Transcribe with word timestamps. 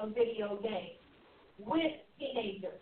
on 0.00 0.14
video 0.14 0.58
game 0.62 0.96
with 1.58 1.94
teenagers. 2.18 2.80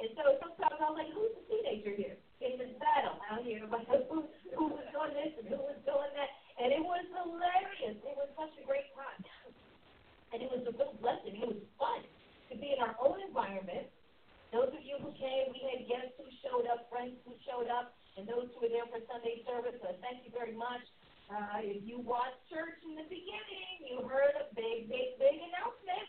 And 0.00 0.08
so 0.16 0.36
sometimes 0.40 0.80
I'm 0.80 0.94
like, 0.94 1.12
who's 1.12 1.32
the 1.36 1.44
teenager 1.48 1.96
here? 1.96 2.16
in 2.40 2.56
this 2.56 2.72
battle 2.80 3.20
out 3.28 3.44
here 3.44 3.60
who, 3.68 3.68
who 4.56 4.64
was 4.72 4.86
doing 4.90 5.12
this 5.12 5.32
and 5.36 5.46
who 5.52 5.60
was 5.60 5.76
doing 5.84 6.12
that. 6.16 6.30
And 6.56 6.72
it 6.72 6.80
was 6.80 7.04
hilarious. 7.12 8.00
It 8.00 8.16
was 8.16 8.32
such 8.36 8.52
a 8.56 8.64
great 8.64 8.88
time. 8.96 9.20
And 10.32 10.40
it 10.40 10.48
was 10.48 10.64
a 10.64 10.72
real 10.72 10.96
blessing. 11.00 11.36
It 11.36 11.48
was 11.48 11.60
fun 11.76 12.00
to 12.48 12.54
be 12.56 12.72
in 12.72 12.80
our 12.80 12.96
own 13.00 13.20
environment. 13.20 13.92
Those 14.56 14.72
of 14.72 14.82
you 14.82 14.98
who 14.98 15.12
came, 15.14 15.52
we 15.52 15.60
had 15.62 15.86
guests 15.86 16.16
who 16.18 16.26
showed 16.42 16.66
up, 16.66 16.88
friends 16.90 17.14
who 17.22 17.36
showed 17.46 17.70
up, 17.70 17.94
and 18.18 18.26
those 18.26 18.50
who 18.56 18.66
were 18.66 18.72
there 18.72 18.88
for 18.88 18.98
Sunday 19.06 19.44
service. 19.46 19.78
So 19.84 19.94
thank 20.02 20.26
you 20.26 20.32
very 20.34 20.56
much. 20.56 20.82
Uh, 21.30 21.62
if 21.62 21.86
you 21.86 22.02
watched 22.02 22.40
church 22.50 22.82
in 22.82 22.98
the 22.98 23.06
beginning, 23.06 23.86
you 23.86 24.02
heard 24.02 24.34
a 24.34 24.50
big, 24.58 24.90
big, 24.90 25.14
big 25.22 25.36
announcement 25.38 26.08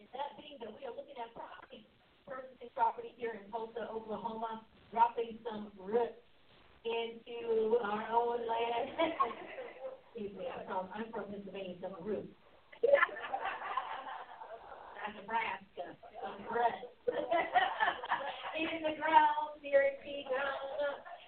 and 0.00 0.08
that 0.12 0.30
being 0.38 0.58
that 0.60 0.72
we 0.72 0.82
are 0.86 0.94
looking 0.96 1.18
at 1.20 1.32
property, 1.34 1.86
purchasing 2.26 2.70
property 2.74 3.12
here 3.16 3.36
in 3.36 3.50
Tulsa, 3.50 3.88
Oklahoma, 3.90 4.64
dropping 4.92 5.38
some 5.44 5.72
roots 5.78 6.20
into 6.84 7.78
our 7.82 8.04
own 8.12 8.40
land. 8.46 8.90
Excuse 10.14 10.32
me, 10.38 10.46
I'm 10.48 10.64
from, 10.66 10.88
I'm 10.94 11.12
from 11.12 11.32
Pennsylvania, 11.32 11.76
so 11.80 11.88
I'm 11.92 12.00
a 12.00 12.04
root. 12.04 12.28
Nebraska, 15.16 15.96
some 16.22 16.42
bread. 16.50 16.86
in 18.56 18.82
the 18.82 18.94
ground, 18.98 19.58
near 19.62 19.82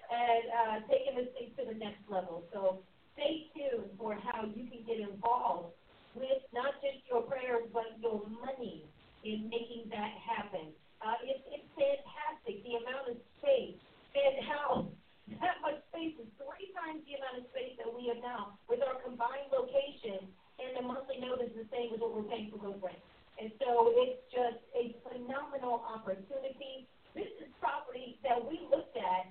and 0.09 0.45
uh, 0.49 0.77
taking 0.89 1.15
this 1.17 1.29
thing 1.37 1.53
to 1.59 1.63
the 1.69 1.79
next 1.79 2.01
level. 2.09 2.45
So 2.53 2.81
stay 3.19 3.51
tuned 3.51 3.91
for 3.99 4.15
how 4.15 4.47
you 4.47 4.71
can 4.71 4.87
get 4.87 5.03
involved 5.03 5.75
with 6.15 6.39
not 6.55 6.79
just 6.79 7.03
your 7.11 7.27
prayers, 7.27 7.67
but 7.75 7.99
your 7.99 8.23
money 8.31 8.87
in 9.27 9.51
making 9.51 9.91
that 9.91 10.15
happen. 10.23 10.71
Uh, 11.03 11.19
it's, 11.27 11.43
it's 11.51 11.67
fantastic 11.75 12.63
the 12.63 12.79
amount 12.79 13.11
of 13.11 13.17
space 13.43 13.75
and 14.15 14.35
how 14.47 14.87
that 15.43 15.59
much 15.67 15.83
space 15.91 16.15
is 16.23 16.31
three 16.39 16.71
times 16.79 17.03
the 17.11 17.19
amount 17.19 17.43
of 17.43 17.45
space 17.51 17.75
that 17.83 17.91
we 17.91 18.07
have 18.07 18.23
now 18.23 18.55
with 18.71 18.79
our 18.87 19.03
combined 19.03 19.51
location, 19.51 20.31
and 20.63 20.79
the 20.79 20.85
monthly 20.87 21.19
note 21.19 21.43
is 21.43 21.51
the 21.59 21.67
same 21.75 21.91
as 21.95 21.99
what 21.99 22.15
we're 22.15 22.31
paying 22.31 22.55
for 22.55 22.63
those 22.63 22.79
rents. 22.79 23.03
And 23.39 23.51
so 23.63 23.95
it's 23.95 24.19
just 24.31 24.63
a 24.75 24.95
phenomenal 25.07 25.83
opportunity. 25.87 26.91
This 27.15 27.31
is 27.39 27.51
property 27.63 28.19
that 28.27 28.39
we 28.43 28.63
looked 28.67 28.99
at 28.99 29.31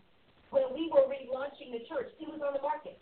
when 0.51 0.71
we 0.71 0.87
were 0.87 1.03
relaunching 1.11 1.75
the 1.75 1.83
church. 1.91 2.11
It 2.15 2.27
was 2.31 2.39
on 2.39 2.55
the 2.55 2.63
market. 2.63 2.99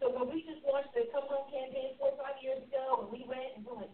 So 0.00 0.08
when 0.08 0.32
we 0.32 0.40
just 0.48 0.64
launched 0.64 0.96
the 0.96 1.12
Come 1.12 1.28
Home 1.28 1.52
campaign 1.52 1.94
four 2.00 2.16
or 2.16 2.18
five 2.18 2.40
years 2.40 2.64
ago, 2.64 3.04
and 3.04 3.12
we 3.12 3.28
went 3.28 3.52
and 3.60 3.62
we're 3.68 3.76
like, 3.84 3.92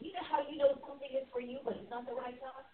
you 0.00 0.12
know 0.16 0.24
how 0.24 0.40
you 0.48 0.56
know 0.56 0.72
something 0.80 1.12
is 1.12 1.28
for 1.28 1.44
you, 1.44 1.60
but 1.62 1.76
it's 1.76 1.92
not 1.92 2.08
the 2.08 2.16
right 2.16 2.40
time? 2.40 2.66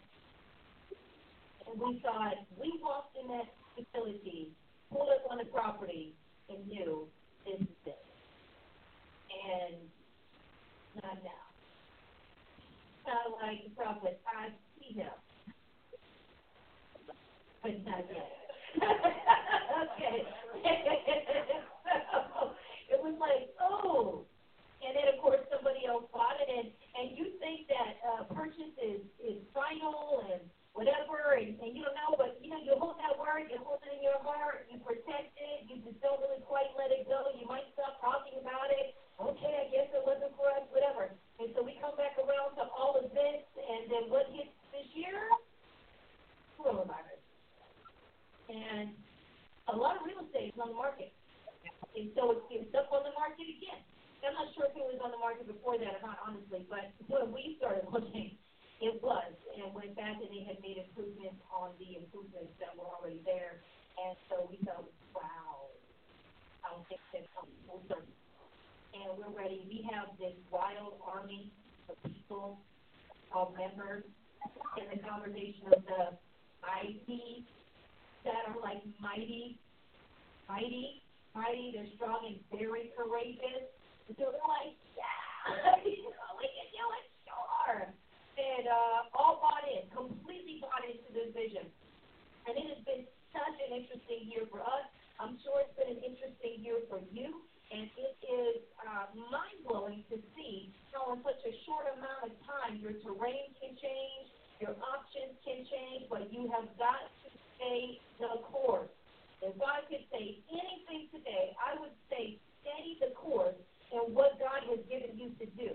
And 1.67 1.75
we 1.81 2.01
thought, 2.03 2.39
we 2.59 2.79
walked 2.83 3.19
in 3.19 3.29
that 3.35 3.51
facility, 3.75 4.55
pulled 4.91 5.11
up 5.11 5.27
on 5.31 5.39
the 5.39 5.47
property, 5.51 6.15
and 6.49 6.67
knew 6.69 7.09
this 7.47 7.61
is 7.61 7.83
it. 7.87 8.07
And 9.31 9.91
not 11.03 11.19
now. 11.25 11.45
Kind 13.07 13.19
of 13.27 13.33
like 13.43 13.65
the 13.65 13.75
prophet, 13.75 14.21
I 14.27 14.55
see 14.79 14.95
him. 14.95 15.11
But 17.63 17.85
not 17.85 18.05
yet. 18.11 18.33
okay. 19.83 20.27
it 22.93 22.99
was 23.01 23.17
like, 23.21 23.53
oh. 23.61 24.25
And 24.83 24.99
then, 24.99 25.07
of 25.15 25.23
course, 25.23 25.39
somebody 25.47 25.87
else 25.87 26.11
bought 26.11 26.43
it, 26.43 26.51
and, 26.51 26.67
and 26.99 27.15
you 27.15 27.39
think 27.39 27.71
that 27.71 28.03
uh, 28.03 28.23
purchase 28.35 28.75
is, 28.83 28.99
is 29.23 29.39
final 29.55 30.27
and 30.27 30.43
whatever, 30.75 31.39
and, 31.39 31.55
and 31.61 31.71
you 31.77 31.85
don't 31.85 31.95
know, 31.95 32.19
but 32.19 32.41
you 32.43 32.51
know, 32.51 32.59
you 32.59 32.75
hold 32.81 32.99
that 32.99 33.15
word, 33.15 33.47
you 33.47 33.61
hold 33.63 33.79
it 33.85 33.93
in 33.95 34.03
your 34.03 34.19
heart, 34.25 34.67
you 34.73 34.81
protect 34.83 35.37
it, 35.37 35.71
you 35.71 35.79
just 35.85 36.01
don't 36.03 36.19
really 36.19 36.43
quite 36.49 36.73
let 36.75 36.91
it 36.91 37.07
go. 37.07 37.31
You 37.37 37.47
might 37.47 37.69
stop 37.77 38.01
talking 38.01 38.41
about 38.41 38.73
it. 38.73 38.97
Okay, 39.21 39.55
I 39.55 39.67
guess 39.71 39.87
it 39.95 40.03
wasn't 40.03 40.35
for 40.35 40.51
us, 40.51 40.67
whatever. 40.75 41.13
And 41.39 41.53
so 41.55 41.63
we 41.63 41.79
come 41.79 41.95
back 41.95 42.17
around 42.19 42.59
to 42.59 42.67
all 42.75 42.99
of 42.99 43.07
this, 43.13 43.45
and 43.55 43.87
then 43.87 44.11
what 44.11 44.27
hits 44.35 44.51
this 44.75 44.89
year? 44.99 45.31
Coronavirus. 46.59 47.23
And 48.51 48.97
a 49.69 49.77
lot 49.77 50.01
of 50.01 50.03
real 50.03 50.27
estate 50.27 50.57
is 50.57 50.59
on 50.59 50.75
the 50.75 50.79
market. 50.81 51.13
And 51.93 52.09
so 52.17 52.33
it's, 52.33 52.47
it's 52.51 52.73
up 52.75 52.89
on 52.93 53.05
the 53.05 53.15
market 53.15 53.45
again. 53.45 53.81
I'm 54.23 54.39
not 54.39 54.55
sure 54.55 54.71
if 54.71 54.75
it 54.79 54.87
was 54.87 55.03
on 55.03 55.11
the 55.11 55.19
market 55.19 55.51
before 55.51 55.77
that 55.77 55.99
or 55.99 56.03
not, 56.03 56.23
honestly, 56.23 56.63
but 56.71 56.95
when 57.11 57.35
we 57.35 57.59
started 57.59 57.85
looking, 57.93 58.39
it 58.83 58.99
was, 59.03 59.31
and 59.55 59.71
went 59.75 59.95
back 59.95 60.19
and 60.19 60.31
they 60.31 60.43
had 60.47 60.59
made 60.63 60.79
improvements 60.79 61.39
on 61.51 61.75
the 61.79 61.99
improvements 62.03 62.55
that 62.59 62.75
were 62.75 62.87
already 62.87 63.23
there. 63.27 63.63
And 63.99 64.17
so 64.31 64.47
we 64.51 64.59
thought, 64.63 64.87
wow, 65.15 65.71
I 66.65 66.75
don't 66.75 66.87
think 66.89 67.03
that 67.15 67.27
comes 67.35 67.53
full. 67.67 67.83
And 67.93 69.09
we're 69.19 69.35
ready. 69.35 69.63
We 69.69 69.87
have 69.95 70.15
this 70.19 70.35
wild 70.51 70.99
army 71.03 71.51
of 71.91 71.97
people, 72.03 72.59
of 73.35 73.55
members, 73.55 74.05
in 74.79 74.87
the 74.91 74.99
congregation 75.05 75.67
of 75.71 75.83
the 75.85 76.03
mighty 76.63 77.47
that 78.25 78.35
are 78.49 78.61
like 78.63 78.83
mighty, 79.01 79.59
mighty, 80.49 81.03
mighty. 81.35 81.73
They're 81.75 81.91
strong 81.97 82.25
and 82.29 82.39
very 82.53 82.93
courageous. 82.97 83.69
And 84.09 84.15
so 84.17 84.33
they're 84.33 84.49
like, 84.49 84.77
yeah, 84.97 85.81
you 85.89 86.09
know, 86.09 86.31
we 86.39 86.47
can 86.49 86.69
do 86.73 86.85
it, 86.97 87.05
sure 87.27 87.93
and 88.39 88.65
uh, 88.65 89.17
all 89.19 89.41
bought 89.45 89.65
in, 89.69 89.85
completely 89.93 90.63
bought 90.65 90.85
into 90.89 91.09
this 91.13 91.31
vision. 91.37 91.69
And 92.49 92.57
it 92.57 92.67
has 92.75 92.81
been 92.89 93.05
such 93.31 93.57
an 93.69 93.71
interesting 93.77 94.29
year 94.29 94.49
for 94.49 94.65
us. 94.65 94.89
I'm 95.21 95.39
sure 95.45 95.63
it's 95.63 95.77
been 95.77 96.01
an 96.01 96.03
interesting 96.03 96.65
year 96.65 96.81
for 96.89 96.99
you. 97.13 97.45
And 97.73 97.89
it 97.97 98.17
is 98.21 98.61
uh, 98.85 99.09
mind 99.33 99.65
blowing 99.65 100.05
to 100.13 100.21
see 100.37 100.69
how, 100.93 101.17
in 101.17 101.25
such 101.25 101.41
a 101.49 101.55
short 101.65 101.89
amount 101.97 102.29
of 102.29 102.33
time, 102.45 102.77
your 102.77 102.93
terrain 103.01 103.49
can 103.57 103.73
change, 103.81 104.27
your 104.61 104.77
options 104.77 105.33
can 105.41 105.65
change, 105.65 106.05
but 106.13 106.29
you 106.29 106.53
have 106.53 106.69
got 106.77 107.09
to 107.25 107.29
stay 107.57 107.97
the 108.21 108.45
course. 108.53 108.93
If 109.43 109.59
I 109.59 109.83
could 109.91 110.07
say 110.15 110.39
anything 110.55 111.11
today, 111.11 111.51
I 111.59 111.75
would 111.83 111.95
say 112.07 112.39
steady 112.63 112.95
the 113.03 113.11
course 113.19 113.59
in 113.91 114.15
what 114.15 114.39
God 114.39 114.63
has 114.71 114.79
given 114.87 115.19
you 115.19 115.35
to 115.43 115.47
do. 115.59 115.75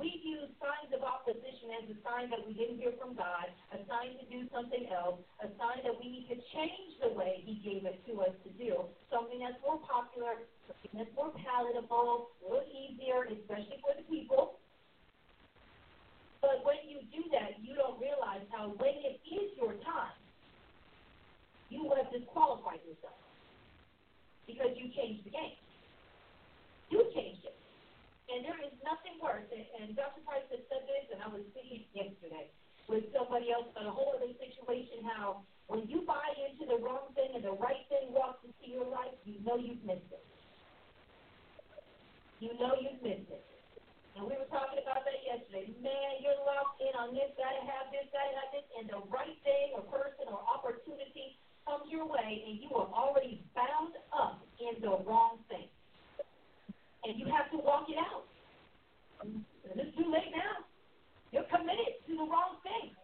We 0.00 0.18
use 0.24 0.48
signs 0.56 0.90
of 0.96 1.04
opposition 1.04 1.76
as 1.78 1.92
a 1.92 1.96
sign 2.00 2.32
that 2.32 2.40
we 2.42 2.56
didn't 2.56 2.80
hear 2.80 2.96
from 2.96 3.12
God, 3.12 3.52
a 3.70 3.78
sign 3.84 4.16
to 4.16 4.24
do 4.32 4.48
something 4.48 4.88
else, 4.88 5.20
a 5.44 5.52
sign 5.60 5.84
that 5.84 5.94
we 5.94 6.08
need 6.08 6.26
to 6.32 6.40
change 6.56 6.98
the 7.04 7.12
way 7.12 7.44
He 7.44 7.60
gave 7.60 7.84
it 7.84 8.00
to 8.08 8.24
us 8.24 8.34
to 8.42 8.50
do, 8.56 8.88
something 9.12 9.38
that's 9.44 9.60
more 9.60 9.78
popular, 9.84 10.42
something 10.66 10.92
that's 10.96 11.14
more 11.14 11.30
palatable, 11.36 12.32
a 12.42 12.48
little 12.48 12.72
easier, 12.72 13.28
especially 13.28 13.78
for 13.84 13.92
the 13.94 14.02
people. 14.08 14.58
But 16.40 16.66
when 16.66 16.82
you 16.88 17.04
do 17.14 17.22
that, 17.30 17.62
you 17.62 17.78
don't 17.78 18.00
realize 18.02 18.42
how 18.50 18.74
when 18.80 18.96
it 19.06 19.22
is 19.22 19.54
your 19.54 19.78
time, 19.86 20.18
you 21.70 21.88
have 21.96 22.12
disqualified 22.12 22.81
yourself 22.92 23.16
because 24.44 24.76
you 24.76 24.92
changed 24.92 25.24
the 25.24 25.32
game. 25.32 25.56
You 26.92 27.08
changed 27.16 27.48
it. 27.48 27.56
And 28.28 28.44
there 28.44 28.60
is 28.64 28.72
nothing 28.84 29.16
worse, 29.20 29.48
and, 29.48 29.92
Dr. 29.96 30.24
Price 30.24 30.44
has 30.52 30.64
said 30.68 30.84
this, 30.88 31.04
and 31.12 31.20
I 31.20 31.28
was 31.28 31.44
speaking 31.52 31.84
yesterday 31.92 32.48
with 32.88 33.08
somebody 33.12 33.52
else 33.52 33.68
about 33.72 33.88
a 33.88 33.94
whole 33.94 34.16
other 34.16 34.32
situation, 34.40 35.04
how 35.04 35.44
when 35.68 35.84
you 35.88 36.04
buy 36.04 36.24
into 36.40 36.64
the 36.68 36.80
wrong 36.80 37.12
thing 37.12 37.32
and 37.36 37.44
the 37.44 37.56
right 37.56 37.84
thing 37.92 38.12
walks 38.12 38.40
into 38.44 38.72
your 38.72 38.88
life, 38.88 39.12
you 39.24 39.40
know 39.44 39.56
you've 39.56 39.84
missed 39.84 40.08
it. 40.12 40.24
You 42.40 42.56
know 42.56 42.72
you've 42.76 43.00
missed 43.04 43.28
it. 43.28 43.44
And 44.16 44.28
we 44.28 44.36
were 44.36 44.48
talking 44.52 44.80
about 44.80 45.04
that 45.08 45.20
yesterday. 45.24 45.72
Man, 45.80 46.12
you're 46.20 46.36
locked 46.44 46.80
in 46.84 46.92
on 46.96 47.16
this, 47.16 47.32
gotta 47.36 47.64
have 47.64 47.88
this, 47.92 48.04
gotta 48.12 48.32
have 48.36 48.50
this, 48.52 48.66
and 48.76 48.84
the 48.88 49.00
right 49.08 49.36
thing 49.44 49.76
or 49.76 49.84
person 49.88 50.28
or 50.28 50.40
opportunity 50.40 51.40
comes 51.66 51.90
your 51.90 52.06
way, 52.06 52.44
and 52.46 52.58
you 52.60 52.70
are 52.74 52.88
already 52.90 53.42
bound 53.54 53.94
up 54.12 54.42
in 54.60 54.80
the 54.82 54.98
wrong 55.06 55.38
thing 55.48 55.68
and 57.04 57.18
you 57.18 57.26
have 57.26 57.50
to 57.50 57.58
walk 57.58 57.90
it 57.90 57.98
out. 57.98 58.26
It's 59.74 59.94
too 59.98 60.06
late 60.06 60.30
now. 60.30 60.66
You're 61.34 61.48
committed 61.50 61.98
to 62.06 62.12
the 62.14 62.26
wrong 62.28 62.62
thing, 62.62 62.94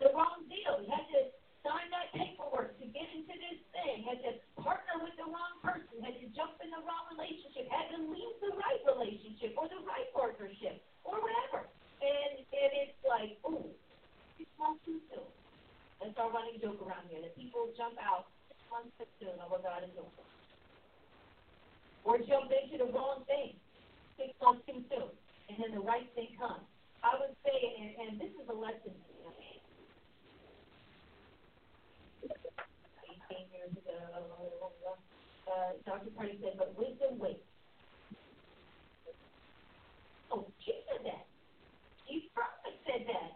the 0.00 0.12
wrong 0.12 0.44
deal. 0.48 0.82
You 0.82 0.90
had 0.90 1.06
to 1.14 1.20
sign 1.64 1.86
that 1.92 2.12
paperwork 2.12 2.76
to 2.80 2.86
get 2.88 3.06
into 3.14 3.32
this 3.36 3.60
thing, 3.72 4.04
had 4.04 4.20
to 4.26 4.32
partner 4.60 5.00
with 5.04 5.14
the 5.16 5.28
wrong 5.28 5.54
person, 5.64 6.02
had 6.04 6.18
to 6.18 6.28
jump 6.36 6.58
in 6.60 6.72
the 6.72 6.82
wrong 6.82 7.04
relationship, 7.14 7.68
had 7.70 7.88
to 7.96 8.00
leave 8.00 8.36
the 8.44 8.52
right 8.56 8.80
relationship 8.84 9.56
or 9.56 9.70
the 9.70 9.80
right 9.86 10.08
partnership 10.12 10.82
or 11.04 11.20
whatever. 11.20 11.68
And 12.00 12.44
and 12.44 12.70
it's 12.84 13.00
like, 13.06 13.38
ooh, 13.46 13.70
six 14.36 14.48
months 14.58 14.84
too 14.84 15.00
soon. 15.12 15.39
That's 16.00 16.12
start 16.16 16.32
running 16.32 16.58
joke 16.60 16.80
around 16.82 17.08
here 17.12 17.20
that 17.22 17.36
people 17.36 17.70
jump 17.76 17.96
out 18.00 18.32
six 18.48 18.58
months 18.72 18.92
too 18.98 19.08
soon 19.20 19.36
on 19.40 19.48
what 19.52 19.62
God 19.62 19.84
is 19.84 19.92
doing 19.94 20.12
or 22.04 22.18
jump 22.18 22.50
into 22.50 22.78
the 22.78 22.88
wrong 22.92 23.24
thing 23.26 23.56
six 24.16 24.32
months 24.42 24.64
too 24.66 24.80
soon, 24.88 25.10
and 25.48 25.56
then 25.60 25.72
the 25.76 25.84
right 25.84 26.08
thing 26.14 26.28
comes. 26.38 26.64
I 27.02 27.16
would 27.20 27.36
say, 27.44 27.56
and, 27.80 27.90
and 27.96 28.20
this 28.20 28.32
is 28.36 28.46
a 28.48 28.56
lesson 28.56 28.92
to 28.92 29.12
me. 29.40 29.62
18 33.32 33.48
years 33.52 33.72
ago, 33.72 33.96
uh, 35.48 35.72
Dr. 35.86 36.10
Party 36.16 36.38
said, 36.42 36.54
but 36.58 36.76
wisdom 36.76 37.18
waits. 37.18 37.44
Oh, 40.30 40.46
she 40.64 40.72
said 40.88 41.04
that. 41.04 41.24
She 42.06 42.28
probably 42.34 42.76
said 42.86 43.08
that. 43.08 43.30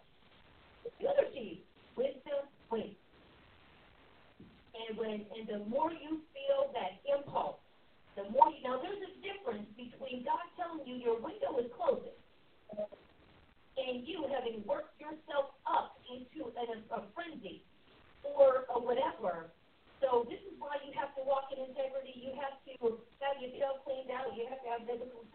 The 1.00 1.08
other 1.08 1.26
she, 1.34 1.63
And 4.74 4.98
when, 4.98 5.22
and 5.38 5.46
the 5.46 5.62
more 5.70 5.92
you 5.92 6.20
feel 6.34 6.72
that 6.74 6.98
impulse, 7.06 7.62
the 8.16 8.24
more 8.30 8.50
you 8.50 8.62
know, 8.66 8.82
there's 8.82 8.98
a 8.98 9.14
difference 9.22 9.66
between 9.78 10.24
God 10.24 10.42
telling 10.58 10.86
you 10.86 10.98
your 10.98 11.18
window 11.18 11.58
is 11.58 11.70
closing 11.74 12.14
and 13.74 14.06
you 14.06 14.26
having 14.30 14.62
worked 14.66 14.94
yourself 15.02 15.58
up 15.66 15.98
into 16.06 16.46
a, 16.46 16.64
a 16.94 17.00
frenzy 17.14 17.62
or 18.22 18.66
a 18.70 18.78
whatever. 18.78 19.50
So 19.98 20.26
this 20.30 20.40
is 20.46 20.54
why 20.58 20.78
you 20.86 20.94
have 20.94 21.10
to 21.18 21.22
walk 21.26 21.50
in 21.50 21.58
integrity. 21.58 22.14
You 22.14 22.38
have 22.38 22.54
to 22.70 23.02
have 23.18 23.36
yourself 23.42 23.82
cleaned 23.82 24.14
out. 24.14 24.30
You 24.36 24.46
have 24.46 24.62
to 24.62 24.68
have 24.78 24.82
biblical 24.86 25.26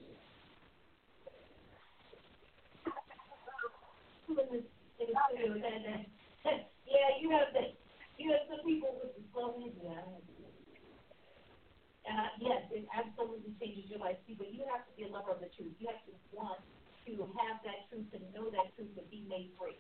yeah, 6.87 7.11
you 7.21 7.29
have 7.35 7.51
the, 7.53 7.75
you 8.23 8.31
have 8.31 8.47
some 8.47 8.63
people 8.63 8.95
with 9.03 9.19
the 9.19 9.23
slow 9.35 9.59
yeah. 9.59 10.07
Uh, 12.09 12.31
yes, 12.41 12.63
it 12.73 12.87
absolutely 12.95 13.53
changes 13.61 13.91
your 13.91 14.01
life. 14.01 14.17
See, 14.25 14.39
but 14.39 14.49
you 14.55 14.65
have 14.73 14.87
to 14.87 14.93
be 14.97 15.05
a 15.05 15.13
lover 15.13 15.35
of 15.37 15.41
the 15.45 15.51
truth. 15.53 15.75
You 15.77 15.93
have 15.93 16.01
to 16.09 16.15
want 16.33 16.63
to 17.05 17.13
have 17.43 17.61
that 17.67 17.91
truth 17.91 18.09
and 18.15 18.25
know 18.33 18.49
that 18.49 18.73
truth 18.77 18.97
and 18.97 19.11
be 19.11 19.27
made 19.29 19.53
free 19.59 19.77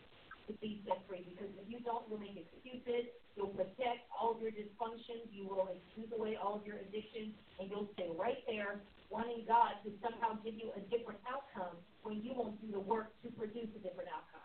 to 0.48 0.52
be 0.58 0.82
set 0.88 1.04
free 1.06 1.22
because 1.28 1.52
if 1.60 1.68
you 1.68 1.78
don't, 1.84 2.08
you'll 2.08 2.18
make 2.18 2.34
excuses, 2.34 3.12
you'll 3.36 3.52
protect 3.54 4.08
all 4.10 4.34
of 4.34 4.42
your 4.42 4.50
dysfunctions, 4.50 5.28
you 5.30 5.46
will 5.46 5.68
excuse 5.70 6.10
away 6.16 6.34
all 6.40 6.56
of 6.56 6.64
your 6.64 6.80
addictions, 6.80 7.36
and 7.60 7.70
you'll 7.70 7.88
stay 7.94 8.08
right 8.16 8.40
there 8.48 8.80
wanting 9.08 9.44
God 9.48 9.80
to 9.84 9.92
somehow 10.04 10.36
give 10.44 10.56
you 10.56 10.68
a 10.76 10.82
different 10.92 11.20
outcome 11.24 11.76
when 12.04 12.20
you 12.20 12.36
won't 12.36 12.56
do 12.60 12.68
the 12.72 12.80
work 12.80 13.12
to 13.24 13.32
produce 13.36 13.68
a 13.72 13.80
different 13.80 14.08
outcome. 14.12 14.44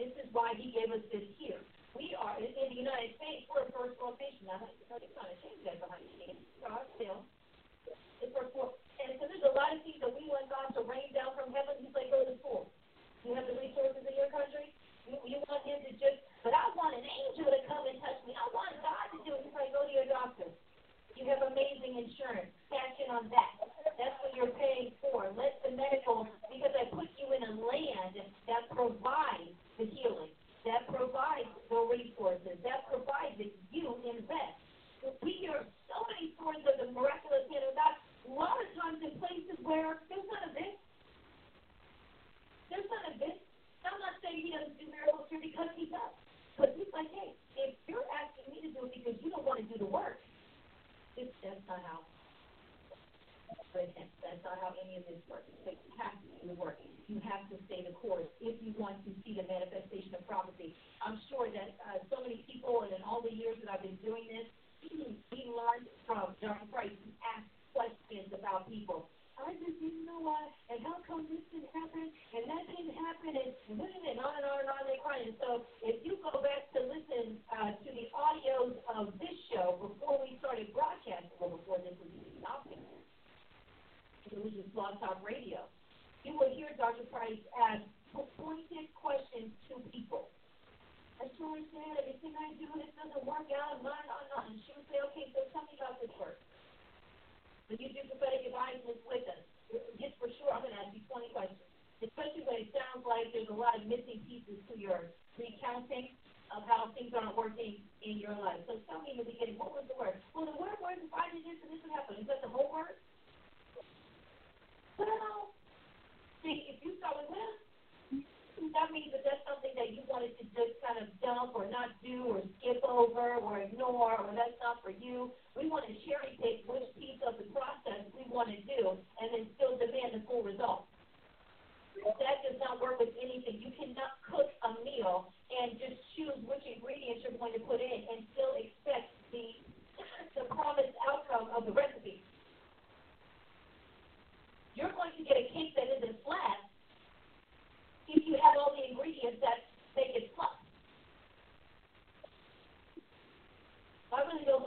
This 0.00 0.12
is 0.16 0.28
why 0.32 0.56
he 0.56 0.72
gave 0.72 0.88
us 0.88 1.04
this 1.12 1.28
here. 1.36 1.60
We 1.92 2.16
are, 2.16 2.38
in 2.40 2.48
the 2.48 2.80
United 2.80 3.18
States, 3.20 3.44
we're 3.50 3.68
a 3.68 3.72
first 3.76 4.00
world 4.00 4.16
nation. 4.16 4.48
Now, 4.48 4.64
it's 4.64 4.88
not 4.88 5.28
a 5.28 5.36
shame 5.44 5.60
that 5.68 5.76
behind 5.76 6.00
the 6.06 6.12
scenes. 6.16 6.40
God 6.64 6.88
still. 6.96 7.20
It's 8.24 8.32
first 8.32 8.56
world. 8.56 8.80
And 8.96 9.20
so 9.20 9.28
there's 9.28 9.44
a 9.44 9.52
lot 9.52 9.76
of 9.76 9.84
things 9.84 10.00
that 10.00 10.12
we 10.12 10.24
want 10.24 10.48
God 10.48 10.72
to 10.80 10.86
rain 10.88 11.12
down 11.12 11.36
from 11.36 11.52
heaven. 11.52 11.84
He's 11.84 11.92
like, 11.92 12.08
go 12.08 12.24
to 12.24 12.32
school. 12.40 12.72
You 13.24 13.36
have 13.36 13.44
the 13.44 13.56
resources 13.60 14.00
in 14.00 14.14
your 14.16 14.32
country. 14.32 14.72
You, 15.04 15.20
you 15.28 15.38
want 15.44 15.60
him 15.68 15.84
to 15.84 15.92
just, 16.00 16.24
but 16.40 16.56
I 16.56 16.64
want 16.72 16.96
an 16.96 17.04
angel 17.04 17.52
to 17.52 17.60
come 17.68 17.84
and 17.84 18.00
touch 18.00 18.20
me. 18.24 18.32
I 18.32 18.46
want 18.56 18.72
God 18.80 19.04
to 19.12 19.18
do 19.28 19.36
it. 19.36 19.44
It's 19.44 19.52
like 19.52 19.70
go 19.76 19.84
to 19.84 19.92
your 19.92 20.08
doctor. 20.08 20.48
You 21.20 21.28
have 21.28 21.44
amazing 21.44 22.00
insurance. 22.00 22.48
Cash 22.72 22.96
in 22.96 23.12
on 23.12 23.28
that. 23.28 23.52
That's 24.00 24.16
what 24.24 24.32
you're 24.32 24.56
paying 24.56 24.96
for. 25.04 25.28
Let 25.36 25.60
the 25.60 25.76
medical, 25.76 26.24
because 26.48 26.72
I 26.72 26.88
put 26.88 27.12
you 27.20 27.28
in 27.36 27.44
a 27.44 27.52
land 27.60 28.16
that 28.48 28.64
provides 28.72 29.52
the 29.76 29.84
healing, 29.84 30.32
that 30.64 30.88
provides 30.88 31.52
the 31.68 31.80
resources, 31.92 32.56
that 32.64 32.88
provides 32.88 33.36
that 33.36 33.52
you 33.68 34.00
invest. 34.00 34.56
We 35.20 35.44
hear 35.44 35.60
so 35.92 35.96
many 36.08 36.32
stories 36.40 36.64
of 36.64 36.80
the 36.80 36.88
miraculous 36.96 37.44
hand 37.52 37.68
of 37.68 37.76
God. 37.76 37.99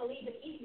believe 0.04 0.28
in 0.28 0.34
eating 0.44 0.63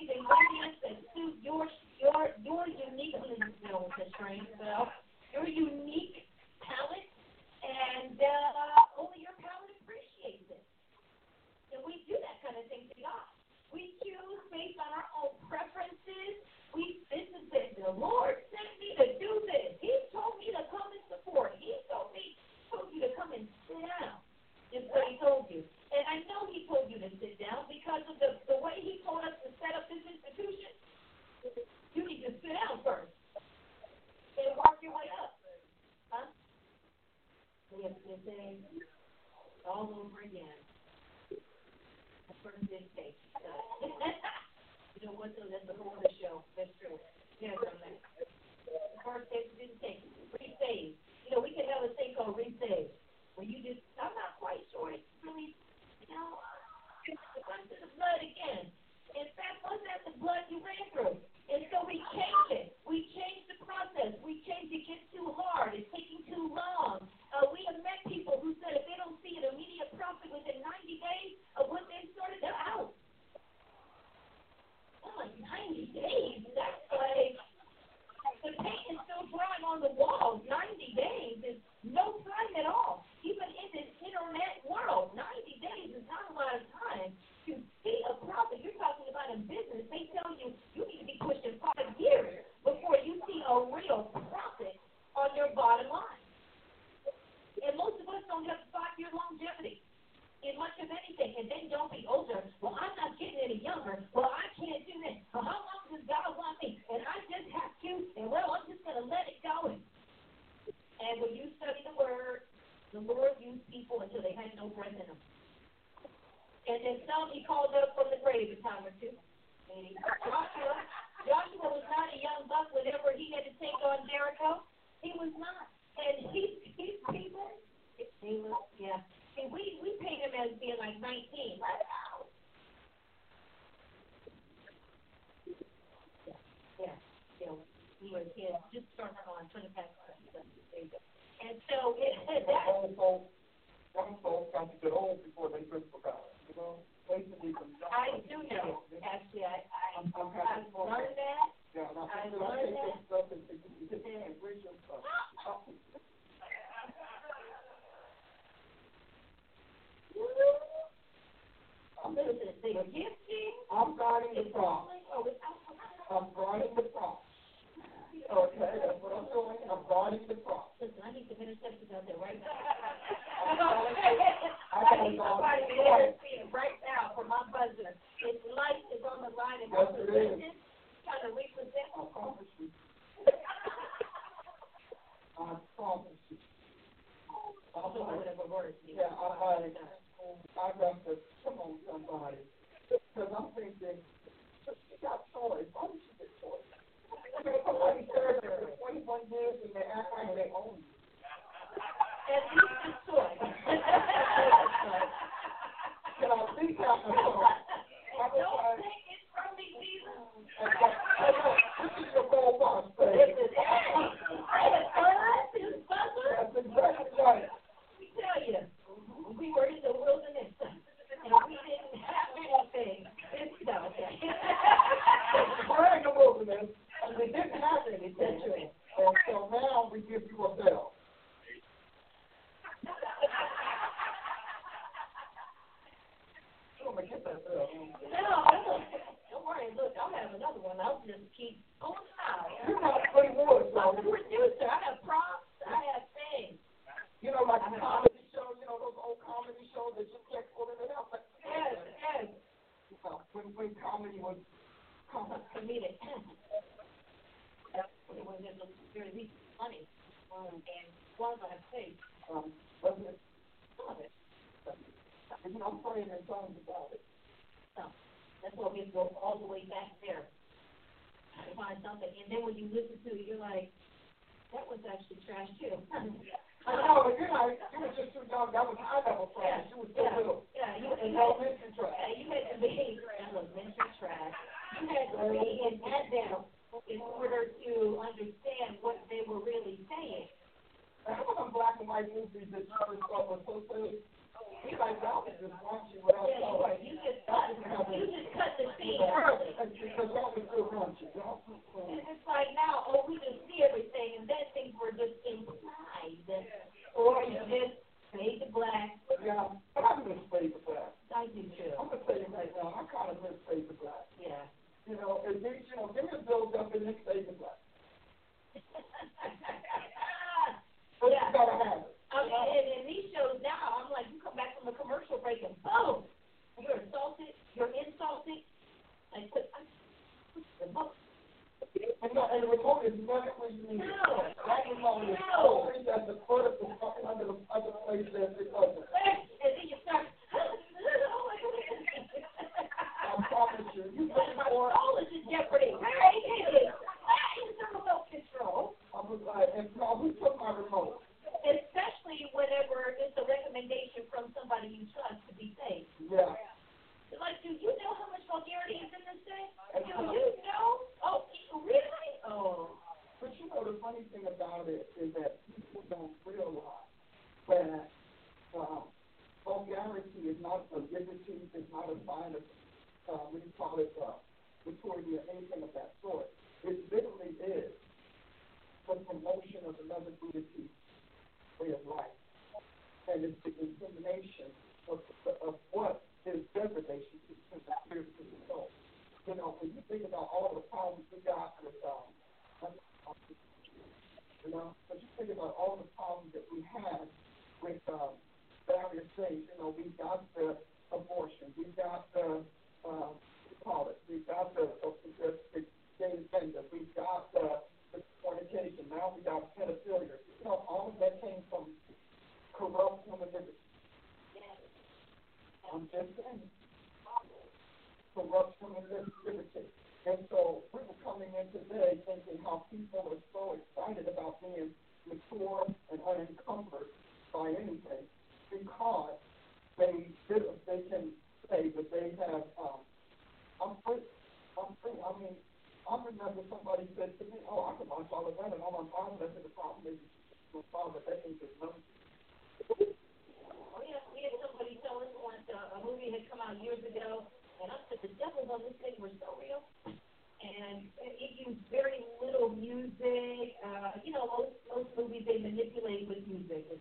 achieve 0.00 0.16
ingredients 0.16 0.78
that 0.82 0.96
suit 1.14 1.34
your 1.42 1.66
your 2.00 2.30
your 2.44 2.64
uniqueness, 2.66 3.52
you 3.62 3.68
know, 3.68 3.88
Katrine. 3.96 4.46
Your 5.32 5.46
unique 5.46 5.79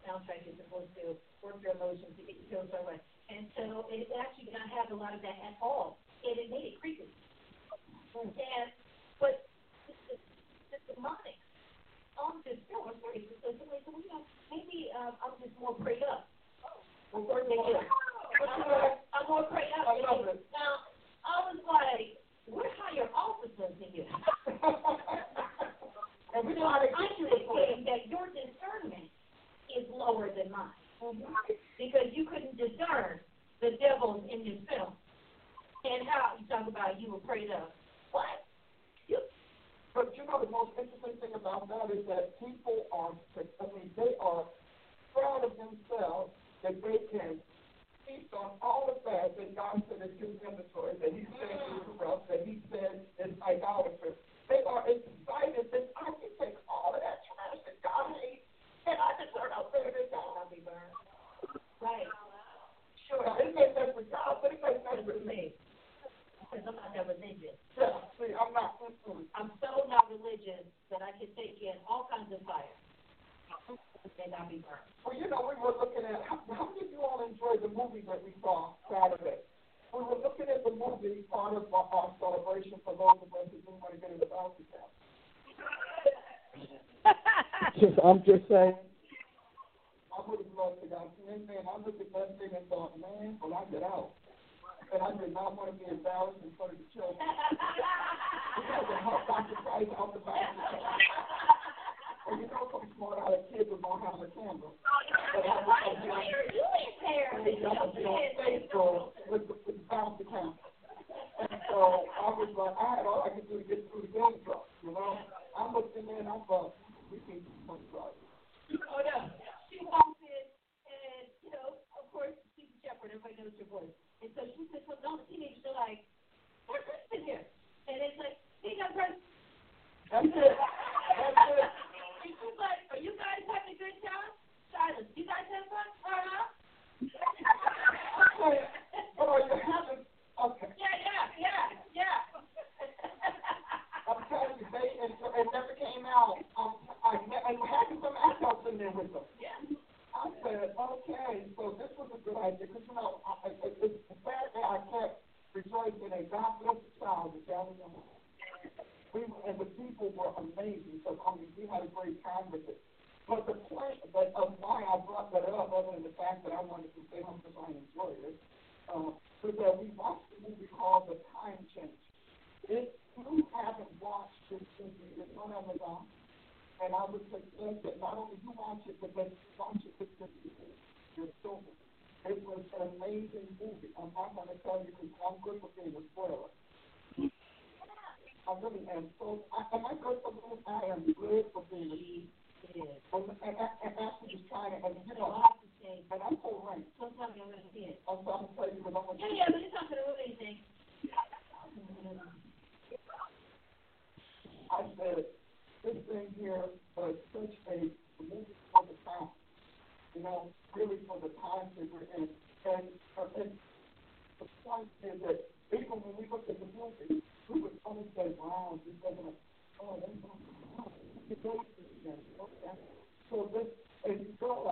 soundtrack 0.09 0.41
is 0.49 0.57
supposed 0.57 0.89
to 0.97 1.13
work 1.45 1.61
your 1.61 1.77
emotions 1.77 2.17
to 2.17 2.25
get 2.25 2.41
you 2.41 2.45
feel 2.49 2.65
some 2.73 2.81
way. 2.89 2.97
And 3.29 3.45
so 3.53 3.85
it 3.93 4.09
actually 4.17 4.49
did 4.49 4.57
not 4.57 4.73
have 4.73 4.89
a 4.89 4.97
lot 4.97 5.13
of 5.13 5.21
that 5.21 5.37
at 5.45 5.55
all. 5.61 5.78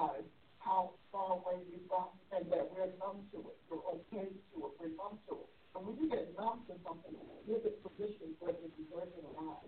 Realize 0.07 0.29
how 0.59 0.91
far 1.11 1.33
away 1.33 1.63
we've 1.71 1.87
gotten 1.89 2.19
and 2.31 2.51
that 2.51 2.69
we're 2.71 2.91
numb 2.99 3.27
to 3.31 3.39
it. 3.39 3.57
We're 3.69 3.83
okay 3.99 4.27
to 4.31 4.55
it. 4.67 4.71
We're 4.79 4.95
numb 4.95 5.19
to 5.29 5.35
it. 5.35 5.49
And 5.75 5.85
when 5.85 5.95
you 5.97 6.09
get 6.09 6.35
numb 6.37 6.63
to 6.67 6.73
something, 6.83 7.15
you're 7.47 7.57
in 7.57 7.75
position 7.83 8.35
whether 8.39 8.57
you 8.63 8.71
deserve 8.85 9.11
it 9.11 9.23
or 9.23 9.43
not. 9.43 9.61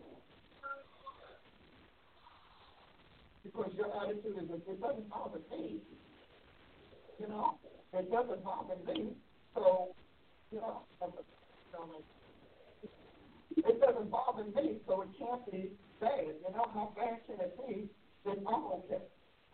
Because 3.43 3.71
your 3.77 3.87
attitude 4.03 4.35
is, 4.37 4.49
it 4.67 4.81
doesn't 4.81 5.09
bother 5.09 5.39
me, 5.49 5.79
you 7.19 7.27
know, 7.27 7.57
it 7.93 8.11
doesn't 8.11 8.43
bother 8.43 8.75
me, 8.85 9.13
so, 9.55 9.95
you 10.51 10.59
know, 10.59 10.83
it 13.57 13.81
doesn't 13.81 14.11
bother 14.11 14.43
me, 14.43 14.79
so 14.87 15.01
it 15.01 15.09
can't 15.17 15.51
be 15.51 15.71
bad. 16.01 16.35
You 16.45 16.51
know, 16.53 16.69
how 16.73 16.93
bad 16.95 17.19
can 17.27 17.39
it 17.39 17.57
be? 17.65 17.89
Then 18.25 18.43
I'm 18.47 18.65
okay. 18.65 19.01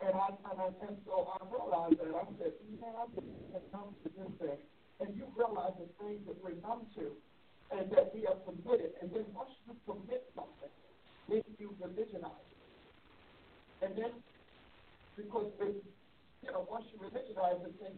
And 0.04 0.12
I 0.12 0.28
and, 0.28 0.58
I, 0.60 0.68
and 0.84 0.96
so 1.08 1.32
I 1.32 1.40
realized 1.48 1.96
that 1.98 2.12
I 2.12 2.24
said, 2.36 2.52
man, 2.80 3.08
just 3.16 3.66
numb 3.72 3.96
to 4.04 4.08
this 4.12 4.32
thing. 4.36 4.60
And 5.00 5.16
you 5.16 5.24
realize 5.36 5.72
the 5.80 5.88
things 6.00 6.20
that 6.28 6.36
we're 6.44 6.56
numb 6.60 6.84
to, 6.96 7.12
and 7.72 7.90
that 7.92 8.12
we 8.12 8.28
are 8.28 8.36
committed. 8.44 8.92
And 9.00 9.08
then 9.12 9.24
once 9.32 9.52
you 9.64 9.72
commit 9.88 10.24
something, 10.36 10.72
then 11.28 11.42
you 11.58 11.72
religionize. 11.80 12.44
It. 12.52 13.88
And 13.88 13.92
then, 13.96 14.12
because 15.16 15.48
it, 15.60 15.80
you 16.44 16.50
know, 16.52 16.68
once 16.68 16.84
you 16.92 17.00
religionize 17.00 17.60
it, 17.64 17.74
then 17.80 17.96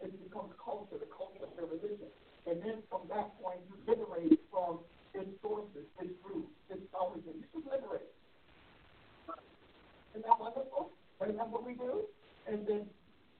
it 0.00 0.12
becomes 0.24 0.52
culture, 0.62 0.96
the 0.96 1.10
culture 1.10 1.44
of 1.44 1.52
your 1.56 1.66
religion. 1.66 2.08
And 2.46 2.62
then 2.62 2.80
from 2.88 3.08
that 3.08 3.34
point, 3.42 3.60
you 3.68 3.76
liberate 3.84 4.40
from 4.50 4.80
its 5.12 5.28
sources, 5.42 5.84
its 6.00 6.14
roots, 6.24 6.52
its 6.70 6.86
origin. 6.94 7.40
You 7.40 7.48
can 7.52 7.64
liberate. 7.68 8.08
Isn't 10.12 10.26
that 10.26 10.38
wonderful? 10.38 10.90
Isn't 11.22 11.36
that 11.36 11.48
what 11.48 11.64
we 11.66 11.74
do? 11.74 12.08
And 12.48 12.66
then, 12.66 12.86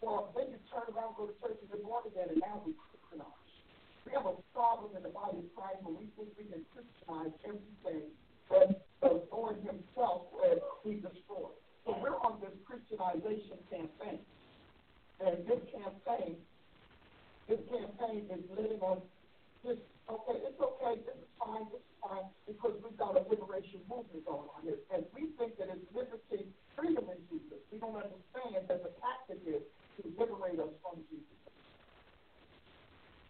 well, 0.00 0.30
then 0.36 0.54
you 0.54 0.58
turn 0.70 0.86
around, 0.94 1.16
go 1.16 1.26
to 1.26 1.34
church, 1.40 1.58
and 1.60 1.70
get 1.70 1.82
born 1.82 2.04
again, 2.06 2.28
and 2.30 2.38
now 2.38 2.62
we 2.62 2.74
Christianize. 2.78 3.50
We 4.06 4.12
have 4.12 4.26
a 4.26 4.36
problem 4.54 4.96
in 4.96 5.02
the 5.02 5.12
body 5.12 5.38
of 5.42 5.48
Christ 5.56 5.82
where 5.82 5.96
we 5.98 6.06
think 6.14 6.30
we 6.38 6.44
can 6.46 6.62
Christianize 6.70 7.34
everything 7.42 8.12
that 8.50 8.82
the 9.02 9.22
Lord 9.32 9.56
Himself 9.66 10.30
said 10.38 10.60
He 10.84 11.02
destroyed. 11.02 11.56
So 11.84 11.96
we're 11.98 12.16
on 12.20 12.38
this 12.40 12.54
Christianization 12.68 13.58
campaign. 13.70 14.20
And 15.20 15.44
this 15.44 15.60
campaign, 15.68 16.36
this 17.48 17.60
campaign 17.68 18.24
is 18.30 18.44
letting 18.56 18.80
us 18.80 19.02
just, 19.64 19.84
okay, 20.10 20.36
it's 20.42 20.60
okay, 20.60 20.98
this 21.06 21.14
is 21.14 21.30
fine, 21.38 21.66
this 21.70 21.82
is 21.82 21.96
fine, 22.02 22.26
because 22.46 22.74
we've 22.82 22.98
got 22.98 23.14
a 23.14 23.22
liberation 23.30 23.80
movement 23.86 24.26
going 24.26 24.50
on 24.50 24.60
here. 24.66 24.80
And 24.90 25.06
we 25.14 25.30
think 25.38 25.54
that 25.58 25.70
it's 25.70 25.86
liberty, 25.94 26.50
freedom 26.74 27.06
in 27.06 27.20
Jesus. 27.30 27.62
We 27.70 27.78
don't 27.78 27.94
understand 27.94 28.66
that 28.66 28.82
the 28.82 28.90
tactic 28.98 29.40
is 29.46 29.62
to 29.62 30.02
liberate 30.18 30.58
us 30.58 30.74
from 30.82 30.98
Jesus. 31.06 31.38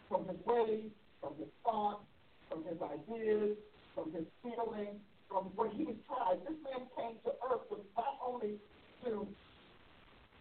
From 0.08 0.26
his 0.26 0.40
ways, 0.42 0.90
from 1.20 1.36
his 1.36 1.52
thoughts, 1.62 2.04
from 2.48 2.64
his 2.64 2.80
ideas, 2.80 3.56
from 3.94 4.12
his 4.12 4.26
feelings, 4.42 4.98
from 5.28 5.44
what 5.54 5.70
he 5.76 5.86
tried. 6.08 6.40
This 6.48 6.58
man 6.64 6.88
came 6.96 7.16
to 7.24 7.30
earth 7.46 7.68
with 7.70 7.84
not 7.96 8.18
only 8.24 8.58
to 9.04 9.28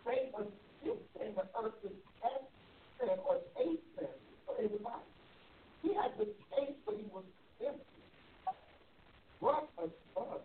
save 0.05 0.33
us, 0.33 0.49
he 0.81 0.89
came 1.17 1.35
to 1.35 1.45
earth 1.59 1.77
to 1.83 1.89
test 2.23 2.47
sin 2.97 3.17
or 3.27 3.37
taste 3.57 3.83
sin 3.97 4.15
for 4.45 4.55
everybody. 4.57 5.08
He 5.81 5.93
had 5.93 6.11
to 6.17 6.25
taste 6.55 6.79
what 6.85 6.97
he 6.97 7.05
was 7.11 7.23
empty. 7.65 7.83
What 9.39 9.69
a 9.77 9.87
buzz. 10.15 10.41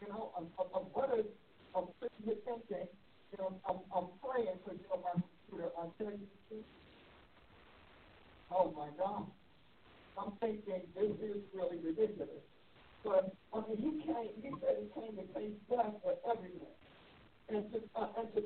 You 0.00 0.08
know, 0.08 0.32
of, 0.36 0.46
of, 0.58 0.66
of 0.74 0.86
what 0.92 1.18
is 1.18 1.26
of 1.74 1.88
you're 2.24 2.36
thinking, 2.44 2.88
you 3.32 3.38
know, 3.38 3.60
I'm, 3.68 3.80
I'm 3.94 4.08
praying 4.24 4.56
because, 4.64 4.80
you 4.80 4.88
know, 4.88 5.00
my 5.04 5.12
computer, 5.16 5.70
I'm 5.76 5.90
telling 5.98 6.20
you 6.20 6.28
the 6.28 6.40
truth. 6.48 6.68
Oh 8.50 8.72
my 8.72 8.88
God. 8.96 9.26
I'm 10.18 10.32
thinking 10.40 10.82
this 10.96 11.14
is 11.22 11.40
really 11.54 11.78
ridiculous. 11.78 12.42
But 13.04 13.30
I 13.54 13.62
mean, 13.64 13.78
he 13.78 13.90
came. 14.02 14.34
He 14.42 14.50
said 14.58 14.82
he 14.82 14.88
came 14.90 15.14
to 15.14 15.24
taste 15.30 15.62
death 15.70 15.94
for 16.02 16.18
everyone, 16.26 16.74
and 17.48 17.62
to 17.70 17.78
uh, 17.94 18.10
and 18.18 18.26
to 18.34 18.42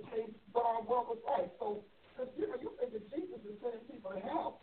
what 0.53 0.67
our 0.67 0.83
world 0.85 1.17
was 1.17 1.23
like. 1.25 1.49
So, 1.59 1.81
because 2.13 2.29
you 2.37 2.47
know, 2.47 2.61
you 2.61 2.71
think 2.77 2.93
that 2.93 3.09
Jesus 3.09 3.41
is 3.49 3.57
sending 3.65 3.81
people 3.89 4.13
to 4.13 4.21
hell. 4.21 4.61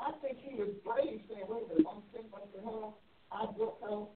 I 0.00 0.12
think 0.22 0.38
he 0.38 0.54
was 0.54 0.70
brave, 0.84 1.22
saying, 1.28 1.46
"Wait 1.48 1.64
a 1.64 1.68
minute, 1.68 1.86
I'm 1.90 2.02
them 2.12 2.52
to 2.54 2.60
hell. 2.62 2.98
I 3.32 3.46
built 3.56 3.78
hell. 3.82 4.14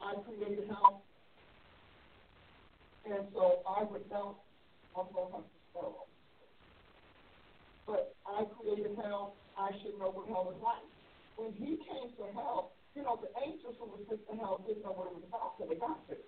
I 0.00 0.14
created 0.22 0.68
hell, 0.68 1.04
and 3.04 3.26
so 3.32 3.62
I 3.66 3.84
know 4.10 4.42
I'm 4.94 5.06
gonna 5.12 5.32
have. 5.32 5.44
But 7.86 8.16
I 8.26 8.44
created 8.44 8.96
hell. 8.96 9.36
I 9.56 9.70
should 9.80 9.98
know 9.98 10.10
what 10.10 10.28
hell 10.28 10.52
is 10.54 10.62
like." 10.62 10.84
When 11.36 11.52
he 11.52 11.76
came 11.76 12.12
to 12.16 12.24
hell, 12.34 12.72
you 12.94 13.02
know, 13.02 13.16
the 13.16 13.32
angels 13.40 13.76
who 13.80 13.86
were 13.86 14.04
sent 14.08 14.20
to 14.28 14.36
hell 14.36 14.62
didn't 14.66 14.84
know 14.84 14.92
what 14.92 15.08
it 15.08 15.14
was 15.16 15.24
about 15.24 15.56
till 15.56 15.66
they 15.66 15.76
got 15.76 16.06
there. 16.08 16.18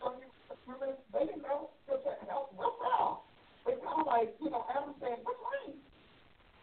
So 0.00 0.20
you 0.20 0.28
remember, 0.66 0.98
they 1.12 1.26
didn't 1.26 1.42
know 1.42 1.70
the 1.88 2.14
hell, 2.28 2.50
what's 2.54 2.76
hell? 2.84 3.26
They 3.66 3.72
kind 3.72 4.00
of 4.00 4.06
like, 4.06 4.36
you 4.40 4.50
know, 4.50 4.66
Adam 4.70 4.94
saying, 5.00 5.16
what's 5.24 5.40
rain? 5.66 5.87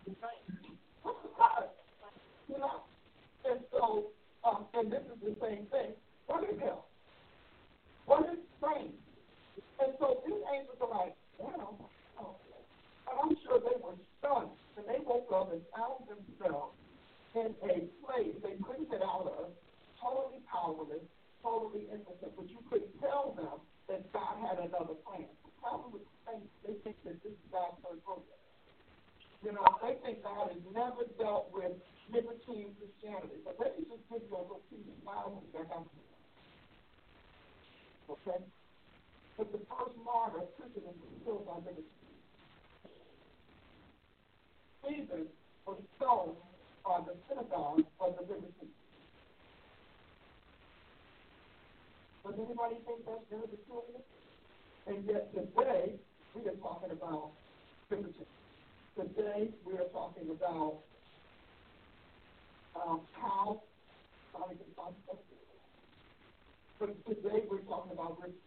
What's 0.06 1.22
the 1.24 1.30
God? 1.38 1.70
You 2.48 2.58
know? 2.60 2.86
And 3.50 3.60
so, 3.72 4.06
um, 4.46 4.66
and 4.74 4.92
this 4.92 5.02
is 5.02 5.20
the 5.22 5.36
same 5.42 5.66
thing. 5.74 5.98
What 6.28 6.44
is 6.46 6.60
hell? 6.60 6.86
What 8.06 8.30
is 8.30 8.40
rain? 8.62 8.94
And 9.82 9.94
so 10.00 10.22
these 10.26 10.46
angels 10.54 10.78
are 10.82 10.90
like, 10.90 11.16
well, 11.38 11.90
oh. 12.22 12.36
and 13.10 13.16
I'm 13.18 13.34
sure 13.46 13.60
they 13.60 13.78
were 13.82 13.98
stunned. 14.20 14.54
And 14.78 14.86
they 14.86 15.02
woke 15.06 15.32
up 15.34 15.54
and 15.54 15.62
found 15.74 16.06
themselves 16.06 16.78
in 17.34 17.56
a 17.66 17.90
place 18.06 18.34
they 18.44 18.56
couldn't 18.62 18.90
get 18.92 19.02
out 19.02 19.26
of, 19.26 19.50
totally 19.98 20.42
powerless, 20.46 21.04
totally 21.42 21.90
innocent, 21.90 22.32
but 22.36 22.48
you 22.50 22.62
could 22.70 22.86
tell 23.02 23.34
them 23.34 23.60
that 23.90 24.06
God 24.14 24.38
had 24.42 24.58
another 24.60 24.98
plan. 25.02 25.28
The 25.44 25.54
problem 25.62 25.98
with 25.98 26.06
saints, 26.26 26.50
they 26.62 26.78
think 26.84 26.98
that 27.06 27.18
this 27.24 27.34
is 27.34 27.46
God's 27.52 27.78
program. 27.82 28.22
You 29.44 29.52
know, 29.54 29.66
they 29.82 29.98
think 30.04 30.24
God 30.24 30.50
has 30.50 30.64
never 30.74 31.06
dealt 31.20 31.52
with 31.54 31.74
libertine 32.12 32.74
Christianity. 32.78 33.42
But 33.44 33.58
let 33.60 33.78
me 33.78 33.86
just 33.90 34.04
give 34.10 34.22
you 34.30 34.36
a 34.36 34.42
little 34.42 34.62
piece 34.70 34.86
of 34.86 35.04
my 35.06 35.18
own 35.26 35.42
Okay? 38.10 38.42
But 39.38 39.52
the 39.52 39.60
first 39.68 39.98
martyr, 40.04 40.46
Christian, 40.56 40.84
was 40.86 40.96
killed 41.26 41.46
by 41.46 41.58
liberty. 41.58 41.84
Stephen 44.82 45.26
was 45.66 45.82
stoned 45.98 46.38
on 46.86 47.06
the 47.06 47.16
synagogue 47.28 47.84
of 48.00 48.16
the 48.16 48.22
Liberty. 48.22 48.70
Does 52.24 52.34
anybody 52.38 52.76
think 52.86 53.06
that's 53.06 53.26
very 53.30 53.48
peculiar? 53.50 54.02
And 54.88 55.06
yet 55.06 55.34
today, 55.34 55.94
we 56.36 56.42
are 56.48 56.56
talking 56.62 56.92
about 56.92 57.32
liberty. 57.90 58.26
Today, 58.96 59.50
we 59.66 59.74
are 59.74 59.90
talking 59.92 60.30
about 60.30 60.80
um, 62.76 63.02
how, 63.14 63.62
sorry, 64.32 64.56
but 66.80 66.95
today 67.06 67.46
we're 67.46 67.62
talking 67.70 67.94
about 67.94 68.18
liberty. 68.18 68.42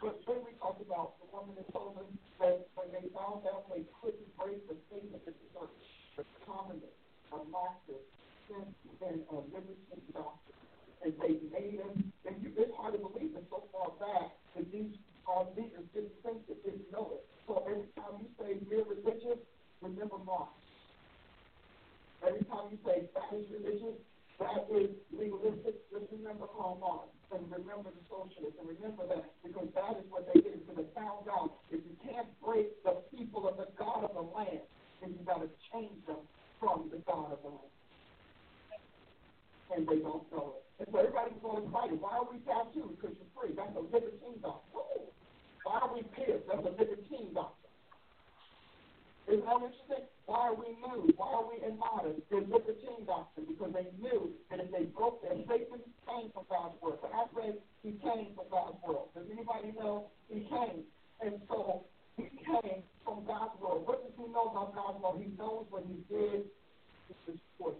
But 0.00 0.24
then 0.24 0.40
we 0.48 0.56
talked 0.56 0.80
about 0.80 1.20
the 1.20 1.28
woman 1.28 1.52
that 1.60 1.68
told 1.68 2.00
that 2.40 2.64
when 2.74 2.88
they 2.90 3.04
found 3.12 3.44
out 3.44 3.68
they 3.68 3.84
couldn't 4.00 4.24
break 4.40 4.64
the 4.66 4.74
faith 4.88 5.12
of 5.12 5.20
the 5.28 5.36
church, 5.52 5.76
the 6.16 6.24
communists, 6.48 6.96
a 7.28 7.38
Marxist, 7.52 8.08
and, 8.56 8.72
and 9.04 9.20
a 9.28 9.36
liberty 9.52 10.00
doctrine. 10.16 10.58
And 11.04 11.12
they 11.20 11.34
made 11.52 11.76
them, 11.84 11.92
and 12.24 12.34
you, 12.40 12.56
it's 12.56 12.72
hard 12.74 12.96
to 12.96 13.00
believe 13.04 13.36
it 13.36 13.44
so 13.52 13.68
far 13.68 13.92
back 14.00 14.32
that 14.56 14.66
these 14.72 14.96
our 15.28 15.46
leaders 15.54 15.86
didn't 15.94 16.16
think 16.24 16.40
didn't 16.48 16.88
know 16.90 17.20
it. 17.20 17.22
So 17.46 17.62
every 17.68 17.90
time 17.94 18.24
you 18.24 18.30
say 18.40 18.58
we're 18.64 18.88
religious, 18.88 19.38
remember 19.82 20.18
Marx. 20.24 20.50
Every 22.26 22.42
time 22.48 22.74
you 22.74 22.78
say 22.86 23.06
that 23.12 23.28
is 23.36 23.46
religious, 23.54 23.98
that 24.40 24.66
is 24.72 24.90
legalistic, 25.14 25.78
just 25.90 26.06
remember 26.10 26.46
Karl 26.54 26.78
Marx 26.80 27.12
and 27.32 27.48
remember 27.48 27.88
the 27.88 28.04
socialists 28.12 28.60
and 28.60 28.68
remember 28.68 29.08
that 29.08 29.24
because 29.40 29.68
that 29.72 29.96
is 29.96 30.04
what 30.12 30.28
they 30.28 30.40
did. 30.40 30.60
to 30.68 30.72
the 30.76 30.84
found 30.92 31.24
out 31.32 31.56
if 31.72 31.80
you 31.80 31.96
can't 32.04 32.28
break 32.44 32.68
the 32.84 33.00
people 33.08 33.48
of 33.48 33.56
the 33.56 33.68
God 33.80 34.04
of 34.04 34.12
the 34.12 34.26
land, 34.36 34.60
then 35.00 35.16
you 35.16 35.24
got 35.24 35.40
to 35.40 35.48
change 35.72 35.96
them 36.04 36.20
from 36.60 36.92
the 36.92 37.00
God 37.08 37.32
of 37.32 37.40
the 37.40 37.48
land. 37.48 37.74
And 39.72 39.88
they 39.88 40.04
don't 40.04 40.28
know 40.28 40.60
it. 40.60 40.84
And 40.84 40.88
so 40.92 41.00
everybody's 41.00 41.40
going 41.40 41.64
it. 41.64 42.00
Why 42.00 42.20
are 42.20 42.28
we 42.28 42.36
tattooed? 42.44 43.00
Because 43.00 43.16
you're 43.16 43.32
free. 43.32 43.56
That's 43.56 43.72
a 43.76 43.80
libertine 43.80 44.36
doctrine. 44.44 45.08
Why 45.64 45.80
are 45.80 45.92
we 45.94 46.04
pierced? 46.12 46.44
That's 46.44 46.68
a 46.68 46.74
libertine 46.76 47.32
doctrine. 47.32 47.72
Isn't 49.32 49.46
that 49.48 49.56
interesting? 49.56 50.11
Why 50.26 50.48
are 50.48 50.54
we 50.54 50.78
nude? 50.78 51.14
Why 51.16 51.34
are 51.34 51.46
we 51.46 51.58
immodest? 51.60 52.22
It's 52.30 52.48
libertine 52.48 53.04
doctrine 53.06 53.46
because 53.46 53.72
they 53.74 53.90
knew 53.98 54.30
that 54.50 54.60
if 54.60 54.70
they 54.70 54.84
broke 54.84 55.22
their 55.22 55.34
Satan 55.48 55.82
came 56.06 56.30
from 56.32 56.46
God's 56.48 56.78
word. 56.80 56.98
But 57.02 57.10
I 57.14 57.26
read 57.34 57.58
he 57.82 57.92
came 57.98 58.34
from 58.38 58.46
God's 58.50 58.78
word. 58.86 59.10
Does 59.14 59.26
anybody 59.26 59.74
know 59.74 60.10
he 60.28 60.46
came? 60.46 60.86
And 61.20 61.42
so 61.48 61.84
he 62.16 62.30
came 62.46 62.82
from 63.04 63.26
God's 63.26 63.58
word. 63.58 63.82
What 63.82 64.06
does 64.06 64.14
he 64.16 64.30
know 64.30 64.54
about 64.54 64.74
God's 64.74 65.02
word? 65.02 65.18
He 65.18 65.30
knows 65.34 65.66
what 65.70 65.84
he 65.90 65.98
did 66.06 66.46
to 66.46 67.14
destroy 67.26 67.72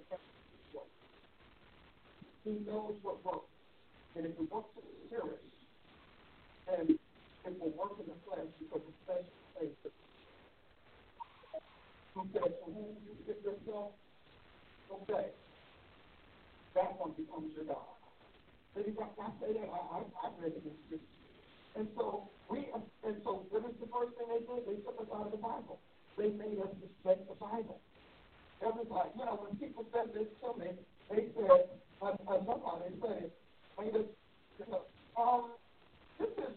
He 2.44 2.58
knows 2.66 2.94
what 3.02 3.24
works. 3.24 3.46
And 4.16 4.26
if 4.26 4.32
it 4.32 4.50
works 4.50 4.74
in 4.74 4.82
the 4.82 5.06
spirit, 5.06 5.40
then 6.66 6.98
it 7.46 7.60
will 7.60 7.70
work 7.70 7.94
in 8.00 8.06
the 8.06 8.18
flesh 8.26 8.50
because 8.58 8.82
the 8.82 8.94
flesh 9.06 9.26
is 9.62 9.70
faith. 9.82 10.01
Said, 12.12 12.44
to 12.44 12.68
whom 12.68 12.92
you 13.08 13.16
give 13.24 13.40
yourself, 13.40 13.96
obey. 14.92 15.32
That 16.76 16.92
one 17.00 17.16
becomes 17.16 17.56
your 17.56 17.64
God. 17.64 17.96
Did 18.76 18.84
he 18.86 18.92
not 18.92 19.16
say 19.40 19.56
that? 19.56 19.68
I, 19.68 19.80
I, 19.96 19.98
I 20.04 20.26
read 20.36 20.52
it 20.52 20.64
in 20.64 20.76
scripture. 20.86 21.20
And 21.76 21.88
so 21.96 22.28
we, 22.52 22.68
and 22.72 23.16
so 23.24 23.48
what 23.48 23.64
is 23.64 23.76
the 23.80 23.88
first 23.88 24.12
thing 24.20 24.28
they 24.28 24.44
did? 24.44 24.60
They 24.68 24.78
took 24.84 25.00
us 25.00 25.08
out 25.08 25.28
of 25.28 25.32
the 25.32 25.40
Bible. 25.40 25.80
They 26.20 26.36
made 26.36 26.60
us 26.60 26.72
respect 26.84 27.24
the 27.28 27.36
Bible. 27.40 27.80
Everybody, 28.60 29.08
you 29.16 29.24
know, 29.24 29.40
when 29.40 29.56
people 29.56 29.88
said 29.88 30.12
this 30.12 30.28
to 30.44 30.52
me, 30.60 30.76
they 31.08 31.32
said, 31.32 31.80
uh, 32.04 32.12
uh, 32.12 32.38
somebody 32.44 32.92
said 33.00 33.24
it, 33.24 33.32
made 33.80 33.96
us, 33.96 34.08
you 34.60 34.66
know, 34.68 34.84
um, 35.16 35.56
this 36.20 36.28
is 36.36 36.54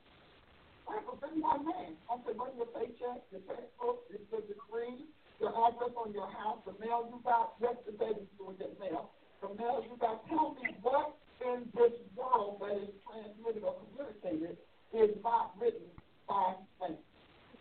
Bible 0.84 1.16
written 1.24 1.42
by 1.42 1.58
man. 1.64 1.96
I 2.12 2.20
said, 2.28 2.36
bring 2.36 2.56
your 2.60 2.70
paycheck, 2.76 3.24
your 3.32 3.42
textbook, 3.48 4.04
your 4.12 4.44
degree, 4.44 5.08
your 5.40 5.52
address 5.52 5.92
on 5.98 6.14
your 6.14 6.30
house, 6.32 6.60
the 6.66 6.74
mail 6.80 7.08
you 7.12 7.20
got 7.24 7.56
yesterday 7.60 8.16
before 8.16 8.54
you 8.54 8.60
get 8.60 8.80
mail, 8.80 9.12
the 9.42 9.50
mail 9.56 9.84
you 9.84 9.96
got. 10.00 10.24
Tell 10.28 10.56
me 10.56 10.76
what 10.82 11.18
in 11.44 11.68
this 11.76 11.94
world 12.16 12.64
that 12.64 12.76
is 12.80 12.96
transmitted 13.04 13.64
or 13.64 13.76
communicated 13.84 14.58
is 14.96 15.12
not 15.24 15.52
written 15.60 15.92
by 16.28 16.56
man. 16.80 16.98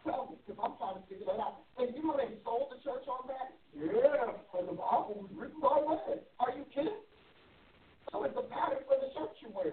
Tell 0.05 0.29
me, 0.31 0.37
because 0.45 0.61
I'm 0.61 0.77
trying 0.77 1.01
to 1.01 1.05
figure 1.09 1.27
that 1.33 1.41
out. 1.41 1.65
And 1.81 1.89
you 1.97 2.05
know 2.05 2.17
they 2.21 2.37
sold 2.45 2.69
the 2.69 2.79
church 2.85 3.09
on 3.09 3.25
that? 3.33 3.57
Yeah, 3.73 4.37
but 4.53 4.69
the 4.69 4.77
Bible 4.77 5.25
was 5.25 5.33
written 5.33 5.61
by 5.65 5.81
man. 5.81 6.21
Are 6.39 6.53
you 6.53 6.65
kidding? 6.71 7.01
So 8.13 8.23
it's 8.23 8.37
a 8.37 8.45
pattern 8.53 8.85
for 8.87 9.01
the 9.01 9.11
church 9.17 9.35
you 9.43 9.51
wear. 9.51 9.73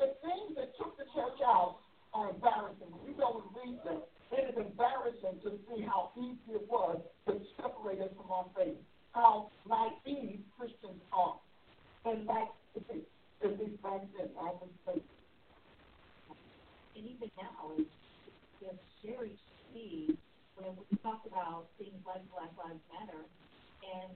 The 0.00 0.16
things 0.24 0.56
that 0.56 0.74
took 0.80 0.96
the 0.96 1.04
church 1.14 1.38
out 1.44 1.78
are 2.14 2.30
embarrassing. 2.32 2.90
You 3.06 3.12
and 3.12 3.44
read 3.54 3.78
them, 3.84 4.02
it 4.32 4.48
is 4.48 4.56
embarrassing 4.56 5.40
to 5.44 5.58
see 5.68 5.82
how 5.84 6.10
easy 6.16 6.56
it 6.56 6.64
was 6.68 7.00
to 7.28 7.40
separate 7.60 8.00
us 8.00 8.10
from 8.16 8.32
our 8.32 8.46
faith. 8.56 8.80
How 9.12 9.50
naive 9.68 10.40
Christians 10.58 11.00
are. 11.12 11.36
And 12.04 12.26
like 12.26 12.48
to 12.74 12.80
be, 12.88 13.04
at 13.44 13.60
least 13.60 13.82
back 13.82 14.00
then, 14.16 14.28
I 14.40 14.56
was 14.56 14.72
faith. 14.86 15.04
And 16.96 17.04
even 17.04 17.30
now, 17.36 17.76
it's, 17.78 17.88
it's 18.60 18.82
scary 18.98 19.36
to 19.36 19.50
see 19.72 20.16
when 20.56 20.72
we 20.76 20.96
talk 20.98 21.22
about 21.26 21.68
things 21.78 22.00
like 22.06 22.24
Black 22.32 22.52
Lives 22.56 22.80
Matter, 22.88 23.22
and 23.84 24.10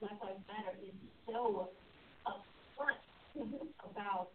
Black 0.00 0.20
Lives 0.22 0.44
Matter 0.48 0.76
is 0.84 0.94
so 1.26 1.68
upfront 2.28 3.00
about 3.90 4.28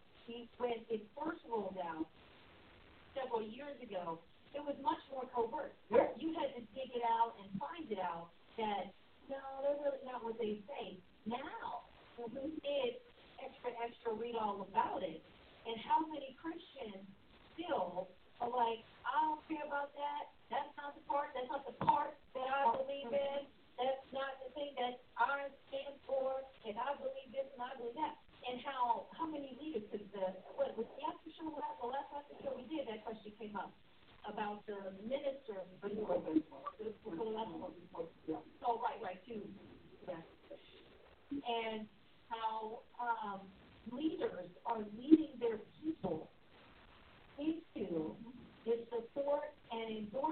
when 0.60 0.86
it 0.90 1.02
first 1.18 1.42
rolled 1.50 1.78
out 1.82 2.06
several 3.16 3.42
years 3.42 3.74
ago 3.82 4.20
it 4.54 4.64
was 4.66 4.78
much 4.82 5.02
more 5.14 5.30
covert. 5.30 5.74
Yeah. 5.94 6.10
You 6.18 6.34
had 6.34 6.54
to 6.58 6.62
dig 6.74 6.90
it 6.94 7.06
out 7.06 7.38
and 7.38 7.48
find 7.62 7.86
it 7.90 8.02
out 8.02 8.34
that 8.58 8.94
no, 9.30 9.38
they're 9.62 9.78
really 9.86 10.02
not 10.06 10.26
what 10.26 10.42
they 10.42 10.60
say. 10.66 10.98
Now 11.30 11.86
mm-hmm. 12.18 12.50
it's 12.66 13.02
extra, 13.38 13.70
extra, 13.78 14.18
read 14.18 14.34
all 14.34 14.66
about 14.66 15.06
it. 15.06 15.22
And 15.70 15.78
how 15.86 16.02
many 16.10 16.34
Christians 16.42 17.06
still 17.54 18.10
are 18.42 18.50
like, 18.50 18.82
I 19.06 19.14
don't 19.22 19.44
care 19.46 19.64
about 19.64 19.94
that. 19.94 20.34
That's 20.50 20.72
not 20.82 20.98
the 20.98 21.04
part. 21.06 21.30
That's 21.38 21.52
not 21.52 21.62
the 21.70 21.78
part 21.86 22.18
that 22.34 22.48
I 22.50 22.74
believe 22.74 23.14
mm-hmm. 23.14 23.22
in. 23.38 23.42
That's 23.78 24.04
not 24.12 24.42
the 24.44 24.50
thing 24.58 24.74
that 24.82 25.00
I 25.16 25.48
stand 25.70 25.94
for. 26.10 26.42
And 26.66 26.74
I 26.74 26.98
believe 26.98 27.30
this 27.30 27.48
and 27.54 27.62
I 27.62 27.72
believe 27.78 27.96
that. 28.02 28.18
And 28.50 28.58
how 28.66 29.06
how 29.14 29.28
many 29.28 29.54
leaders? 29.62 29.84
Because 29.92 30.08
the 30.16 30.26
what 30.56 30.74
was 30.74 30.88
the 30.96 31.00
after 31.06 31.30
show? 31.38 31.54
The 31.54 31.86
last 31.86 32.10
after 32.16 32.34
show 32.42 32.56
we 32.56 32.66
did, 32.72 32.88
that 32.88 33.04
question 33.04 33.36
came 33.38 33.54
up 33.54 33.76
about 34.28 34.66
the 34.66 34.78
minister. 35.04 35.64
Oh, 38.66 38.82
right, 38.84 39.00
right, 39.04 39.26
too. 39.26 39.42
Yeah. 40.08 40.16
And 41.32 41.88
how 42.30 42.80
um, 43.02 43.42
leaders 43.92 44.50
are 44.66 44.84
leading 44.98 45.40
their 45.40 45.60
people 45.82 46.30
into 47.40 48.16
the 48.66 48.78
support 48.90 49.54
and 49.72 49.98
endorsement 49.98 50.29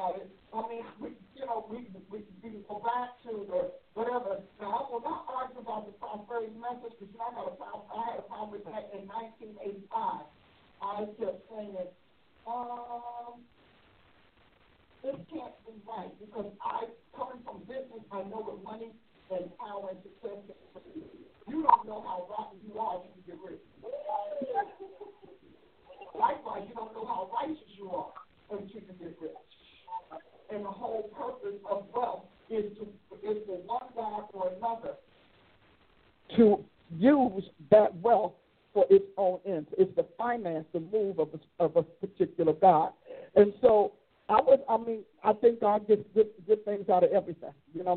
about 0.00 0.16
it. 0.16 0.39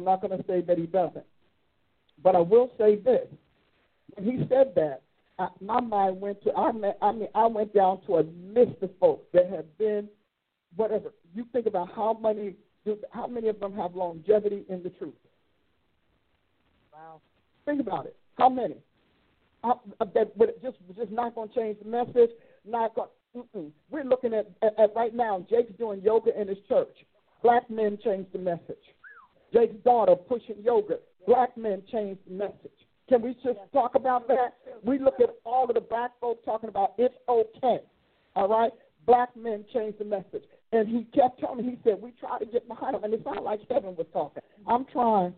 I'm 0.04 0.06
not 0.06 0.22
going 0.22 0.38
to 0.38 0.46
say 0.48 0.60
that 0.60 0.78
he 0.78 0.86
doesn't. 0.86 1.26
But 2.22 2.36
I 2.36 2.40
will 2.40 2.72
say 2.78 2.98
this. 2.98 3.26
When 4.16 4.26
he 4.26 4.46
said 4.50 4.74
that, 4.76 5.02
I, 5.40 5.48
my 5.62 5.80
mind 5.80 6.20
went 6.20 6.44
to, 6.44 6.54
I, 6.54 6.74
met, 6.74 6.98
I 7.02 7.14
mean, 7.14 7.30
I 7.34 7.48
went 7.48 7.74
down 7.74 8.02
to 8.08 8.18
a 8.18 8.24
list 8.54 8.82
of 8.82 8.90
folks 9.00 9.26
that 9.34 9.50
have 9.50 9.66
been, 9.78 10.10
whatever. 10.76 11.14
You 11.34 11.46
think 11.54 11.68
about 11.68 11.90
how 11.96 12.18
many, 12.22 12.56
how 13.12 13.28
many 13.28 13.48
of 13.48 13.62
them 13.62 13.74
have 13.76 13.96
longevity 13.96 14.66
in 14.68 14.84
the 14.84 14.90
truth. 14.90 15.14
Wow. 16.92 17.22
Think 17.66 17.80
about 17.80 18.06
it. 18.06 18.18
How 18.38 18.50
many? 18.50 18.76
I, 19.64 19.74
that 20.14 20.38
but 20.38 20.62
just 20.62 20.76
just 20.98 21.12
not 21.12 21.34
going 21.34 21.48
to 21.48 21.56
change 21.56 21.78
the 21.82 21.90
message. 21.90 22.32
Not 22.68 22.94
going. 22.94 23.72
We're 23.90 24.04
looking 24.04 24.34
at, 24.34 24.52
at, 24.62 24.78
at 24.78 24.94
right 24.96 25.16
now. 25.16 25.46
Jakes 25.50 25.72
doing 25.80 26.02
yoga 26.02 26.40
in 26.40 26.50
his 26.50 26.58
church. 26.68 26.94
Black 27.42 27.70
men 27.70 27.98
change 28.04 28.28
the 28.34 28.40
message. 28.40 28.76
Jakes' 29.54 29.76
daughter 29.84 30.16
pushing 30.16 30.56
yoga. 30.64 30.98
Black 31.28 31.56
men 31.58 31.84
changed 31.92 32.22
the 32.28 32.34
message. 32.34 32.72
Can 33.08 33.22
we 33.22 33.34
just 33.44 33.60
talk 33.72 33.96
about 33.96 34.28
that? 34.28 34.56
We 34.84 34.98
look 35.00 35.20
at 35.22 35.30
all 35.46 35.66
of 35.68 35.76
the 35.76 35.82
black 35.82 36.12
folks 36.20 36.42
talking 36.46 36.70
about 36.70 36.94
it's 36.98 37.16
okay. 37.30 37.80
All 38.36 38.48
right? 38.48 38.72
Black 39.06 39.36
men 39.36 39.66
changed 39.74 40.00
the 40.00 40.06
message. 40.06 40.44
And 40.72 40.88
he 40.88 41.04
kept 41.18 41.40
telling 41.40 41.66
me, 41.66 41.72
he 41.72 41.80
said, 41.84 42.02
We 42.02 42.12
try 42.20 42.40
to 42.40 42.46
get 42.46 42.68
behind 42.68 42.96
him. 42.96 43.04
And 43.04 43.14
it's 43.14 43.26
not 43.26 43.44
like 43.44 43.60
heaven 43.70 43.96
was 43.96 44.08
talking. 44.12 44.42
I'm 44.68 44.86
trying. 44.86 45.34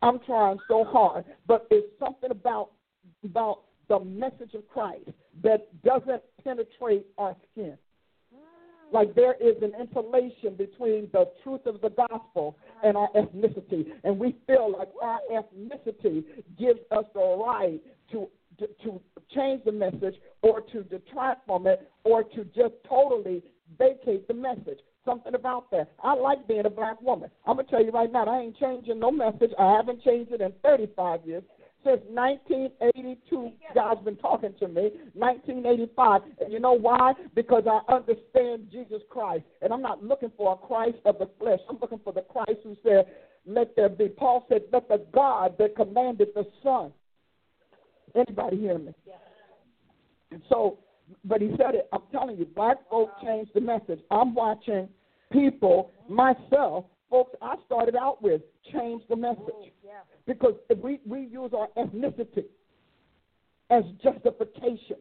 I'm 0.00 0.18
trying 0.20 0.58
so 0.68 0.84
hard. 0.84 1.24
But 1.46 1.66
it's 1.70 1.86
something 2.00 2.30
about 2.30 2.70
about 3.24 3.62
the 3.88 4.00
message 4.00 4.54
of 4.54 4.66
Christ 4.68 5.10
that 5.42 5.68
doesn't 5.84 6.22
penetrate 6.42 7.06
our 7.18 7.36
skin 7.52 7.76
like 8.92 9.14
there 9.14 9.34
is 9.34 9.56
an 9.62 9.72
interlation 9.80 10.54
between 10.56 11.08
the 11.12 11.30
truth 11.42 11.66
of 11.66 11.80
the 11.80 11.90
gospel 11.90 12.56
and 12.82 12.96
our 12.96 13.08
ethnicity. 13.12 13.86
And 14.04 14.18
we 14.18 14.36
feel 14.46 14.72
like 14.76 14.88
our 15.00 15.20
ethnicity 15.30 16.24
gives 16.58 16.80
us 16.90 17.04
the 17.14 17.44
right 17.44 17.80
to, 18.12 18.28
to, 18.58 18.66
to 18.84 19.00
change 19.34 19.64
the 19.64 19.72
message 19.72 20.16
or 20.42 20.60
to 20.72 20.82
detract 20.84 21.46
from 21.46 21.66
it 21.66 21.90
or 22.04 22.22
to 22.22 22.44
just 22.44 22.74
totally 22.88 23.42
vacate 23.78 24.28
the 24.28 24.34
message 24.34 24.78
something 25.04 25.34
about 25.34 25.70
that. 25.70 25.90
I 26.02 26.14
like 26.14 26.46
being 26.46 26.66
a 26.66 26.70
black 26.70 27.00
woman. 27.02 27.30
I'm 27.46 27.56
gonna 27.56 27.68
tell 27.68 27.84
you 27.84 27.90
right 27.90 28.10
now, 28.12 28.24
I 28.24 28.40
ain't 28.40 28.56
changing 28.58 28.98
no 28.98 29.10
message. 29.10 29.50
I 29.58 29.72
haven't 29.72 30.02
changed 30.02 30.32
it 30.32 30.40
in 30.40 30.52
35 30.62 31.26
years, 31.26 31.42
since 31.84 32.00
1982. 32.08 33.50
God's 33.74 34.04
been 34.04 34.16
talking 34.16 34.54
to 34.60 34.68
me. 34.68 34.90
1985. 35.14 36.22
And 36.40 36.52
you 36.52 36.60
know 36.60 36.72
why? 36.72 37.12
Because 37.34 37.64
I 37.66 37.80
understand 37.92 38.68
Jesus 38.70 39.02
Christ. 39.10 39.44
And 39.60 39.72
I'm 39.72 39.82
not 39.82 40.02
looking 40.02 40.32
for 40.36 40.52
a 40.52 40.66
Christ 40.66 40.98
of 41.04 41.18
the 41.18 41.28
flesh. 41.38 41.60
I'm 41.68 41.78
looking 41.80 42.00
for 42.04 42.12
the 42.12 42.22
Christ 42.22 42.60
who 42.64 42.76
said, 42.82 43.06
let 43.46 43.74
there 43.76 43.88
be. 43.88 44.08
Paul 44.08 44.46
said, 44.48 44.62
let 44.72 44.88
the 44.88 45.04
God 45.12 45.56
that 45.58 45.76
commanded 45.76 46.28
the 46.34 46.46
Son. 46.62 46.92
Anybody 48.14 48.58
hear 48.58 48.78
me? 48.78 48.92
Yeah. 49.06 49.14
And 50.30 50.42
so, 50.48 50.78
but 51.24 51.40
he 51.40 51.50
said 51.58 51.74
it. 51.74 51.88
I'm 51.92 52.02
telling 52.10 52.36
you, 52.36 52.44
black 52.44 52.78
folk 52.88 53.10
changed 53.22 53.50
the 53.54 53.60
message. 53.60 54.00
I'm 54.10 54.34
watching 54.34 54.88
people, 55.30 55.90
myself, 56.08 56.84
folks 57.10 57.34
I 57.42 57.56
started 57.66 57.96
out 57.96 58.22
with, 58.22 58.42
change 58.72 59.02
the 59.08 59.16
message. 59.16 59.72
Because 60.26 60.54
we, 60.82 61.00
we 61.06 61.20
use 61.20 61.50
our 61.56 61.68
ethnicity 61.76 62.44
as 63.70 63.84
justification 64.02 64.96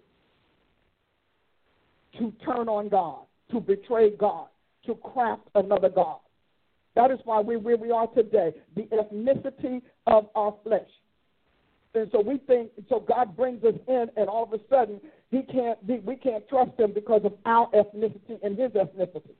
to 2.17 2.33
turn 2.45 2.67
on 2.67 2.89
God, 2.89 3.19
to 3.51 3.59
betray 3.59 4.11
God, 4.11 4.47
to 4.85 4.95
craft 4.95 5.43
another 5.55 5.89
God. 5.89 6.17
That 6.95 7.11
is 7.11 7.19
why 7.23 7.39
we're 7.39 7.59
where 7.59 7.77
we 7.77 7.91
are 7.91 8.07
today, 8.07 8.53
the 8.75 8.83
ethnicity 8.83 9.81
of 10.07 10.27
our 10.35 10.55
flesh. 10.63 10.89
And 11.93 12.09
so 12.11 12.21
we 12.21 12.37
think, 12.37 12.71
so 12.89 12.99
God 12.99 13.35
brings 13.35 13.63
us 13.63 13.75
in, 13.87 14.07
and 14.15 14.29
all 14.29 14.43
of 14.43 14.53
a 14.53 14.59
sudden, 14.69 14.99
he 15.29 15.41
can't, 15.43 15.77
we 16.05 16.15
can't 16.15 16.47
trust 16.47 16.71
him 16.79 16.93
because 16.93 17.21
of 17.23 17.33
our 17.45 17.69
ethnicity 17.71 18.39
and 18.43 18.57
his 18.57 18.71
ethnicity. 18.71 19.35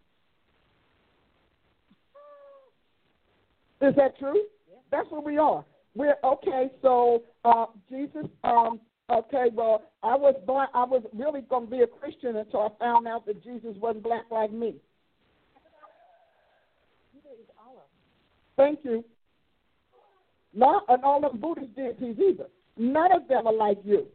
Is 3.82 3.96
that 3.96 4.18
true? 4.20 4.44
That's 4.92 5.10
where 5.10 5.22
we 5.22 5.38
are. 5.38 5.64
We're 5.96 6.16
okay. 6.24 6.70
So 6.82 7.24
uh, 7.46 7.66
Jesus. 7.90 8.26
Um, 8.44 8.80
okay. 9.10 9.48
Well, 9.54 9.84
I 10.04 10.16
was 10.16 10.36
black. 10.46 10.70
I 10.74 10.84
was 10.84 11.04
really 11.14 11.42
going 11.42 11.66
to 11.66 11.72
be 11.72 11.82
a 11.82 11.88
Christian 11.88 12.36
until 12.38 12.62
I 12.62 12.70
found 12.80 13.08
out 13.08 13.26
that 13.26 13.44
Jesus 13.44 13.76
wasn't 13.78 14.04
black 14.04 14.26
like 14.30 14.52
me. 14.52 14.76
Thank 18.58 18.80
you. 18.84 19.04
Not 20.54 20.84
and 20.90 21.04
all 21.04 21.22
them 21.22 21.40
Buddhist 21.40 21.76
deities 21.76 22.18
either. 22.20 22.48
None 22.78 23.12
of 23.12 23.28
them 23.28 23.48
are 23.48 23.54
like 23.54 23.80
you. 23.84 24.08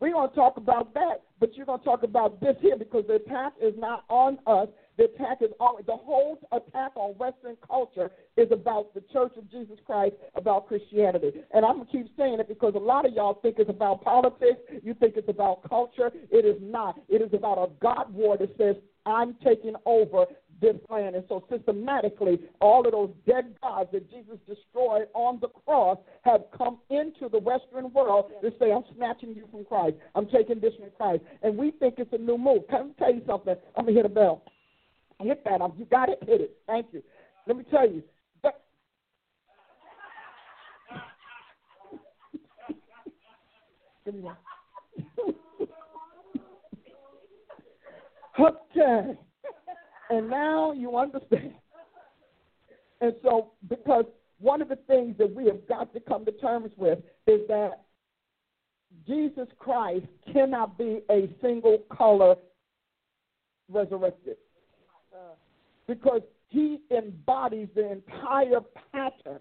We're 0.00 0.12
going 0.12 0.28
to 0.28 0.34
talk 0.34 0.58
about 0.58 0.92
that, 0.94 1.22
but 1.40 1.54
you're 1.54 1.64
going 1.64 1.78
to 1.78 1.84
talk 1.84 2.02
about 2.02 2.40
this 2.40 2.56
here 2.60 2.76
because 2.76 3.04
the 3.06 3.14
attack 3.14 3.54
is 3.62 3.72
not 3.78 4.04
on 4.10 4.38
us. 4.46 4.68
The 4.96 5.04
attack 5.04 5.38
is 5.40 5.50
on 5.60 5.82
the 5.86 5.96
whole 5.96 6.38
attack 6.52 6.92
on 6.94 7.12
Western 7.12 7.56
culture 7.66 8.10
is 8.36 8.48
about 8.52 8.94
the 8.94 9.02
Church 9.12 9.32
of 9.36 9.50
Jesus 9.50 9.78
Christ, 9.84 10.14
about 10.34 10.68
Christianity. 10.68 11.32
And 11.52 11.64
I'm 11.64 11.78
gonna 11.78 11.90
keep 11.90 12.08
saying 12.16 12.38
it 12.40 12.48
because 12.48 12.74
a 12.74 12.78
lot 12.78 13.06
of 13.06 13.12
y'all 13.12 13.40
think 13.42 13.56
it's 13.58 13.70
about 13.70 14.02
politics. 14.02 14.60
You 14.82 14.94
think 14.94 15.14
it's 15.16 15.28
about 15.28 15.68
culture. 15.68 16.10
It 16.30 16.44
is 16.44 16.56
not. 16.60 17.00
It 17.08 17.22
is 17.22 17.32
about 17.32 17.58
a 17.58 17.70
God 17.80 18.12
war 18.14 18.36
that 18.36 18.56
says 18.56 18.76
I'm 19.06 19.34
taking 19.44 19.74
over 19.84 20.26
this 20.60 20.76
land. 20.88 21.14
And 21.14 21.24
so 21.28 21.44
systematically, 21.50 22.40
all 22.60 22.86
of 22.86 22.92
those 22.92 23.10
dead 23.26 23.54
gods 23.62 23.90
that 23.92 24.10
Jesus 24.10 24.38
destroyed 24.46 25.08
on 25.14 25.38
the 25.40 25.48
cross 25.48 25.98
have 26.22 26.42
come 26.56 26.78
into 26.90 27.28
the 27.30 27.38
Western 27.38 27.92
world 27.92 28.30
to 28.42 28.52
say, 28.58 28.72
I'm 28.72 28.84
snatching 28.96 29.34
you 29.34 29.46
from 29.50 29.64
Christ. 29.64 29.96
I'm 30.14 30.26
taking 30.26 30.60
this 30.60 30.72
from 30.78 30.90
Christ. 30.96 31.22
And 31.42 31.56
we 31.56 31.72
think 31.72 31.94
it's 31.98 32.12
a 32.12 32.18
new 32.18 32.38
move. 32.38 32.66
Can 32.68 32.94
I 32.98 33.02
tell 33.02 33.14
you 33.14 33.22
something? 33.26 33.54
I'm 33.76 33.84
going 33.84 33.94
to 33.94 34.02
hit 34.02 34.06
a 34.06 34.14
bell. 34.14 34.42
Hit 35.20 35.44
that. 35.44 35.60
You 35.78 35.84
got 35.86 36.08
it. 36.08 36.18
Hit 36.26 36.40
it. 36.40 36.56
Thank 36.66 36.86
you. 36.92 37.02
Let 37.46 37.56
me 37.56 37.64
tell 37.70 37.88
you. 37.88 38.02
That... 38.42 38.60
Give 44.04 44.14
me 44.14 44.20
one. 44.20 44.36
okay. 48.76 49.18
And 50.10 50.28
now 50.28 50.72
you 50.72 50.96
understand. 50.96 51.54
And 53.00 53.14
so, 53.22 53.52
because 53.68 54.04
one 54.38 54.60
of 54.62 54.68
the 54.68 54.76
things 54.86 55.16
that 55.18 55.34
we 55.34 55.46
have 55.46 55.66
got 55.68 55.92
to 55.94 56.00
come 56.00 56.24
to 56.24 56.32
terms 56.32 56.70
with 56.76 56.98
is 57.26 57.40
that 57.48 57.84
Jesus 59.06 59.48
Christ 59.58 60.06
cannot 60.32 60.78
be 60.78 61.00
a 61.10 61.28
single 61.42 61.78
color 61.90 62.36
resurrected. 63.68 64.36
Because 65.86 66.22
he 66.48 66.80
embodies 66.90 67.68
the 67.74 67.92
entire 67.92 68.60
pattern 68.92 69.40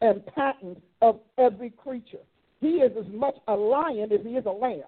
and 0.00 0.24
pattern 0.26 0.80
of 1.02 1.20
every 1.36 1.70
creature. 1.70 2.24
He 2.60 2.68
is 2.68 2.92
as 2.98 3.12
much 3.12 3.34
a 3.48 3.54
lion 3.54 4.12
as 4.12 4.20
he 4.24 4.30
is 4.30 4.46
a 4.46 4.50
lamb. 4.50 4.82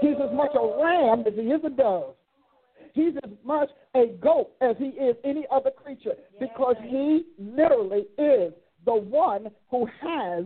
He's 0.00 0.16
as 0.22 0.34
much 0.34 0.52
a 0.54 0.62
lamb 0.62 1.24
as 1.26 1.34
he 1.34 1.42
is 1.42 1.60
a 1.64 1.70
dove. 1.70 2.14
He's 2.92 3.14
as 3.24 3.30
much 3.44 3.68
a 3.94 4.06
goat 4.20 4.52
as 4.60 4.76
he 4.78 4.86
is 4.86 5.16
any 5.24 5.46
other 5.50 5.70
creature 5.70 6.14
because 6.40 6.76
he 6.82 7.24
literally 7.38 8.06
is 8.18 8.52
the 8.84 8.94
one 8.94 9.50
who 9.70 9.86
has 10.00 10.44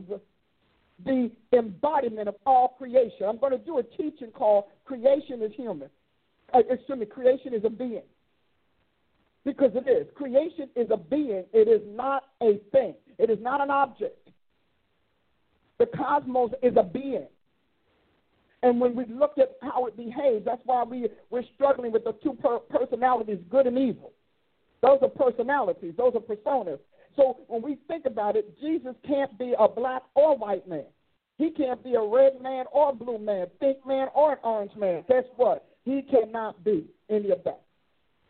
the 1.05 1.31
embodiment 1.53 2.29
of 2.29 2.35
all 2.47 2.75
creation. 2.77 3.27
I'm 3.29 3.39
going 3.39 3.53
to 3.53 3.59
do 3.59 3.79
a 3.79 3.83
teaching 3.83 4.31
called 4.33 4.65
Creation 4.85 5.43
is 5.43 5.53
Human. 5.57 5.89
Uh, 6.53 6.61
excuse 6.69 6.99
me, 6.99 7.07
creation 7.07 7.55
is 7.55 7.65
a 7.65 7.71
being. 7.71 8.03
Because 9.45 9.71
it 9.75 9.89
is. 9.89 10.07
Creation 10.15 10.69
is 10.77 10.89
a 10.91 10.97
being, 10.97 11.45
it 11.53 11.69
is 11.69 11.81
not 11.87 12.25
a 12.43 12.61
thing, 12.73 12.95
it 13.19 13.31
is 13.31 13.39
not 13.41 13.61
an 13.61 13.71
object. 13.71 14.29
The 15.79 15.87
cosmos 15.87 16.51
is 16.63 16.75
a 16.77 16.83
being. 16.83 17.27
And 18.63 18.79
when 18.79 18.95
we 18.95 19.07
look 19.07 19.39
at 19.39 19.57
how 19.63 19.87
it 19.87 19.97
behaves, 19.97 20.45
that's 20.45 20.61
why 20.67 20.85
we, 20.85 21.09
we're 21.31 21.45
struggling 21.55 21.93
with 21.93 22.05
the 22.05 22.13
two 22.23 22.35
per- 22.35 22.59
personalities, 22.59 23.39
good 23.49 23.67
and 23.67 23.79
evil. 23.79 24.13
Those 24.83 24.99
are 25.03 25.09
personalities, 25.09 25.95
those 25.97 26.13
are 26.15 26.21
personas. 26.21 26.79
So 27.17 27.39
when 27.49 27.63
we 27.63 27.79
think 27.89 28.05
about 28.05 28.37
it, 28.37 28.59
Jesus 28.61 28.95
can't 29.07 29.37
be 29.39 29.55
a 29.59 29.69
black 29.69 30.03
or 30.15 30.37
white 30.37 30.69
man. 30.69 30.85
He 31.39 31.51
can't 31.51 31.83
be 31.83 31.95
a 31.95 32.03
red 32.03 32.41
man 32.43 32.67
or 32.71 32.91
a 32.91 32.95
blue 32.95 33.19
man, 33.19 33.47
pink 33.61 33.79
man 33.87 34.09
or 34.15 34.33
an 34.33 34.39
orange 34.45 34.73
man. 34.77 35.05
Guess 35.09 35.25
what? 35.37 35.67
He 35.85 36.03
cannot 36.03 36.63
be 36.63 36.87
any 37.09 37.31
of 37.31 37.43
that. 37.45 37.63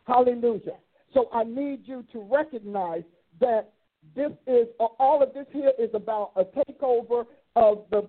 Hallelujah. 0.07 0.77
So 1.13 1.29
I 1.33 1.43
need 1.43 1.81
you 1.85 2.03
to 2.13 2.19
recognize 2.19 3.03
that 3.39 3.71
this 4.15 4.31
is 4.47 4.67
all 4.79 5.21
of 5.21 5.33
this 5.33 5.45
here 5.51 5.73
is 5.77 5.89
about 5.93 6.31
a 6.35 6.43
takeover 6.43 7.25
of 7.55 7.83
the 7.91 8.07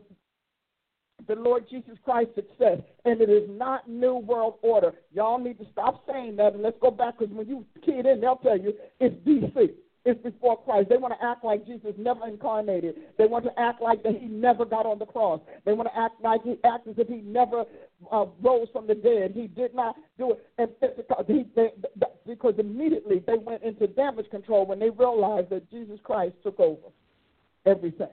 the 1.28 1.34
Lord 1.36 1.64
Jesus 1.70 1.94
Christ's 2.04 2.34
success, 2.34 2.78
and 3.04 3.20
it 3.20 3.30
is 3.30 3.48
not 3.48 3.88
New 3.88 4.16
World 4.16 4.54
Order. 4.62 4.92
Y'all 5.12 5.38
need 5.38 5.58
to 5.58 5.66
stop 5.70 6.04
saying 6.10 6.36
that, 6.36 6.54
and 6.54 6.62
let's 6.62 6.78
go 6.80 6.90
back 6.90 7.18
because 7.18 7.32
when 7.32 7.46
you 7.46 7.64
kid 7.84 8.06
in, 8.06 8.20
they'll 8.20 8.36
tell 8.36 8.58
you 8.58 8.74
it's 8.98 9.14
BC. 9.26 9.74
It's 10.04 10.20
before 10.20 10.60
Christ. 10.64 10.88
They 10.88 10.96
want 10.96 11.14
to 11.18 11.24
act 11.24 11.44
like 11.44 11.64
Jesus 11.64 11.92
never 11.96 12.26
incarnated. 12.26 12.96
They 13.18 13.26
want 13.26 13.44
to 13.44 13.52
act 13.56 13.80
like 13.80 14.02
that 14.02 14.16
he 14.16 14.26
never 14.26 14.64
got 14.64 14.84
on 14.84 14.98
the 14.98 15.06
cross. 15.06 15.40
They 15.64 15.72
want 15.74 15.88
to 15.92 15.96
act 15.96 16.20
like 16.20 16.42
he 16.42 16.56
act 16.64 16.88
as 16.88 16.94
if 16.98 17.06
he 17.06 17.20
never 17.22 17.64
uh, 18.10 18.26
rose 18.42 18.66
from 18.72 18.88
the 18.88 18.96
dead. 18.96 19.30
He 19.32 19.46
did 19.46 19.74
not 19.76 19.94
do 20.18 20.32
it. 20.32 20.46
And 20.58 20.70
he, 21.28 21.44
they, 21.54 21.70
because 22.26 22.54
immediately 22.58 23.22
they 23.24 23.38
went 23.38 23.62
into 23.62 23.86
damage 23.86 24.28
control 24.30 24.66
when 24.66 24.80
they 24.80 24.90
realized 24.90 25.50
that 25.50 25.70
Jesus 25.70 26.00
Christ 26.02 26.34
took 26.42 26.58
over 26.58 26.88
everything. 27.64 28.08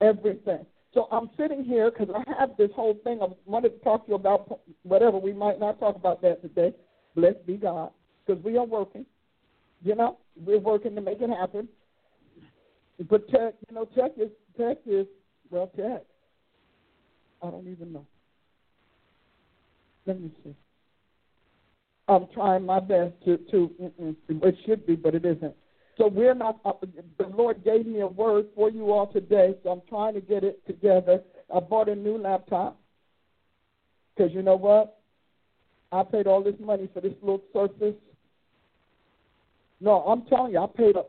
Everything. 0.00 0.64
So 0.94 1.08
I'm 1.12 1.28
sitting 1.36 1.64
here 1.64 1.90
because 1.90 2.14
I 2.14 2.38
have 2.38 2.56
this 2.56 2.70
whole 2.74 2.94
thing. 3.04 3.20
I 3.20 3.26
wanted 3.44 3.78
to 3.78 3.84
talk 3.84 4.06
to 4.06 4.12
you 4.12 4.14
about 4.14 4.60
whatever. 4.84 5.18
We 5.18 5.34
might 5.34 5.60
not 5.60 5.78
talk 5.78 5.96
about 5.96 6.22
that 6.22 6.40
today. 6.40 6.72
Blessed 7.14 7.44
be 7.46 7.56
God. 7.58 7.90
Because 8.24 8.42
we 8.42 8.56
are 8.56 8.64
working. 8.64 9.04
You 9.84 9.94
know, 9.94 10.16
we're 10.34 10.58
working 10.58 10.94
to 10.94 11.00
make 11.02 11.20
it 11.20 11.28
happen. 11.30 11.68
But 13.08 13.28
tech, 13.28 13.54
you 13.68 13.74
know, 13.74 13.84
tech 13.84 14.12
is 14.16 14.30
tech 14.58 14.78
is 14.86 15.06
well, 15.50 15.70
tech. 15.76 16.02
I 17.42 17.50
don't 17.50 17.68
even 17.68 17.92
know. 17.92 18.06
Let 20.06 20.20
me 20.20 20.30
see. 20.42 20.54
I'm 22.08 22.26
trying 22.32 22.64
my 22.64 22.80
best 22.80 23.12
to 23.26 23.36
to. 23.50 23.70
It 24.28 24.56
should 24.64 24.86
be, 24.86 24.96
but 24.96 25.14
it 25.14 25.24
isn't. 25.26 25.54
So 25.98 26.08
we're 26.08 26.34
not. 26.34 26.60
Uh, 26.64 26.72
the 27.18 27.26
Lord 27.26 27.62
gave 27.62 27.86
me 27.86 28.00
a 28.00 28.06
word 28.06 28.46
for 28.54 28.70
you 28.70 28.90
all 28.90 29.12
today, 29.12 29.54
so 29.62 29.70
I'm 29.70 29.82
trying 29.88 30.14
to 30.14 30.20
get 30.20 30.44
it 30.44 30.66
together. 30.66 31.20
I 31.54 31.60
bought 31.60 31.90
a 31.90 31.94
new 31.94 32.16
laptop 32.16 32.80
because 34.16 34.32
you 34.32 34.42
know 34.42 34.56
what? 34.56 34.98
I 35.92 36.02
paid 36.04 36.26
all 36.26 36.42
this 36.42 36.54
money 36.58 36.88
for 36.92 37.00
this 37.00 37.12
little 37.20 37.42
Surface. 37.52 37.94
No, 39.84 40.00
I'm 40.00 40.22
telling 40.22 40.52
you, 40.52 40.60
I 40.60 40.66
paid 40.74 40.96
a, 40.96 41.02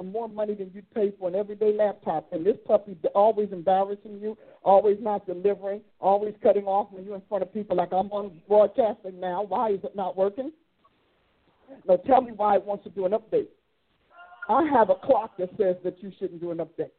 a 0.00 0.02
more 0.02 0.26
money 0.26 0.54
than 0.54 0.70
you'd 0.72 0.90
pay 0.94 1.12
for 1.18 1.28
an 1.28 1.34
everyday 1.34 1.76
laptop. 1.76 2.32
And 2.32 2.46
this 2.46 2.56
puppy 2.66 2.96
always 3.14 3.50
embarrassing 3.52 4.20
you, 4.22 4.38
always 4.62 4.96
not 5.02 5.26
delivering, 5.26 5.82
always 6.00 6.32
cutting 6.42 6.64
off 6.64 6.90
when 6.92 7.04
you're 7.04 7.16
in 7.16 7.22
front 7.28 7.42
of 7.42 7.52
people. 7.52 7.76
Like 7.76 7.92
I'm 7.92 8.10
on 8.10 8.40
broadcasting 8.48 9.20
now. 9.20 9.42
Why 9.42 9.72
is 9.72 9.80
it 9.84 9.94
not 9.94 10.16
working? 10.16 10.50
Now 11.86 11.96
tell 11.96 12.22
me 12.22 12.32
why 12.34 12.56
it 12.56 12.64
wants 12.64 12.84
to 12.84 12.90
do 12.90 13.04
an 13.04 13.12
update. 13.12 13.48
I 14.48 14.66
have 14.72 14.88
a 14.88 14.94
clock 14.94 15.36
that 15.36 15.50
says 15.58 15.76
that 15.84 16.02
you 16.02 16.10
shouldn't 16.18 16.40
do 16.40 16.52
an 16.52 16.58
update. 16.58 16.92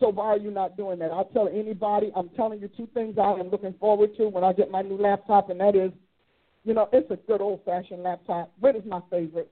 So 0.00 0.08
why 0.08 0.28
are 0.28 0.38
you 0.38 0.50
not 0.50 0.78
doing 0.78 0.98
that? 1.00 1.10
I'll 1.10 1.26
tell 1.26 1.48
anybody, 1.48 2.10
I'm 2.16 2.30
telling 2.30 2.60
you 2.60 2.70
two 2.74 2.88
things 2.94 3.18
I 3.18 3.32
am 3.32 3.50
looking 3.50 3.74
forward 3.78 4.16
to 4.16 4.28
when 4.28 4.42
I 4.42 4.54
get 4.54 4.70
my 4.70 4.80
new 4.80 4.96
laptop, 4.96 5.50
and 5.50 5.60
that 5.60 5.76
is, 5.76 5.92
you 6.64 6.72
know, 6.72 6.88
it's 6.94 7.10
a 7.10 7.16
good 7.16 7.42
old 7.42 7.60
fashioned 7.66 8.02
laptop. 8.02 8.50
What 8.58 8.74
is 8.74 8.82
my 8.86 9.00
favorite? 9.10 9.50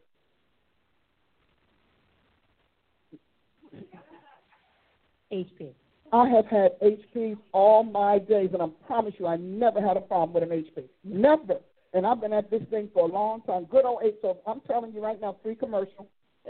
HP. 5.33 5.71
I 6.13 6.29
have 6.29 6.47
had 6.47 6.73
HPs 6.81 7.39
all 7.53 7.85
my 7.85 8.19
days, 8.19 8.51
and 8.53 8.61
I 8.63 8.67
promise 8.87 9.15
you, 9.19 9.27
I 9.27 9.37
never 9.37 9.81
had 9.81 9.97
a 9.97 10.01
problem 10.01 10.33
with 10.33 10.43
an 10.43 10.51
HP. 10.51 10.85
Never. 11.05 11.61
And 11.93 12.07
I've 12.07 12.21
been 12.21 12.33
at 12.33 12.51
this 12.51 12.63
thing 12.71 12.89
for 12.93 13.09
a 13.09 13.13
long 13.13 13.43
time. 13.43 13.67
Good 13.67 13.85
old 13.85 14.03
H. 14.03 14.15
So 14.23 14.39
I'm 14.47 14.61
telling 14.61 14.93
you 14.93 15.03
right 15.03 15.21
now, 15.21 15.37
free 15.43 15.55
commercial. 15.55 16.09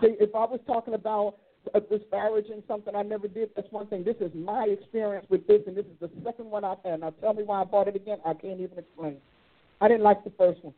See, 0.00 0.16
if 0.18 0.34
I 0.34 0.44
was 0.44 0.60
talking 0.66 0.94
about 0.94 1.36
disparaging 1.90 2.62
something 2.66 2.94
I 2.94 3.02
never 3.02 3.28
did, 3.28 3.50
that's 3.54 3.70
one 3.70 3.86
thing. 3.86 4.02
This 4.02 4.16
is 4.20 4.32
my 4.34 4.64
experience 4.64 5.26
with 5.30 5.46
this, 5.46 5.62
and 5.66 5.76
this 5.76 5.86
is 5.86 5.98
the 6.00 6.10
second 6.24 6.50
one 6.50 6.64
I've 6.64 6.78
had. 6.84 7.00
Now, 7.00 7.10
tell 7.20 7.34
me 7.34 7.44
why 7.44 7.60
I 7.60 7.64
bought 7.64 7.88
it 7.88 7.94
again. 7.94 8.18
I 8.24 8.34
can't 8.34 8.60
even 8.60 8.78
explain. 8.78 9.16
I 9.80 9.88
didn't 9.88 10.02
like 10.02 10.24
the 10.24 10.32
first 10.36 10.62
one 10.64 10.74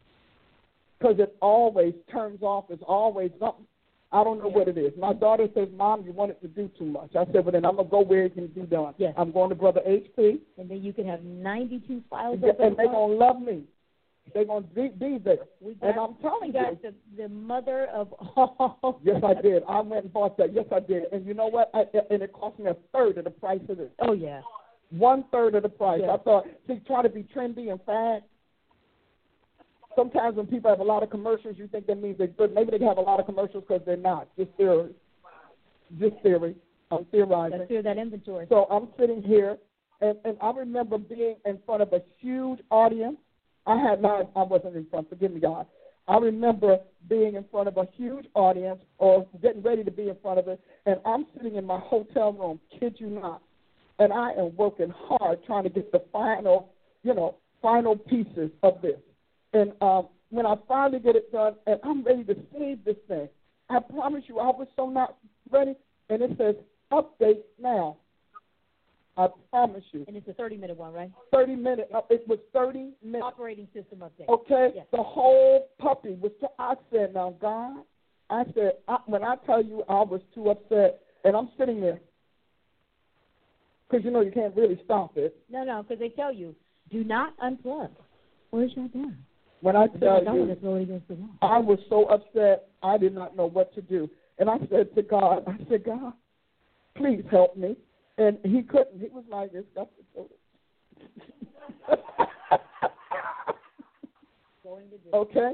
because 0.99 1.17
it 1.19 1.37
always 1.41 1.95
turns 2.11 2.43
off. 2.43 2.67
It's 2.71 2.83
always 2.87 3.31
something. 3.39 3.67
I 4.15 4.23
don't 4.23 4.39
know 4.39 4.49
what 4.49 4.69
it 4.69 4.79
is. 4.79 4.93
My 4.97 5.13
daughter 5.13 5.49
says, 5.55 5.69
"Mom, 5.77 6.05
you 6.07 6.13
want 6.13 6.31
it 6.31 6.41
to 6.43 6.49
do 6.49 6.71
too 6.79 6.85
much." 6.85 7.17
I 7.17 7.25
said, 7.27 7.45
"Well, 7.45 7.51
then 7.53 7.65
I'm 7.65 7.77
gonna 7.77 7.89
go 7.89 8.01
where 8.01 8.25
it 8.27 8.35
can 8.35 8.47
be 8.47 8.63
done." 8.63 8.95
Yes. 8.97 9.13
I'm 9.17 9.33
going 9.33 9.49
to 9.49 9.57
Brother 9.57 9.83
HP, 9.85 10.41
And 10.57 10.71
then 10.71 10.83
you 10.83 10.93
can 10.93 11.07
have 11.07 11.25
92 11.25 12.01
files 12.09 12.35
and 12.41 12.45
up 12.45 12.61
at 12.61 12.77
they're 12.77 12.87
gonna 12.87 13.13
love 13.15 13.43
me. 13.43 13.65
They're 14.33 14.45
gonna 14.45 14.63
be, 14.63 14.89
be 14.89 15.19
there. 15.19 15.47
We 15.61 15.75
got, 15.75 15.91
And 15.91 15.99
I'm 16.01 16.15
we 16.17 16.23
telling 16.23 16.53
got 16.53 16.83
you, 16.85 16.95
the, 17.17 17.23
the 17.25 17.29
mother 17.29 17.87
of 17.87 18.13
all. 18.37 19.01
yes, 19.03 19.21
I 19.25 19.35
did. 19.35 19.65
I 19.69 19.81
went 19.81 20.05
and 20.05 20.13
bought 20.13 20.37
that. 20.39 20.53
Yes, 20.53 20.67
I 20.71 20.79
did. 20.81 21.05
And 21.13 21.27
you 21.27 21.35
know 21.35 21.49
what? 21.49 21.71
I, 21.75 21.85
and 22.11 22.23
it 22.23 22.33
cost 22.33 22.59
me 22.61 22.71
a 22.71 22.77
third 22.93 23.19
of 23.19 23.25
the 23.25 23.31
price 23.31 23.61
of 23.69 23.79
this. 23.79 23.91
Oh, 23.99 24.13
yeah. 24.13 24.41
One 24.91 25.25
third 25.33 25.57
of 25.57 25.65
the 25.65 25.69
price. 25.69 26.01
Yeah. 26.05 26.13
I 26.15 26.19
thought, 26.19 26.47
see, 26.69 26.81
try 26.87 27.03
to 27.03 27.09
be 27.09 27.25
trendy 27.35 27.71
and 27.71 27.81
fast. 27.83 28.25
Sometimes 29.97 30.37
when 30.37 30.47
people 30.47 30.71
have 30.71 30.81
a 30.81 30.85
lot 30.85 31.03
of 31.03 31.11
commercials, 31.11 31.57
you 31.57 31.69
think 31.69 31.87
that 31.87 32.01
means 32.01 32.19
they're 32.19 32.27
good. 32.27 32.55
Maybe 32.55 32.77
they 32.77 32.85
have 32.85 32.99
a 32.99 33.03
lot 33.03 33.21
of 33.21 33.27
commercials 33.27 33.65
because 33.67 33.83
they're 33.87 33.97
not. 33.97 34.29
Just 34.37 34.51
theory. 34.57 34.91
Just 35.99 36.17
theory. 36.23 36.57
I'm 36.91 37.05
theorizing. 37.07 37.61
To 37.61 37.67
clear 37.67 37.83
that 37.83 37.99
inventory. 37.99 38.47
So 38.49 38.67
I'm 38.71 38.89
sitting 38.99 39.23
here, 39.23 39.59
and, 40.01 40.17
and 40.25 40.37
I 40.41 40.51
remember 40.51 40.99
being 40.99 41.37
in 41.45 41.59
front 41.65 41.83
of 41.83 41.93
a 41.93 42.03
huge 42.21 42.61
audience. 42.71 43.17
I 43.67 43.79
had 43.79 44.03
not, 44.03 44.31
I 44.37 44.43
wasn't 44.43 44.77
in 44.77 44.87
front, 44.91 45.09
forgive 45.09 45.33
me, 45.33 45.41
God. 45.41 45.67
I 46.07 46.19
remember 46.19 46.79
being 47.09 47.35
in 47.35 47.45
front 47.51 47.67
of 47.67 47.79
a 47.79 47.89
huge 47.97 48.27
audience 48.35 48.81
or 48.99 49.27
getting 49.41 49.63
ready 49.63 49.83
to 49.85 49.91
be 49.91 50.11
in 50.11 50.17
front 50.21 50.39
of 50.39 50.49
it, 50.49 50.61
and 50.85 50.97
I'm 51.07 51.27
sitting 51.35 51.57
in 51.57 51.65
my 51.65 51.79
hotel 51.79 52.33
room, 52.33 52.61
kid 52.79 52.97
you 52.99 53.09
not, 53.09 53.41
and 53.99 54.13
I 54.13 54.33
am 54.33 54.55
working 54.57 54.93
hard 54.95 55.43
trying 55.47 55.65
to 55.65 55.71
get 55.71 55.93
the 55.93 56.03
final, 56.13 56.75
you 57.03 57.15
know, 57.15 57.37
final 57.63 57.97
pieces 57.97 58.51
of 58.63 58.83
this. 58.83 59.01
And 59.55 59.73
um, 59.81 60.09
when 60.31 60.45
I 60.47 60.57
finally 60.69 60.99
get 61.01 61.17
it 61.17 61.31
done, 61.33 61.55
and 61.67 61.79
I'm 61.85 62.03
ready 62.05 62.25
to 62.25 62.35
save 62.53 62.85
this 62.85 62.97
thing, 63.09 63.29
I 63.71 63.79
promise 63.79 64.25
you, 64.27 64.39
I 64.41 64.47
was 64.49 64.67
so 64.77 64.89
not 64.91 65.17
ready, 65.51 65.75
and 66.11 66.21
it 66.23 66.33
says 66.37 66.57
update 66.93 67.41
now. 67.61 67.97
I 69.17 69.29
promise 69.51 69.85
you, 69.93 70.05
And 70.09 70.17
it's 70.17 70.27
a 70.27 70.33
30 70.33 70.57
minute 70.57 70.77
one, 70.77 70.93
right? 70.93 71.11
thirty 71.33 71.55
minutes. 71.55 71.89
No, 71.93 72.05
it 72.11 72.27
was 72.27 72.41
thirty 72.53 72.91
minutes. 73.01 73.23
Operating 73.25 73.69
system 73.73 74.01
update. 74.01 74.29
Okay, 74.29 74.73
Yes. 74.75 74.87
the 74.91 75.03
whole 75.03 75.69
puppy 75.79 76.15
was. 76.21 76.33
T- 76.41 76.49
I 76.59 76.75
said, 76.91 77.15
"Now, 77.15 77.31
God," 77.41 77.85
I 78.29 78.45
said, 78.55 78.73
I, 78.89 78.99
"When 79.07 79.23
I 79.23 79.37
tell 79.47 79.63
you, 79.63 79.85
I 79.89 80.03
was 80.03 80.21
too 80.35 80.51
upset, 80.51 81.01
and 81.25 81.37
I'm 81.37 81.49
sitting 81.57 81.81
there 81.81 82.01
because 83.89 84.05
you 84.05 84.11
know 84.11 84.21
you 84.21 84.33
can't 84.33 84.55
really 84.57 84.81
stop 84.85 85.17
it. 85.17 85.37
No, 85.49 85.63
no, 85.63 85.85
because 85.85 86.01
they 86.01 86.09
tell 86.09 86.33
you, 86.33 86.53
do 86.91 87.05
not 87.05 87.37
unplug 87.39 87.91
or 88.51 88.69
shut 88.69 88.93
down. 88.93 89.17
When 89.65 89.77
I 89.77 89.87
tell 89.87 90.23
you, 90.23 90.47
just 90.47 90.63
roll 90.63 90.77
against 90.77 91.09
the 91.09 91.15
wall. 91.15 91.31
I 91.41 91.59
was 91.59 91.79
so 91.89 92.05
upset, 92.05 92.69
I 92.83 92.99
did 92.99 93.15
not 93.15 93.35
know 93.35 93.47
what 93.47 93.75
to 93.77 93.81
do, 93.81 94.11
and 94.39 94.51
I 94.51 94.59
said 94.71 94.95
to 94.95 95.01
God, 95.01 95.43
I 95.47 95.57
said, 95.71 95.85
God, 95.85 96.13
please 96.95 97.25
help 97.31 97.57
me, 97.57 97.75
and 98.19 98.37
He 98.45 98.61
couldn't. 98.61 99.01
He 99.01 99.09
was 99.09 99.25
like, 99.31 99.53
"It's 99.55 99.67
got 99.75 99.89
to 99.97 100.03
go." 100.15 100.29
Okay? 105.15 105.53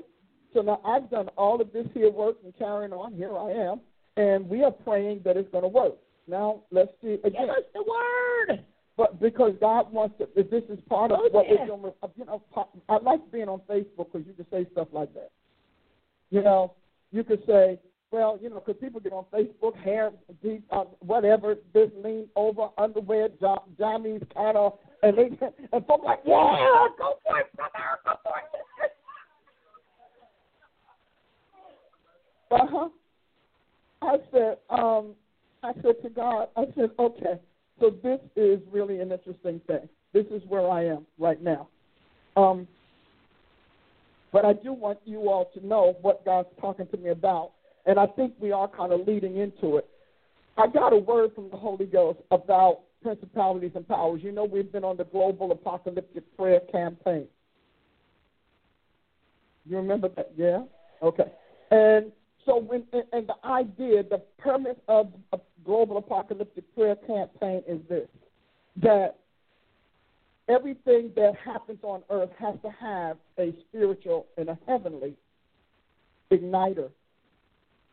So 0.55 0.63
now 0.63 0.81
I've 0.85 1.11
done 1.11 1.29
all 1.37 1.61
of 1.61 1.73
this 1.73 1.87
here 1.93 2.11
work 2.11 2.37
and 2.43 2.57
carrying 2.59 2.93
on. 2.93 3.13
Here 3.13 3.37
I 3.37 3.51
am. 3.51 3.81
And 4.17 4.49
we 4.49 4.65
are 4.65 4.71
praying 4.71 5.21
that 5.25 5.37
it's 5.37 5.51
going 5.53 5.63
to 5.63 5.69
work. 5.69 5.95
Now, 6.27 6.63
let's 6.71 6.91
see. 7.03 7.19
again. 7.25 7.33
Give 7.33 7.51
us 7.51 7.65
the 7.75 7.85
word. 7.85 8.65
But 9.01 9.19
because 9.19 9.55
God 9.61 9.91
wants 9.91 10.19
to, 10.19 10.29
if 10.37 10.51
this 10.51 10.63
is 10.69 10.79
part 10.87 11.11
of 11.11 11.21
Oh, 11.23 11.29
what 11.33 11.47
yeah. 11.49 11.61
we're 11.61 11.67
doing, 11.69 11.93
you 12.17 12.25
know, 12.27 12.43
I 12.87 12.99
like 12.99 13.21
being 13.33 13.49
on 13.49 13.61
Facebook 13.61 14.13
because 14.13 14.27
you 14.27 14.35
can 14.35 14.45
say 14.51 14.67
stuff 14.73 14.89
like 14.93 15.15
that. 15.15 15.31
You 16.29 16.43
know, 16.43 16.75
you 17.11 17.25
could 17.25 17.43
say, 17.47 17.79
well, 18.11 18.39
you 18.43 18.51
know, 18.51 18.57
because 18.65 18.79
people 18.79 19.01
get 19.01 19.15
on 19.15 19.25
Facebook, 19.33 19.75
hair, 19.83 20.11
deep, 20.43 20.65
uh, 20.71 20.85
whatever, 20.99 21.55
this 21.73 21.89
lean 22.05 22.29
over, 22.37 22.69
underwear, 22.77 23.31
jo- 23.41 23.65
jammies, 23.79 24.23
kind 24.35 24.59
of, 24.59 24.75
and 25.03 25.17
they, 25.17 25.23
and 25.73 25.87
folks 25.87 26.05
like, 26.05 26.21
yeah, 26.27 26.87
go 26.99 27.15
for 27.27 27.39
it, 27.41 27.47
brother, 27.57 27.73
go 28.05 28.13
for 28.23 28.35
it. 28.85 28.91
Uh 32.53 32.67
huh. 32.69 32.89
I 34.03 34.17
said, 34.31 34.59
um, 34.69 35.15
I 35.63 35.73
said 35.83 36.03
to 36.03 36.11
God, 36.11 36.49
I 36.57 36.65
said, 36.77 36.91
okay, 36.99 37.39
so 37.81 37.91
this 38.03 38.21
is 38.37 38.61
really 38.71 39.01
an 39.01 39.11
interesting 39.11 39.61
thing. 39.67 39.89
This 40.13 40.27
is 40.27 40.43
where 40.49 40.69
I 40.69 40.85
am 40.85 41.07
right 41.19 41.43
now. 41.43 41.69
Um, 42.37 42.69
but 44.33 44.45
I 44.45 44.53
do 44.53 44.73
want 44.73 44.99
you 45.05 45.31
all 45.31 45.51
to 45.55 45.67
know 45.67 45.97
what 46.03 46.25
God's 46.25 46.49
talking 46.61 46.87
to 46.89 46.97
me 46.97 47.11
about, 47.11 47.53
and 47.87 47.99
I 47.99 48.07
think 48.07 48.35
we 48.39 48.53
are 48.53 48.69
kind 48.69 48.93
of 48.93 49.07
leading 49.07 49.39
into 49.39 49.79
it. 49.79 49.89
I 50.57 50.67
got 50.69 50.93
a 50.93 50.97
word 50.97 51.35
from 51.35 51.51
the 51.51 51.57
Holy 51.57 51.87
Ghost 51.87 52.19
about 52.31 52.81
principalities 53.03 53.73
and 53.75 53.87
powers. 53.89 54.21
You 54.23 54.31
know, 54.31 54.45
we've 54.45 54.71
been 54.71 54.85
on 54.85 54.97
the 54.97 55.05
global 55.05 55.51
apocalyptic 55.53 56.25
prayer 56.37 56.61
campaign. 56.71 57.27
You 59.67 59.77
remember 59.77 60.09
that? 60.17 60.33
Yeah? 60.37 60.65
Okay. 61.03 61.31
And 61.71 62.13
so 62.47 62.59
when 62.59 62.85
and, 63.13 63.29
the 63.29 63.35
idea, 63.45 64.03
the 64.03 64.23
premise 64.39 64.77
of 64.89 65.09
a 65.33 65.39
global 65.65 65.99
apocalyptic 65.99 66.65
prayer 66.75 66.97
campaign 67.07 67.63
is 67.69 67.81
this 67.89 68.09
that 68.83 69.17
everything 70.49 71.11
that 71.17 71.33
happens 71.45 71.79
on 71.83 72.03
earth 72.11 72.31
has 72.39 72.55
to 72.63 72.71
have 72.81 73.17
a 73.39 73.53
spiritual 73.69 74.27
and 74.37 74.49
a 74.49 74.59
heavenly 74.67 75.15
igniter. 76.31 76.91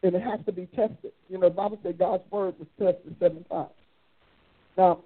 And 0.04 0.16
it 0.16 0.22
has 0.22 0.40
to 0.46 0.52
be 0.52 0.68
tested. 0.68 1.12
You 1.28 1.40
know, 1.40 1.50
the 1.50 1.56
Bible 1.56 1.80
says 1.84 1.96
God's 1.98 2.24
word 2.32 2.56
was 2.60 2.68
tested 2.80 3.16
seven 3.20 3.44
times. 3.46 3.72
Now, 4.78 5.00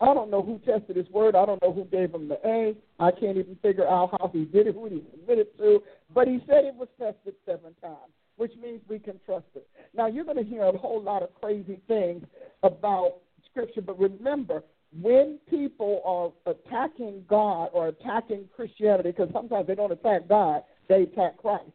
I 0.00 0.14
don't 0.14 0.30
know 0.30 0.42
who 0.42 0.60
tested 0.70 0.96
his 0.96 1.08
word. 1.10 1.34
I 1.34 1.44
don't 1.44 1.60
know 1.62 1.72
who 1.72 1.84
gave 1.84 2.14
him 2.14 2.28
the 2.28 2.38
A. 2.46 2.74
I 3.00 3.10
can't 3.10 3.36
even 3.36 3.56
figure 3.62 3.88
out 3.88 4.10
how 4.12 4.30
he 4.32 4.44
did 4.44 4.66
it, 4.66 4.74
who 4.74 4.86
he 4.86 5.02
submitted 5.10 5.56
to. 5.58 5.82
But 6.14 6.28
he 6.28 6.38
said 6.46 6.64
it 6.64 6.74
was 6.74 6.88
tested 6.98 7.34
seven 7.44 7.74
times, 7.82 8.12
which 8.38 8.52
means 8.62 8.80
we 8.88 8.98
can 8.98 9.20
trust 9.26 9.46
it. 9.54 9.68
Now, 9.94 10.06
you're 10.06 10.24
going 10.24 10.36
to 10.38 10.44
hear 10.44 10.62
a 10.62 10.78
whole 10.78 11.02
lot 11.02 11.22
of 11.22 11.34
crazy 11.34 11.80
things 11.88 12.24
about 12.62 13.16
Scripture, 13.50 13.82
but 13.82 13.98
remember, 13.98 14.62
when 15.02 15.38
people 15.50 16.00
are 16.04 16.52
attacking 16.52 17.24
God 17.28 17.70
or 17.72 17.88
attacking 17.88 18.48
Christianity, 18.54 19.10
because 19.10 19.28
sometimes 19.32 19.66
they 19.66 19.74
don't 19.74 19.92
attack 19.92 20.28
God, 20.28 20.62
they 20.88 21.02
attack 21.02 21.36
Christ, 21.38 21.70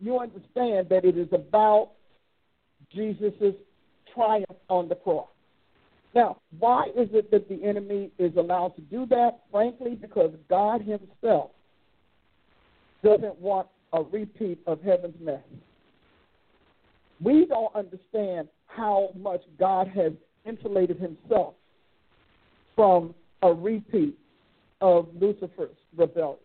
you 0.00 0.18
understand 0.18 0.88
that 0.90 1.04
it 1.04 1.16
is 1.16 1.28
about 1.32 1.92
Jesus' 2.92 3.54
triumph 4.12 4.58
on 4.68 4.88
the 4.88 4.96
cross. 4.96 5.28
Now, 6.14 6.38
why 6.58 6.88
is 6.96 7.08
it 7.12 7.30
that 7.30 7.48
the 7.48 7.64
enemy 7.64 8.10
is 8.18 8.36
allowed 8.36 8.74
to 8.76 8.82
do 8.82 9.06
that? 9.06 9.40
Frankly, 9.50 9.94
because 9.94 10.32
God 10.50 10.82
Himself 10.82 11.52
doesn't 13.02 13.38
want 13.38 13.68
a 13.92 14.02
repeat 14.02 14.58
of 14.66 14.82
heaven's 14.82 15.18
mess. 15.20 15.40
We 17.22 17.46
don't 17.46 17.74
understand 17.74 18.48
how 18.66 19.10
much 19.16 19.42
God 19.58 19.88
has 19.88 20.12
insulated 20.44 20.98
Himself 20.98 21.54
from 22.74 23.14
a 23.42 23.52
repeat 23.52 24.18
of 24.80 25.08
Lucifer's 25.18 25.76
rebellion. 25.96 26.38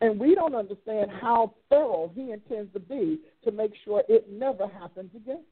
And 0.00 0.18
we 0.18 0.34
don't 0.34 0.54
understand 0.54 1.10
how 1.20 1.54
thorough 1.68 2.10
He 2.14 2.32
intends 2.32 2.72
to 2.72 2.80
be 2.80 3.18
to 3.44 3.50
make 3.50 3.72
sure 3.84 4.02
it 4.08 4.30
never 4.30 4.66
happens 4.66 5.10
again 5.14 5.42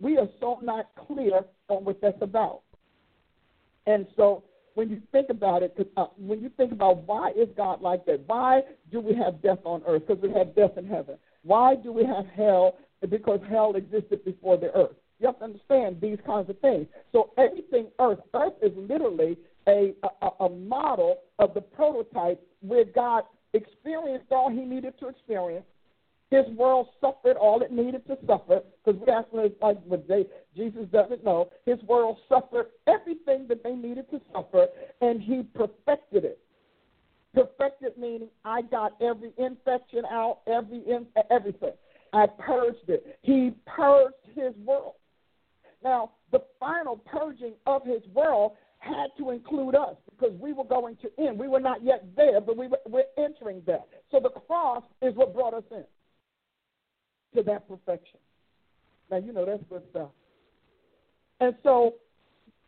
we 0.00 0.18
are 0.18 0.28
so 0.40 0.58
not 0.62 0.90
clear 1.06 1.44
on 1.68 1.84
what 1.84 2.00
that's 2.00 2.20
about. 2.20 2.60
And 3.86 4.06
so 4.16 4.44
when 4.74 4.90
you 4.90 5.00
think 5.12 5.30
about 5.30 5.62
it, 5.62 5.76
uh, 5.96 6.06
when 6.16 6.40
you 6.40 6.50
think 6.56 6.72
about 6.72 7.06
why 7.06 7.30
is 7.30 7.48
God 7.56 7.80
like 7.80 8.04
that? 8.06 8.20
Why 8.26 8.62
do 8.90 9.00
we 9.00 9.14
have 9.14 9.42
death 9.42 9.60
on 9.64 9.82
earth? 9.86 10.02
Because 10.06 10.22
we 10.22 10.30
have 10.32 10.54
death 10.54 10.76
in 10.76 10.86
heaven. 10.86 11.16
Why 11.42 11.76
do 11.76 11.92
we 11.92 12.04
have 12.04 12.26
hell 12.26 12.76
because 13.06 13.40
hell 13.48 13.74
existed 13.76 14.24
before 14.24 14.56
the 14.56 14.74
earth. 14.74 14.96
You 15.20 15.26
have 15.26 15.38
to 15.38 15.44
understand 15.44 16.00
these 16.00 16.18
kinds 16.26 16.50
of 16.50 16.58
things. 16.60 16.86
So 17.12 17.30
everything 17.38 17.86
earth, 18.00 18.18
earth 18.34 18.54
is 18.62 18.72
literally 18.76 19.38
a, 19.68 19.94
a, 20.22 20.44
a 20.44 20.48
model 20.48 21.18
of 21.38 21.54
the 21.54 21.60
prototype 21.60 22.42
where 22.60 22.84
God 22.84 23.24
experienced 23.52 24.26
all 24.30 24.50
he 24.50 24.62
needed 24.62 24.98
to 25.00 25.08
experience. 25.08 25.64
His 26.30 26.46
world 26.56 26.88
suffered 27.00 27.36
all 27.36 27.62
it 27.62 27.70
needed 27.70 28.06
to 28.08 28.18
suffer, 28.26 28.62
because 28.84 29.00
we 29.00 29.12
actually, 29.12 29.52
like 29.62 29.78
what 29.84 30.08
they, 30.08 30.26
Jesus 30.56 30.86
doesn't 30.90 31.22
know, 31.22 31.50
his 31.64 31.80
world 31.82 32.16
suffered 32.28 32.66
everything 32.88 33.46
that 33.48 33.62
they 33.62 33.74
needed 33.74 34.10
to 34.10 34.20
suffer, 34.32 34.66
and 35.00 35.22
he 35.22 35.44
perfected 35.54 36.24
it. 36.24 36.38
Perfected 37.34 37.96
meaning 37.96 38.28
I 38.44 38.62
got 38.62 38.94
every 39.00 39.32
infection 39.38 40.04
out, 40.10 40.40
every 40.46 40.78
in, 40.88 41.06
everything. 41.30 41.72
I 42.14 42.26
purged 42.26 42.88
it. 42.88 43.18
He 43.22 43.52
purged 43.66 44.14
his 44.34 44.54
world. 44.64 44.94
Now, 45.82 46.12
the 46.30 46.42
final 46.60 46.96
purging 46.96 47.54
of 47.66 47.84
his 47.84 48.02
world 48.14 48.52
had 48.78 49.08
to 49.18 49.30
include 49.30 49.74
us 49.74 49.96
because 50.10 50.34
we 50.38 50.52
were 50.52 50.64
going 50.64 50.96
to 51.02 51.10
end. 51.18 51.38
We 51.38 51.48
were 51.48 51.60
not 51.60 51.82
yet 51.82 52.04
there, 52.16 52.40
but 52.40 52.56
we 52.56 52.68
were, 52.68 52.78
we're 52.88 53.02
entering 53.18 53.62
there. 53.66 53.82
So 54.10 54.20
the 54.20 54.30
cross 54.30 54.84
is 55.02 55.14
what 55.16 55.34
brought 55.34 55.54
us 55.54 55.64
in 55.72 55.84
to 57.36 57.42
that 57.42 57.68
perfection. 57.68 58.20
Now, 59.10 59.16
you 59.18 59.32
know 59.32 59.44
that's 59.44 59.62
good 59.68 59.82
stuff. 59.90 60.10
And 61.40 61.54
so 61.64 61.94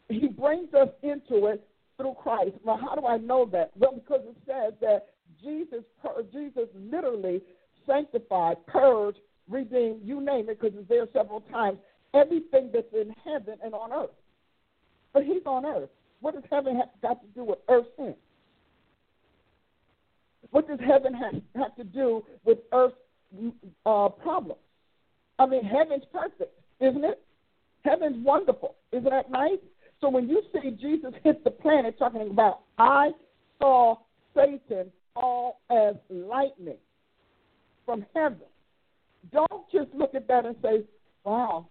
he 0.09 0.27
brings 0.27 0.75
us 0.75 0.89
into 1.03 1.47
it 1.47 1.65
through 1.97 2.15
Christ. 2.21 2.57
Now, 2.65 2.77
how 2.77 2.97
do 2.97 3.07
I 3.07 3.17
know 3.17 3.49
that? 3.53 3.71
Well, 3.77 3.93
because 3.95 4.23
it 4.27 4.37
says 4.45 4.75
that 4.81 5.07
Jesus, 5.43 5.85
Jesus 6.33 6.69
literally 6.75 7.43
sanctified, 7.87 8.57
purged, 8.67 9.19
redeemed, 9.49 10.01
you 10.05 10.21
name 10.21 10.49
it, 10.49 10.61
because 10.61 10.77
it's 10.79 10.89
there 10.89 11.07
several 11.13 11.41
times, 11.41 11.79
everything 12.15 12.71
that's 12.73 12.93
in 12.93 13.15
heaven 13.25 13.59
and 13.63 13.75
on 13.75 13.93
earth. 13.93 14.11
But 15.13 15.25
he's 15.25 15.43
on 15.47 15.65
earth. 15.65 15.91
What 16.21 16.35
does 16.35 16.45
heaven 16.51 16.77
have 16.77 16.89
got 17.03 17.21
to 17.23 17.29
do 17.35 17.45
with 17.45 17.59
earth's 17.69 17.89
sin? 17.97 18.15
What 20.51 20.69
does 20.69 20.79
heaven 20.81 21.13
have, 21.15 21.35
have 21.57 21.77
to 21.77 21.85
do 21.85 22.25
with 22.45 22.59
earth's 22.73 22.97
uh, 23.85 24.09
problems? 24.09 24.61
I 25.39 25.47
mean, 25.47 25.65
heaven's 25.65 26.05
perfect, 26.13 26.59
isn't 26.81 27.05
it? 27.05 27.23
Heaven's 27.85 28.25
wonderful. 28.25 28.75
Isn't 28.93 29.11
that 29.11 29.31
nice? 29.31 29.59
So 30.01 30.09
when 30.09 30.29
you 30.29 30.43
see 30.53 30.71
Jesus 30.71 31.13
hit 31.25 31.45
the 31.45 31.51
planet 31.51 31.99
talking 31.99 32.31
about, 32.31 32.61
I 32.79 33.11
saw 33.59 33.97
Satan 34.35 34.91
fall 35.15 35.61
as 35.71 35.95
lightning 36.11 36.79
from 37.85 38.05
heaven, 38.15 38.39
don't 39.33 39.71
just 39.73 39.89
look 39.95 40.15
at 40.15 40.29
that 40.29 40.47
and 40.47 40.57
say, 40.63 40.85
wow, 41.25 41.67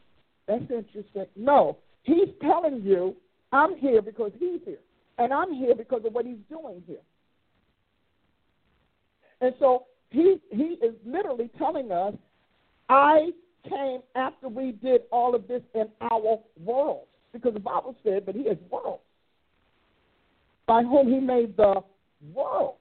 that's 0.47 0.63
interesting. 0.63 1.25
No, 1.35 1.77
he's 2.03 2.29
telling 2.41 2.81
you, 2.83 3.15
I'm 3.51 3.77
here 3.77 4.01
because 4.01 4.31
he's 4.39 4.61
here. 4.65 4.77
And 5.17 5.33
I'm 5.33 5.53
here 5.53 5.75
because 5.75 6.01
of 6.05 6.13
what 6.13 6.25
he's 6.25 6.37
doing 6.49 6.83
here. 6.85 6.97
And 9.41 9.53
so 9.59 9.85
he 10.09 10.37
he 10.51 10.77
is 10.81 10.93
literally 11.05 11.49
telling 11.57 11.91
us, 11.91 12.13
I 12.89 13.31
came 13.67 14.01
after 14.15 14.49
we 14.49 14.71
did 14.71 15.01
all 15.11 15.35
of 15.35 15.47
this 15.47 15.61
in 15.73 15.87
our 16.01 16.39
world. 16.63 17.05
Because 17.33 17.53
the 17.53 17.59
Bible 17.59 17.95
said 18.03 18.25
that 18.25 18.35
he 18.35 18.41
is 18.41 18.57
world. 18.69 18.99
By 20.67 20.83
whom 20.83 21.07
he 21.07 21.19
made 21.19 21.57
the 21.57 21.81
world. 22.33 22.75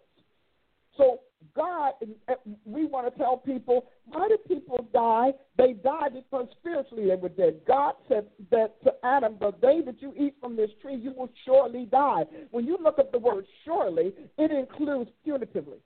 So 0.97 1.21
God, 1.55 1.93
eh, 2.29 2.35
we 2.65 2.87
want 2.87 3.13
to 3.13 3.19
tell 3.19 3.37
people, 3.37 3.87
why 4.07 4.29
did 4.29 4.45
people 4.47 4.87
die? 4.93 5.33
They 5.57 5.73
died 5.73 6.15
because 6.15 6.47
spiritually 6.61 7.09
they 7.09 7.17
were 7.17 7.29
dead. 7.29 7.61
God 7.67 7.95
said 8.09 8.27
that 8.51 8.83
to 8.85 8.93
Adam, 9.05 9.37
the 9.41 9.53
day 9.53 9.81
that 9.85 10.01
you 10.01 10.15
eat 10.19 10.35
from 10.41 10.57
this 10.57 10.71
tree, 10.81 10.97
you 10.97 11.13
will 11.13 11.31
surely 11.45 11.87
die. 11.87 12.25
When 12.51 12.67
you 12.67 12.79
look 12.83 12.99
at 12.99 13.13
the 13.13 13.19
word 13.19 13.47
surely, 13.65 14.13
it 14.39 14.51
includes 14.51 15.11
punitively. 15.27 15.79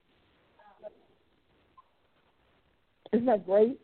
Isn't 3.12 3.26
that 3.26 3.46
great? 3.46 3.80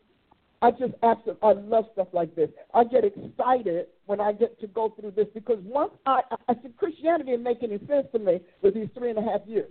I 0.62 0.70
just 0.70 0.94
absolutely 1.02 1.42
I 1.42 1.52
love 1.52 1.86
stuff 1.92 2.08
like 2.12 2.34
this. 2.34 2.48
I 2.72 2.84
get 2.84 3.04
excited 3.04 3.86
when 4.06 4.20
I 4.20 4.32
get 4.32 4.58
to 4.60 4.66
go 4.66 4.94
through 4.98 5.10
this 5.10 5.26
because 5.34 5.58
once 5.62 5.92
I 6.06 6.20
I 6.48 6.54
see 6.54 6.70
Christianity 6.78 7.32
didn't 7.32 7.42
make 7.42 7.62
any 7.62 7.78
sense 7.86 8.06
to 8.12 8.18
me 8.18 8.40
with 8.62 8.74
these 8.74 8.88
three 8.96 9.10
and 9.10 9.18
a 9.18 9.22
half 9.22 9.42
years. 9.46 9.70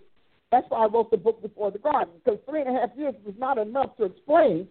That's 0.53 0.69
why 0.69 0.83
I 0.83 0.85
wrote 0.85 1.09
the 1.09 1.17
book 1.17 1.41
before 1.41 1.71
the 1.71 1.79
garden, 1.79 2.13
because 2.23 2.39
three 2.47 2.61
and 2.61 2.69
a 2.69 2.79
half 2.79 2.91
years 2.95 3.15
was 3.25 3.33
not 3.39 3.57
enough 3.57 3.97
to 3.97 4.03
explain 4.03 4.67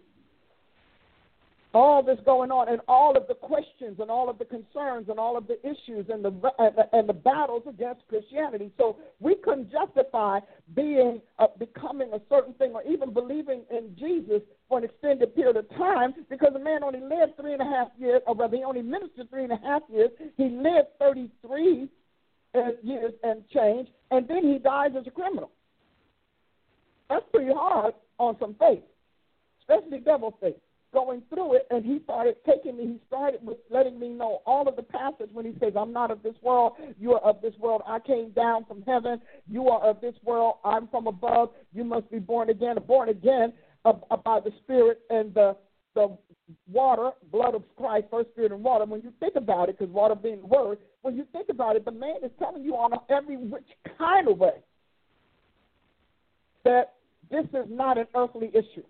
all 1.73 2.01
this 2.01 2.19
going 2.23 2.51
on 2.51 2.69
and 2.69 2.79
all 2.87 3.17
of 3.17 3.27
the 3.27 3.33
questions 3.33 3.97
and 3.99 4.09
all 4.09 4.29
of 4.29 4.37
the 4.37 4.45
concerns 4.45 5.09
and 5.09 5.19
all 5.19 5.35
of 5.35 5.45
the 5.45 5.59
issues 5.59 6.05
and 6.07 6.23
the 6.23 6.31
and 6.93 7.09
the 7.09 7.13
battles 7.13 7.63
against 7.67 8.07
Christianity. 8.07 8.71
So 8.77 8.95
we 9.19 9.35
couldn't 9.35 9.73
justify 9.73 10.39
being 10.73 11.19
uh, 11.37 11.47
becoming 11.59 12.13
a 12.13 12.21
certain 12.29 12.53
thing 12.53 12.71
or 12.71 12.83
even 12.83 13.11
believing 13.11 13.63
in 13.69 13.93
Jesus 13.99 14.41
for 14.69 14.77
an 14.77 14.85
extended 14.85 15.35
period 15.35 15.57
of 15.57 15.69
time 15.71 16.13
because 16.29 16.53
a 16.55 16.59
man 16.59 16.81
only 16.85 17.01
lived 17.01 17.35
three 17.41 17.51
and 17.51 17.61
a 17.61 17.65
half 17.65 17.89
years, 17.99 18.21
or 18.25 18.35
rather, 18.37 18.55
he 18.55 18.63
only 18.63 18.83
ministered 18.83 19.29
three 19.29 19.43
and 19.43 19.51
a 19.51 19.59
half 19.61 19.81
years. 19.91 20.11
He 20.37 20.45
lived 20.45 20.87
thirty 20.97 21.29
three 21.45 21.89
uh, 22.55 22.69
years 22.81 23.11
and 23.23 23.43
change, 23.49 23.89
and 24.11 24.25
then 24.29 24.43
he 24.49 24.59
dies 24.59 24.91
as 24.97 25.05
a 25.07 25.11
criminal. 25.11 25.51
That's 27.13 27.25
pretty 27.31 27.53
hard 27.53 27.93
on 28.17 28.35
some 28.39 28.55
faith, 28.55 28.81
especially 29.61 29.99
devil 29.99 30.35
faith. 30.41 30.55
Going 30.91 31.21
through 31.29 31.53
it, 31.55 31.67
and 31.69 31.85
he 31.85 31.99
started 32.03 32.37
taking 32.43 32.75
me. 32.75 32.85
He 32.85 32.99
started 33.07 33.39
with 33.43 33.57
letting 33.69 33.99
me 33.99 34.09
know 34.09 34.41
all 34.47 34.67
of 34.67 34.75
the 34.75 34.81
passage 34.81 35.29
when 35.31 35.45
he 35.45 35.53
says, 35.59 35.73
"I'm 35.77 35.93
not 35.93 36.09
of 36.09 36.23
this 36.23 36.33
world. 36.41 36.73
You 36.99 37.13
are 37.13 37.21
of 37.21 37.39
this 37.41 37.53
world. 37.59 37.83
I 37.85 37.99
came 37.99 38.31
down 38.31 38.65
from 38.65 38.81
heaven. 38.83 39.21
You 39.47 39.69
are 39.69 39.81
of 39.81 40.01
this 40.01 40.15
world. 40.23 40.55
I'm 40.63 40.87
from 40.87 41.05
above. 41.05 41.51
You 41.71 41.83
must 41.83 42.09
be 42.09 42.17
born 42.17 42.49
again. 42.49 42.77
Born 42.87 43.09
again 43.09 43.53
by 43.83 44.39
the 44.39 44.51
Spirit 44.63 45.01
and 45.11 45.33
the 45.35 45.55
the 45.93 46.17
water, 46.71 47.11
blood 47.31 47.53
of 47.53 47.63
Christ, 47.75 48.07
first 48.09 48.29
spirit 48.31 48.51
and 48.51 48.63
water. 48.63 48.85
When 48.85 49.03
you 49.03 49.13
think 49.19 49.35
about 49.35 49.69
it, 49.69 49.77
because 49.77 49.93
water 49.93 50.15
being 50.15 50.47
word, 50.47 50.79
when 51.03 51.15
you 51.15 51.25
think 51.31 51.49
about 51.49 51.75
it, 51.75 51.85
the 51.85 51.91
man 51.91 52.17
is 52.23 52.31
telling 52.39 52.63
you 52.63 52.73
on 52.73 52.99
every 53.09 53.37
which 53.37 53.67
kind 53.99 54.27
of 54.27 54.39
way 54.39 54.63
that 56.63 56.93
this 57.31 57.45
is 57.45 57.65
not 57.69 57.97
an 57.97 58.07
earthly 58.15 58.49
issue. 58.49 58.83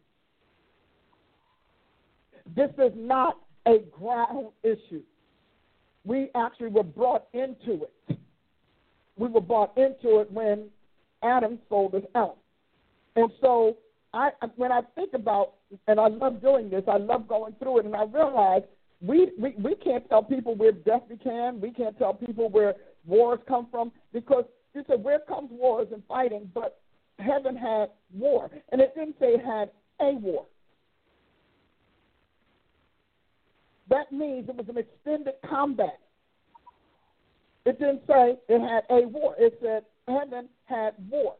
This 2.55 2.71
is 2.77 2.91
not 2.95 3.39
a 3.65 3.79
ground 3.91 4.47
issue. 4.63 5.01
We 6.05 6.29
actually 6.35 6.69
were 6.69 6.83
brought 6.83 7.27
into 7.33 7.85
it. 7.85 8.17
We 9.15 9.29
were 9.29 9.41
brought 9.41 9.77
into 9.77 10.19
it 10.19 10.31
when 10.31 10.67
Adam 11.23 11.59
sold 11.69 11.95
us 11.95 12.03
out. 12.15 12.37
And 13.15 13.31
so 13.39 13.77
I 14.13 14.31
when 14.55 14.71
I 14.71 14.81
think 14.95 15.13
about 15.13 15.53
and 15.87 15.99
I 15.99 16.07
love 16.07 16.41
doing 16.41 16.69
this, 16.69 16.83
I 16.87 16.97
love 16.97 17.27
going 17.27 17.55
through 17.59 17.79
it 17.79 17.85
and 17.85 17.95
I 17.95 18.03
realize 18.03 18.63
we, 19.01 19.31
we, 19.37 19.53
we 19.61 19.75
can't 19.75 20.07
tell 20.09 20.23
people 20.23 20.55
where 20.55 20.71
death 20.71 21.03
began, 21.09 21.59
we 21.59 21.71
can't 21.71 21.97
tell 21.97 22.13
people 22.13 22.49
where 22.49 22.75
wars 23.05 23.39
come 23.47 23.67
from 23.69 23.91
because 24.13 24.45
you 24.73 24.83
said 24.87 25.03
where 25.03 25.19
comes 25.19 25.49
wars 25.51 25.87
and 25.91 26.01
fighting, 26.07 26.49
but 26.53 26.79
heaven 27.19 27.55
had 27.55 27.89
war. 28.13 28.49
And 28.71 28.81
it 28.81 28.93
didn't 28.95 29.15
say 29.19 29.37
had 29.37 29.69
a 30.01 30.15
war. 30.15 30.45
That 33.89 34.11
means 34.11 34.49
it 34.49 34.55
was 34.55 34.67
an 34.69 34.77
extended 34.77 35.35
combat. 35.47 35.99
It 37.65 37.79
didn't 37.79 38.01
say 38.07 38.37
it 38.49 38.59
had 38.59 38.83
a 38.89 39.07
war. 39.07 39.35
It 39.37 39.57
said 39.61 39.83
heaven 40.07 40.49
had 40.65 40.93
wars. 41.09 41.37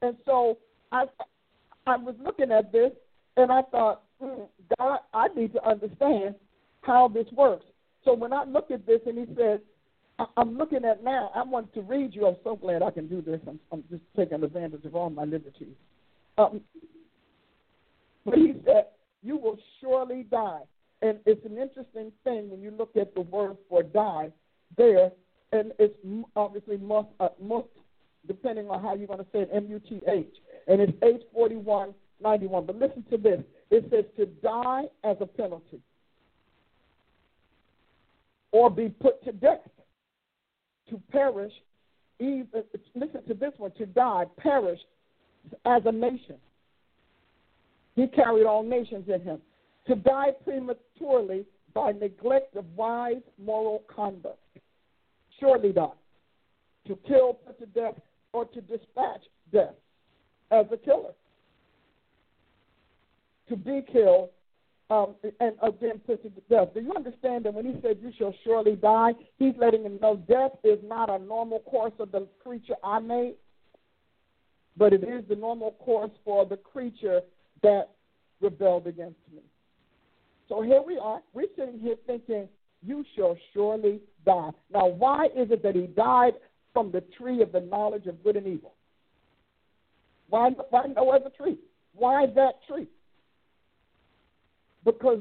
And 0.00 0.16
so 0.24 0.58
I 0.90 1.04
I 1.86 1.96
was 1.96 2.14
looking 2.22 2.50
at 2.52 2.72
this 2.72 2.92
and 3.36 3.50
I 3.50 3.62
thought, 3.62 4.02
mm, 4.22 4.48
God, 4.78 4.98
I 5.12 5.28
need 5.28 5.52
to 5.54 5.68
understand 5.68 6.34
how 6.82 7.08
this 7.08 7.26
works. 7.32 7.66
So 8.04 8.14
when 8.14 8.32
I 8.32 8.44
look 8.44 8.70
at 8.70 8.86
this 8.86 9.00
and 9.06 9.18
he 9.18 9.34
says, 9.36 9.60
I'm 10.36 10.58
looking 10.58 10.84
at 10.84 11.02
now. 11.02 11.30
I 11.34 11.42
want 11.42 11.72
to 11.74 11.82
read 11.82 12.14
you. 12.14 12.26
I'm 12.26 12.36
so 12.44 12.56
glad 12.56 12.82
I 12.82 12.90
can 12.90 13.08
do 13.08 13.22
this. 13.22 13.40
I'm, 13.46 13.58
I'm 13.70 13.84
just 13.90 14.02
taking 14.16 14.42
advantage 14.42 14.84
of 14.84 14.94
all 14.94 15.10
my 15.10 15.24
liberties. 15.24 15.74
Um, 16.38 16.60
but 18.24 18.34
he 18.34 18.54
said, 18.64 18.86
"You 19.22 19.36
will 19.36 19.58
surely 19.80 20.24
die," 20.24 20.60
and 21.02 21.18
it's 21.26 21.44
an 21.44 21.58
interesting 21.58 22.12
thing 22.24 22.50
when 22.50 22.60
you 22.60 22.70
look 22.70 22.96
at 22.96 23.14
the 23.14 23.22
word 23.22 23.56
for 23.68 23.82
die 23.82 24.30
there, 24.76 25.12
and 25.52 25.72
it's 25.78 25.94
obviously 26.36 26.76
must, 26.78 27.08
uh, 27.20 27.28
must 27.40 27.66
depending 28.26 28.68
on 28.68 28.82
how 28.82 28.94
you're 28.94 29.06
going 29.06 29.18
to 29.18 29.26
say 29.32 29.40
it, 29.40 29.50
M 29.52 29.66
U 29.68 29.80
T 29.80 30.00
H, 30.08 30.26
and 30.68 30.80
it's 30.80 30.92
H 31.02 31.22
forty 31.32 31.56
one 31.56 31.94
ninety 32.22 32.46
one. 32.46 32.66
But 32.66 32.76
listen 32.76 33.04
to 33.10 33.16
this. 33.16 33.40
It 33.70 33.86
says 33.90 34.04
to 34.16 34.26
die 34.26 34.84
as 35.04 35.16
a 35.20 35.26
penalty 35.26 35.80
or 38.52 38.70
be 38.70 38.90
put 38.90 39.24
to 39.24 39.32
death 39.32 39.60
to 40.92 41.00
perish, 41.10 41.52
even, 42.20 42.62
listen 42.94 43.24
to 43.26 43.34
this 43.34 43.52
one, 43.56 43.72
to 43.72 43.86
die, 43.86 44.24
perish 44.36 44.78
as 45.64 45.82
a 45.86 45.92
nation. 45.92 46.36
He 47.96 48.06
carried 48.06 48.46
all 48.46 48.62
nations 48.62 49.08
in 49.08 49.20
him. 49.22 49.38
to 49.86 49.96
die 49.96 50.30
prematurely 50.44 51.44
by 51.74 51.90
neglect 51.92 52.54
of 52.54 52.64
wise 52.76 53.22
moral 53.42 53.82
conduct. 53.88 54.38
Surely 55.40 55.72
die. 55.72 55.88
To 56.86 56.96
kill, 57.08 57.34
put 57.34 57.58
to 57.58 57.66
death, 57.66 57.94
or 58.32 58.44
to 58.44 58.60
dispatch 58.60 59.22
death 59.52 59.74
as 60.52 60.66
a 60.72 60.76
killer. 60.76 61.14
To 63.48 63.56
be 63.56 63.82
killed 63.92 64.28
um, 64.92 65.14
and 65.40 65.54
again 65.62 66.00
put 66.06 66.22
to 66.22 66.28
death. 66.50 66.68
Do 66.74 66.80
you 66.80 66.92
understand 66.94 67.46
that 67.46 67.54
when 67.54 67.64
he 67.64 67.80
said, 67.80 67.98
You 68.02 68.12
shall 68.18 68.34
surely 68.44 68.76
die, 68.76 69.12
he's 69.38 69.54
letting 69.58 69.84
him 69.84 69.98
know 70.02 70.16
death 70.16 70.52
is 70.62 70.78
not 70.84 71.08
a 71.08 71.18
normal 71.18 71.60
course 71.60 71.94
of 71.98 72.12
the 72.12 72.28
creature 72.42 72.74
I 72.84 72.98
made, 72.98 73.36
but 74.76 74.92
it 74.92 75.02
is 75.02 75.24
the 75.28 75.36
normal 75.36 75.72
course 75.72 76.10
for 76.24 76.44
the 76.44 76.58
creature 76.58 77.22
that 77.62 77.88
rebelled 78.42 78.86
against 78.86 79.20
me. 79.34 79.40
So 80.48 80.60
here 80.60 80.82
we 80.86 80.98
are. 80.98 81.22
We're 81.32 81.46
sitting 81.56 81.78
here 81.80 81.96
thinking, 82.06 82.48
You 82.82 83.02
shall 83.16 83.38
surely 83.54 84.00
die. 84.26 84.50
Now, 84.70 84.88
why 84.88 85.26
is 85.26 85.50
it 85.50 85.62
that 85.62 85.74
he 85.74 85.86
died 85.86 86.34
from 86.74 86.92
the 86.92 87.02
tree 87.16 87.40
of 87.40 87.52
the 87.52 87.60
knowledge 87.60 88.06
of 88.06 88.22
good 88.22 88.36
and 88.36 88.46
evil? 88.46 88.74
Why, 90.28 90.50
why 90.68 90.84
no 90.94 91.10
other 91.10 91.30
tree? 91.34 91.56
Why 91.94 92.26
that 92.34 92.60
tree? 92.68 92.88
Because 94.84 95.20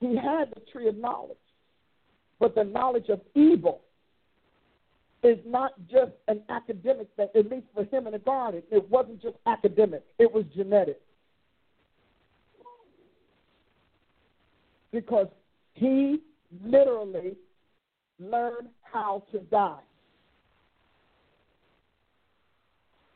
he 0.00 0.16
had 0.16 0.50
the 0.54 0.60
tree 0.72 0.88
of 0.88 0.96
knowledge. 0.96 1.36
But 2.38 2.54
the 2.54 2.64
knowledge 2.64 3.08
of 3.08 3.20
evil 3.34 3.82
is 5.22 5.38
not 5.46 5.72
just 5.90 6.12
an 6.28 6.40
academic 6.48 7.08
thing, 7.16 7.28
at 7.34 7.50
least 7.50 7.66
for 7.74 7.84
him 7.84 8.06
in 8.06 8.12
the 8.12 8.18
garden. 8.18 8.62
It 8.70 8.88
wasn't 8.88 9.20
just 9.20 9.36
academic, 9.46 10.02
it 10.18 10.32
was 10.32 10.44
genetic. 10.54 11.00
Because 14.92 15.28
he 15.74 16.20
literally 16.64 17.36
learned 18.18 18.68
how 18.82 19.22
to 19.32 19.38
die. 19.38 19.78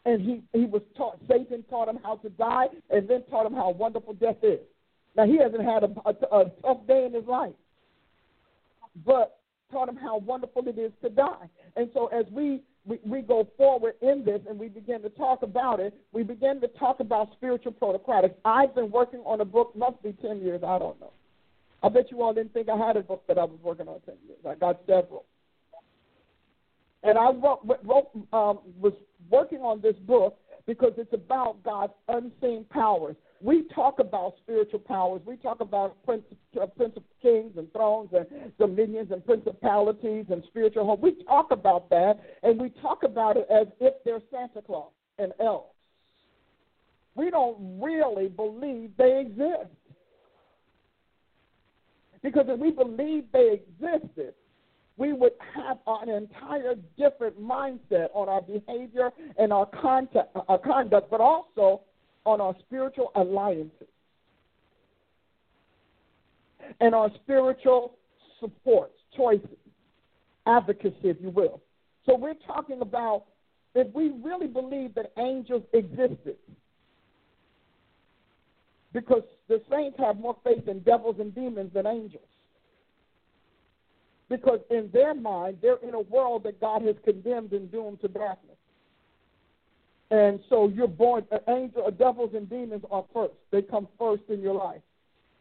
And 0.07 0.21
he, 0.21 0.43
he 0.53 0.67
was 0.67 0.83
taught, 0.97 1.19
Satan 1.29 1.65
taught 1.71 1.89
him 1.89 1.99
how 2.03 2.17
to 2.17 2.29
die 2.29 2.67
and 2.91 3.09
then 3.09 3.23
taught 3.31 3.47
him 3.47 3.55
how 3.55 3.71
wonderful 3.71 4.13
death 4.13 4.37
is. 4.43 4.61
Now, 5.17 5.27
he 5.27 5.39
hasn't 5.39 5.63
had 5.63 5.85
a, 5.85 5.91
a, 6.05 6.41
a 6.41 6.51
tough 6.63 6.87
day 6.87 7.05
in 7.07 7.15
his 7.15 7.25
life, 7.27 7.55
but 9.07 9.39
taught 9.71 9.89
him 9.89 9.97
how 9.97 10.19
wonderful 10.19 10.67
it 10.67 10.79
is 10.79 10.93
to 11.03 11.11
die. 11.11 11.49
And 11.77 11.91
so, 11.95 12.07
as 12.07 12.25
we, 12.31 12.63
we, 12.85 12.99
we 13.05 13.23
go 13.23 13.47
forward 13.57 13.95
in 14.03 14.25
this 14.25 14.41
and 14.49 14.59
we 14.59 14.69
begin 14.69 15.03
to 15.03 15.11
talk 15.11 15.43
about 15.43 15.81
it, 15.81 15.95
we 16.13 16.23
begin 16.23 16.61
to 16.61 16.69
talk 16.69 17.01
about 17.01 17.33
spiritual 17.33 17.73
protocratics. 17.73 18.35
I've 18.45 18.75
been 18.75 18.91
working 18.91 19.21
on 19.21 19.41
a 19.41 19.45
book, 19.45 19.75
must 19.77 20.03
be 20.03 20.13
10 20.13 20.41
years, 20.41 20.63
I 20.65 20.79
don't 20.79 21.01
know. 21.01 21.13
I 21.83 21.89
bet 21.91 22.11
you 22.11 22.23
all 22.23 22.33
didn't 22.33 22.55
think 22.55 22.69
I 22.69 22.77
had 22.77 22.97
a 22.97 23.03
book 23.03 23.23
that 23.29 23.39
I 23.39 23.45
was 23.45 23.59
working 23.63 23.89
on 23.89 24.01
10 24.07 24.15
years. 24.27 24.39
I 24.49 24.55
got 24.55 24.81
several. 24.87 25.25
And 27.03 27.19
I 27.19 27.31
wrote, 27.31 27.61
wrote 27.85 28.09
um, 28.33 28.61
was 28.81 28.95
working 29.31 29.59
on 29.59 29.83
this 29.83 29.97
book 30.07 30.39
because 30.67 30.93
it's 30.97 31.13
about 31.13 31.63
God's 31.63 31.93
unseen 32.09 32.65
powers. 32.71 33.17
We 33.41 33.65
talk 33.75 33.99
about 33.99 34.35
spiritual 34.43 34.79
powers. 34.79 35.21
We 35.27 35.37
talk 35.37 35.61
about 35.61 36.03
prince, 36.05 36.25
uh, 36.61 36.67
prince 36.67 36.97
of 36.97 37.03
kings 37.21 37.53
and 37.57 37.71
thrones 37.73 38.11
and 38.13 38.27
dominions 38.59 39.11
and 39.11 39.25
principalities 39.25 40.27
and 40.31 40.43
spiritual 40.49 40.87
hope. 40.87 41.01
We 41.01 41.23
talk 41.25 41.51
about 41.51 41.91
that, 41.91 42.21
and 42.43 42.61
we 42.61 42.71
talk 42.71 43.03
about 43.03 43.37
it 43.37 43.47
as 43.51 43.67
if 43.81 43.95
they're 44.05 44.23
Santa 44.31 44.63
Claus 44.63 44.93
and 45.19 45.33
elves. 45.41 45.75
We 47.17 47.31
don't 47.31 47.81
really 47.81 48.29
believe 48.29 48.91
they 48.97 49.21
exist. 49.21 49.71
Because 52.23 52.47
if 52.49 52.59
we 52.59 52.71
believed 52.71 53.27
they 53.33 53.61
existed, 53.61 54.35
we 54.97 55.13
would 55.13 55.33
have 55.55 55.79
an 55.87 56.09
entire 56.09 56.75
different 56.97 57.41
mindset 57.41 58.09
on 58.15 58.29
our 58.29 58.41
behavior 58.41 59.11
and 59.39 59.53
our, 59.53 59.69
our 60.49 60.59
conduct, 60.59 61.11
but 61.11 61.21
also 61.21 61.83
on 62.25 62.41
our 62.41 62.55
spiritual 62.67 63.13
alliances 63.15 63.89
and 66.81 66.95
our 66.95 67.11
spiritual 67.23 67.97
supports, 68.41 68.95
choices, 69.17 69.49
advocacy, 70.47 70.97
if 71.05 71.17
you 71.21 71.31
will. 71.31 71.61
So 72.07 72.17
we're 72.17 72.35
talking 72.47 72.81
about 72.81 73.25
if 73.75 73.93
we 73.95 74.13
really 74.23 74.47
believe 74.47 74.95
that 74.95 75.13
angels 75.19 75.63
existed, 75.73 76.37
because 78.93 79.23
the 79.49 79.61
saints 79.71 79.99
have 79.99 80.19
more 80.19 80.37
faith 80.45 80.69
in 80.69 80.79
devils 80.81 81.17
and 81.19 81.35
demons 81.35 81.73
than 81.75 81.87
angels. 81.87 82.23
Because 84.29 84.61
in 84.71 84.89
their 84.93 85.15
mind, 85.15 85.59
they're 85.61 85.79
in 85.83 85.95
a 85.95 86.01
world 86.01 86.45
that 86.45 86.61
God 86.61 86.83
has 86.83 86.95
condemned 87.05 87.53
and 87.53 87.71
doomed 87.71 88.01
to 88.03 88.09
darkness. 88.09 88.57
And 90.11 90.41
so 90.49 90.69
you're 90.69 90.87
born, 90.87 91.27
an 91.31 91.41
angel, 91.49 91.85
uh, 91.87 91.91
devils 91.91 92.31
and 92.35 92.49
demons 92.49 92.85
are 92.91 93.05
first. 93.13 93.35
They 93.51 93.63
come 93.63 93.89
first 93.99 94.23
in 94.29 94.41
your 94.41 94.55
life. 94.55 94.83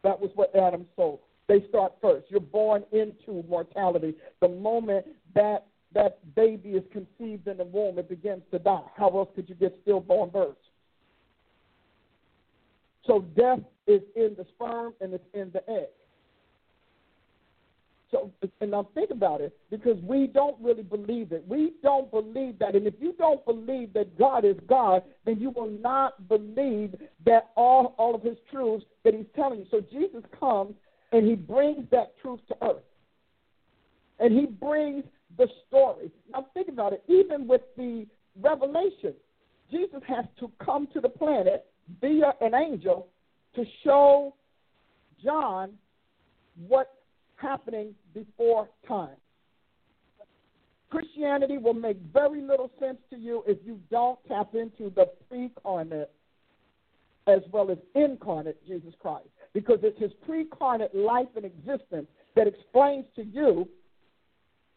That 0.04 0.20
was 0.20 0.32
what 0.36 0.56
Adam 0.56 0.86
sold. 0.96 1.20
They 1.48 1.66
start 1.70 1.94
first. 2.02 2.28
You're 2.30 2.40
born 2.40 2.84
into 2.92 3.44
mortality. 3.48 4.16
The 4.42 4.48
moment 4.48 5.06
that 5.36 5.66
that 5.94 6.36
baby 6.36 6.70
is 6.70 6.84
conceived 6.92 7.48
in 7.48 7.58
the 7.58 7.66
womb, 7.66 8.00
it 8.00 8.10
begins 8.10 8.42
to 8.52 8.60
die. 8.60 8.82
How 8.96 9.10
else 9.10 9.30
could 9.36 9.48
you 9.48 9.56
get 9.56 9.78
stillborn 9.84 10.30
births? 10.30 10.58
So 13.06 13.26
death 13.36 13.60
is 13.86 14.02
in 14.16 14.36
the 14.38 14.46
sperm 14.56 14.94
and 15.02 15.14
it's 15.14 15.26
in 15.34 15.52
the 15.52 15.70
egg. 15.70 15.90
So, 18.14 18.32
and 18.62 18.76
I'm 18.76 18.86
thinking 18.94 19.18
about 19.18 19.42
it, 19.42 19.58
because 19.72 19.98
we 20.04 20.28
don't 20.28 20.56
really 20.62 20.84
believe 20.84 21.32
it. 21.32 21.44
We 21.48 21.74
don't 21.82 22.12
believe 22.12 22.60
that. 22.60 22.76
And 22.76 22.86
if 22.86 22.94
you 23.00 23.14
don't 23.18 23.44
believe 23.44 23.92
that 23.94 24.18
God 24.20 24.46
is 24.46 24.56
God, 24.70 25.02
then 25.26 25.40
you 25.40 25.50
will 25.50 25.72
not 25.72 26.30
believe 26.30 26.96
that 27.26 27.50
all, 27.58 27.96
all 27.98 28.14
of 28.14 28.22
his 28.22 28.38
truths 28.52 28.86
that 29.04 29.16
he's 29.16 29.26
telling 29.36 29.62
you. 29.62 29.66
So 29.72 29.82
Jesus 29.92 30.22
comes 30.40 30.76
and 31.12 31.28
he 31.28 31.36
brings 31.36 31.90
that 31.90 32.14
truth 32.22 32.40
to 32.50 32.56
earth. 32.62 32.84
And 34.20 34.32
he 34.32 34.46
brings 34.46 35.04
the 35.38 35.48
story. 35.68 36.12
Now 36.32 36.46
think 36.54 36.68
about 36.68 36.94
it. 36.94 37.04
Even 37.08 37.48
with 37.48 37.62
the 37.76 38.06
revelation, 38.40 39.16
Jesus 39.72 40.02
has 40.08 40.26
to 40.40 40.52
come 40.64 40.88
to 40.94 41.02
the 41.02 41.10
planet 41.10 41.66
via 42.00 42.34
an 42.42 42.54
angel 42.54 43.08
to 43.56 43.66
show 43.84 44.36
John 45.24 45.72
what 46.68 46.94
happening 47.44 47.94
before 48.14 48.70
time. 48.88 49.18
Christianity 50.90 51.58
will 51.58 51.74
make 51.74 51.98
very 52.14 52.42
little 52.42 52.72
sense 52.80 52.98
to 53.10 53.18
you 53.18 53.44
if 53.48 53.58
you 53.66 53.80
don't 53.90 54.20
tap 54.28 54.56
into 54.56 54.92
the 54.96 55.08
pre-carnate 55.28 56.10
as 57.28 57.40
well 57.52 57.72
as 57.72 57.78
incarnate 57.96 58.58
Jesus 58.68 58.94
Christ. 59.00 59.28
Because 59.54 59.80
it's 59.82 60.00
his 60.00 60.12
pre-carnate 60.26 60.94
life 60.96 61.28
and 61.36 61.46
existence 61.46 62.08
that 62.36 62.48
explains 62.48 63.06
to 63.16 63.24
you 63.24 63.68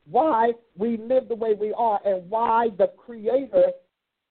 why 0.09 0.53
we 0.77 0.97
live 0.97 1.29
the 1.29 1.35
way 1.35 1.55
we 1.55 1.73
are 1.77 2.01
and 2.05 2.29
why 2.31 2.69
the 2.79 2.93
creator 2.97 3.73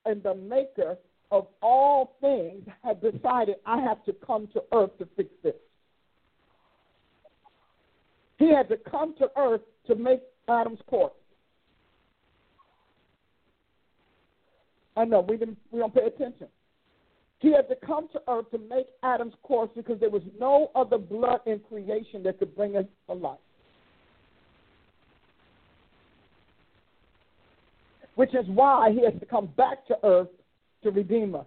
and 0.05 0.23
the 0.23 0.36
maker 0.36 0.97
of 1.31 1.47
all 1.61 2.15
things 2.21 2.63
have 2.83 3.01
decided 3.01 3.55
I 3.65 3.81
have 3.81 4.03
to 4.05 4.13
come 4.25 4.47
to 4.53 4.63
earth 4.73 4.97
to 4.99 5.07
fix 5.15 5.29
this. 5.43 5.55
He 8.38 8.53
had 8.53 8.67
to 8.69 8.77
come 8.77 9.15
to 9.19 9.29
earth 9.38 9.61
to 9.88 9.95
make 9.95 10.21
Adam's 10.49 10.79
corpse. 10.88 11.15
I 14.97 15.05
know 15.05 15.21
we 15.21 15.38
didn't 15.38 15.57
we 15.71 15.79
don't 15.79 15.93
pay 15.93 16.05
attention. 16.05 16.47
He 17.39 17.51
had 17.51 17.67
to 17.69 17.75
come 17.86 18.07
to 18.13 18.21
earth 18.27 18.49
to 18.51 18.57
make 18.57 18.88
Adam's 19.03 19.33
corpse 19.43 19.73
because 19.75 19.99
there 19.99 20.09
was 20.09 20.21
no 20.39 20.71
other 20.73 20.97
blood 20.97 21.41
in 21.45 21.59
creation 21.59 22.23
that 22.23 22.39
could 22.39 22.55
bring 22.55 22.77
us 22.77 22.86
to 23.07 23.13
life. 23.13 23.38
Which 28.15 28.33
is 28.33 28.45
why 28.47 28.91
he 28.91 29.03
has 29.03 29.13
to 29.19 29.25
come 29.25 29.47
back 29.57 29.86
to 29.88 29.97
earth 30.03 30.29
to 30.83 30.91
redeem 30.91 31.36
us 31.36 31.45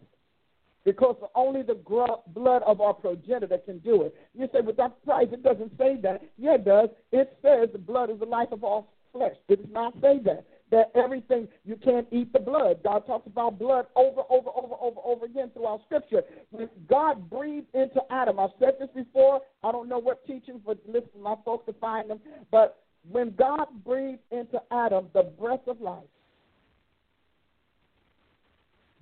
because 0.89 1.16
only 1.34 1.61
the 1.61 1.74
blood 1.74 2.62
of 2.66 2.80
our 2.80 2.95
progenitor 2.95 3.59
can 3.59 3.78
do 3.80 4.05
it. 4.05 4.14
You 4.32 4.47
say, 4.47 4.61
but 4.61 4.68
without 4.68 5.05
Christ, 5.05 5.34
it 5.34 5.43
doesn't 5.43 5.76
say 5.76 5.99
that. 6.03 6.22
Yeah, 6.39 6.55
it 6.55 6.64
does. 6.64 6.89
It 7.12 7.36
says 7.43 7.68
the 7.72 7.78
blood 7.78 8.09
is 8.09 8.18
the 8.18 8.24
life 8.24 8.49
of 8.53 8.64
all 8.64 8.91
flesh. 9.12 9.36
It 9.49 9.57
does 9.57 9.70
not 9.70 9.93
say 10.01 10.18
that. 10.24 10.47
That 10.70 10.91
everything, 10.95 11.47
you 11.66 11.76
can't 11.76 12.07
eat 12.11 12.32
the 12.32 12.39
blood. 12.39 12.78
God 12.82 13.07
talks 13.07 13.26
about 13.26 13.59
blood 13.59 13.84
over, 13.97 14.22
over, 14.30 14.49
over, 14.57 14.76
over, 14.80 15.01
over 15.05 15.24
again 15.26 15.51
throughout 15.53 15.82
Scripture. 15.84 16.22
When 16.53 16.70
God 16.89 17.28
breathed 17.28 17.66
into 17.74 18.01
Adam, 18.11 18.41
I've 18.41 18.51
said 18.59 18.76
this 18.80 18.89
before. 18.95 19.43
I 19.62 19.70
don't 19.72 19.91
know 19.91 19.99
what 19.99 20.26
teachings, 20.26 20.62
but 20.64 20.78
listen, 20.86 21.20
my 21.22 21.34
folks 21.45 21.66
to 21.66 21.74
find 21.74 22.09
them. 22.09 22.20
But 22.51 22.82
when 23.11 23.34
God 23.39 23.66
breathed 23.84 24.22
into 24.30 24.59
Adam 24.70 25.09
the 25.12 25.24
breath 25.39 25.66
of 25.66 25.82
life, 25.82 26.09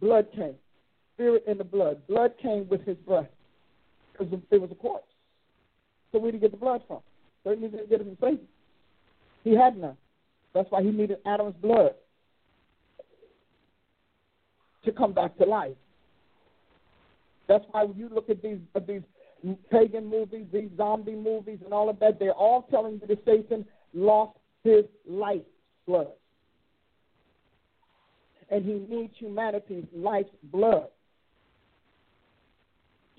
blood 0.00 0.26
came 0.34 0.56
spirit 1.16 1.44
and 1.48 1.58
the 1.58 1.64
blood. 1.64 2.06
Blood 2.06 2.34
came 2.40 2.68
with 2.68 2.84
his 2.84 2.96
breath 2.98 3.26
because 4.12 4.32
it 4.50 4.60
was 4.60 4.70
a 4.70 4.74
corpse. 4.74 5.06
So 6.12 6.18
where 6.18 6.30
did 6.30 6.38
he 6.38 6.40
get 6.40 6.52
the 6.52 6.56
blood 6.56 6.82
from? 6.86 7.00
Certainly 7.42 7.68
didn't 7.68 7.90
get 7.90 8.00
it 8.00 8.04
from 8.04 8.18
Satan. 8.20 8.46
He 9.44 9.54
had 9.54 9.76
none. 9.76 9.96
That's 10.54 10.70
why 10.70 10.82
he 10.82 10.90
needed 10.90 11.18
Adam's 11.26 11.54
blood 11.60 11.94
to 14.84 14.92
come 14.92 15.12
back 15.12 15.36
to 15.38 15.44
life. 15.44 15.76
That's 17.48 17.64
why 17.70 17.84
when 17.84 17.96
you 17.96 18.08
look 18.08 18.28
at 18.30 18.42
these 18.42 18.58
at 18.74 18.86
these 18.86 19.02
pagan 19.70 20.06
movies, 20.06 20.46
these 20.52 20.70
zombie 20.76 21.14
movies, 21.14 21.58
and 21.64 21.72
all 21.72 21.88
of 21.88 21.98
that, 22.00 22.18
they're 22.18 22.32
all 22.32 22.62
telling 22.70 23.00
you 23.00 23.06
that 23.06 23.24
Satan 23.24 23.64
lost 23.94 24.36
his 24.64 24.84
life 25.08 25.42
blood. 25.86 26.08
And 28.50 28.64
he 28.64 28.84
needs 28.88 29.12
humanity's 29.18 29.84
life 29.94 30.26
blood 30.44 30.88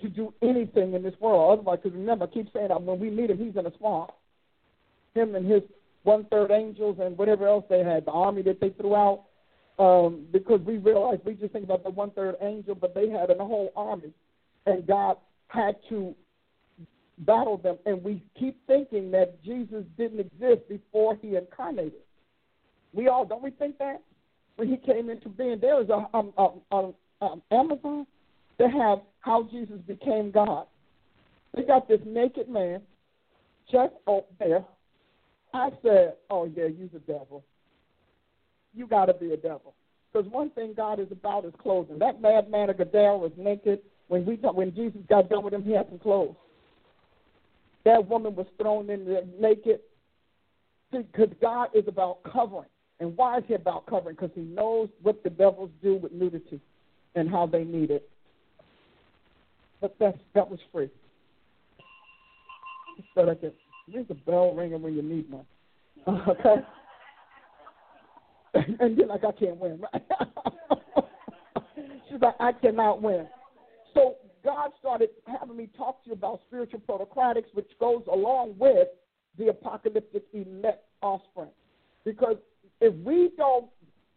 to 0.02 0.10
do 0.10 0.34
anything 0.41 0.93
in 0.93 1.04
this 1.04 1.16
world. 1.20 1.60
Otherwise, 1.60 1.80
because 1.84 1.98
remember, 1.98 2.26
I 2.26 2.28
keep 2.28 2.52
saying 2.54 2.70
that 2.70 2.82
when 2.82 3.00
we 3.00 3.10
meet 3.10 3.30
him, 3.30 3.38
he's 3.38 3.56
in 3.56 3.66
a 3.66 3.78
swamp. 3.78 4.12
Him 5.14 5.36
and 5.36 5.50
his 5.50 5.64
one 6.04 6.26
third 6.26 6.52
angels 6.52 6.98
and 7.02 7.18
whatever 7.18 7.48
else 7.48 7.66
they 7.70 7.84
had, 7.84 8.06
the 8.06 8.12
army 8.12 8.41
that 8.43 8.60
they 8.60 8.70
threw 8.70 8.95
out. 8.95 9.24
Um, 9.80 10.26
because 10.32 10.60
we 10.62 10.78
realized 10.78 11.22
we 11.24 11.36
just 11.36 11.54
think 11.54 11.64
about 11.64 11.84
the 11.84 11.91
one 11.91 12.10
third 12.12 12.36
angel, 12.41 12.74
but 12.74 12.95
they 12.95 13.10
had 13.10 13.30
a 13.30 13.36
whole 13.36 13.72
army, 13.76 14.12
and 14.66 14.88
God 14.88 15.18
had 15.50 15.76
to 15.89 16.16
battle 17.20 17.58
them. 17.58 17.78
And 17.86 18.04
we 18.04 18.24
keep 18.39 18.58
thinking 18.66 19.12
that 19.12 19.43
Jesus 19.43 19.84
didn't 19.95 20.20
exist 20.20 20.68
before 20.68 21.16
he 21.22 21.36
incarnated. 21.36 22.02
We 22.93 23.08
all 23.08 23.26
don't 23.26 23.43
we 23.43 23.52
think 23.52 23.78
that 23.78 24.02
when 24.56 24.68
he 24.68 24.78
came 24.78 25.10
into 25.10 25.30
being, 25.30 25.60
there 25.60 25.76
was 25.76 25.89
a 25.89 26.18
um, 26.18 26.34
um, 26.38 26.62
um, 26.72 26.93
um, 27.22 27.41
Amazon 27.52 28.08
they 28.58 28.70
have 28.70 28.99
how 29.20 29.43
Jesus 29.51 29.80
became 29.88 30.32
God. 30.32 30.66
They 31.53 31.64
got 31.64 31.88
this 31.88 32.01
naked 32.05 32.49
man 32.49 32.82
just 33.72 33.93
up 34.08 34.28
there. 34.39 34.64
I 35.53 35.72
said, 35.82 36.16
"Oh 36.30 36.45
yeah, 36.45 36.66
you're 36.66 36.89
the 36.89 36.99
devil. 36.99 37.43
You 38.74 38.88
got 38.88 39.05
to 39.05 39.14
be 39.14 39.34
a 39.34 39.38
devil." 39.38 39.74
Because 40.12 40.32
one 40.32 40.49
thing 40.51 40.74
God 40.76 40.99
is 40.99 41.12
about 41.12 41.45
is 41.45 41.53
clothing. 41.62 41.99
That 41.99 42.22
madman 42.22 42.70
of 42.70 42.78
Gadara 42.78 43.18
was 43.18 43.32
naked. 43.38 43.82
When 44.08 44.26
we 44.26 44.36
when 44.36 44.74
Jesus 44.74 45.01
got 45.10 45.30
done 45.30 45.43
with 45.43 45.53
him, 45.53 45.64
he 45.64 45.72
had 45.72 45.88
some 45.89 45.99
clothes. 45.99 46.36
That 47.84 48.08
woman 48.08 48.36
was 48.36 48.47
thrown 48.60 48.89
in 48.89 49.05
there 49.05 49.24
naked. 49.39 49.82
Because 50.91 51.30
God 51.41 51.70
is 51.74 51.84
about 51.88 52.24
covering. 52.24 52.70
And 52.99 53.16
why 53.16 53.39
is 53.39 53.43
he 53.47 53.53
about 53.53 53.86
covering? 53.86 54.16
Because 54.16 54.32
he 54.34 54.41
knows 54.41 54.89
what 55.01 55.24
the 55.24 55.30
devils 55.30 55.70
do 55.84 55.95
with 55.95 56.12
nudity 56.12 56.60
and 57.16 57.30
how 57.30 57.45
they 57.45 57.64
need 57.64 57.91
it. 57.91 58.10
But 59.82 59.98
that 60.00 60.16
that 60.34 60.50
was 60.50 60.60
free. 60.72 60.90
So 63.14 63.30
I 63.30 63.36
can 63.36 63.52
there's 63.92 64.06
a 64.10 64.16
bell 64.16 64.54
ringing 64.54 64.82
when 64.82 64.96
you 64.96 65.02
need 65.02 65.30
one. 65.32 65.46
Okay. 66.08 66.56
and 68.80 68.98
you're 68.98 69.08
like, 69.08 69.24
I 69.24 69.32
can't 69.32 69.58
win. 69.58 69.82
She's 72.10 72.22
like, 72.22 72.36
I 72.40 72.52
cannot 72.54 73.02
win. 73.02 73.28
So 73.94 74.16
God 74.44 74.72
started 74.80 75.10
having 75.26 75.58
me 75.58 75.70
talk 75.78 76.04
to 76.04 76.10
you 76.10 76.14
about 76.14 76.42
spiritual 76.48 76.80
protocratics, 76.82 77.50
which 77.54 77.70
goes 77.80 78.04
along 78.12 78.56
with 78.58 78.88
the 79.38 79.50
apocalyptic 79.50 80.24
elect 80.34 80.84
offspring. 81.02 81.50
Because 82.04 82.38
if 82.82 82.94
we 83.06 83.32
don't 83.38 83.68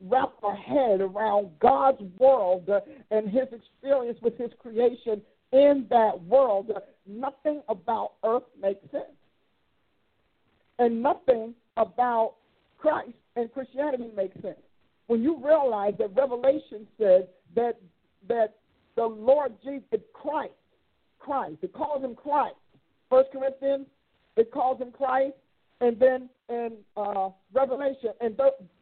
wrap 0.00 0.32
our 0.42 0.56
head 0.56 1.00
around 1.00 1.50
God's 1.60 2.02
world 2.18 2.68
and 3.10 3.28
his 3.28 3.48
experience 3.52 4.18
with 4.22 4.38
his 4.38 4.50
creation 4.58 5.20
in 5.52 5.86
that 5.90 6.22
world, 6.24 6.70
nothing 7.06 7.62
about 7.68 8.12
earth 8.24 8.44
makes 8.60 8.80
sense. 8.90 9.04
And 10.78 11.02
nothing 11.02 11.54
about 11.76 12.34
Christ 12.78 13.10
and 13.36 13.52
Christianity 13.52 14.10
makes 14.16 14.40
sense. 14.40 14.60
When 15.08 15.22
you 15.22 15.36
realize 15.44 15.94
that 15.98 16.14
Revelation 16.16 16.86
says 16.98 17.24
that 17.54 17.76
that 18.28 18.54
the 18.96 19.04
Lord 19.04 19.52
Jesus 19.64 20.00
Christ, 20.12 20.52
Christ, 21.18 21.56
it 21.62 21.72
calls 21.72 22.04
him 22.04 22.14
Christ. 22.14 22.54
First 23.08 23.30
Corinthians, 23.32 23.86
it 24.36 24.52
calls 24.52 24.80
him 24.80 24.92
Christ, 24.92 25.34
and 25.80 25.98
then 25.98 26.28
in 26.48 26.72
uh, 26.96 27.30
Revelation, 27.52 28.10
and 28.20 28.38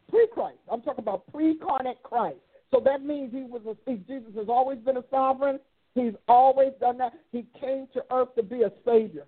pre-Christ. 0.08 0.58
I'm 0.70 0.82
talking 0.82 1.02
about 1.02 1.30
pre-carnate 1.32 2.02
Christ. 2.02 2.38
So 2.70 2.80
that 2.84 3.04
means 3.04 3.32
he 3.32 3.42
was 3.42 3.62
a, 3.66 3.92
Jesus 3.92 4.34
has 4.36 4.48
always 4.48 4.78
been 4.78 4.98
a 4.98 5.04
sovereign. 5.10 5.58
He's 5.98 6.14
always 6.28 6.72
done 6.80 6.98
that. 6.98 7.12
He 7.32 7.46
came 7.60 7.88
to 7.94 8.04
earth 8.12 8.34
to 8.36 8.42
be 8.42 8.62
a 8.62 8.72
savior. 8.84 9.26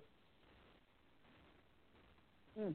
Mm. 2.59 2.73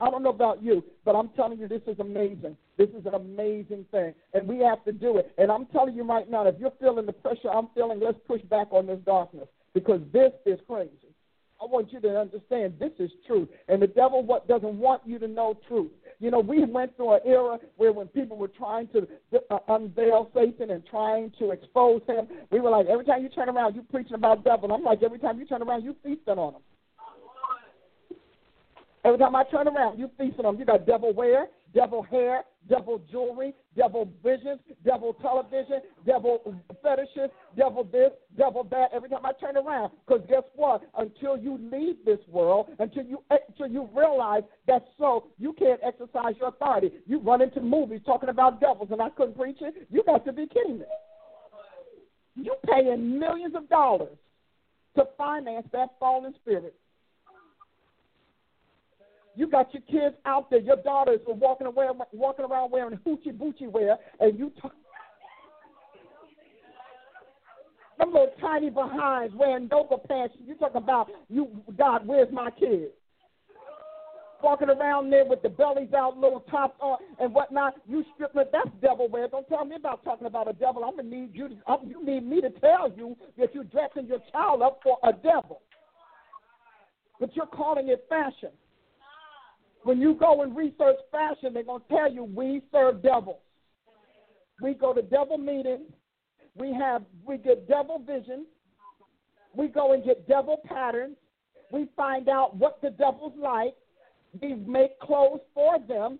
I 0.00 0.10
don't 0.10 0.22
know 0.22 0.30
about 0.30 0.62
you, 0.62 0.82
but 1.04 1.14
I'm 1.14 1.28
telling 1.30 1.58
you, 1.58 1.68
this 1.68 1.82
is 1.86 1.98
amazing. 2.00 2.56
This 2.76 2.88
is 2.90 3.06
an 3.06 3.14
amazing 3.14 3.84
thing, 3.90 4.14
and 4.34 4.48
we 4.48 4.58
have 4.58 4.82
to 4.84 4.92
do 4.92 5.18
it. 5.18 5.32
And 5.38 5.50
I'm 5.52 5.66
telling 5.66 5.94
you 5.94 6.02
right 6.02 6.28
now, 6.28 6.46
if 6.46 6.56
you're 6.58 6.72
feeling 6.80 7.06
the 7.06 7.12
pressure 7.12 7.50
I'm 7.50 7.68
feeling, 7.74 8.00
let's 8.00 8.18
push 8.26 8.42
back 8.42 8.68
on 8.70 8.86
this 8.86 8.98
darkness 9.04 9.46
because 9.74 10.00
this 10.12 10.32
is 10.46 10.58
crazy. 10.66 10.90
I 11.60 11.66
want 11.66 11.92
you 11.92 12.00
to 12.00 12.18
understand 12.18 12.74
this 12.80 12.90
is 12.98 13.10
truth, 13.26 13.48
and 13.68 13.80
the 13.80 13.86
devil 13.86 14.24
what 14.24 14.48
doesn't 14.48 14.74
want 14.78 15.02
you 15.06 15.18
to 15.20 15.28
know 15.28 15.58
truth. 15.68 15.92
You 16.22 16.30
know, 16.30 16.38
we 16.38 16.64
went 16.64 16.96
through 16.96 17.14
an 17.14 17.20
era 17.26 17.58
where 17.78 17.92
when 17.92 18.06
people 18.06 18.36
were 18.36 18.46
trying 18.46 18.86
to 18.88 19.08
uh, 19.50 19.58
unveil 19.66 20.30
Satan 20.32 20.70
and 20.70 20.86
trying 20.86 21.32
to 21.40 21.50
expose 21.50 22.00
him, 22.06 22.28
we 22.52 22.60
were 22.60 22.70
like, 22.70 22.86
every 22.86 23.04
time 23.04 23.24
you 23.24 23.28
turn 23.28 23.48
around, 23.48 23.74
you 23.74 23.82
preaching 23.90 24.14
about 24.14 24.44
devil. 24.44 24.72
I'm 24.72 24.84
like, 24.84 25.02
every 25.02 25.18
time 25.18 25.40
you 25.40 25.46
turn 25.46 25.62
around, 25.62 25.82
you 25.82 25.96
feasting 26.04 26.38
on 26.38 26.54
him. 26.54 26.60
Every 29.04 29.18
time 29.18 29.34
I 29.34 29.42
turn 29.42 29.66
around, 29.66 29.98
you 29.98 30.08
feasting 30.16 30.44
on 30.44 30.54
him. 30.54 30.60
You 30.60 30.64
got 30.64 30.86
devil 30.86 31.12
wear, 31.12 31.48
devil 31.74 32.02
hair, 32.02 32.42
devil 32.68 33.00
jewelry, 33.10 33.54
devil 33.76 34.08
visions, 34.24 34.60
devil 34.84 35.14
television, 35.14 35.80
devil 36.06 36.54
fetishes, 36.82 37.30
devil 37.56 37.84
this, 37.84 38.10
devil 38.36 38.64
that. 38.70 38.90
Every 38.92 39.08
time 39.08 39.24
I 39.24 39.32
turn 39.32 39.56
around, 39.56 39.92
because 40.06 40.22
guess 40.28 40.42
what? 40.54 40.82
Until 40.96 41.36
you 41.36 41.58
leave 41.72 41.96
this 42.04 42.20
world, 42.28 42.68
until 42.78 43.04
you 43.04 43.22
until 43.30 43.66
you 43.66 43.88
realize 43.94 44.42
that 44.66 44.84
so, 44.98 45.28
you 45.38 45.52
can't 45.52 45.80
exercise 45.82 46.34
your 46.38 46.48
authority. 46.48 46.92
You 47.06 47.20
run 47.20 47.42
into 47.42 47.60
movies 47.60 48.00
talking 48.04 48.28
about 48.28 48.60
devils, 48.60 48.88
and 48.90 49.00
I 49.00 49.10
couldn't 49.10 49.36
preach 49.36 49.58
it. 49.60 49.86
You 49.90 50.02
got 50.04 50.24
to 50.26 50.32
be 50.32 50.46
kidding 50.46 50.78
me. 50.78 50.84
You 52.34 52.54
paying 52.66 53.18
millions 53.18 53.54
of 53.54 53.68
dollars 53.68 54.16
to 54.96 55.04
finance 55.16 55.66
that 55.72 55.90
fallen 55.98 56.34
spirit. 56.40 56.74
You 59.34 59.48
got 59.48 59.72
your 59.72 59.82
kids 59.82 60.16
out 60.26 60.50
there. 60.50 60.60
Your 60.60 60.76
daughters 60.76 61.20
are 61.26 61.34
walking 61.34 61.66
around, 61.66 62.00
walking 62.12 62.44
around 62.44 62.70
wearing 62.70 62.98
hoochie 63.06 63.36
boochie 63.36 63.70
wear, 63.70 63.96
and 64.20 64.38
you. 64.38 64.52
T- 64.62 64.68
them 67.98 68.12
little 68.12 68.32
tiny 68.40 68.70
behinds 68.70 69.34
wearing 69.34 69.68
yoga 69.70 69.96
pants. 69.96 70.34
You 70.44 70.54
talking 70.56 70.76
about 70.76 71.08
you? 71.28 71.48
God, 71.78 72.06
where's 72.06 72.32
my 72.32 72.50
kids? 72.50 72.92
Walking 74.42 74.70
around 74.70 75.10
there 75.10 75.24
with 75.24 75.40
the 75.42 75.48
bellies 75.48 75.92
out, 75.94 76.18
little 76.18 76.40
tops 76.40 76.76
on, 76.80 76.98
and 77.20 77.32
whatnot. 77.32 77.74
You 77.88 78.04
stripping 78.14 78.42
that's 78.52 78.68
devil 78.80 79.08
wear. 79.08 79.28
Don't 79.28 79.48
tell 79.48 79.64
me 79.64 79.76
about 79.76 80.02
talking 80.02 80.26
about 80.26 80.50
a 80.50 80.52
devil. 80.52 80.82
I'm 80.84 80.96
gonna 80.96 81.08
need 81.08 81.30
you. 81.32 81.48
To, 81.48 81.54
I'm, 81.68 81.88
you 81.88 82.04
need 82.04 82.26
me 82.26 82.40
to 82.40 82.50
tell 82.50 82.90
you 82.94 83.16
that 83.38 83.54
you're 83.54 83.64
dressing 83.64 84.08
your 84.08 84.18
child 84.32 84.62
up 84.62 84.80
for 84.82 84.98
a 85.04 85.12
devil, 85.12 85.62
but 87.20 87.34
you're 87.36 87.46
calling 87.46 87.88
it 87.88 88.04
fashion. 88.08 88.50
When 89.84 90.00
you 90.00 90.14
go 90.14 90.42
and 90.42 90.56
research 90.56 90.96
fashion, 91.10 91.52
they're 91.52 91.64
going 91.64 91.82
to 91.82 91.88
tell 91.88 92.12
you 92.12 92.24
we 92.24 92.62
serve 92.70 93.02
devils. 93.02 93.40
We 94.60 94.74
go 94.74 94.92
to 94.92 95.02
devil 95.02 95.38
meetings. 95.38 95.90
We 96.54 96.72
have 96.74 97.02
we 97.26 97.38
get 97.38 97.66
devil 97.66 98.00
visions. 98.06 98.46
We 99.54 99.68
go 99.68 99.92
and 99.92 100.04
get 100.04 100.28
devil 100.28 100.60
patterns. 100.64 101.16
We 101.72 101.88
find 101.96 102.28
out 102.28 102.56
what 102.56 102.80
the 102.82 102.90
devil's 102.90 103.32
like. 103.36 103.74
We 104.40 104.54
make 104.54 104.98
clothes 105.00 105.40
for 105.54 105.78
them 105.78 106.18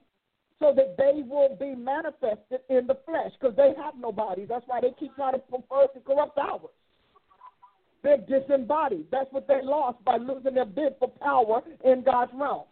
so 0.59 0.73
that 0.75 0.97
they 0.97 1.23
will 1.23 1.57
be 1.59 1.75
manifested 1.75 2.61
in 2.69 2.87
the 2.87 2.97
flesh 3.05 3.33
because 3.39 3.57
they 3.57 3.73
have 3.83 3.95
no 3.99 4.13
bodies. 4.13 4.47
That's 4.49 4.65
why 4.67 4.81
they 4.81 4.93
keep 4.99 5.15
trying 5.17 5.35
to 5.35 5.39
prefer 5.39 5.87
to 5.93 6.01
corrupt 6.01 6.39
ours. 6.39 6.71
They're 8.03 8.19
disembodied. 8.19 9.07
That's 9.11 9.33
what 9.33 9.47
they 9.47 9.61
lost 9.63 10.05
by 10.05 10.17
losing 10.17 10.55
their 10.55 10.65
bid 10.65 10.95
for 10.99 11.09
power 11.09 11.63
in 11.85 12.03
God's 12.03 12.33
realm. 12.35 12.65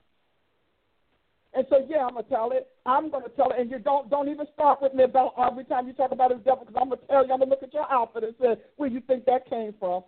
And 1.53 1.66
so, 1.68 1.84
yeah, 1.88 2.07
I'm 2.07 2.14
gonna 2.14 2.28
tell 2.28 2.53
it. 2.53 2.68
I'm 2.86 3.11
gonna 3.11 3.28
tell 3.30 3.51
it, 3.51 3.59
and 3.59 3.70
you 3.70 3.80
don't 3.80 4.09
don't 4.09 4.28
even 4.28 4.46
start 4.55 4.80
with 4.80 4.94
me 4.94 5.03
about 5.05 5.34
every 5.36 5.64
time 5.64 5.88
you 5.88 5.92
talk 5.92 6.12
about 6.12 6.30
his 6.30 6.40
devil, 6.44 6.64
because 6.64 6.80
I'm 6.80 6.88
gonna 6.90 7.01
tell 7.09 7.26
you. 7.26 7.32
I'm 7.32 7.40
gonna 7.40 7.51
look 7.51 7.62
at 7.62 7.74
your 7.74 7.90
outfit 7.90 8.24
and 8.24 8.34
say, 8.40 8.55
where 8.76 8.88
you 8.88 9.01
think 9.01 9.24
that 9.24 9.51
came 9.51 9.74
from? 9.80 10.05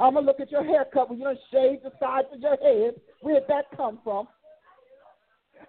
I'm 0.00 0.14
gonna 0.14 0.26
look 0.26 0.40
at 0.40 0.50
your 0.50 0.64
haircut 0.64 1.10
when 1.10 1.18
you 1.18 1.24
done 1.24 1.38
shaved 1.52 1.84
the 1.84 1.92
sides 2.00 2.26
of 2.32 2.40
your 2.40 2.56
head. 2.56 2.94
Where'd 3.20 3.44
that 3.48 3.66
come 3.76 4.00
from? 4.02 4.26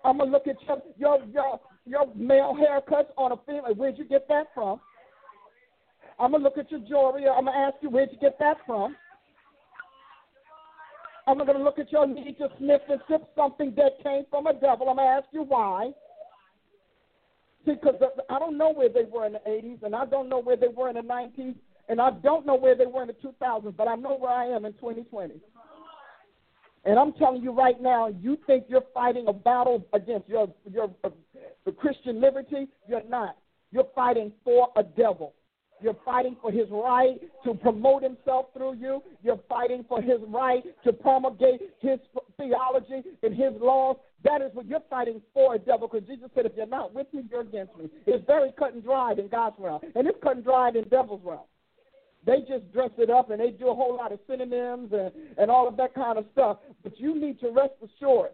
I'm 0.04 0.18
gonna 0.18 0.32
look 0.32 0.48
at 0.48 0.56
your 0.64 0.82
your 0.98 1.20
your 1.32 1.60
your 1.86 2.08
male 2.16 2.56
haircuts 2.56 3.12
on 3.18 3.32
a 3.32 3.38
female. 3.46 3.76
Where'd 3.76 3.98
you 3.98 4.06
get 4.06 4.28
that 4.28 4.48
from? 4.56 4.80
I'm 6.20 6.32
gonna 6.32 6.44
look 6.44 6.58
at 6.58 6.72
your 6.72 6.80
jewelry. 6.82 7.28
I'm 7.28 7.46
gonna 7.46 7.58
ask 7.58 7.76
you 7.82 7.90
where'd 7.92 8.10
you 8.12 8.18
get 8.20 8.40
that 8.40 8.58
from. 8.66 8.96
I'm 11.28 11.38
going 11.38 11.58
to 11.58 11.64
look 11.64 11.80
at 11.80 11.92
your 11.92 12.08
need 12.08 12.38
to 12.38 12.50
sniff 12.60 12.82
and 12.90 13.02
sip 13.10 13.24
something 13.36 13.74
that 13.76 14.04
came 14.04 14.24
from 14.30 14.48
a 14.48 14.54
devil. 14.54 14.90
I'm 14.90 14.98
going 14.98 15.08
to 15.08 15.14
ask 15.14 15.26
you 15.32 15.44
why. 15.44 15.92
See, 17.66 17.74
because 17.74 17.96
I 18.30 18.38
don't 18.38 18.58
know 18.58 18.72
where 18.72 18.90
they 18.90 19.06
were 19.12 19.26
in 19.26 19.34
the 19.34 19.40
80s, 19.40 19.82
and 19.84 19.96
I 19.96 20.06
don't 20.06 20.30
know 20.30 20.40
where 20.40 20.56
they 20.56 20.68
were 20.68 20.90
in 20.90 20.96
the 20.96 21.02
90s, 21.02 21.56
and 21.90 22.00
I 22.00 22.12
don't 22.12 22.46
know 22.46 22.56
where 22.56 22.76
they 22.76 22.86
were 22.86 23.02
in 23.02 23.08
the 23.08 23.14
2000s, 23.14 23.76
but 23.76 23.88
I 23.88 23.96
know 23.96 24.18
where 24.18 24.32
I 24.32 24.46
am 24.46 24.66
in 24.66 24.74
2020. 24.74 25.34
And 26.86 27.00
I'm 27.00 27.14
telling 27.14 27.42
you 27.42 27.52
right 27.52 27.82
now, 27.82 28.10
you 28.22 28.38
think 28.46 28.66
you're 28.68 28.84
fighting 28.94 29.26
a 29.28 29.34
battle 29.34 29.84
against 29.94 30.30
your 30.30 30.48
your 30.72 30.92
uh, 31.04 31.10
the 31.66 31.72
Christian 31.72 32.22
liberty. 32.22 32.68
You're 32.88 33.02
not. 33.10 33.38
You're 33.72 33.88
fighting 33.96 34.32
for 34.44 34.70
a 34.76 34.84
devil. 34.84 35.34
You're 35.86 35.96
fighting 36.04 36.36
for 36.42 36.52
his 36.52 36.66
right 36.72 37.22
to 37.44 37.54
promote 37.54 38.02
himself 38.02 38.48
through 38.58 38.74
you. 38.78 39.04
You're 39.22 39.40
fighting 39.48 39.86
for 39.88 40.02
his 40.02 40.18
right 40.30 40.64
to 40.84 40.92
promulgate 40.92 41.62
his 41.80 42.00
theology 42.38 43.04
and 43.22 43.36
his 43.36 43.54
laws. 43.62 43.98
That 44.24 44.42
is 44.42 44.50
what 44.56 44.66
you're 44.66 44.82
fighting 44.90 45.22
for, 45.32 45.56
devil, 45.60 45.88
because 45.88 46.08
Jesus 46.08 46.32
said, 46.34 46.48
if 46.48 46.54
you're 46.58 46.66
not 46.66 46.96
with 46.96 47.06
me, 47.14 47.22
you're 47.30 47.42
against 47.42 47.78
me. 47.78 47.88
It's 48.08 48.26
very 48.26 48.52
cut 48.58 48.74
and 48.74 48.84
dried 48.84 49.20
in 49.20 49.28
God's 49.28 49.58
realm, 49.60 49.82
and 49.94 50.08
it's 50.08 50.18
cut 50.24 50.38
and 50.38 50.44
dried 50.44 50.76
in 50.76 50.86
devil's 50.86 51.22
realm. 51.24 51.46
They 52.26 52.40
just 52.40 52.74
dress 52.74 52.90
it 52.98 53.12
up 53.12 53.30
and 53.30 53.40
they 53.40 53.52
do 53.52 53.70
a 53.70 53.76
whole 53.76 53.96
lot 53.96 54.12
of 54.12 54.18
synonyms 54.28 54.92
and, 54.92 55.12
and 55.38 55.52
all 55.52 55.68
of 55.68 55.78
that 55.78 55.94
kind 55.94 56.18
of 56.18 56.26
stuff. 56.34 56.58
But 56.82 57.00
you 57.00 57.14
need 57.14 57.40
to 57.42 57.52
rest 57.52 57.74
assured 57.84 58.32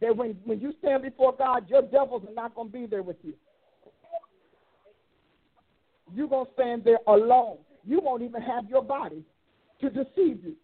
that 0.00 0.16
when, 0.16 0.36
when 0.44 0.60
you 0.60 0.72
stand 0.78 1.02
before 1.02 1.34
God, 1.36 1.68
your 1.68 1.82
devils 1.82 2.22
are 2.28 2.34
not 2.34 2.54
going 2.54 2.68
to 2.68 2.72
be 2.72 2.86
there 2.86 3.02
with 3.02 3.16
you. 3.24 3.34
You're 6.14 6.28
going 6.28 6.46
to 6.46 6.52
stand 6.52 6.84
there 6.84 6.98
alone. 7.06 7.58
You 7.84 8.00
won't 8.00 8.22
even 8.22 8.42
have 8.42 8.68
your 8.68 8.82
body 8.82 9.24
to 9.80 9.90
deceive 9.90 10.44
you. 10.44 10.54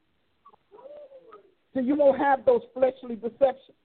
So 1.75 1.81
you 1.81 1.95
won't 1.95 2.19
have 2.19 2.45
those 2.45 2.63
fleshly 2.75 3.17
deceptions. 3.17 3.77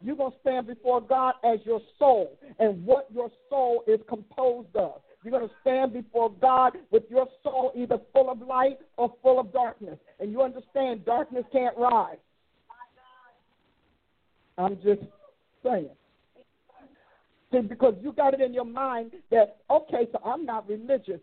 You're 0.00 0.16
going 0.16 0.32
to 0.32 0.38
stand 0.42 0.66
before 0.66 1.00
God 1.00 1.34
as 1.44 1.60
your 1.64 1.80
soul 1.98 2.38
and 2.58 2.84
what 2.84 3.06
your 3.12 3.30
soul 3.48 3.82
is 3.86 4.00
composed 4.08 4.76
of. 4.76 5.00
You're 5.22 5.38
going 5.38 5.48
to 5.48 5.54
stand 5.62 5.94
before 5.94 6.30
God 6.30 6.76
with 6.90 7.04
your 7.08 7.26
soul 7.42 7.72
either 7.74 7.96
full 8.12 8.30
of 8.30 8.42
light 8.42 8.78
or 8.98 9.14
full 9.22 9.40
of 9.40 9.52
darkness. 9.52 9.98
And 10.20 10.30
you 10.30 10.42
understand 10.42 11.06
darkness 11.06 11.44
can't 11.50 11.76
rise. 11.78 12.18
I'm 14.58 14.76
just 14.76 15.00
saying. 15.62 15.88
Because 17.62 17.94
you 18.00 18.12
got 18.12 18.34
it 18.34 18.40
in 18.40 18.52
your 18.52 18.64
mind 18.64 19.12
that, 19.30 19.58
okay, 19.70 20.08
so 20.12 20.20
I'm 20.24 20.44
not 20.44 20.68
religious. 20.68 21.20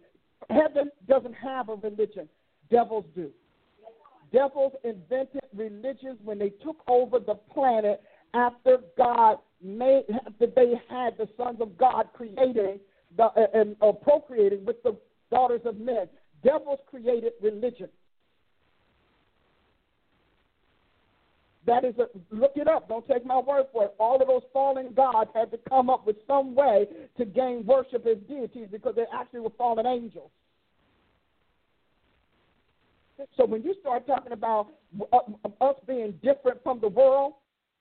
Heaven 0.50 0.90
doesn't 1.08 1.36
have 1.36 1.70
a 1.70 1.76
religion, 1.76 2.28
devils 2.70 3.06
do. 3.16 3.32
Devils 4.32 4.74
invented 4.84 5.42
religions 5.56 6.18
when 6.24 6.40
they 6.40 6.50
took 6.50 6.78
over 6.88 7.20
the 7.20 7.36
planet 7.36 8.02
after 8.34 8.78
God 8.98 9.38
made, 9.62 10.06
after 10.26 10.48
they 10.48 10.74
had 10.90 11.18
the 11.18 11.28
sons 11.38 11.60
of 11.60 11.78
God 11.78 12.08
creating 12.14 12.80
the, 13.18 13.28
and 13.54 13.76
uh, 13.82 13.92
procreating 13.92 14.66
with 14.66 14.82
the 14.84 14.98
daughters 15.30 15.62
of 15.66 15.78
men. 15.78 16.08
Devils 16.44 16.80
created 16.90 17.34
religion. 17.42 17.90
That 21.68 21.86
is 21.86 21.93
a 21.99 22.07
look 22.34 22.53
it 22.55 22.68
up. 22.68 22.89
Don't 22.89 23.07
take 23.07 23.26
my 23.26 23.39
word 23.39 23.66
for 23.72 23.86
it. 23.86 23.95
All 23.99 24.20
of 24.20 24.28
those 24.28 24.41
fallen 24.51 24.93
gods 24.93 25.30
had 25.36 25.51
to 25.51 25.59
come 25.70 25.89
up 25.89 26.07
with 26.07 26.16
some 26.26 26.55
way 26.55 26.88
to 27.18 27.26
gain 27.26 27.64
worship 27.66 28.05
as 28.07 28.18
deities 28.28 28.68
because 28.72 28.95
they 28.95 29.05
actually 29.14 29.41
were 29.41 29.51
fallen 29.57 29.86
angels. 29.86 30.32
So 33.38 33.45
when 33.45 33.62
you 33.62 33.76
start 33.80 34.07
talking 34.07 34.32
about 34.32 34.70
uh, 35.14 35.20
us 35.62 35.76
being 35.86 36.14
different 36.24 36.64
from 36.64 36.80
the 36.80 36.88
world, 36.88 37.34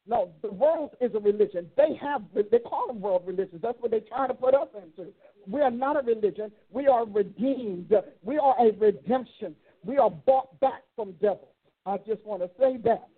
no, 0.07 0.31
the 0.43 0.51
world 0.51 0.91
is 1.01 1.15
a 1.15 1.21
religion. 1.21 1.71
They 1.77 1.99
have 2.01 2.23
they 2.35 2.59
call 2.59 2.89
them 2.89 3.01
world 3.01 3.23
religions. 3.27 3.61
That's 3.63 3.79
what 3.81 3.91
they're 3.91 4.01
trying 4.01 4.29
to 4.29 4.35
put 4.35 4.55
us 4.55 4.69
into. 4.75 5.13
We 5.47 5.61
are 5.61 5.71
not 5.71 5.97
a 5.97 6.05
religion. 6.05 6.51
We 6.71 6.87
are 6.87 7.07
redeemed. 7.07 7.93
We 8.23 8.39
are 8.39 8.55
a 8.59 8.73
redemption. 8.73 9.55
We 9.85 9.99
are 9.99 10.11
bought 10.11 10.59
back 10.61 10.83
from 10.97 11.13
devils. 11.13 11.49
I 11.87 11.99
just 11.99 12.25
want 12.25 12.43
to 12.43 12.51
say 12.59 12.77
that. 12.85 13.09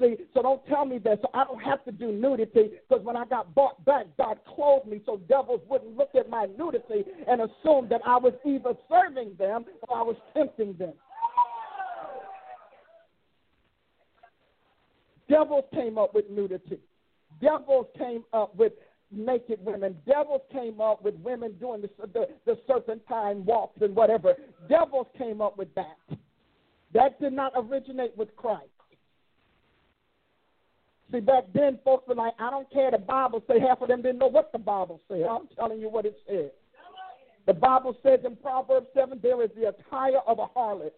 See, 0.00 0.16
so 0.32 0.40
don't 0.40 0.64
tell 0.66 0.86
me 0.86 0.98
that. 0.98 1.20
So 1.20 1.28
I 1.34 1.44
don't 1.44 1.62
have 1.62 1.84
to 1.84 1.92
do 1.92 2.10
nudity 2.10 2.70
because 2.88 3.04
when 3.04 3.16
I 3.16 3.26
got 3.26 3.54
bought 3.54 3.84
back, 3.84 4.06
God 4.16 4.38
clothed 4.54 4.86
me 4.86 5.02
so 5.04 5.18
devils 5.28 5.60
wouldn't 5.68 5.96
look 5.96 6.10
at 6.18 6.30
my 6.30 6.46
nudity 6.58 7.04
and 7.28 7.42
assume 7.42 7.88
that 7.90 8.00
I 8.06 8.16
was 8.16 8.32
either 8.46 8.72
serving 8.88 9.34
them 9.38 9.66
or 9.88 9.98
I 9.98 10.02
was 10.02 10.16
tempting 10.34 10.74
them. 10.78 10.94
Devils 15.28 15.64
came 15.74 15.98
up 15.98 16.14
with 16.14 16.28
nudity. 16.30 16.78
Devils 17.40 17.86
came 17.96 18.24
up 18.32 18.56
with 18.56 18.72
naked 19.12 19.64
women. 19.64 19.96
Devils 20.06 20.42
came 20.50 20.80
up 20.80 21.04
with 21.04 21.14
women 21.16 21.52
doing 21.60 21.82
the, 21.82 21.90
the, 22.08 22.26
the 22.46 22.58
serpentine 22.66 23.44
walks 23.44 23.80
and 23.82 23.94
whatever. 23.94 24.34
Devils 24.68 25.06
came 25.18 25.40
up 25.40 25.58
with 25.58 25.72
that. 25.74 25.98
That 26.94 27.20
did 27.20 27.32
not 27.32 27.52
originate 27.54 28.16
with 28.16 28.34
Christ. 28.34 28.70
See, 31.12 31.20
back 31.20 31.44
then, 31.52 31.78
folks 31.84 32.06
were 32.06 32.14
like, 32.14 32.34
I 32.38 32.50
don't 32.50 32.70
care 32.70 32.90
the 32.90 32.98
Bible 32.98 33.42
say. 33.48 33.58
Half 33.58 33.82
of 33.82 33.88
them 33.88 34.02
didn't 34.02 34.18
know 34.18 34.28
what 34.28 34.52
the 34.52 34.58
Bible 34.58 35.00
said. 35.08 35.22
I'm 35.22 35.48
telling 35.56 35.80
you 35.80 35.88
what 35.88 36.06
it 36.06 36.16
said. 36.26 36.52
The 37.46 37.54
Bible 37.54 37.96
says 38.02 38.20
in 38.24 38.36
Proverbs 38.36 38.86
7, 38.94 39.18
there 39.22 39.42
is 39.42 39.50
the 39.56 39.68
attire 39.68 40.20
of 40.26 40.38
a 40.38 40.46
harlot. 40.46 40.92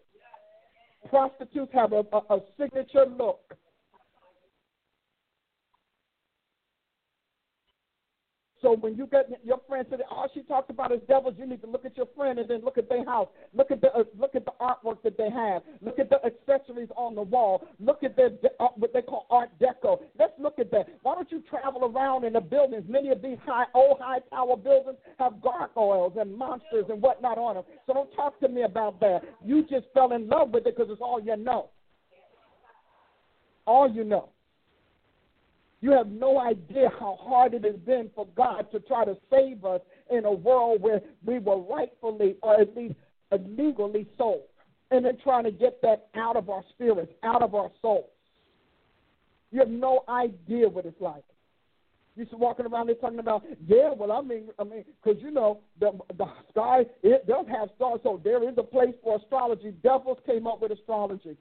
Prostitutes 1.08 1.72
have 1.72 1.92
a, 1.92 2.04
a, 2.12 2.18
a 2.34 2.40
signature 2.58 3.06
look. 3.06 3.56
So 8.62 8.76
when 8.76 8.96
you 8.96 9.08
get 9.08 9.28
your 9.44 9.60
friend 9.68 9.84
said, 9.90 10.00
all 10.08 10.28
she 10.32 10.42
talked 10.42 10.70
about 10.70 10.92
is 10.92 11.00
devils, 11.08 11.34
you 11.36 11.46
need 11.46 11.60
to 11.62 11.66
look 11.66 11.84
at 11.84 11.96
your 11.96 12.06
friend 12.16 12.38
and 12.38 12.48
then 12.48 12.62
look 12.64 12.78
at 12.78 12.88
their 12.88 13.04
house. 13.04 13.28
Look 13.52 13.72
at 13.72 13.80
the 13.80 13.88
uh, 13.92 14.04
look 14.16 14.36
at 14.36 14.44
the 14.44 14.52
artwork 14.60 15.02
that 15.02 15.18
they 15.18 15.30
have. 15.30 15.62
Look 15.80 15.98
at 15.98 16.08
the 16.08 16.24
accessories 16.24 16.88
on 16.96 17.16
the 17.16 17.22
wall. 17.22 17.66
Look 17.80 18.04
at 18.04 18.16
their 18.16 18.30
uh, 18.60 18.68
what 18.76 18.92
they 18.92 19.02
call 19.02 19.26
Art 19.30 19.50
Deco. 19.60 20.01
Travel 21.62 21.84
around 21.84 22.24
in 22.24 22.32
the 22.32 22.40
buildings? 22.40 22.84
Many 22.88 23.10
of 23.10 23.22
these 23.22 23.38
high 23.46 23.64
old 23.74 23.98
high 24.00 24.18
tower 24.30 24.56
buildings 24.56 24.98
have 25.18 25.40
gargoyles 25.40 26.14
and 26.18 26.36
monsters 26.36 26.86
and 26.88 27.00
whatnot 27.00 27.38
on 27.38 27.56
them. 27.56 27.64
So 27.86 27.94
don't 27.94 28.12
talk 28.14 28.38
to 28.40 28.48
me 28.48 28.62
about 28.62 29.00
that. 29.00 29.20
You 29.44 29.62
just 29.62 29.86
fell 29.94 30.12
in 30.12 30.28
love 30.28 30.50
with 30.50 30.66
it 30.66 30.76
because 30.76 30.90
it's 30.90 31.00
all 31.00 31.20
you 31.20 31.36
know. 31.36 31.70
All 33.66 33.90
you 33.90 34.04
know. 34.04 34.30
You 35.80 35.90
have 35.92 36.08
no 36.08 36.38
idea 36.38 36.90
how 36.98 37.18
hard 37.20 37.54
it 37.54 37.64
has 37.64 37.74
been 37.84 38.10
for 38.14 38.26
God 38.36 38.70
to 38.70 38.80
try 38.80 39.04
to 39.04 39.16
save 39.30 39.64
us 39.64 39.80
in 40.10 40.24
a 40.24 40.32
world 40.32 40.80
where 40.80 41.00
we 41.24 41.38
were 41.40 41.60
rightfully 41.60 42.36
or 42.40 42.60
at 42.60 42.76
least 42.76 42.94
illegally 43.32 44.06
sold. 44.16 44.42
And 44.92 45.04
then 45.04 45.16
trying 45.24 45.44
to 45.44 45.50
get 45.50 45.80
that 45.82 46.08
out 46.14 46.36
of 46.36 46.50
our 46.50 46.62
spirits, 46.70 47.12
out 47.24 47.42
of 47.42 47.54
our 47.54 47.70
souls. 47.80 48.10
You 49.50 49.60
have 49.60 49.70
no 49.70 50.04
idea 50.08 50.68
what 50.68 50.86
it's 50.86 51.00
like. 51.00 51.24
You 52.14 52.26
are 52.30 52.38
walking 52.38 52.66
around 52.66 52.88
there 52.88 52.96
talking 52.96 53.20
about, 53.20 53.42
yeah, 53.66 53.90
well, 53.96 54.12
I 54.12 54.20
mean, 54.20 54.48
I 54.58 54.64
mean, 54.64 54.84
because 55.02 55.22
you 55.22 55.30
know 55.30 55.60
the 55.80 55.92
the 56.18 56.26
sky 56.50 56.84
it 57.02 57.26
does 57.26 57.46
have 57.48 57.70
stars, 57.76 58.00
so 58.02 58.20
there 58.22 58.46
is 58.48 58.54
a 58.58 58.62
place 58.62 58.94
for 59.02 59.16
astrology. 59.16 59.72
Devils 59.82 60.18
came 60.26 60.46
up 60.46 60.60
with 60.60 60.72
astrology 60.72 61.36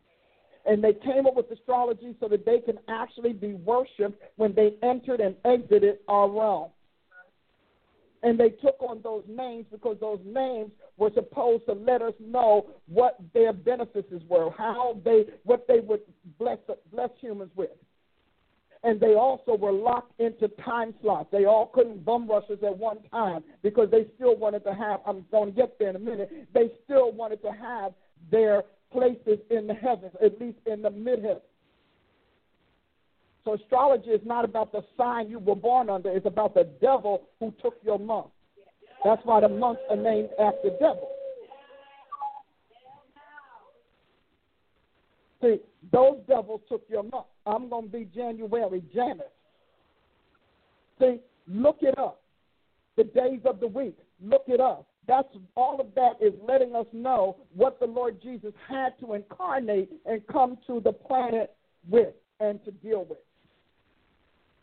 and 0.66 0.84
they 0.84 0.94
came 0.94 1.26
up 1.26 1.36
with 1.36 1.50
astrology 1.52 2.16
so 2.20 2.28
that 2.28 2.46
they 2.46 2.60
can 2.60 2.78
actually 2.88 3.34
be 3.34 3.54
worshipped 3.54 4.22
when 4.36 4.54
they 4.54 4.76
entered 4.84 5.20
and 5.20 5.36
exited 5.46 6.00
our 6.08 6.30
realm. 6.30 6.70
And 8.24 8.40
they 8.40 8.50
took 8.50 8.76
on 8.82 9.02
those 9.02 9.24
names 9.28 9.66
because 9.72 9.98
those 10.00 10.20
names 10.24 10.72
were 10.98 11.10
supposed 11.16 11.66
to 11.66 11.74
let 11.74 12.04
us 12.04 12.14
know 12.20 12.68
what 12.86 13.18
their 13.34 13.52
benefices 13.52 14.22
were, 14.30 14.52
how 14.52 15.02
they, 15.04 15.26
what 15.44 15.68
they 15.68 15.80
would 15.80 16.02
bless 16.38 16.60
bless 16.92 17.10
humans 17.20 17.52
with. 17.56 17.72
And 18.84 19.00
they 19.00 19.14
also 19.14 19.56
were 19.56 19.72
locked 19.72 20.20
into 20.20 20.48
time 20.64 20.94
slots. 21.02 21.30
They 21.32 21.46
all 21.46 21.68
couldn't 21.68 22.04
bum 22.04 22.28
rush 22.28 22.46
us 22.52 22.58
at 22.66 22.76
one 22.76 22.98
time 23.12 23.44
because 23.62 23.92
they 23.92 24.08
still 24.16 24.36
wanted 24.36 24.64
to 24.64 24.74
have. 24.74 25.02
I'm 25.06 25.24
going 25.32 25.52
to 25.52 25.56
get 25.56 25.78
there 25.78 25.90
in 25.90 25.96
a 25.96 26.00
minute. 26.00 26.48
They 26.54 26.72
still 26.86 27.12
wanted 27.12 27.44
to 27.44 27.52
have 27.52 27.94
their 28.32 28.64
places 28.92 29.40
in 29.50 29.68
the 29.68 29.74
heavens, 29.74 30.14
at 30.24 30.40
least 30.42 30.58
in 30.66 30.82
the 30.82 30.90
mid 30.90 31.20
heavens. 31.20 31.42
So 33.44 33.54
astrology 33.54 34.10
is 34.10 34.22
not 34.26 34.46
about 34.46 34.72
the 34.72 34.84
sign 34.98 35.30
you 35.30 35.40
were 35.40 35.56
born 35.56 35.90
under, 35.90 36.10
it's 36.10 36.28
about 36.28 36.54
the 36.54 36.66
devil 36.80 37.24
who 37.40 37.54
took 37.62 37.76
your 37.84 37.98
month. 37.98 38.28
That's 39.04 39.22
why 39.26 39.42
the 39.42 39.50
months 39.50 39.82
are 39.90 39.96
named 39.96 40.30
after 40.40 40.70
devil. 40.80 41.10
See, 45.42 45.60
those 45.92 46.20
devils 46.28 46.62
took 46.70 46.84
your 46.88 47.02
month. 47.02 47.26
I'm 47.46 47.70
going 47.70 47.86
to 47.86 47.92
be 47.92 48.06
January, 48.06 48.84
Janus. 48.94 49.26
See, 51.00 51.20
look 51.48 51.78
it 51.82 51.98
up. 51.98 52.22
The 52.98 53.06
days 53.06 53.40
of 53.46 53.60
the 53.60 53.68
week, 53.68 53.98
look 54.22 54.44
it 54.48 54.60
up. 54.60 54.88
That's 55.08 55.28
all 55.56 55.80
of 55.80 55.88
that 55.96 56.14
is 56.22 56.34
letting 56.48 56.76
us 56.76 56.86
know 56.94 57.38
what 57.56 57.80
the 57.80 57.88
Lord 57.88 58.22
Jesus 58.22 58.54
had 58.70 59.00
to 59.00 59.14
incarnate 59.14 59.90
and 60.06 60.22
come 60.28 60.58
to 60.68 60.80
the 60.80 60.92
planet 60.92 61.56
with 61.90 62.14
and 62.40 62.64
to 62.66 62.72
deal 62.72 63.06
with. 63.10 63.18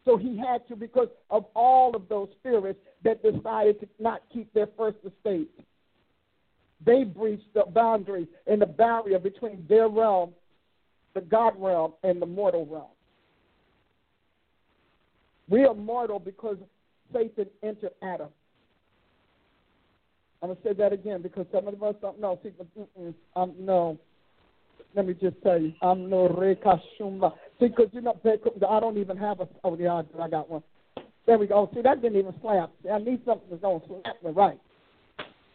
So 0.05 0.17
he 0.17 0.39
had 0.39 0.67
to 0.69 0.77
because 0.77 1.09
of 1.31 1.47
all 1.55 1.95
of 1.95 2.09
those 2.09 2.29
spirits 2.39 2.79
that 3.05 3.23
decided 3.23 3.81
to 3.81 3.89
not 3.99 4.23
keep 4.33 4.53
their 4.55 4.69
first 4.77 4.97
estate. 5.05 5.51
They 6.85 7.05
breached 7.05 7.53
the 7.55 7.65
boundary 7.75 8.29
and 8.47 8.63
the 8.63 8.67
barrier 8.67 9.19
between 9.19 9.67
their 9.69 9.89
realm, 9.89 10.31
the 11.19 11.27
God 11.27 11.55
realm, 11.59 11.95
and 12.05 12.23
the 12.23 12.27
mortal 12.27 12.65
realm. 12.67 12.87
We 15.49 15.65
are 15.65 15.75
mortal 15.75 16.19
because 16.19 16.59
Satan 17.13 17.47
entered 17.63 17.93
Adam. 18.03 18.29
I'm 20.41 20.51
gonna 20.51 20.61
say 20.63 20.73
that 20.75 20.93
again 20.93 21.23
because 21.23 21.47
some 21.53 21.67
of 21.67 21.83
us 21.83 21.97
don't 22.01 22.21
know. 22.21 22.39
See, 22.43 22.53
um, 23.35 23.55
no. 23.59 23.99
Let 24.95 25.07
me 25.07 25.15
just 25.15 25.37
tell 25.43 25.61
you, 25.61 25.73
I'm 25.83 26.09
no 26.09 26.29
rekashumba. 26.29 27.33
See, 27.59 27.69
because 27.69 27.89
you 27.93 28.01
know, 28.01 28.19
I 28.69 28.81
don't 28.81 28.99
even 28.99 29.17
have 29.17 29.41
a. 29.41 29.49
Oh, 29.65 29.77
yeah, 29.77 30.03
I 30.21 30.29
got 30.29 30.49
one. 30.49 30.63
There 31.27 31.39
we 31.39 31.47
go. 31.47 31.69
See, 31.75 31.83
that 31.83 32.01
didn't 32.01 32.19
even 32.19 32.35
slap. 32.41 32.71
See, 32.83 32.91
I 32.91 32.99
need 32.99 33.21
something 33.27 33.49
that's 33.51 33.63
gonna 33.63 33.81
slap 33.87 34.23
me 34.23 34.31
right. 34.31 34.59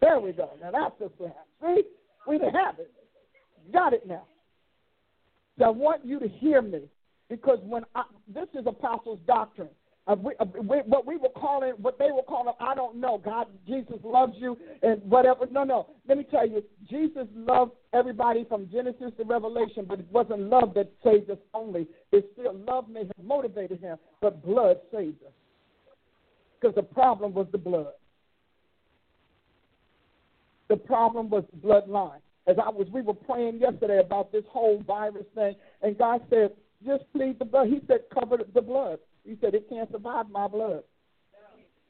There 0.02 0.20
we 0.20 0.34
go. 0.34 0.50
Now 0.62 0.72
that's 0.72 0.96
the 1.00 1.10
slap. 1.18 1.48
See, 1.62 1.84
we 2.28 2.38
didn't 2.38 2.56
have 2.56 2.78
it. 2.80 2.92
Got 3.72 3.94
it 3.94 4.06
now. 4.06 4.24
So 5.58 5.66
I 5.66 5.70
want 5.70 6.06
you 6.06 6.20
to 6.20 6.28
hear 6.28 6.62
me 6.62 6.82
because 7.30 7.60
when 7.64 7.84
I, 7.96 8.04
this 8.28 8.48
is 8.54 8.66
apostles' 8.66 9.20
doctrine. 9.28 9.70
Uh, 10.06 10.16
we, 10.16 10.34
uh, 10.42 10.46
we, 10.62 10.78
what 10.80 11.06
we 11.06 11.16
were 11.16 11.30
calling, 11.30 11.72
what 11.78 11.98
they 11.98 12.12
were 12.12 12.24
calling, 12.24 12.54
I 12.60 12.76
don't 12.76 12.98
know. 12.98 13.22
God, 13.24 13.48
Jesus 13.66 13.96
loves 14.04 14.34
you 14.36 14.58
and 14.82 15.02
whatever. 15.04 15.46
No, 15.50 15.64
no. 15.64 15.88
Let 16.10 16.18
me 16.18 16.26
tell 16.30 16.46
you, 16.46 16.62
Jesus 16.90 17.26
loved 17.34 17.72
everybody 17.94 18.46
from 18.50 18.70
Genesis 18.70 19.12
to 19.18 19.24
Revelation, 19.24 19.86
but 19.88 20.00
it 20.00 20.08
wasn't 20.12 20.42
love 20.42 20.74
that 20.76 20.92
saved 21.06 21.30
us 21.30 21.38
only. 21.54 21.88
It's 22.12 22.28
still 22.34 22.54
love 22.54 22.90
may 22.90 23.06
have 23.06 23.26
motivated 23.26 23.80
him, 23.80 23.98
but 24.20 24.44
blood 24.44 24.78
saved 24.92 25.24
us. 25.24 25.32
Because 26.60 26.76
the 26.76 26.84
problem 26.84 27.34
was 27.34 27.48
the 27.54 27.58
blood. 27.58 27.94
The 30.68 30.78
problem 30.78 31.30
was 31.30 31.46
the 31.54 31.66
bloodline. 31.66 32.20
As 32.46 32.58
I 32.64 32.70
was, 32.70 32.88
we 32.92 33.02
were 33.02 33.14
praying 33.14 33.60
yesterday 33.60 34.00
about 34.00 34.32
this 34.32 34.44
whole 34.50 34.84
virus 34.86 35.26
thing, 35.34 35.56
and 35.82 35.98
God 35.98 36.22
said, 36.30 36.52
just 36.86 37.04
plead 37.14 37.40
the 37.40 37.46
blood. 37.46 37.68
He 37.68 37.82
said, 37.88 38.02
cover 38.14 38.38
the 38.54 38.62
blood. 38.62 39.00
He 39.24 39.38
said, 39.42 39.54
It 39.56 39.70
can't 39.70 39.90
survive 39.92 40.30
my 40.30 40.48
blood. 40.48 40.84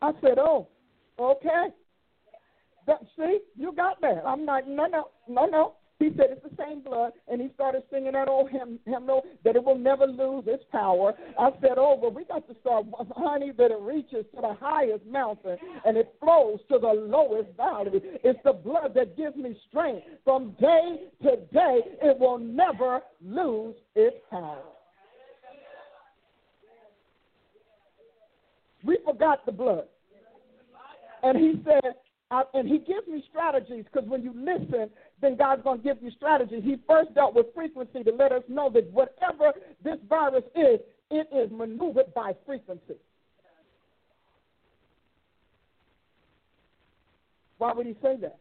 I 0.01 0.11
said, 0.21 0.37
Oh, 0.37 0.67
okay. 1.19 1.67
That, 2.85 2.99
see, 3.17 3.39
you 3.55 3.71
got 3.71 4.01
that. 4.01 4.23
I'm 4.25 4.45
like, 4.45 4.67
no, 4.67 4.87
no, 4.87 5.09
no, 5.27 5.45
no. 5.45 5.73
He 5.99 6.09
said 6.17 6.27
it's 6.31 6.43
the 6.43 6.63
same 6.63 6.81
blood, 6.81 7.13
and 7.27 7.41
he 7.41 7.49
started 7.53 7.83
singing 7.91 8.11
that 8.13 8.27
old 8.27 8.49
hymn, 8.49 8.79
hymnal 8.85 9.23
that 9.45 9.55
it 9.55 9.63
will 9.63 9.77
never 9.77 10.05
lose 10.05 10.43
its 10.47 10.63
power. 10.71 11.13
I 11.39 11.51
said, 11.61 11.77
oh, 11.77 11.97
well, 12.01 12.11
we 12.11 12.25
got 12.25 12.47
to 12.47 12.55
start, 12.61 12.85
honey, 13.15 13.51
that 13.57 13.71
it 13.71 13.79
reaches 13.79 14.25
to 14.35 14.41
the 14.41 14.55
highest 14.59 15.05
mountain 15.05 15.57
and 15.85 15.95
it 15.95 16.13
flows 16.19 16.59
to 16.69 16.79
the 16.79 16.87
lowest 16.87 17.55
valley. 17.55 18.01
It's 18.23 18.39
the 18.43 18.53
blood 18.53 18.93
that 18.95 19.15
gives 19.15 19.35
me 19.35 19.57
strength. 19.69 20.05
From 20.25 20.55
day 20.59 21.03
to 21.21 21.37
day, 21.53 21.81
it 22.01 22.19
will 22.19 22.39
never 22.39 23.01
lose 23.21 23.75
its 23.95 24.17
power. 24.29 24.63
We 28.83 28.97
forgot 29.05 29.45
the 29.45 29.51
blood. 29.53 29.85
And 31.23 31.37
he 31.37 31.63
said, 31.63 31.93
uh, 32.33 32.43
and 32.55 32.67
he 32.67 32.79
gives 32.79 33.07
me 33.07 33.23
strategies 33.29 33.85
because 33.91 34.09
when 34.09 34.23
you 34.23 34.33
listen, 34.35 34.89
then 35.21 35.35
God's 35.35 35.61
going 35.61 35.77
to 35.77 35.83
give 35.83 36.01
you 36.01 36.09
strategies. 36.11 36.63
He 36.63 36.77
first 36.87 37.13
dealt 37.13 37.35
with 37.35 37.45
frequency 37.53 38.03
to 38.03 38.11
let 38.11 38.31
us 38.31 38.41
know 38.47 38.71
that 38.71 38.89
whatever 38.91 39.51
this 39.83 39.97
virus 40.09 40.43
is, 40.55 40.79
it 41.11 41.27
is 41.31 41.51
maneuvered 41.51 42.11
by 42.15 42.33
frequency. 42.43 42.95
Why 47.59 47.71
would 47.73 47.85
he 47.85 47.95
say 48.01 48.17
that? 48.21 48.39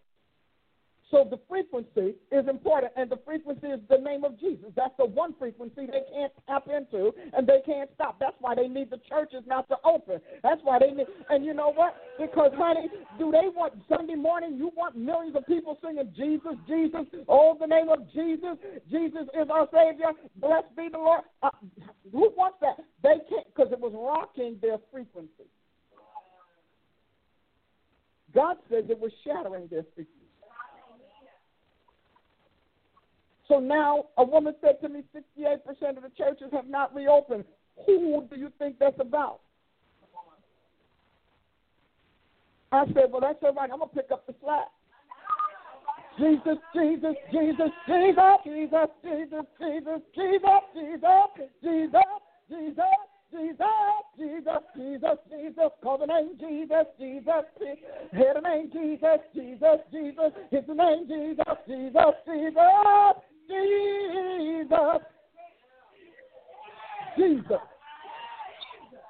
So 1.12 1.28
the 1.28 1.38
frequency 1.46 2.16
is 2.32 2.48
important, 2.48 2.94
and 2.96 3.10
the 3.10 3.18
frequency 3.26 3.66
is 3.66 3.80
the 3.90 3.98
name 3.98 4.24
of 4.24 4.40
Jesus. 4.40 4.72
That's 4.74 4.96
the 4.98 5.04
one 5.04 5.34
frequency 5.38 5.84
they 5.84 6.00
can't 6.10 6.32
tap 6.48 6.64
into, 6.72 7.12
and 7.36 7.46
they 7.46 7.60
can't 7.66 7.90
stop. 7.94 8.18
That's 8.18 8.34
why 8.40 8.54
they 8.54 8.66
need 8.66 8.88
the 8.88 8.96
churches 9.10 9.44
not 9.46 9.68
to 9.68 9.76
open. 9.84 10.22
That's 10.42 10.62
why 10.64 10.78
they 10.78 10.90
need. 10.90 11.06
And 11.28 11.44
you 11.44 11.52
know 11.52 11.70
what? 11.70 11.94
Because, 12.18 12.52
honey, 12.56 12.88
do 13.18 13.30
they 13.30 13.52
want 13.54 13.74
Sunday 13.90 14.14
morning? 14.14 14.56
You 14.56 14.72
want 14.74 14.96
millions 14.96 15.36
of 15.36 15.46
people 15.46 15.76
singing 15.84 16.10
Jesus, 16.16 16.56
Jesus, 16.66 17.04
oh, 17.28 17.58
the 17.60 17.66
name 17.66 17.90
of 17.90 18.10
Jesus. 18.14 18.56
Jesus 18.90 19.28
is 19.36 19.50
our 19.52 19.68
Savior. 19.68 20.16
Blessed 20.36 20.74
be 20.74 20.88
the 20.90 20.96
Lord. 20.96 21.24
Uh, 21.42 21.50
who 22.10 22.32
wants 22.38 22.56
that? 22.62 22.80
They 23.02 23.20
can't 23.28 23.46
because 23.54 23.70
it 23.70 23.78
was 23.78 23.92
rocking 23.92 24.56
their 24.62 24.78
frequency. 24.90 25.44
God 28.34 28.56
says 28.70 28.84
it 28.88 28.98
was 28.98 29.12
shattering 29.24 29.68
their 29.70 29.84
frequency. 29.94 30.21
So 33.52 33.60
now 33.60 34.06
a 34.16 34.24
woman 34.24 34.54
said 34.62 34.80
to 34.80 34.88
me, 34.88 35.02
68% 35.14 35.98
of 35.98 36.02
the 36.02 36.10
churches 36.16 36.48
have 36.54 36.68
not 36.68 36.94
reopened. 36.94 37.44
Who 37.84 38.26
do 38.30 38.40
you 38.40 38.50
think 38.58 38.78
that's 38.78 38.98
about? 38.98 39.40
I 42.72 42.86
said, 42.94 43.10
well, 43.10 43.20
that's 43.20 43.36
all 43.42 43.52
right. 43.52 43.68
I'm 43.70 43.80
going 43.80 43.90
to 43.90 43.94
pick 43.94 44.10
up 44.10 44.26
the 44.26 44.34
slack. 44.42 44.68
Jesus, 46.18 46.56
Jesus, 46.74 47.14
Jesus, 47.30 47.68
Jesus, 47.86 48.40
Jesus, 48.42 48.88
Jesus, 49.04 49.44
Jesus, 49.60 50.00
Jesus, 50.16 50.62
Jesus, 50.72 51.20
Jesus, 51.60 52.02
Jesus. 52.56 52.86
Jesus, 53.32 53.64
Jesus, 54.18 54.62
Jesus, 54.76 55.18
Jesus, 55.30 55.72
call 55.82 55.96
the 55.96 56.04
name 56.04 56.36
Jesus, 56.38 56.84
Jesus, 57.00 57.44
hear 58.12 58.34
the 58.34 58.40
name 58.42 58.70
Jesus, 58.70 59.20
Jesus, 59.34 59.80
Jesus, 59.90 60.32
the 60.50 60.74
name 60.74 61.08
Jesus, 61.08 61.56
Jesus, 61.66 62.14
Jesus, 62.26 63.31
Jesus. 63.48 65.02
Jesus. 67.16 67.60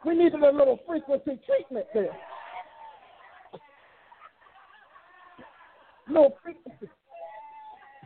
We 0.05 0.15
needed 0.17 0.43
a 0.43 0.51
little 0.51 0.79
frequency 0.87 1.39
treatment 1.47 1.87
there. 1.95 2.17
Little 6.09 6.37
frequency. 6.43 6.89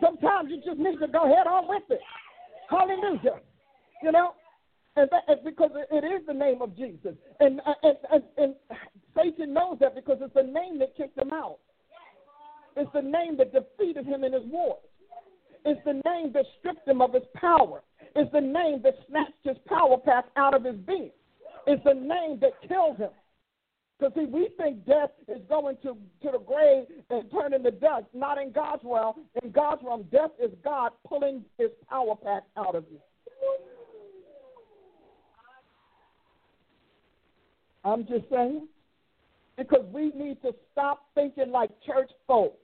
Sometimes 0.00 0.50
you 0.50 0.58
just 0.64 0.78
need 0.78 0.98
to 1.00 1.08
go 1.08 1.26
head 1.26 1.46
on 1.46 1.68
with 1.68 1.82
it. 1.88 2.00
Hallelujah. 2.68 3.40
You 4.02 4.12
know, 4.12 4.32
and 4.96 5.08
that, 5.10 5.44
because 5.44 5.70
it 5.74 6.04
is 6.04 6.26
the 6.26 6.34
name 6.34 6.62
of 6.62 6.76
Jesus, 6.76 7.14
and, 7.40 7.60
uh, 7.66 7.74
and 7.82 7.96
and 8.12 8.22
and 8.38 8.54
Satan 9.14 9.52
knows 9.52 9.78
that 9.80 9.94
because 9.94 10.18
it's 10.20 10.34
the 10.34 10.42
name 10.42 10.78
that 10.78 10.96
kicked 10.96 11.18
him 11.18 11.32
out. 11.32 11.58
It's 12.76 12.90
the 12.92 13.02
name 13.02 13.36
that 13.38 13.52
defeated 13.52 14.06
him 14.06 14.24
in 14.24 14.32
his 14.32 14.42
wars. 14.46 14.85
It's 15.66 15.80
the 15.84 16.00
name 16.08 16.32
that 16.32 16.44
stripped 16.60 16.86
him 16.86 17.02
of 17.02 17.12
his 17.12 17.24
power. 17.34 17.82
It's 18.14 18.30
the 18.32 18.40
name 18.40 18.82
that 18.84 18.94
snatched 19.08 19.32
his 19.42 19.56
power 19.66 19.98
pack 19.98 20.26
out 20.36 20.54
of 20.54 20.62
his 20.62 20.76
being. 20.76 21.10
It's 21.66 21.82
the 21.82 21.92
name 21.92 22.38
that 22.40 22.52
killed 22.68 22.98
him. 22.98 23.10
Because 23.98 24.14
see, 24.14 24.26
we 24.26 24.48
think 24.56 24.86
death 24.86 25.10
is 25.26 25.42
going 25.48 25.76
to, 25.82 25.96
to 26.22 26.30
the 26.30 26.38
grave 26.38 26.84
and 27.10 27.28
turning 27.32 27.64
to 27.64 27.72
dust. 27.72 28.04
Not 28.14 28.40
in 28.40 28.52
God's 28.52 28.82
realm. 28.84 29.24
In 29.42 29.50
God's 29.50 29.82
realm, 29.84 30.04
death 30.12 30.30
is 30.40 30.52
God 30.62 30.92
pulling 31.08 31.44
his 31.58 31.70
power 31.90 32.14
pack 32.14 32.44
out 32.56 32.76
of 32.76 32.84
you. 32.90 33.00
I'm 37.84 38.06
just 38.06 38.28
saying. 38.30 38.68
Because 39.58 39.84
we 39.92 40.12
need 40.14 40.40
to 40.42 40.54
stop 40.70 41.06
thinking 41.16 41.50
like 41.50 41.70
church 41.84 42.10
folk. 42.28 42.56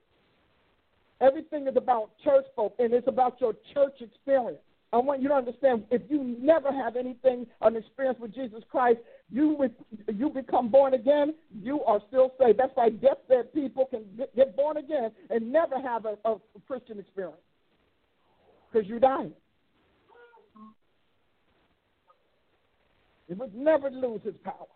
Everything 1.22 1.68
is 1.68 1.76
about 1.76 2.10
church 2.24 2.44
folk, 2.56 2.74
and 2.78 2.92
it's 2.92 3.06
about 3.06 3.40
your 3.40 3.54
church 3.72 4.00
experience. 4.00 4.58
I 4.92 4.98
want 4.98 5.22
you 5.22 5.28
to 5.28 5.34
understand 5.34 5.84
if 5.90 6.02
you 6.10 6.36
never 6.38 6.70
have 6.70 6.96
anything, 6.96 7.46
an 7.62 7.76
experience 7.76 8.18
with 8.20 8.34
Jesus 8.34 8.62
Christ, 8.70 8.98
you 9.30 9.70
you 10.12 10.28
become 10.28 10.68
born 10.68 10.94
again, 10.94 11.34
you 11.62 11.82
are 11.84 12.00
still 12.08 12.32
saved. 12.38 12.58
That's 12.58 12.72
why 12.74 12.90
death 12.90 13.18
dead 13.28 13.54
people 13.54 13.86
can 13.86 14.04
get 14.36 14.54
born 14.54 14.76
again 14.76 15.12
and 15.30 15.50
never 15.50 15.80
have 15.80 16.04
a, 16.04 16.16
a 16.28 16.36
Christian 16.66 16.98
experience 16.98 17.38
because 18.70 18.88
you 18.88 18.98
die. 18.98 19.28
It 23.28 23.38
would 23.38 23.54
never 23.54 23.90
lose 23.90 24.20
its 24.24 24.36
power. 24.44 24.66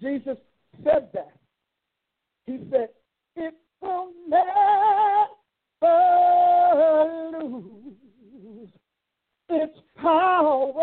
Jesus 0.00 0.36
said 0.82 1.10
that. 1.14 1.32
He 2.44 2.58
said, 2.72 2.88
It 3.36 3.54
will 3.80 4.10
never 4.26 5.21
lose 7.32 8.68
its 9.48 9.78
power 9.96 10.82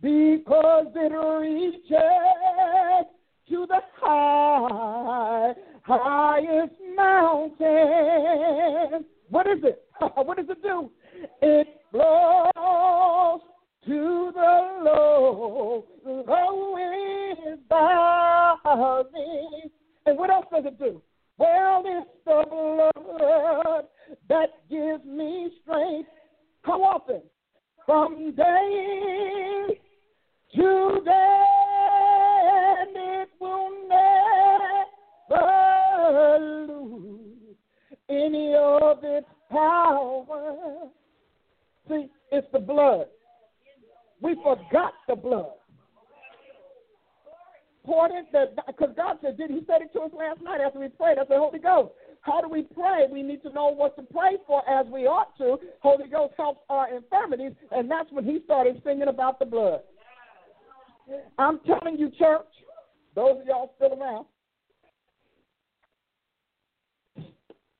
because 0.00 0.86
it 0.94 1.12
reaches 1.12 3.06
to 3.48 3.66
the 3.66 3.80
high, 4.00 5.52
highest 5.82 6.74
mountain. 6.96 9.04
What 9.30 9.46
is 9.46 9.62
it? 9.64 9.82
what 10.14 10.36
does 10.36 10.46
it 10.48 10.62
do? 10.62 10.90
It 11.42 11.68
blows 11.92 13.40
to 13.86 14.30
the 14.34 14.80
low, 14.84 15.84
lowest 16.04 17.68
valley. 17.68 19.70
And 20.06 20.18
what 20.18 20.30
else 20.30 20.46
does 20.52 20.64
it 20.66 20.78
do? 20.78 21.02
Well, 21.38 21.82
it's 21.86 22.10
the 22.24 22.44
blood 22.50 23.84
that 24.28 24.50
gives 24.68 25.04
me 25.04 25.50
strength. 25.62 26.08
How 26.62 26.82
often? 26.82 27.22
From 27.86 28.34
day 28.34 29.78
to 30.56 31.00
day, 31.04 31.44
and 32.80 32.96
it 32.96 33.28
will 33.40 33.70
never 35.30 36.66
lose 36.66 37.56
any 38.10 38.54
of 38.54 39.04
its 39.04 39.28
power. 39.50 40.90
See, 41.88 42.08
it's 42.32 42.46
the 42.52 42.58
blood. 42.58 43.06
We 44.20 44.34
forgot 44.42 44.92
the 45.06 45.16
blood. 45.16 45.57
Important 47.88 48.30
that 48.32 48.54
because 48.66 48.90
God 48.96 49.16
said, 49.22 49.38
did 49.38 49.50
He 49.50 49.62
said 49.66 49.80
it 49.80 49.94
to 49.94 50.00
us 50.00 50.10
last 50.12 50.42
night 50.42 50.60
after 50.60 50.78
we 50.78 50.88
prayed? 50.88 51.16
I 51.16 51.22
said, 51.22 51.38
Holy 51.38 51.58
Ghost, 51.58 51.92
how 52.20 52.42
do 52.42 52.48
we 52.48 52.62
pray? 52.62 53.06
We 53.10 53.22
need 53.22 53.42
to 53.44 53.50
know 53.50 53.68
what 53.68 53.96
to 53.96 54.02
pray 54.02 54.36
for 54.46 54.62
as 54.68 54.86
we 54.92 55.06
ought 55.06 55.34
to. 55.38 55.56
Holy 55.80 56.06
Ghost 56.06 56.34
helps 56.36 56.60
our 56.68 56.94
infirmities, 56.94 57.52
and 57.70 57.90
that's 57.90 58.12
when 58.12 58.26
He 58.26 58.40
started 58.44 58.82
singing 58.84 59.08
about 59.08 59.38
the 59.38 59.46
blood. 59.46 59.80
I'm 61.38 61.60
telling 61.60 61.96
you, 61.96 62.10
church, 62.10 62.44
those 63.14 63.40
of 63.40 63.46
y'all 63.46 63.72
still 63.76 63.98
around, 63.98 64.26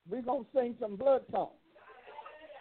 we're 0.09 0.23
going 0.23 0.43
to 0.43 0.49
sing 0.55 0.75
some 0.79 0.95
blood 0.95 1.21
songs 1.31 1.58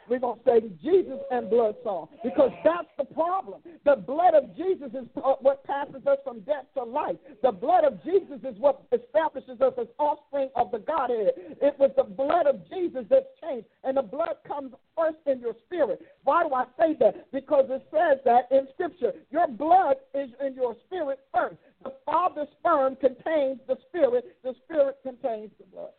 we're 0.09 0.19
going 0.19 0.39
to 0.39 0.45
say 0.45 0.61
Jesus 0.83 1.19
and 1.31 1.51
blood 1.51 1.75
song 1.85 2.09
because 2.23 2.51
that's 2.65 2.89
the 2.97 3.05
problem. 3.05 3.61
The 3.85 3.97
blood 3.97 4.35
of 4.35 4.57
Jesus 4.57 4.91
is 4.95 5.07
uh, 5.17 5.35
what 5.41 5.65
passes 5.65 6.07
us 6.07 6.19
from 6.25 6.41
death 6.41 6.65
to 6.75 6.85
life. 6.85 7.17
The 7.43 7.53
blood 7.53 7.85
of 7.85 8.03
Jesus 8.05 8.41
is 8.45 8.59
what 8.59 8.83
establishes 8.93 9.61
us 9.61 9.75
as 9.81 9.87
offspring 9.99 10.49
of 10.57 10.71
the 10.71 10.79
Godhead. 10.79 11.33
It 11.37 11.79
was 11.79 11.91
the 11.97 12.05
blood 12.05 12.47
of 12.47 12.69
Jesus 12.69 13.05
that 13.11 13.31
changed, 13.43 13.67
and 13.85 13.97
the 13.97 14.03
blood 14.03 14.37
comes 14.47 14.73
first 14.97 15.19
in 15.27 15.41
your 15.41 15.55
spirit. 15.67 16.01
Why 16.25 16.43
do 16.43 16.55
I 16.55 16.65
say 16.79 16.97
that? 17.01 17.31
Because 17.33 17.67
it 17.69 17.87
says 17.91 18.19
that 18.25 18.49
in 18.51 18.67
Scripture. 18.75 19.13
Your 19.31 19.49
blood 19.49 19.97
is 20.15 20.31
in 20.45 20.55
your 20.55 20.75
spirit 20.87 21.21
first. 21.35 21.57
The 21.85 21.93
Father's 22.05 22.49
sperm 22.59 22.97
contains 22.97 23.61
the 23.69 23.77
spirit, 23.89 24.37
the 24.43 24.55
spirit 24.65 24.97
contains 25.03 25.51
the 25.59 25.67
blood. 25.73 25.91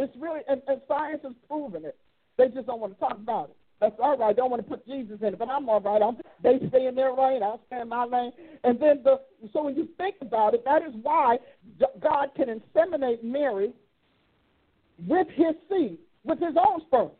It's 0.00 0.16
really, 0.18 0.40
and, 0.48 0.62
and 0.66 0.80
science 0.88 1.20
has 1.24 1.34
proven 1.46 1.84
it. 1.84 1.96
They 2.38 2.48
just 2.48 2.66
don't 2.66 2.80
want 2.80 2.94
to 2.94 2.98
talk 2.98 3.18
about 3.18 3.50
it. 3.50 3.56
That's 3.82 3.94
all 4.02 4.16
right. 4.16 4.34
Don't 4.34 4.50
want 4.50 4.62
to 4.62 4.68
put 4.68 4.86
Jesus 4.86 5.18
in 5.20 5.28
it, 5.28 5.38
but 5.38 5.50
I'm 5.50 5.68
all 5.68 5.80
right. 5.80 6.00
I'm, 6.00 6.16
they 6.42 6.58
stay 6.68 6.86
in 6.86 6.94
their 6.94 7.12
lane. 7.12 7.42
I'll 7.42 7.60
stay 7.66 7.80
in 7.80 7.88
my 7.88 8.04
lane. 8.04 8.32
And 8.64 8.80
then 8.80 9.02
the 9.04 9.20
so 9.52 9.64
when 9.64 9.76
you 9.76 9.88
think 9.98 10.16
about 10.22 10.54
it, 10.54 10.64
that 10.64 10.82
is 10.82 10.94
why 11.02 11.36
God 12.02 12.28
can 12.34 12.46
inseminate 12.48 13.22
Mary 13.22 13.72
with 15.06 15.26
His 15.34 15.54
seed, 15.68 15.98
with 16.24 16.40
His 16.40 16.54
own 16.56 16.80
sperm. 16.86 17.10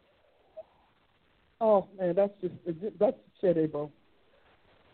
Oh 1.61 1.87
man, 1.99 2.15
that's 2.15 2.33
just 2.41 2.55
that's 2.99 3.17
shit, 3.43 3.59
eh, 3.59 3.67
bro. 3.67 3.91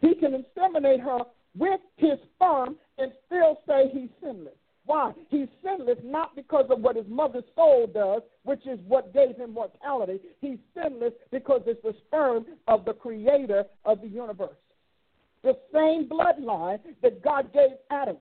He 0.00 0.14
can 0.14 0.44
inseminate 0.44 1.00
her 1.02 1.20
with 1.56 1.80
His 1.96 2.18
sperm 2.34 2.76
and 2.98 3.12
still 3.26 3.60
say 3.66 3.90
He's 3.92 4.10
sinless. 4.20 4.54
Why? 4.86 5.12
He's 5.28 5.48
sinless 5.64 5.98
not 6.04 6.36
because 6.36 6.66
of 6.70 6.80
what 6.80 6.96
his 6.96 7.06
mother's 7.08 7.44
soul 7.56 7.88
does, 7.92 8.22
which 8.44 8.64
is 8.66 8.78
what 8.86 9.12
gave 9.12 9.36
him 9.36 9.52
mortality. 9.52 10.20
He's 10.40 10.58
sinless 10.74 11.12
because 11.32 11.62
it's 11.66 11.82
the 11.82 11.94
sperm 12.06 12.46
of 12.68 12.84
the 12.84 12.92
creator 12.92 13.64
of 13.84 14.00
the 14.00 14.06
universe. 14.06 14.56
The 15.42 15.58
same 15.72 16.08
bloodline 16.08 16.78
that 17.02 17.22
God 17.22 17.52
gave 17.52 17.70
Adam, 17.90 18.16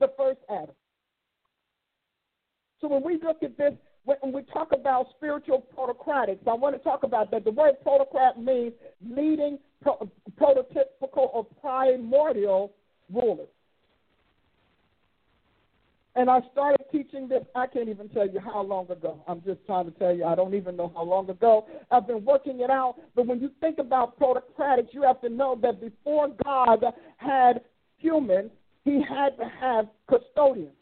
the 0.00 0.12
first 0.18 0.40
Adam. 0.50 0.74
So 2.80 2.88
when 2.88 3.02
we 3.02 3.18
look 3.22 3.42
at 3.42 3.56
this, 3.56 3.72
when 4.04 4.32
we 4.32 4.42
talk 4.42 4.72
about 4.72 5.06
spiritual 5.16 5.60
protocratics, 5.60 6.46
I 6.46 6.54
want 6.54 6.76
to 6.76 6.82
talk 6.82 7.02
about 7.02 7.30
that. 7.30 7.44
The 7.44 7.50
word 7.50 7.74
protocrat 7.82 8.38
means 8.40 8.72
leading, 9.06 9.58
prototypical, 9.84 11.28
or 11.32 11.46
primordial 11.60 12.72
rulers. 13.12 13.48
And 16.18 16.28
I 16.28 16.40
started 16.50 16.84
teaching 16.90 17.28
this, 17.28 17.44
I 17.54 17.68
can't 17.68 17.88
even 17.88 18.08
tell 18.08 18.26
you 18.26 18.40
how 18.40 18.60
long 18.60 18.90
ago. 18.90 19.22
I'm 19.28 19.40
just 19.42 19.64
trying 19.66 19.84
to 19.84 19.92
tell 19.92 20.12
you, 20.12 20.24
I 20.24 20.34
don't 20.34 20.52
even 20.52 20.76
know 20.76 20.90
how 20.92 21.04
long 21.04 21.30
ago. 21.30 21.64
I've 21.92 22.08
been 22.08 22.24
working 22.24 22.58
it 22.58 22.70
out. 22.70 22.96
But 23.14 23.28
when 23.28 23.38
you 23.38 23.52
think 23.60 23.78
about 23.78 24.18
protocratics, 24.18 24.88
you 24.90 25.02
have 25.02 25.20
to 25.20 25.28
know 25.28 25.56
that 25.62 25.80
before 25.80 26.30
God 26.42 26.82
had 27.18 27.60
humans, 27.98 28.50
he 28.84 29.00
had 29.00 29.36
to 29.36 29.48
have 29.60 29.86
custodians. 30.08 30.74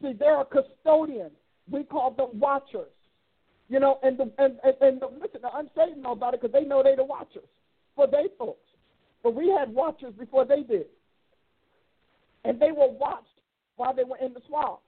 See, 0.00 0.14
there 0.18 0.34
are 0.34 0.46
custodians. 0.46 1.32
We 1.70 1.84
call 1.84 2.12
them 2.12 2.40
watchers. 2.40 2.88
You 3.68 3.78
know, 3.78 3.98
and 4.02 4.16
the, 4.16 4.32
and, 4.38 4.54
and, 4.64 4.74
and 4.80 5.02
the, 5.02 5.08
listen, 5.20 5.42
unsaved 5.52 5.98
know 5.98 6.12
about 6.12 6.32
it 6.32 6.40
because 6.40 6.54
they 6.54 6.66
know 6.66 6.82
they're 6.82 6.96
the 6.96 7.04
watchers 7.04 7.44
for 7.94 8.06
they 8.06 8.28
folks. 8.38 8.70
But 9.22 9.34
we 9.34 9.50
had 9.50 9.68
watchers 9.68 10.14
before 10.18 10.46
they 10.46 10.62
did 10.62 10.86
and 12.44 12.60
they 12.60 12.72
were 12.72 12.90
watched 12.90 13.26
while 13.76 13.94
they 13.94 14.04
were 14.04 14.18
in 14.18 14.32
the 14.32 14.40
swamp. 14.48 14.80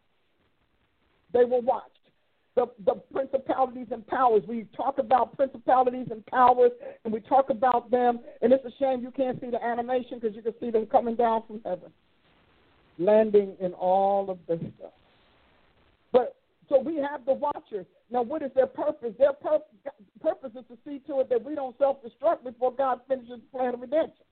They 1.32 1.44
were 1.44 1.60
watched. 1.60 1.90
The, 2.54 2.66
the 2.86 2.94
principalities 3.12 3.88
and 3.90 4.06
powers. 4.06 4.42
We 4.46 4.66
talk 4.76 4.98
about 4.98 5.36
principalities 5.36 6.06
and 6.12 6.24
powers, 6.26 6.70
and 7.04 7.12
we 7.12 7.18
talk 7.20 7.50
about 7.50 7.90
them, 7.90 8.20
and 8.42 8.52
it's 8.52 8.64
a 8.64 8.70
shame 8.78 9.02
you 9.02 9.10
can't 9.10 9.40
see 9.40 9.50
the 9.50 9.62
animation 9.62 10.20
because 10.20 10.36
you 10.36 10.42
can 10.42 10.54
see 10.60 10.70
them 10.70 10.86
coming 10.86 11.16
down 11.16 11.42
from 11.48 11.60
heaven, 11.64 11.90
landing 12.98 13.56
in 13.60 13.72
all 13.72 14.30
of 14.30 14.38
this 14.46 14.60
stuff. 14.78 14.92
But 16.12 16.36
so 16.68 16.80
we 16.80 16.96
have 16.96 17.26
the 17.26 17.34
watchers. 17.34 17.86
Now, 18.08 18.22
what 18.22 18.42
is 18.42 18.52
their 18.54 18.68
purpose? 18.68 19.14
Their 19.18 19.32
pur- 19.32 19.58
purpose 20.22 20.52
is 20.56 20.64
to 20.68 20.78
see 20.86 21.00
to 21.08 21.20
it 21.20 21.28
that 21.30 21.44
we 21.44 21.56
don't 21.56 21.76
self 21.78 21.96
destruct 22.04 22.44
before 22.44 22.72
God 22.72 23.00
finishes 23.08 23.40
the 23.40 23.58
plan 23.58 23.74
of 23.74 23.80
redemption. 23.80 24.24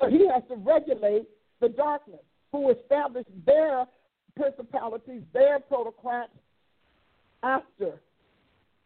So 0.00 0.08
he 0.08 0.26
has 0.32 0.42
to 0.48 0.56
regulate 0.56 1.26
the 1.60 1.68
darkness, 1.68 2.20
who 2.52 2.70
established 2.70 3.30
their 3.44 3.86
principalities, 4.36 5.22
their 5.32 5.58
protocrats 5.58 6.30
after 7.42 8.00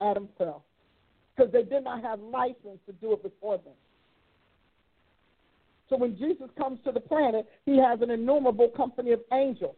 Adam 0.01 0.29
fell, 0.39 0.65
because 1.37 1.53
they 1.53 1.63
did 1.63 1.85
not 1.85 2.03
have 2.03 2.21
license 2.21 2.79
to 2.87 2.93
do 3.01 3.13
it 3.13 3.23
before 3.23 3.59
them. 3.59 3.75
So 5.89 5.97
when 5.97 6.17
Jesus 6.17 6.49
comes 6.57 6.79
to 6.85 6.93
the 6.93 7.01
planet, 7.01 7.49
he 7.67 7.77
has 7.77 8.01
an 8.01 8.11
innumerable 8.11 8.69
company 8.69 9.13
of 9.13 9.21
angels. 9.33 9.75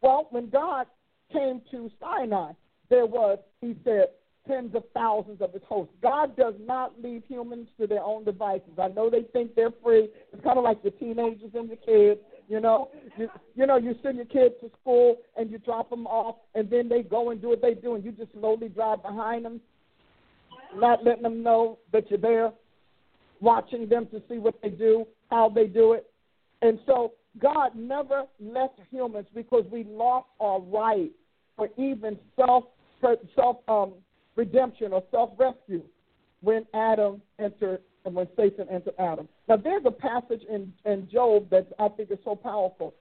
Well, 0.00 0.26
when 0.30 0.50
God 0.50 0.86
came 1.32 1.62
to 1.70 1.90
Sinai, 2.00 2.52
there 2.90 3.06
was, 3.06 3.38
he 3.60 3.76
said, 3.84 4.06
tens 4.46 4.74
of 4.74 4.82
thousands 4.94 5.40
of 5.40 5.52
his 5.52 5.62
hosts. 5.68 5.94
God 6.02 6.36
does 6.36 6.54
not 6.60 7.00
leave 7.02 7.22
humans 7.28 7.68
to 7.78 7.86
their 7.86 8.02
own 8.02 8.24
devices. 8.24 8.72
I 8.78 8.88
know 8.88 9.08
they 9.08 9.22
think 9.32 9.54
they're 9.54 9.72
free. 9.82 10.08
It's 10.32 10.42
kind 10.42 10.58
of 10.58 10.64
like 10.64 10.78
your 10.82 10.92
teenagers 10.92 11.50
and 11.54 11.68
your 11.68 11.76
kids. 11.78 12.20
You 12.48 12.60
know, 12.60 12.90
you, 13.16 13.28
you 13.54 13.66
know, 13.66 13.76
you 13.76 13.94
send 14.02 14.16
your 14.16 14.26
kids 14.26 14.54
to 14.60 14.70
school 14.80 15.16
and 15.36 15.50
you 15.50 15.58
drop 15.58 15.90
them 15.90 16.06
off, 16.06 16.36
and 16.54 16.68
then 16.68 16.88
they 16.88 17.02
go 17.02 17.30
and 17.30 17.40
do 17.40 17.48
what 17.48 17.62
they 17.62 17.74
do, 17.74 17.94
and 17.94 18.04
you 18.04 18.12
just 18.12 18.32
slowly 18.32 18.68
drive 18.68 19.02
behind 19.02 19.44
them, 19.44 19.60
not 20.74 21.04
letting 21.04 21.22
them 21.22 21.42
know 21.42 21.78
that 21.92 22.10
you're 22.10 22.18
there, 22.18 22.52
watching 23.40 23.88
them 23.88 24.06
to 24.06 24.20
see 24.28 24.38
what 24.38 24.60
they 24.62 24.70
do, 24.70 25.06
how 25.30 25.48
they 25.48 25.66
do 25.66 25.92
it. 25.92 26.10
And 26.62 26.78
so 26.84 27.12
God 27.40 27.74
never 27.74 28.24
left 28.40 28.78
humans 28.90 29.26
because 29.34 29.64
we 29.70 29.84
lost 29.84 30.26
our 30.40 30.60
right 30.60 31.10
for 31.56 31.68
even 31.78 32.18
self 32.36 32.64
self 33.34 33.56
um, 33.68 33.94
redemption 34.36 34.92
or 34.92 35.02
self 35.10 35.30
rescue 35.38 35.82
when 36.40 36.66
Adam 36.74 37.22
entered 37.38 37.80
and 38.04 38.14
when 38.14 38.26
Satan 38.36 38.66
entered 38.68 38.94
Adam. 38.98 39.28
Now, 39.48 39.56
there's 39.56 39.84
a 39.86 39.90
passage 39.90 40.42
in, 40.50 40.72
in 40.84 41.08
Job 41.10 41.48
that 41.50 41.68
I 41.78 41.88
think 41.88 42.10
is 42.10 42.18
so 42.24 42.34
powerful. 42.34 42.94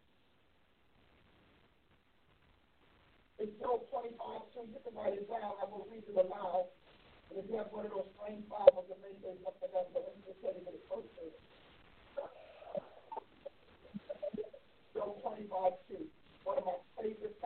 In 3.39 3.49
Job 3.59 3.81
25, 3.89 4.13
so 4.53 4.61
you 4.69 4.77
can 4.85 4.93
write 4.93 5.17
it 5.17 5.25
down. 5.25 5.57
I 5.57 5.65
will 5.65 5.87
read 5.89 6.03
it 6.05 6.13
aloud. 6.13 6.69
And 7.31 7.41
if 7.41 7.49
you 7.49 7.57
have 7.57 7.73
one 7.73 7.89
of 7.89 7.91
those 7.97 8.05
strange 8.21 8.45
Bibles 8.45 8.85
that 8.93 9.01
may 9.01 9.17
say 9.25 9.33
something 9.41 9.71
else, 9.73 9.89
but 9.89 10.05
let 10.05 10.13
me 10.13 10.21
just 10.29 10.37
tell 10.45 10.53
you 10.53 10.61
what 10.61 10.77
it's 10.77 10.85
supposed 10.85 11.09
to 11.17 11.25
Job 14.93 15.17
25, 15.25 15.73
2. 15.89 16.05
One 16.45 16.57
of 16.61 16.65
my 16.69 16.77
favorite 17.01 17.40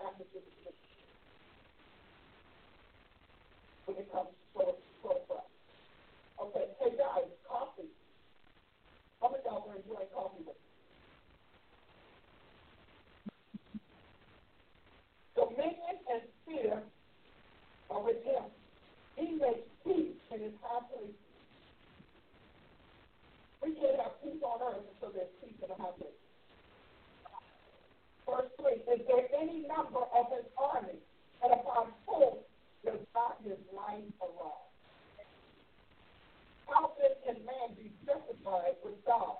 there 23.91 24.01
are 24.01 24.15
peace 24.23 24.41
on 24.41 24.57
earth 24.61 24.85
until 24.95 25.13
there's 25.13 25.33
peace 25.41 25.57
in 25.61 25.69
the 25.69 25.77
heaven. 25.77 26.09
Verse 28.25 28.49
3 28.57 28.81
Is 28.89 29.01
there 29.05 29.27
any 29.37 29.67
number 29.69 30.01
of 30.01 30.25
his 30.33 30.47
army, 30.57 30.97
that 31.41 31.51
upon 31.53 31.93
whom 32.07 32.41
does 32.81 33.01
not 33.13 33.37
his 33.45 33.61
life 33.69 34.09
arise? 34.21 34.73
How 36.65 36.91
then 36.97 37.13
can 37.21 37.37
man 37.45 37.77
be 37.77 37.93
justified 38.05 38.81
with 38.81 38.97
God? 39.05 39.37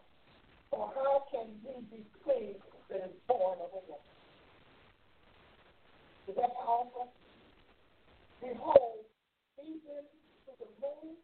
Or 0.71 0.91
how 0.93 1.25
can 1.31 1.49
he 1.65 1.81
be 1.89 2.05
clean 2.21 2.55
that 2.89 3.01
is 3.09 3.15
born 3.27 3.57
of 3.57 3.73
a 3.73 3.81
woman? 3.89 4.13
Is 6.29 6.35
that 6.37 6.53
powerful? 6.53 7.09
Behold, 8.41 9.05
even 9.57 10.05
to 10.45 10.51
the 10.59 10.69
moon, 10.81 11.17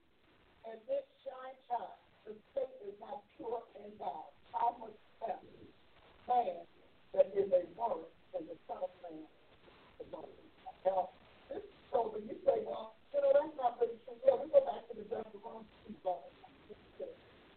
and 0.66 0.78
this 0.88 1.06
shine 1.22 1.58
time 1.70 2.01
the 2.26 2.34
state 2.54 2.76
is 2.86 2.96
not 3.02 3.26
pure 3.38 3.62
in 3.82 3.90
God. 3.98 4.30
How 4.54 4.78
much 4.78 4.94
less 5.26 5.42
man 6.28 6.62
that 7.14 7.28
is 7.34 7.50
a 7.50 7.62
word 7.74 8.06
in 8.38 8.46
the 8.46 8.58
Son 8.70 8.78
of 8.78 8.94
Man? 9.02 9.26
Now, 10.86 11.10
this 11.50 11.62
so 11.92 12.14
when 12.14 12.24
you 12.30 12.38
say, 12.46 12.62
well, 12.66 12.96
you 13.14 13.22
know, 13.22 13.32
that's 13.34 13.56
not 13.58 13.78
really 13.82 13.98
true. 14.06 14.18
Yeah, 14.26 14.38
we 14.38 14.50
go 14.54 14.62
back 14.66 14.86
to 14.90 14.94
the. 14.98 15.06
Ron 15.12 15.66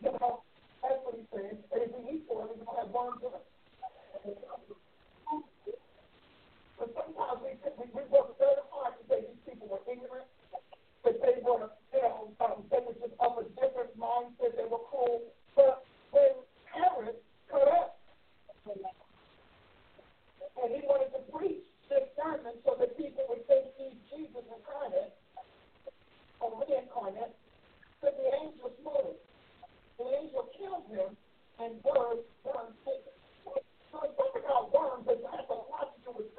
You 0.03 0.11
know, 0.21 0.43
that's 0.83 1.01
what 1.05 1.15
he's 1.17 1.29
saying. 1.33 1.61
And 1.73 1.81
if 1.85 1.91
we 1.93 2.01
eat 2.11 2.25
for 2.29 2.45
it, 2.45 2.57
we're 2.57 2.65
going 2.65 3.21
to 3.21 3.29
have 3.29 3.45
in 4.25 4.33
it. 4.33 4.45
But 6.79 6.89
sometimes 6.93 7.39
we, 7.45 7.53
we, 7.79 7.85
we 7.95 8.03
work 8.11 8.39
very 8.39 8.65
hard 8.73 8.93
to 8.99 9.03
say 9.09 9.25
these 9.25 9.43
people 9.47 9.69
were 9.69 9.85
ignorant, 9.87 10.29
that 11.05 11.17
they 11.23 11.39
were, 11.41 11.71
of 12.05 13.39
a 13.39 13.45
different 13.57 13.97
mindset, 13.99 14.57
they 14.57 14.69
were 14.69 14.85
cool. 14.91 15.23
But 15.57 15.85
when 16.13 16.33
Herod 16.73 17.17
cut 17.51 17.69
up, 17.69 17.99
and 20.63 20.71
he 20.73 20.81
wanted 20.87 21.13
to 21.13 21.21
preach 21.33 21.65
this 21.89 22.05
sermon 22.17 22.55
so 22.65 22.77
that 22.79 22.97
people 22.97 23.25
would 23.29 23.47
think 23.47 23.67
he's 23.77 23.97
Jesus 24.13 24.45
incarnate, 24.45 25.13
or 26.41 26.53
reincarnate, 26.61 27.35
that 28.03 28.15
the 28.17 28.29
angel 28.45 28.73
smote. 28.83 29.19
The 29.99 30.05
angel 30.05 30.49
killed 30.59 30.87
him, 30.91 31.17
and 31.61 31.81
worms, 31.85 32.27
worms. 32.45 32.77
So 32.85 32.93
it's 33.55 34.19
not 34.19 34.35
about 34.37 34.75
worms, 34.75 35.07
it 35.09 35.23
has 35.23 35.47
a 35.49 35.55
lot 35.55 35.95
to 35.95 35.99
do 36.05 36.11
with 36.19 36.35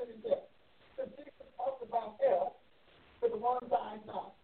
Jesus 1.16 1.48
talked 1.58 1.84
about 1.84 2.20
hell, 2.22 2.56
for 3.20 3.30
the 3.30 3.38
worms 3.38 3.70
died 3.70 4.06
not. 4.06 4.35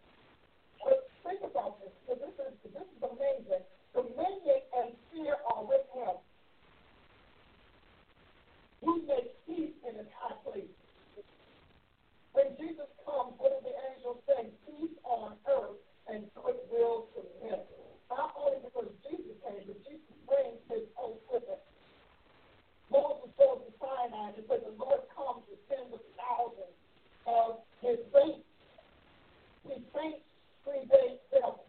Think 1.32 1.48
about 1.48 1.80
this, 1.80 1.96
because 2.04 2.20
this 2.28 2.36
is, 2.44 2.76
this 2.76 2.84
is 2.92 3.00
amazing. 3.00 3.64
Dominion 3.96 4.60
and 4.76 4.92
fear 5.08 5.40
are 5.48 5.64
with 5.64 5.88
him. 5.96 6.20
He 8.84 8.92
makes 9.08 9.32
peace 9.48 9.72
in 9.88 9.96
his 9.96 10.12
high 10.12 10.36
place. 10.44 10.76
When 12.36 12.52
Jesus 12.60 12.92
comes, 13.08 13.40
what 13.40 13.56
does 13.56 13.64
the 13.64 13.72
angel 13.72 14.20
say? 14.28 14.52
Peace 14.68 14.92
on 15.08 15.40
earth 15.48 15.80
and 16.12 16.28
goodwill 16.36 17.08
to 17.16 17.24
men. 17.40 17.64
Not 18.12 18.36
only 18.36 18.60
because 18.68 18.92
Jesus 19.08 19.40
came, 19.48 19.64
but 19.72 19.80
Jesus 19.88 20.16
brings 20.28 20.60
his 20.68 20.84
own 21.00 21.16
with 21.32 21.48
him. 21.48 21.64
Moses 22.92 23.32
goes 23.40 23.64
to 23.64 23.72
Sinai 23.80 24.36
and 24.36 24.44
says, 24.52 24.68
The 24.68 24.76
Lord 24.76 25.08
comes 25.16 25.48
with 25.48 25.64
tens 25.72 25.96
of 25.96 26.04
thousands 26.20 26.76
of 27.24 27.64
his 27.80 28.04
saints. 28.12 28.44
His 29.64 29.80
saints, 29.96 30.28
three 30.64 30.86
days 30.90 31.18
devils. 31.32 31.66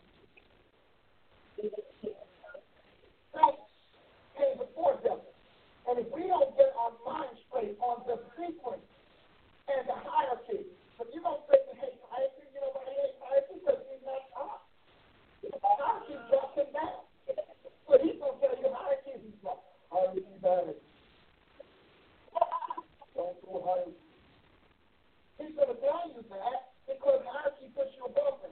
Saints 3.32 3.69
came 4.36 4.56
before 4.59 5.01
devils. 5.02 5.32
And 5.89 5.98
if 5.98 6.09
we 6.14 6.28
don't 6.28 6.56
get 6.56 6.73
our 6.78 6.93
mind 7.05 7.36
straight 7.48 7.77
on 7.82 8.05
the 8.06 8.16
sequence 8.39 8.86
and 9.69 9.82
the 9.89 9.97
hierarchy, 9.98 10.69
if 11.01 11.09
you 11.12 11.20
don't 11.20 11.43
say, 11.51 11.59
hey, 11.81 11.98
hierarchy, 12.06 12.47
you 12.55 12.60
know 12.60 12.70
what 12.70 12.86
hierarchy? 12.86 13.59
Because 13.59 13.82
he's 13.90 14.05
not 14.06 14.23
up. 14.39 14.62
Hierarchy 15.43 16.14
drops 16.31 16.55
him 16.55 16.70
down. 16.73 17.02
So 17.89 17.98
he's 17.98 18.16
going 18.20 18.36
to 18.36 18.40
tell 18.40 18.55
you 18.56 18.70
hierarchy 18.70 19.10
is 19.19 19.36
not. 19.43 19.59
Hierarchy 19.90 20.23
bad. 20.40 20.77
Don't 23.16 23.36
do 23.43 23.52
hierarchy. 23.60 23.98
He's 25.39 25.55
going 25.56 25.73
to 25.74 25.78
tell 25.82 26.02
you 26.09 26.23
that 26.31 26.73
because 26.86 27.20
hierarchy 27.27 27.66
puts 27.74 27.90
you 27.98 28.06
above 28.06 28.40
him. 28.47 28.52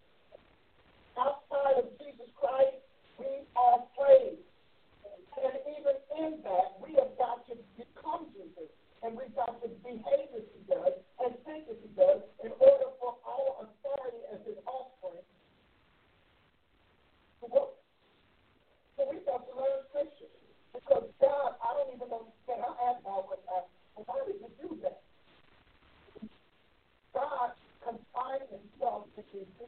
Christ, 2.41 2.81
we 3.21 3.45
are 3.53 3.85
slaves. 3.93 4.41
And 5.37 5.53
even 5.77 5.95
in 6.17 6.31
that, 6.41 6.73
we 6.81 6.97
have 6.97 7.13
got 7.21 7.45
to 7.45 7.55
become 7.77 8.33
Jesus. 8.33 8.65
And 9.05 9.13
we've 9.13 9.33
got 9.37 9.61
to 9.61 9.69
behave 9.85 10.29
as 10.33 10.45
he 10.49 10.61
does 10.65 10.97
and 11.21 11.37
think 11.45 11.69
as 11.69 11.77
he 11.85 11.89
does 11.93 12.21
in 12.41 12.49
order 12.57 12.89
for 12.97 13.13
our 13.25 13.65
authority 13.65 14.21
as 14.33 14.41
his 14.45 14.57
offspring 14.65 15.25
to 17.41 17.45
work. 17.49 17.77
So 18.97 19.05
we've 19.09 19.25
got 19.25 19.45
to 19.45 19.53
learn 19.53 19.85
scripture. 19.89 20.33
Because 20.73 21.05
God, 21.21 21.49
I 21.61 21.69
don't 21.77 21.93
even 21.93 22.09
understand. 22.09 22.61
I 22.61 22.73
asked 22.89 23.05
God 23.05 23.25
one 23.29 23.41
time, 23.45 23.65
well, 23.93 24.05
why 24.09 24.17
did 24.25 24.41
you 24.41 24.49
do 24.61 24.69
that? 24.81 25.01
God 27.13 27.53
confined 27.85 28.49
himself 28.49 29.09
to 29.17 29.21
the 29.29 29.65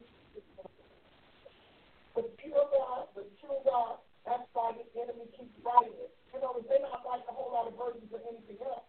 the 2.14 2.22
pure 2.38 2.66
God, 2.70 3.10
the 3.18 3.26
true 3.42 3.58
God, 3.66 3.98
that's 4.22 4.46
why 4.54 4.70
the 4.78 4.86
enemy 4.94 5.26
keeps 5.34 5.50
fighting 5.66 5.98
it. 5.98 6.14
You 6.30 6.38
know, 6.38 6.54
they're 6.62 6.78
not 6.78 7.02
fighting 7.02 7.26
a 7.26 7.34
whole 7.34 7.50
lot 7.50 7.66
of 7.66 7.74
versions 7.74 8.06
of 8.14 8.22
anything 8.22 8.62
else. 8.62 8.86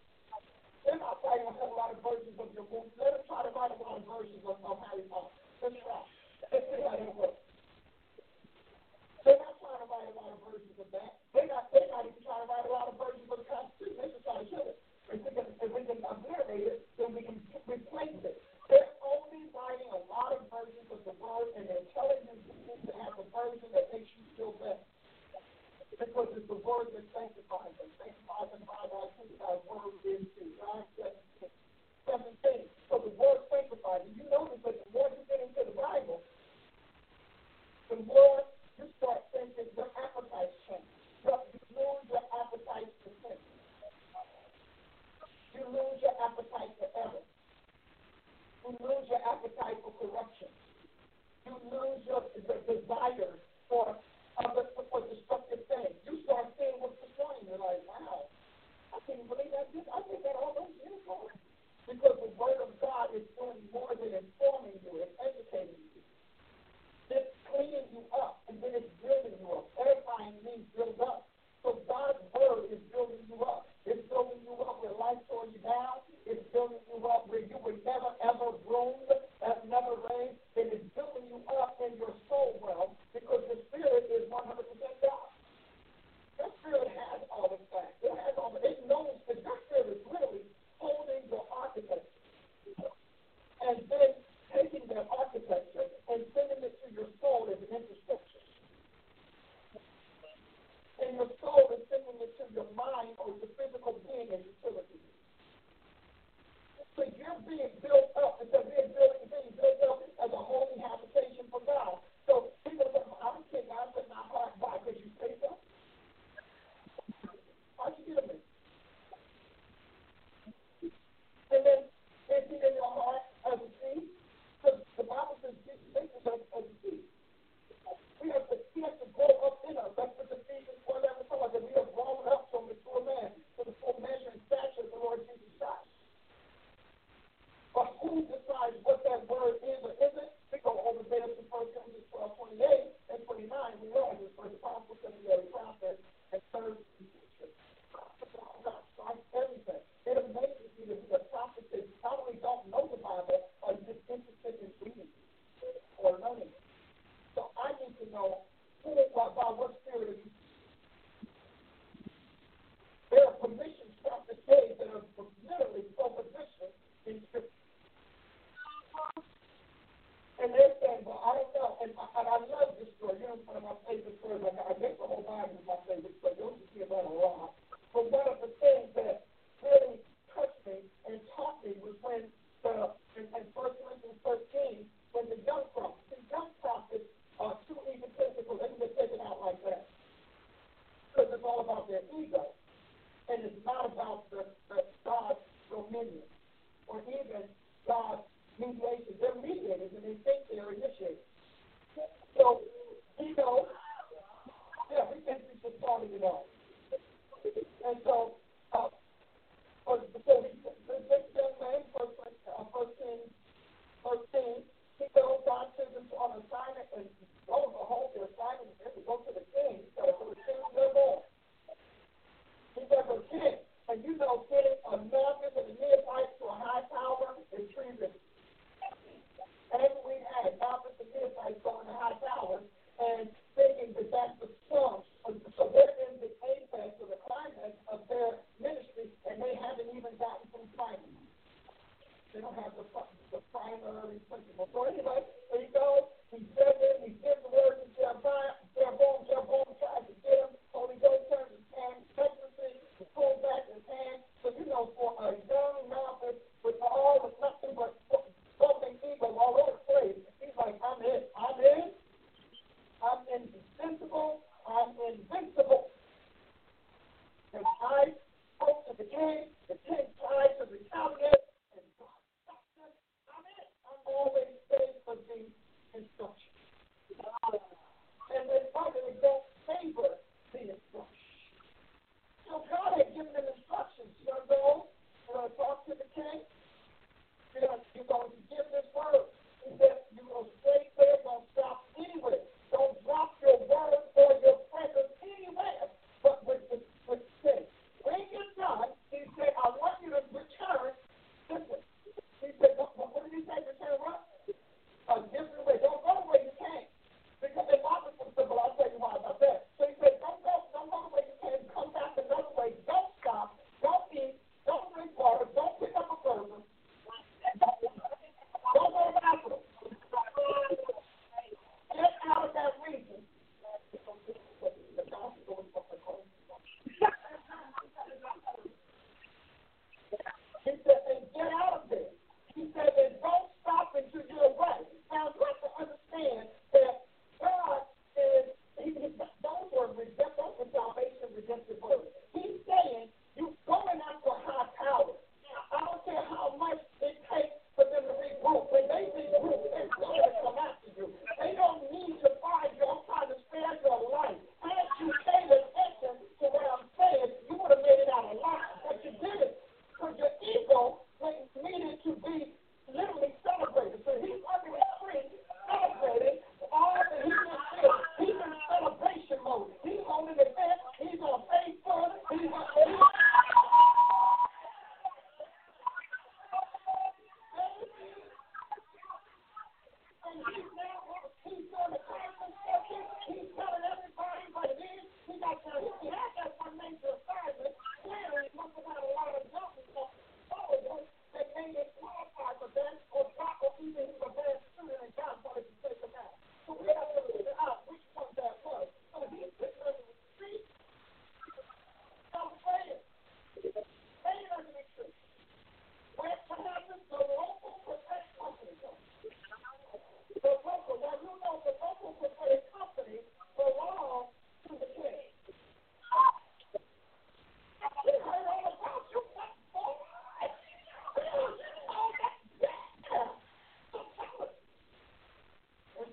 They're 0.85 1.01
not 1.01 1.17
fighting 1.25 1.49
a 1.49 1.55
whole 1.57 1.73
lot 1.73 1.89
of 1.89 2.05
versions 2.05 2.37
of 2.37 2.53
your 2.53 2.69
book. 2.69 2.85
Let 3.01 3.17
them 3.17 3.25
try 3.25 3.41
to 3.41 3.51
write 3.57 3.73
a 3.73 3.79
lot 3.81 3.97
of 3.97 4.05
versions 4.05 4.45
of, 4.45 4.61
of 4.61 4.77
Harry 4.85 5.09
Potter. 5.09 5.33
Let's 5.65 5.73
try. 5.81 6.05
Let's 6.53 6.65
see 6.69 6.81
how 6.85 6.93
that 6.93 7.13
works. 7.17 7.41
They're 9.25 9.41
not 9.41 9.57
trying 9.57 9.81
to 9.81 9.87
write 9.89 10.05
a 10.05 10.15
lot 10.21 10.29
of 10.29 10.39
versions 10.45 10.77
of 10.77 10.87
that. 10.93 11.11
They're 11.33 11.49
not, 11.49 11.73
they're 11.73 11.89
not 11.89 12.05
even 12.05 12.21
trying 12.21 12.45
to 12.45 12.49
write 12.53 12.65
a 12.69 12.73
lot 12.73 12.85
of 12.93 12.95
versions 13.01 13.25
of 13.25 13.41
the 13.41 13.49
Constitution. 13.49 13.97
They're 13.97 14.13
just 14.13 14.21
trying 14.21 14.45
to 14.45 14.49
kill 14.53 14.65
it. 14.69 14.77
If 15.09 15.21
we 15.25 15.31
can, 15.33 15.47
if 15.49 15.69
we 15.73 15.81
can 15.81 15.97
obliterate 16.05 16.65
it, 16.69 16.77
then 17.01 17.09
we 17.17 17.25
can 17.25 17.41
replace 17.65 18.21
it. 18.21 18.37
They're 18.69 18.93
only 19.05 19.45
writing 19.53 19.89
a 19.93 20.01
lot 20.09 20.33
of 20.33 20.49
versions 20.49 20.89
of 20.89 21.01
the 21.05 21.13
word, 21.21 21.53
and 21.53 21.69
they're 21.69 21.85
telling 21.93 22.25
you 22.25 22.37
to 22.85 22.91
have 23.01 23.13
a 23.17 23.25
version 23.29 23.69
that 23.73 23.93
makes 23.93 24.09
you 24.17 24.25
feel 24.33 24.57
better. 24.57 24.81
Because 25.97 26.27
it's 26.35 26.49
the 26.49 26.54
word 26.65 26.87
that 26.95 27.05
sanctifies 27.13 27.34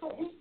so 0.03 0.11
we 0.19 0.32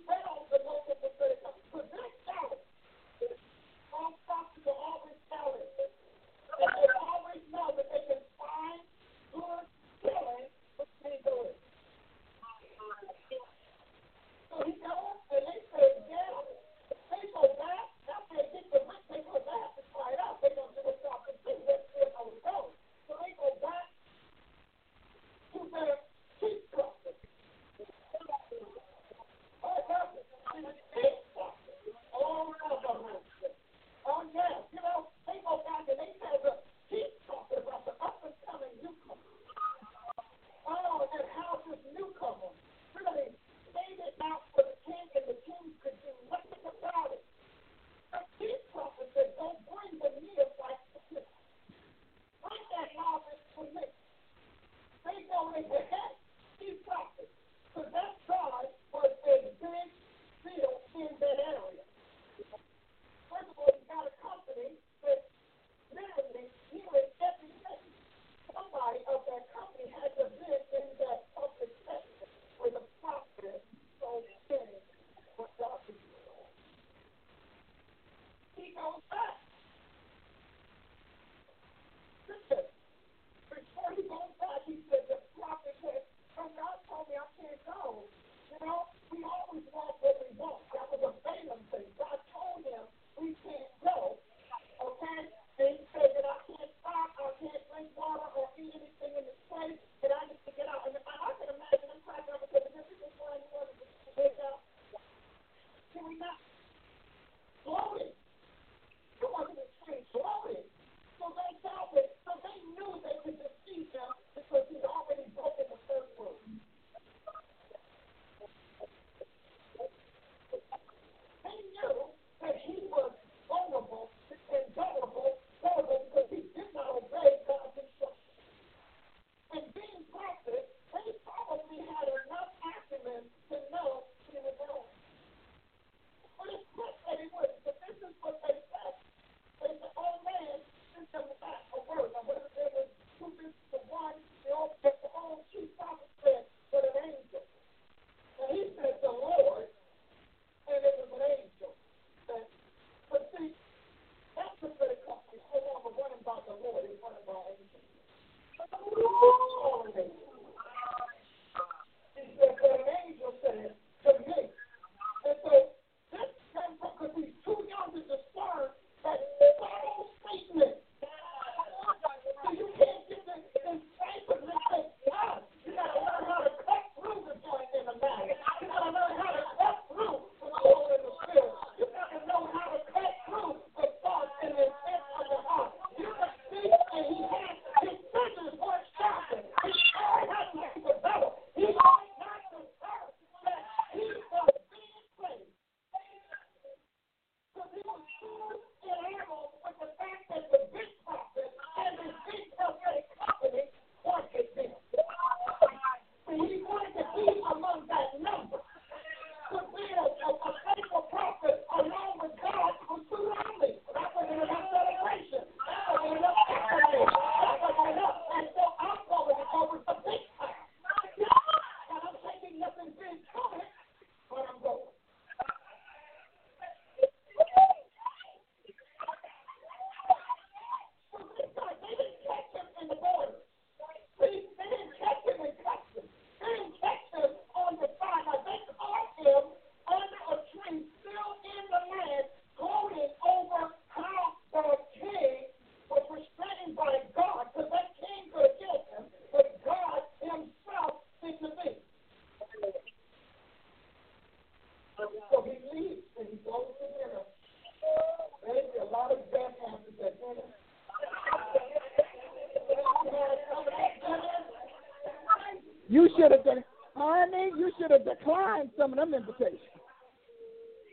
some 268.76 268.92
of 268.92 268.98
them 268.98 269.14
invitations. 269.14 269.60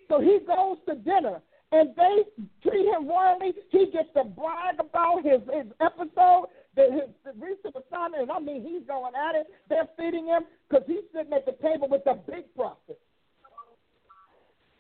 So 0.08 0.20
he 0.20 0.40
goes 0.46 0.78
to 0.88 0.96
dinner, 0.96 1.42
and 1.72 1.90
they 1.96 2.24
treat 2.64 2.86
him 2.86 3.08
royally. 3.08 3.54
He 3.70 3.92
gets 3.92 4.10
to 4.16 4.24
brag 4.24 4.80
about 4.80 5.24
his, 5.24 5.42
his 5.54 5.72
episode, 5.80 6.48
the, 6.76 6.84
his, 6.92 7.10
the 7.24 7.34
recent 7.40 7.76
assignment, 7.76 8.24
and 8.24 8.32
I 8.32 8.40
mean, 8.40 8.64
he's 8.64 8.88
going 8.88 9.14
at 9.16 9.36
it. 9.36 9.48
They're 9.70 9.88
feeding 9.98 10.26
him 10.28 10.44
because 10.68 10.86
he's 10.88 11.06
sitting 11.14 11.34
at 11.34 11.46
the 11.46 11.54
table 11.62 11.88
with 11.88 12.04
the 12.06 12.20
big 12.28 12.46
prophet, 12.56 13.00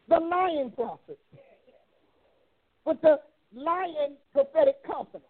the 0.07 0.19
lion 0.19 0.71
prophet, 0.75 1.19
with 2.85 3.01
the 3.01 3.19
lion 3.53 4.17
prophetic 4.33 4.83
company, 4.85 5.23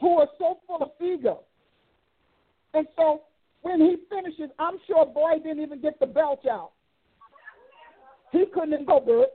who 0.00 0.18
are 0.18 0.28
so 0.38 0.58
full 0.66 0.82
of 0.82 0.90
ego. 1.00 1.40
And 2.74 2.86
so 2.96 3.22
when 3.62 3.80
he 3.80 3.96
finishes, 4.08 4.50
I'm 4.58 4.76
sure 4.86 5.06
boy 5.06 5.38
didn't 5.42 5.62
even 5.62 5.80
get 5.80 5.98
the 5.98 6.06
belch 6.06 6.44
out. 6.48 6.72
He 8.32 8.44
couldn't 8.52 8.74
even 8.74 8.84
go 8.86 9.00
good. 9.04 9.28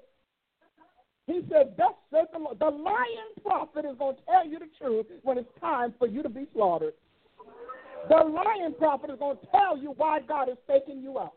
He 1.28 1.42
said, 1.50 1.74
Thus 1.78 1.94
said 2.12 2.26
the 2.34 2.40
Lord. 2.40 2.60
The 2.60 2.70
lion 2.70 3.32
prophet 3.44 3.86
is 3.86 3.98
going 3.98 4.16
to 4.18 4.22
tell 4.26 4.48
you 4.48 4.60
the 4.60 4.68
truth 4.80 5.06
when 5.24 5.38
it's 5.38 5.50
time 5.60 5.94
for 5.98 6.08
you 6.08 6.22
to 6.24 6.30
be 6.30 6.46
slaughtered. 6.54 6.94
The 8.10 8.16
lion 8.16 8.70
prophet 8.82 9.12
is 9.12 9.20
going 9.20 9.38
to 9.38 9.48
tell 9.52 9.78
you 9.78 9.94
why 9.95 10.20
God 10.28 10.49
is 10.49 10.58
taking 10.68 11.02
you 11.03 11.20
out. 11.20 11.34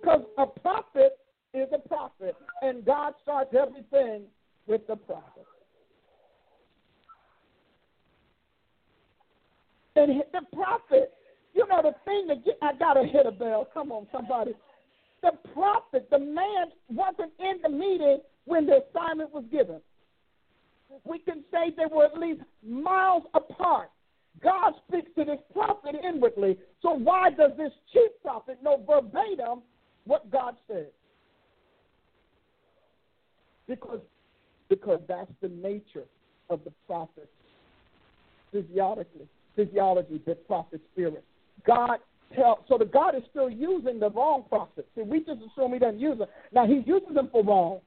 Because 0.00 0.22
a 0.36 0.46
prophet 0.46 1.16
is 1.54 1.68
a 1.72 1.88
prophet, 1.88 2.34
and 2.62 2.84
God 2.84 3.14
starts 3.22 3.54
everything 3.56 4.24
with 4.66 4.80
the 4.88 4.96
prophet. 4.96 5.46
And 9.94 10.22
the 10.32 10.56
prophet, 10.56 11.12
you 11.54 11.66
know, 11.68 11.82
the 11.82 11.94
thing 12.04 12.26
that 12.28 12.44
get, 12.44 12.58
I 12.62 12.72
got 12.78 12.94
to 12.94 13.04
hit 13.04 13.26
a 13.26 13.32
bell. 13.32 13.68
Come 13.72 13.92
on, 13.92 14.08
somebody. 14.12 14.52
The 15.22 15.32
prophet, 15.52 16.08
the 16.10 16.18
man, 16.18 16.68
wasn't 16.88 17.32
in 17.38 17.60
the 17.62 17.68
meeting 17.68 18.18
when 18.46 18.66
the 18.66 18.80
assignment 18.88 19.32
was 19.32 19.44
given. 19.52 19.80
We 21.04 21.18
can 21.20 21.44
say 21.52 21.72
they 21.76 21.92
were 21.92 22.06
at 22.06 22.18
least 22.18 22.40
miles 22.66 23.24
apart. 23.34 23.90
God 24.42 24.72
speaks 24.88 25.10
to 25.16 25.24
this 25.24 25.40
prophet 25.52 25.96
inwardly. 26.02 26.58
So 26.82 26.92
why 26.92 27.30
does 27.30 27.52
this 27.58 27.72
chief 27.92 28.10
prophet 28.22 28.58
know 28.62 28.82
verbatim 28.86 29.62
what 30.04 30.30
God 30.30 30.56
said? 30.66 30.88
Because 33.68 34.00
because 34.68 35.00
that's 35.08 35.30
the 35.42 35.48
nature 35.48 36.04
of 36.48 36.60
the 36.64 36.72
prophet 36.86 37.28
physiologically 38.52 39.28
physiology, 39.56 40.20
the 40.26 40.34
prophet 40.34 40.80
spirit. 40.92 41.24
God 41.66 41.98
tell 42.34 42.64
so 42.68 42.78
the 42.78 42.84
God 42.84 43.14
is 43.14 43.22
still 43.30 43.50
using 43.50 43.98
the 43.98 44.10
wrong 44.10 44.44
prophet. 44.48 44.86
See, 44.94 45.02
we 45.02 45.20
just 45.20 45.40
assume 45.52 45.72
he 45.72 45.78
doesn't 45.78 46.00
use 46.00 46.18
them. 46.18 46.28
Now 46.52 46.66
he 46.66 46.82
uses 46.86 47.14
them 47.14 47.28
for 47.30 47.44
wrong. 47.44 47.80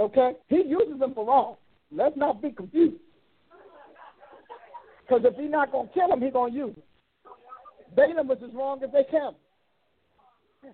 Okay? 0.00 0.32
He 0.48 0.62
uses 0.66 0.98
them 1.00 1.14
for 1.14 1.26
wrong. 1.26 1.56
Let's 1.90 2.16
not 2.16 2.42
be 2.42 2.50
confused. 2.50 2.96
Because 5.02 5.22
if 5.24 5.36
he's 5.36 5.50
not 5.50 5.72
going 5.72 5.88
to 5.88 5.94
kill 5.94 6.12
him, 6.12 6.20
he's 6.20 6.32
going 6.32 6.52
to 6.52 6.58
use 6.58 6.74
them. 6.74 6.84
Balaam 7.96 8.28
was 8.28 8.38
as 8.44 8.54
wrong 8.54 8.82
as 8.84 8.90
they 8.92 9.04
came. 9.10 9.32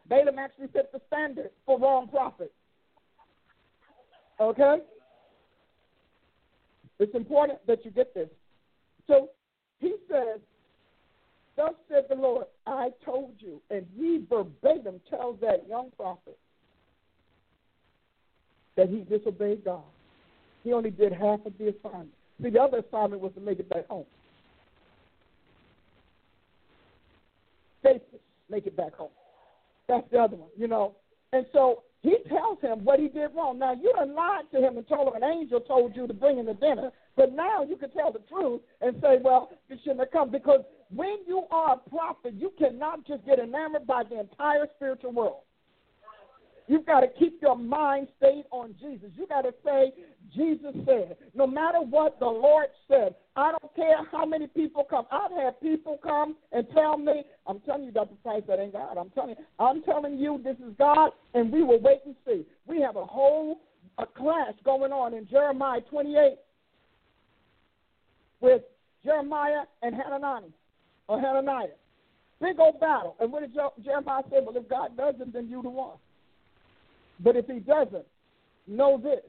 Balaam 0.08 0.38
actually 0.38 0.68
set 0.72 0.90
the 0.92 1.00
standard 1.06 1.50
for 1.64 1.78
wrong 1.78 2.08
prophets. 2.08 2.50
Okay? 4.40 4.78
It's 6.98 7.14
important 7.14 7.64
that 7.66 7.84
you 7.84 7.90
get 7.90 8.12
this. 8.14 8.28
So 9.06 9.30
he 9.78 9.94
says, 10.10 10.40
Thus 11.56 11.74
said 11.88 12.06
the 12.08 12.16
Lord, 12.16 12.46
I 12.66 12.90
told 13.04 13.34
you. 13.38 13.60
And 13.70 13.86
he 13.96 14.24
verbatim 14.28 15.00
tells 15.08 15.38
that 15.40 15.68
young 15.68 15.90
prophet 15.96 16.38
that 18.76 18.88
he 18.88 19.02
disobeyed 19.02 19.64
God. 19.64 19.84
He 20.64 20.72
only 20.72 20.90
did 20.90 21.12
half 21.12 21.44
of 21.46 21.52
the 21.58 21.68
assignment. 21.68 22.14
See, 22.42 22.50
the 22.50 22.60
other 22.60 22.78
assignment 22.78 23.22
was 23.22 23.32
to 23.34 23.40
make 23.40 23.60
it 23.60 23.68
back 23.68 23.86
home. 23.86 24.06
Faithful, 27.82 28.18
make 28.50 28.66
it 28.66 28.76
back 28.76 28.94
home. 28.94 29.10
That's 29.86 30.10
the 30.10 30.18
other 30.18 30.36
one, 30.36 30.48
you 30.56 30.66
know. 30.66 30.96
And 31.32 31.44
so 31.52 31.82
he 32.00 32.16
tells 32.28 32.60
him 32.60 32.84
what 32.84 32.98
he 32.98 33.08
did 33.08 33.30
wrong. 33.36 33.58
Now, 33.58 33.74
you 33.74 33.92
done 33.94 34.14
lied 34.14 34.44
to 34.52 34.58
him 34.58 34.78
and 34.78 34.88
told 34.88 35.08
him 35.08 35.22
an 35.22 35.28
angel 35.28 35.60
told 35.60 35.94
you 35.94 36.06
to 36.06 36.14
bring 36.14 36.38
him 36.38 36.46
the 36.46 36.54
dinner, 36.54 36.90
but 37.16 37.34
now 37.34 37.62
you 37.62 37.76
can 37.76 37.90
tell 37.90 38.10
the 38.10 38.20
truth 38.30 38.62
and 38.80 38.96
say, 39.02 39.18
well, 39.22 39.50
you 39.68 39.76
shouldn't 39.82 40.00
have 40.00 40.10
come. 40.10 40.30
Because 40.30 40.60
when 40.94 41.18
you 41.26 41.44
are 41.50 41.74
a 41.74 41.90
prophet, 41.90 42.34
you 42.34 42.52
cannot 42.58 43.06
just 43.06 43.24
get 43.26 43.38
enamored 43.38 43.86
by 43.86 44.02
the 44.02 44.20
entire 44.20 44.66
spiritual 44.76 45.12
world. 45.12 45.42
You've 46.66 46.86
got 46.86 47.00
to 47.00 47.08
keep 47.18 47.40
your 47.42 47.56
mind 47.56 48.08
stayed 48.16 48.44
on 48.50 48.74
Jesus. 48.80 49.10
You 49.16 49.26
got 49.26 49.42
to 49.42 49.52
say, 49.64 49.92
Jesus 50.34 50.74
said. 50.86 51.16
No 51.34 51.46
matter 51.46 51.78
what 51.78 52.18
the 52.18 52.26
Lord 52.26 52.66
said, 52.88 53.14
I 53.36 53.52
don't 53.52 53.74
care 53.76 53.98
how 54.10 54.24
many 54.24 54.46
people 54.46 54.84
come. 54.88 55.06
I've 55.12 55.30
had 55.32 55.60
people 55.60 55.98
come 56.02 56.36
and 56.52 56.66
tell 56.72 56.96
me, 56.96 57.24
I'm 57.46 57.60
telling 57.60 57.84
you, 57.84 57.92
Dr. 57.92 58.14
Price, 58.22 58.42
that 58.48 58.58
ain't 58.58 58.72
God. 58.72 58.96
I'm 58.96 59.10
telling 59.10 59.30
you, 59.30 59.44
I'm 59.58 59.82
telling 59.82 60.18
you, 60.18 60.40
this 60.42 60.56
is 60.56 60.74
God, 60.78 61.10
and 61.34 61.52
we 61.52 61.62
will 61.62 61.80
wait 61.80 62.00
and 62.06 62.14
see. 62.26 62.46
We 62.66 62.80
have 62.80 62.96
a 62.96 63.04
whole 63.04 63.60
a 63.98 64.06
class 64.06 64.54
going 64.64 64.92
on 64.92 65.14
in 65.14 65.28
Jeremiah 65.28 65.80
28 65.82 66.36
with 68.40 68.62
Jeremiah 69.04 69.62
and 69.82 69.94
Hananiah 69.94 70.42
or 71.08 71.20
Hananiah. 71.20 71.68
Big 72.40 72.58
old 72.58 72.80
battle. 72.80 73.16
And 73.20 73.30
what 73.30 73.42
did 73.42 73.54
Jeremiah 73.84 74.22
say? 74.30 74.38
Well, 74.42 74.56
if 74.56 74.68
God 74.68 74.96
doesn't, 74.96 75.32
then 75.32 75.48
you 75.48 75.62
the 75.62 75.70
one. 75.70 75.96
But 77.20 77.36
if 77.36 77.46
he 77.46 77.60
doesn't, 77.60 78.06
know 78.66 78.98
this. 79.02 79.22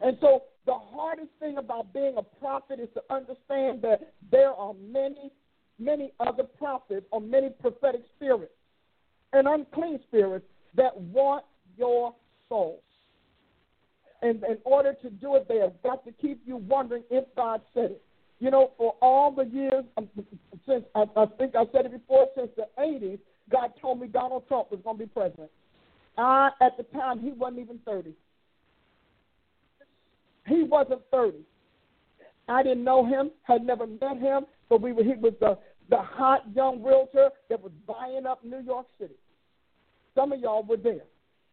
And 0.00 0.16
so 0.20 0.42
the 0.66 0.74
hardest 0.74 1.30
thing 1.40 1.56
about 1.56 1.92
being 1.92 2.14
a 2.16 2.22
prophet 2.22 2.78
is 2.80 2.88
to 2.94 3.02
understand 3.10 3.82
that 3.82 4.12
there 4.30 4.52
are 4.52 4.74
many, 4.74 5.32
many 5.78 6.12
other 6.20 6.42
prophets 6.42 7.06
or 7.10 7.20
many 7.20 7.48
prophetic 7.48 8.02
spirits 8.16 8.52
and 9.32 9.46
unclean 9.48 9.98
spirits 10.06 10.46
that 10.74 10.98
want 11.00 11.44
your 11.76 12.14
soul. 12.48 12.82
And 14.20 14.42
in 14.44 14.58
order 14.64 14.94
to 15.02 15.10
do 15.10 15.36
it, 15.36 15.46
they 15.48 15.58
have 15.58 15.80
got 15.82 16.04
to 16.04 16.12
keep 16.12 16.42
you 16.44 16.56
wondering 16.56 17.04
if 17.10 17.24
God 17.36 17.60
said 17.72 17.92
it. 17.92 18.02
You 18.40 18.50
know, 18.50 18.72
for 18.76 18.94
all 19.00 19.32
the 19.32 19.44
years 19.44 19.84
um, 19.96 20.08
since 20.66 20.84
I, 20.94 21.04
I 21.16 21.26
think 21.38 21.56
I 21.56 21.64
said 21.72 21.86
it 21.86 21.92
before, 21.92 22.28
since 22.36 22.50
the 22.56 22.68
80s, 22.78 23.18
God 23.50 23.72
told 23.80 24.00
me 24.00 24.06
Donald 24.06 24.46
Trump 24.48 24.70
was 24.70 24.80
going 24.84 24.98
to 24.98 25.06
be 25.06 25.10
president. 25.10 25.50
I, 26.18 26.50
at 26.60 26.76
the 26.76 26.82
time, 26.82 27.20
he 27.20 27.30
wasn't 27.30 27.60
even 27.60 27.78
30. 27.86 28.12
He 30.46 30.64
wasn't 30.64 31.02
30. 31.10 31.38
I 32.48 32.62
didn't 32.62 32.84
know 32.84 33.06
him, 33.06 33.30
had 33.42 33.64
never 33.64 33.86
met 33.86 34.18
him, 34.18 34.46
but 34.68 34.80
we 34.80 34.92
were, 34.92 35.04
he 35.04 35.14
was 35.14 35.34
the, 35.40 35.58
the 35.90 35.98
hot 35.98 36.42
young 36.54 36.82
realtor 36.82 37.30
that 37.48 37.62
was 37.62 37.72
buying 37.86 38.26
up 38.26 38.42
New 38.44 38.60
York 38.60 38.86
City. 38.98 39.14
Some 40.14 40.32
of 40.32 40.40
y'all 40.40 40.64
were 40.64 40.76
there. 40.76 41.04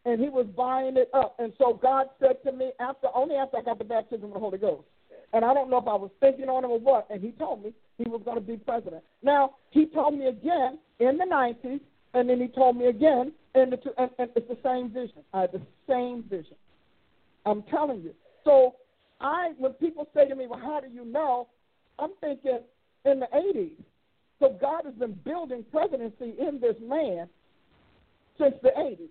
And 0.06 0.22
he 0.22 0.30
was 0.30 0.46
buying 0.56 0.98
it 0.98 1.10
up. 1.14 1.36
And 1.40 1.52
so 1.58 1.74
God 1.82 2.08
said 2.20 2.38
to 2.46 2.52
me, 2.52 2.72
after 2.80 3.08
only 3.14 3.36
after 3.36 3.58
I 3.58 3.62
got 3.62 3.78
the 3.78 3.84
baptism 3.84 4.26
of 4.26 4.34
the 4.34 4.40
Holy 4.40 4.58
Ghost, 4.58 4.86
and 5.34 5.44
I 5.44 5.54
don't 5.54 5.70
know 5.70 5.78
if 5.78 5.88
I 5.88 5.96
was 5.96 6.12
thinking 6.20 6.48
on 6.48 6.64
him 6.64 6.72
or 6.72 6.80
what, 6.80 7.08
and 7.10 7.22
he 7.22 7.32
told 7.32 7.64
me 7.64 7.74
he 7.98 8.08
was 8.08 8.22
going 8.24 8.38
to 8.38 8.42
be 8.42 8.58
president. 8.58 9.04
Now, 9.22 9.56
he 9.72 9.86
told 9.88 10.18
me 10.18 10.28
again 10.28 10.80
in 11.00 11.18
the 11.18 11.26
90s, 11.26 11.82
and 12.14 12.30
then 12.30 12.40
he 12.40 12.48
told 12.48 12.78
me 12.78 12.86
again 12.86 13.34
and, 13.56 13.72
the, 13.72 13.78
and, 13.98 14.12
and 14.20 14.30
it's 14.36 14.48
the 14.48 14.58
same 14.64 14.90
vision. 14.90 15.24
I 15.34 15.42
have 15.42 15.52
the 15.52 15.62
same 15.88 16.24
vision. 16.30 16.56
I'm 17.46 17.64
telling 17.64 18.02
you. 18.02 18.12
So 18.44 18.76
I, 19.22 19.54
when 19.58 19.74
people 19.74 20.08
say 20.14 20.28
to 20.28 20.36
me, 20.36 20.48
"Well, 20.48 20.60
how 20.60 20.80
do 20.80 20.88
you 20.88 21.06
know?" 21.06 21.48
I'm 21.98 22.12
thinking 22.22 22.60
in 23.06 23.20
the 23.20 23.28
'80s. 23.34 23.82
So 24.40 24.58
God 24.60 24.86
has 24.86 24.94
been 24.96 25.14
building 25.24 25.64
presidency 25.72 26.36
in 26.40 26.60
this 26.60 26.76
man 26.82 27.30
since 28.38 28.56
the 28.62 28.70
'80s. 28.78 29.10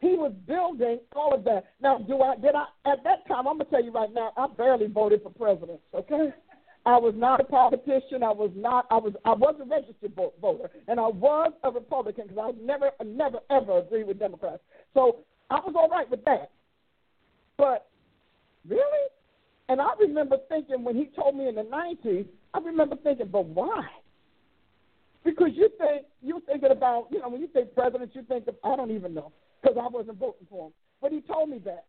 He 0.00 0.16
was 0.16 0.32
building 0.46 1.00
all 1.14 1.34
of 1.34 1.44
that. 1.44 1.64
Now, 1.80 1.98
do 1.98 2.20
I 2.22 2.36
did 2.36 2.54
I 2.54 2.66
at 2.90 3.02
that 3.04 3.26
time? 3.26 3.46
I'm 3.46 3.58
gonna 3.58 3.64
tell 3.64 3.82
you 3.82 3.92
right 3.92 4.12
now. 4.12 4.32
I 4.36 4.46
barely 4.56 4.86
voted 4.86 5.22
for 5.22 5.30
president. 5.30 5.80
Okay. 5.94 6.32
I 6.88 6.96
was 6.96 7.12
not 7.14 7.38
a 7.38 7.44
politician. 7.44 8.22
I 8.22 8.32
was 8.32 8.50
not. 8.56 8.86
I 8.90 8.96
was. 8.96 9.12
I 9.26 9.32
was 9.34 9.54
a 9.60 9.64
registered 9.66 10.14
voter, 10.40 10.70
and 10.88 10.98
I 10.98 11.08
was 11.08 11.52
a 11.62 11.70
Republican 11.70 12.28
because 12.28 12.54
I 12.54 12.64
never, 12.64 12.90
never, 13.04 13.40
ever 13.50 13.80
agreed 13.80 14.06
with 14.06 14.18
Democrats. 14.18 14.62
So 14.94 15.18
I 15.50 15.56
was 15.56 15.74
all 15.76 15.90
right 15.90 16.10
with 16.10 16.24
that. 16.24 16.50
But 17.58 17.88
really, 18.66 19.04
and 19.68 19.82
I 19.82 19.90
remember 20.00 20.38
thinking 20.48 20.82
when 20.82 20.96
he 20.96 21.10
told 21.14 21.36
me 21.36 21.46
in 21.46 21.56
the 21.56 21.62
'90s, 21.62 22.26
I 22.54 22.58
remember 22.60 22.96
thinking, 22.96 23.28
but 23.30 23.44
why? 23.44 23.86
Because 25.24 25.50
you 25.52 25.68
think 25.76 26.06
you're 26.22 26.40
thinking 26.40 26.70
about, 26.70 27.08
you 27.10 27.18
know, 27.18 27.28
when 27.28 27.42
you 27.42 27.48
think 27.48 27.74
president, 27.74 28.12
you 28.14 28.22
think 28.22 28.48
of, 28.48 28.54
I 28.64 28.76
don't 28.76 28.92
even 28.92 29.12
know 29.12 29.30
because 29.60 29.76
I 29.78 29.88
wasn't 29.88 30.18
voting 30.18 30.46
for 30.48 30.68
him. 30.68 30.72
But 31.02 31.12
he 31.12 31.20
told 31.20 31.50
me 31.50 31.58
that. 31.66 31.84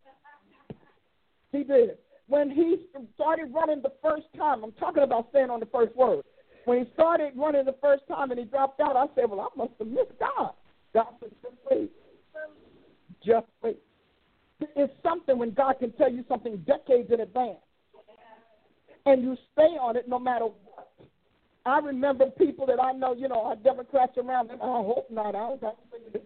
He 1.53 1.63
did. 1.63 1.97
When 2.29 2.49
he 2.51 2.85
started 3.15 3.51
running 3.53 3.81
the 3.81 3.91
first 4.01 4.27
time, 4.37 4.63
I'm 4.63 4.71
talking 4.73 5.03
about 5.03 5.27
staying 5.31 5.49
on 5.49 5.59
the 5.59 5.65
first 5.65 5.95
word. 5.95 6.23
When 6.65 6.85
he 6.85 6.91
started 6.93 7.33
running 7.35 7.65
the 7.65 7.75
first 7.81 8.03
time 8.07 8.29
and 8.29 8.39
he 8.39 8.45
dropped 8.45 8.79
out, 8.79 8.95
I 8.95 9.07
said, 9.15 9.29
Well, 9.29 9.41
I 9.41 9.49
must 9.57 9.73
have 9.79 9.87
missed 9.87 10.17
God. 10.19 10.51
God 10.93 11.07
said, 11.19 11.31
Just 11.41 11.55
wait. 11.69 11.91
Just 13.25 13.47
wait. 13.63 13.79
It's 14.75 14.93
something 15.01 15.37
when 15.37 15.53
God 15.53 15.79
can 15.79 15.91
tell 15.93 16.11
you 16.11 16.23
something 16.29 16.57
decades 16.67 17.11
in 17.11 17.21
advance. 17.21 17.57
And 19.05 19.23
you 19.23 19.35
stay 19.53 19.77
on 19.81 19.95
it 19.95 20.07
no 20.07 20.19
matter 20.19 20.45
what. 20.45 20.91
I 21.65 21.79
remember 21.79 22.25
people 22.37 22.65
that 22.67 22.79
I 22.79 22.91
know, 22.91 23.13
you 23.13 23.27
know, 23.27 23.41
are 23.41 23.55
Democrats 23.55 24.13
around 24.17 24.49
them. 24.49 24.59
I 24.61 24.65
hope 24.65 25.07
not. 25.09 25.35
I 25.35 25.39
don't 25.39 25.63
it's 26.13 26.25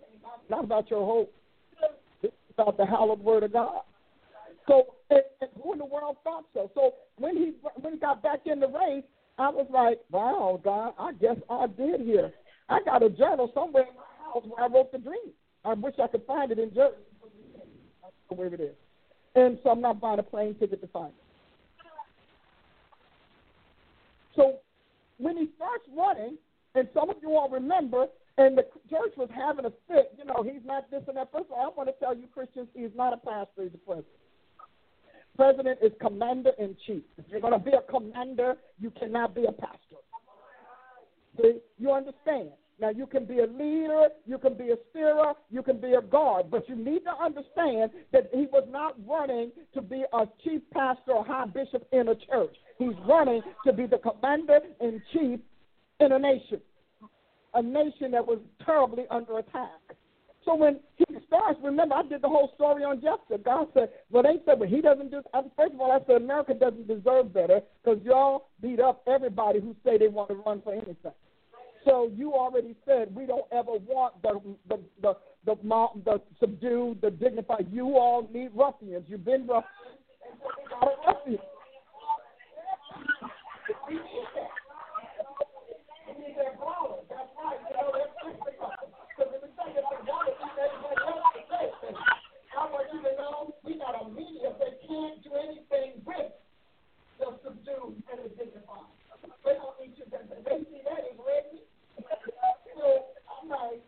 not 0.49 0.63
about 0.63 0.89
your 0.89 1.05
hope. 1.05 1.33
It's 2.21 2.33
about 2.57 2.77
the 2.77 2.85
hallowed 2.85 3.19
word 3.19 3.43
of 3.43 3.53
God. 3.53 3.81
So, 4.67 4.95
and, 5.09 5.21
and 5.41 5.49
who 5.61 5.73
in 5.73 5.79
the 5.79 5.85
world 5.85 6.17
thought 6.23 6.45
so? 6.53 6.71
So 6.73 6.93
when 7.17 7.35
he 7.35 7.53
when 7.75 7.93
he 7.93 7.99
got 7.99 8.23
back 8.23 8.41
in 8.45 8.59
the 8.59 8.67
race, 8.67 9.03
I 9.37 9.49
was 9.49 9.67
like, 9.71 9.99
wow, 10.11 10.59
God, 10.63 10.93
I 10.99 11.13
guess 11.13 11.37
I 11.49 11.67
did 11.67 12.01
here. 12.01 12.31
I 12.69 12.79
got 12.83 13.03
a 13.03 13.09
journal 13.09 13.51
somewhere 13.53 13.83
in 13.83 13.95
my 13.95 14.31
house 14.31 14.43
where 14.47 14.63
I 14.63 14.67
wrote 14.67 14.91
the 14.91 14.99
dream. 14.99 15.31
I 15.65 15.73
wish 15.73 15.95
I 16.01 16.07
could 16.07 16.25
find 16.25 16.51
it 16.51 16.59
in 16.59 16.73
Jersey. 16.73 16.95
Where 18.29 18.53
it 18.53 18.59
is. 18.59 18.75
And 19.35 19.57
so 19.63 19.69
I'm 19.69 19.81
not 19.81 19.99
buying 19.99 20.19
a 20.19 20.23
plane 20.23 20.55
ticket 20.55 20.81
to 20.81 20.87
find 20.87 21.09
it. 21.09 21.15
So 24.35 24.57
when 25.17 25.37
he 25.37 25.49
starts 25.55 25.83
running, 25.95 26.37
and 26.75 26.87
some 26.93 27.09
of 27.09 27.17
you 27.21 27.35
all 27.35 27.49
remember, 27.49 28.07
and 28.37 28.57
the 28.57 28.63
church 28.89 29.13
was 29.15 29.29
having 29.35 29.65
a 29.65 29.71
fit, 29.87 30.13
you 30.17 30.25
know, 30.25 30.41
he's 30.41 30.65
not 30.65 30.89
this 30.89 31.03
and 31.07 31.17
that. 31.17 31.31
First 31.31 31.45
of 31.45 31.51
all, 31.51 31.65
I 31.65 31.77
want 31.77 31.89
to 31.89 31.95
tell 32.03 32.15
you, 32.15 32.27
Christians, 32.33 32.67
he's 32.73 32.89
not 32.95 33.13
a 33.13 33.17
pastor, 33.17 33.63
he's 33.63 33.73
a 33.75 33.77
president. 33.77 34.07
President 35.35 35.79
is 35.81 35.91
commander 35.99 36.51
in 36.59 36.75
chief. 36.85 37.03
If 37.17 37.25
you're 37.29 37.41
going 37.41 37.53
to 37.53 37.59
be 37.59 37.71
a 37.71 37.81
commander, 37.91 38.55
you 38.79 38.91
cannot 38.91 39.33
be 39.33 39.45
a 39.45 39.51
pastor. 39.51 39.97
See, 41.41 41.59
you 41.79 41.91
understand? 41.91 42.49
Now, 42.79 42.89
you 42.89 43.05
can 43.05 43.25
be 43.25 43.39
a 43.39 43.45
leader, 43.45 44.09
you 44.25 44.37
can 44.37 44.55
be 44.55 44.71
a 44.71 44.75
steerer, 44.89 45.33
you 45.49 45.61
can 45.63 45.79
be 45.79 45.93
a 45.93 46.01
guard, 46.01 46.51
but 46.51 46.67
you 46.67 46.75
need 46.75 47.03
to 47.05 47.15
understand 47.23 47.91
that 48.11 48.29
he 48.33 48.47
was 48.51 48.67
not 48.69 48.95
running 49.07 49.51
to 49.73 49.81
be 49.81 50.03
a 50.11 50.25
chief 50.43 50.61
pastor 50.71 51.13
or 51.13 51.25
high 51.25 51.45
bishop 51.45 51.87
in 51.91 52.09
a 52.09 52.15
church. 52.15 52.55
He's 52.77 52.95
running 53.07 53.41
to 53.65 53.73
be 53.73 53.85
the 53.85 53.99
commander 53.99 54.59
in 54.81 55.01
chief 55.13 55.39
in 55.99 56.11
a 56.11 56.19
nation, 56.19 56.61
a 57.53 57.61
nation 57.61 58.11
that 58.11 58.25
was 58.25 58.39
terribly 58.65 59.05
under 59.09 59.37
attack. 59.37 59.69
So 60.45 60.55
when 60.55 60.79
he 60.97 61.05
starts, 61.27 61.59
remember, 61.63 61.95
I 61.95 62.03
did 62.03 62.21
the 62.21 62.27
whole 62.27 62.51
story 62.55 62.83
on 62.83 63.01
Jephthah. 63.01 63.43
God 63.43 63.67
said, 63.73 63.89
well, 64.11 64.23
they 64.23 64.39
said, 64.45 64.59
well, 64.59 64.69
he 64.69 64.81
doesn't 64.81 65.11
do, 65.11 65.21
first 65.55 65.73
of 65.73 65.79
all, 65.79 65.91
I 65.91 66.05
said, 66.05 66.21
America 66.21 66.53
doesn't 66.53 66.87
deserve 66.87 67.33
better 67.33 67.61
because 67.83 68.03
y'all 68.03 68.47
beat 68.61 68.79
up 68.79 69.03
everybody 69.07 69.59
who 69.59 69.75
say 69.85 69.97
they 69.97 70.07
want 70.07 70.29
to 70.29 70.35
run 70.35 70.61
for 70.61 70.73
anything. 70.73 71.13
So 71.85 72.09
you 72.15 72.33
already 72.33 72.75
said 72.85 73.13
we 73.13 73.25
don't 73.25 73.45
ever 73.51 73.73
want 73.73 74.21
the 74.21 74.39
the 74.69 74.79
the 75.01 75.17
the, 75.45 75.55
the, 75.55 75.87
the 76.05 76.21
subdued, 76.39 77.01
the 77.01 77.11
dignified. 77.11 77.67
You 77.71 77.97
all 77.97 78.27
need 78.33 78.51
ruffians. 78.55 79.03
You've 79.07 79.25
been 79.25 79.45
ruffians. 79.47 79.65
We 93.63 93.79
got 93.79 93.95
a 93.95 94.11
media 94.11 94.51
that 94.59 94.73
can't 94.83 95.23
do 95.23 95.31
anything 95.39 96.03
with 96.03 96.31
the 97.19 97.27
subdued 97.43 98.03
and 98.11 98.17
the 98.19 98.29
dignified. 98.35 98.91
They 99.47 99.55
don't 99.55 99.75
need 99.79 99.95
you. 99.95 100.05
They 100.11 100.59
see 100.67 100.81
that 100.83 101.07
as 101.07 101.17
ready. 101.19 101.63
So 102.75 103.15
I'm 103.31 103.47
like, 103.47 103.79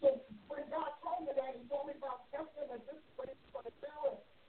so 0.00 0.20
when 0.52 0.64
God 0.68 0.92
told 1.00 1.24
me 1.24 1.32
that, 1.32 1.56
He 1.56 1.64
told 1.72 1.88
me 1.88 1.96
about 1.96 2.28
Justin 2.28 2.68
and 2.68 2.82
this 2.84 3.00
is 3.00 3.12
what 3.16 3.32
He's 3.32 3.40
going 3.56 3.64
to 3.64 3.76
do. 3.80 3.96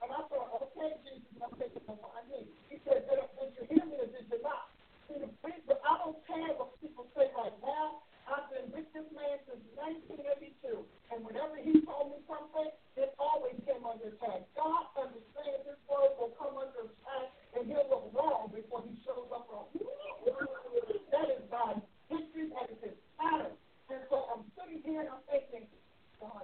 And 0.04 0.12
I 0.12 0.20
thought, 0.28 0.62
okay, 0.62 1.00
Jesus, 1.08 1.32
I'm 1.40 1.56
taking 1.56 1.84
him 1.88 2.00
on 2.04 2.24
me. 2.28 2.52
He 2.70 2.78
said, 2.84 3.08
did, 3.08 3.24
did 3.40 3.52
you 3.56 3.64
hear 3.72 3.86
me 3.88 3.96
or 4.04 4.10
did 4.12 4.28
you 4.30 4.40
not? 4.44 4.70
See, 5.08 5.24
the 5.24 5.32
but 5.68 5.80
I 5.84 6.00
don't 6.04 6.20
care 6.28 6.52
what 6.60 6.76
people 6.84 7.08
say 7.16 7.32
right 7.34 7.56
now. 7.64 8.04
I've 8.28 8.52
been 8.52 8.68
with 8.76 8.92
this 8.92 9.08
man 9.16 9.40
since 9.48 9.64
1982. 9.80 10.84
And 11.16 11.24
whenever 11.24 11.56
he 11.56 11.80
told 11.88 12.12
me 12.12 12.20
something, 12.28 12.68
it 13.00 13.16
always 13.16 13.56
came 13.64 13.88
under 13.88 14.12
attack. 14.12 14.44
God 14.52 14.84
understands 15.00 15.64
his 15.64 15.80
word 15.88 16.12
will 16.20 16.36
come 16.36 16.60
under 16.60 16.92
attack, 16.92 17.28
and 17.56 17.72
he'll 17.72 17.88
look 17.88 18.12
wrong 18.12 18.52
before 18.52 18.84
he 18.84 19.00
shows 19.08 19.32
up 19.32 19.48
wrong. 19.48 19.72
That 19.76 21.28
is 21.32 21.44
God's 21.48 21.88
history, 22.12 22.52
that 22.52 22.68
is 22.68 22.80
his 22.84 22.98
pattern. 23.16 23.56
And 23.88 24.04
so 24.12 24.28
I'm 24.28 24.44
sitting 24.60 24.84
here 24.84 25.08
and 25.08 25.10
I'm 25.10 25.24
thinking, 25.32 25.72
God, 26.20 26.44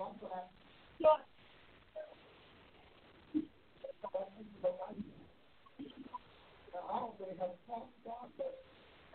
I'm 0.00 0.16
glad. 0.24 0.48
God. 1.04 1.20
I 6.86 7.02
don't 7.02 7.18
really 7.18 7.36
have 7.36 7.50
a 7.50 7.60
problem 7.68 7.90
with 7.92 8.04
God, 8.08 8.28
but 8.40 8.52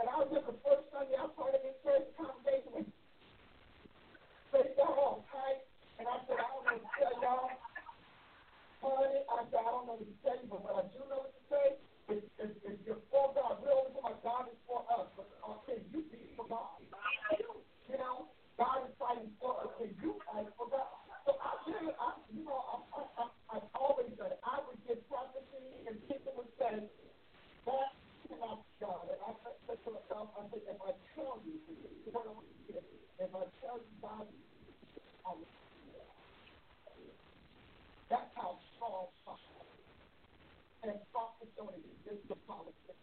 and 0.01 0.09
I 0.09 0.15
was 0.17 0.33
at 0.33 0.45
the 0.49 0.57
first 0.65 0.89
Sunday 0.89 1.13
I 1.13 1.29
part 1.37 1.53
of 1.53 1.61
this 1.61 1.77
church 1.85 2.09
congregation 2.17 2.73
with 2.73 2.89
they 4.49 4.73
got 4.75 4.97
all 4.97 5.23
tight 5.29 5.61
and 6.01 6.09
I 6.09 6.17
said, 6.25 6.41
I 6.41 6.47
don't 6.51 6.65
know 6.65 6.77
what 6.77 6.83
to 6.83 6.91
tell 6.97 7.15
y'all. 7.21 7.53
Honey, 8.81 9.21
I 9.29 9.39
said, 9.47 9.61
I 9.61 9.69
don't 9.71 9.85
know 9.85 9.97
what 10.01 10.09
to 10.09 10.17
tell 10.25 10.37
you, 10.41 10.47
but 10.49 10.59
what 10.65 10.73
I 10.73 10.83
do 10.89 10.99
know 11.05 11.21
what 11.21 11.33
to 11.37 11.43
say 11.47 11.67
is 12.11 12.21
if, 12.41 12.51
if 12.65 12.75
you're 12.83 12.99
for 13.13 13.29
God, 13.37 13.61
we're 13.61 13.71
always 13.71 13.93
talking 13.93 14.19
God 14.25 14.43
is 14.49 14.59
for 14.65 14.81
us, 14.89 15.07
but 15.13 15.29
uh, 15.45 15.55
can 15.69 15.79
you 15.93 16.01
be 16.09 16.33
for 16.33 16.49
God? 16.49 16.81
You 17.87 17.97
know, 18.01 18.27
God 18.57 18.89
is 18.89 18.93
fighting 18.97 19.31
for 19.37 19.53
us. 19.63 19.69
Can 19.77 19.93
you 20.01 20.17
fight 20.25 20.49
for 20.57 20.65
God? 20.67 20.91
So 21.29 21.37
I 21.37 21.51
really, 21.69 21.93
I, 21.93 22.09
you 22.33 22.43
know, 22.43 22.57
I, 22.57 22.75
I, 22.97 23.01
I, 23.21 23.25
I've 23.53 23.69
always 23.77 24.09
said 24.17 24.41
I 24.41 24.65
would 24.65 24.81
get 24.89 25.05
prophecy 25.05 25.85
and 25.85 25.95
people 26.09 26.33
would 26.41 26.49
say, 26.57 26.89
that 27.65 27.93
cannot 28.25 28.65
be 28.65 28.73
God. 28.81 29.05
And 29.11 29.21
I 29.21 29.31
said 29.67 29.77
to 29.85 29.89
myself, 29.93 30.33
I 30.33 30.49
said, 30.49 30.65
if 30.65 30.81
I 30.81 30.91
tell 31.13 31.37
you, 31.45 31.61
if 32.07 32.15
I 32.15 33.45
tell 33.61 33.77
you 33.77 33.93
God, 34.01 34.25
um, 35.29 35.45
that's 38.09 38.31
how 38.33 38.57
strong 38.75 39.13
prophet 39.23 39.69
and 40.83 40.97
prophet 41.13 41.49
don't 41.53 41.75
exist 41.77 42.25
in 42.25 42.39
politics. 42.49 42.97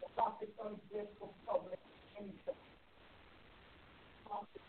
The 0.00 0.08
prophet 0.14 0.54
don't 0.54 0.78
exist 0.86 1.10
for 1.18 1.34
public 1.44 1.82
anything. 2.14 2.62
Prophet 4.22 4.62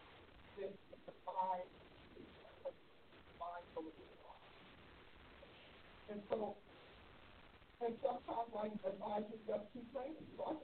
exists 0.58 0.82
in 0.90 1.00
the 1.06 1.14
mind, 1.30 1.70
mind 3.38 3.66
of 3.78 3.86
the 3.86 3.92
And 6.14 6.22
so 6.30 6.58
and 7.83 7.83
sometimes 8.02 8.52
I 8.56 8.66
advise 8.88 9.28
you 9.30 9.40
just 9.48 9.66
keep 9.74 9.94
praying. 9.94 10.16
So 10.38 10.44
I 10.48 10.63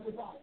of 0.00 0.06
the 0.06 0.12
body. 0.12 0.39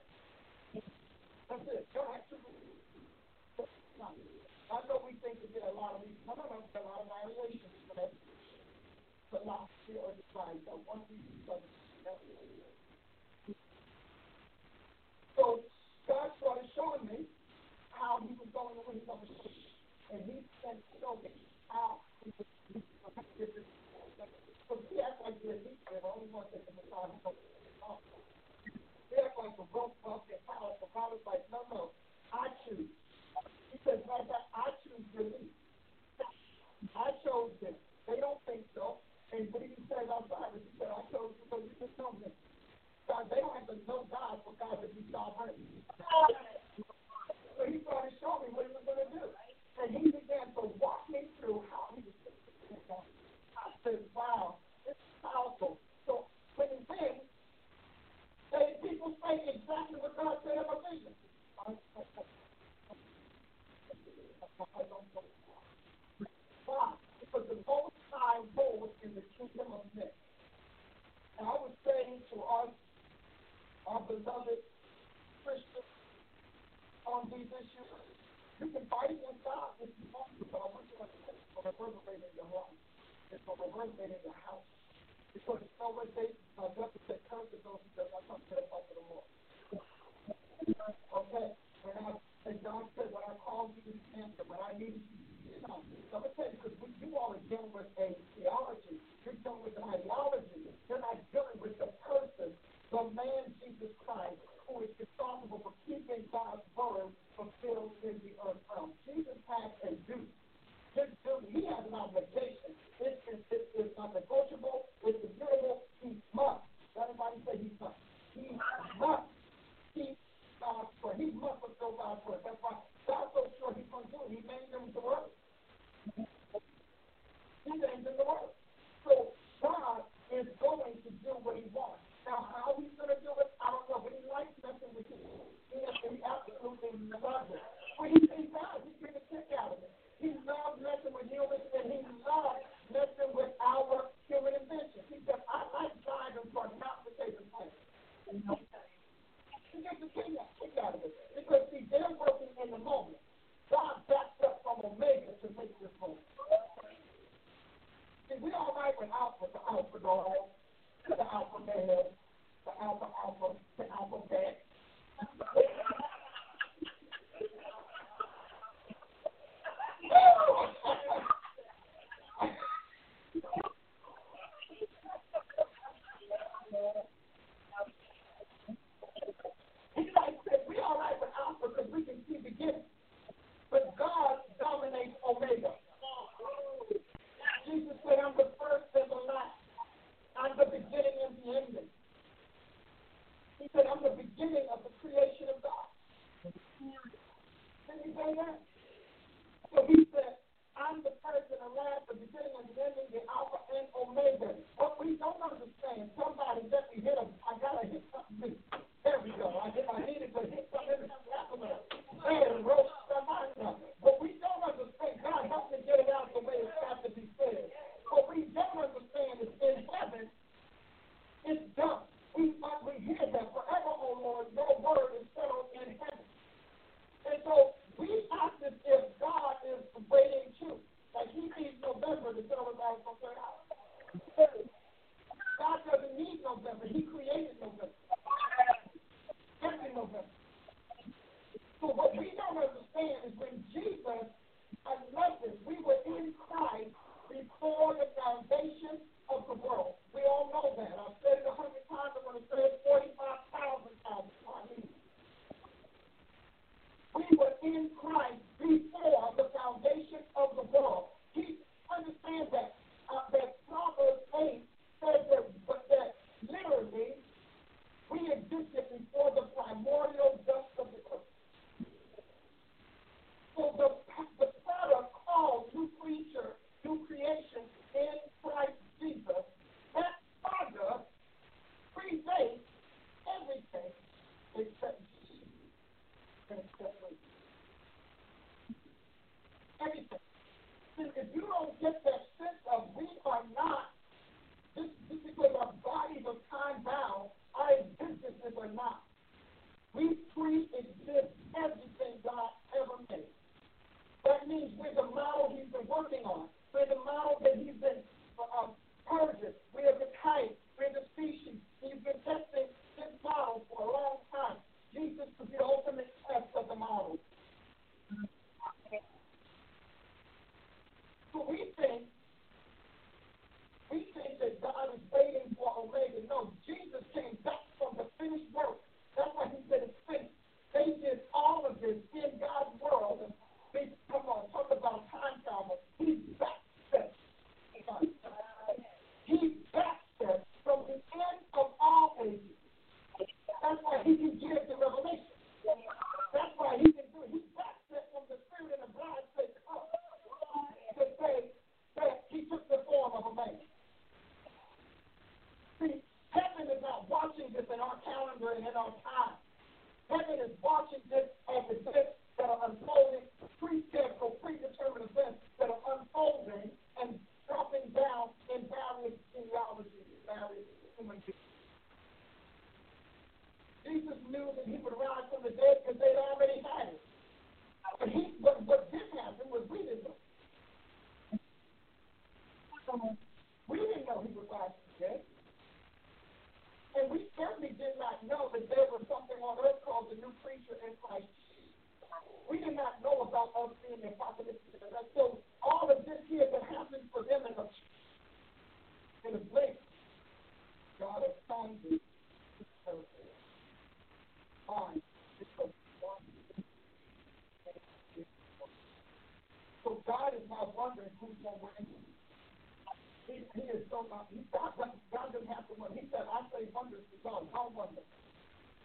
He, 413.57 413.65
is 413.73 413.81
so 413.89 414.05
not, 414.05 414.29
God, 414.53 414.77
God 414.77 415.33
doesn't 415.33 415.49
have 415.49 415.65
to 415.65 415.73
wonder. 415.73 415.97
He 415.97 416.05
said, 416.13 416.29
I 416.29 416.45
say 416.53 416.69
wonders 416.69 417.01
to 417.09 417.17
God. 417.25 417.49
Y'all 417.49 417.73
wonder. 417.73 418.05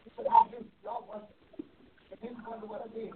He 0.05 0.09
said, 0.17 0.27
I 0.33 0.49
do. 0.49 0.65
Y'all 0.81 1.05
wonder. 1.05 1.29
And 2.09 2.19
then 2.25 2.33
you 2.33 2.45
wonder 2.49 2.65
what 2.65 2.81
I 2.81 2.89
did. 2.97 3.13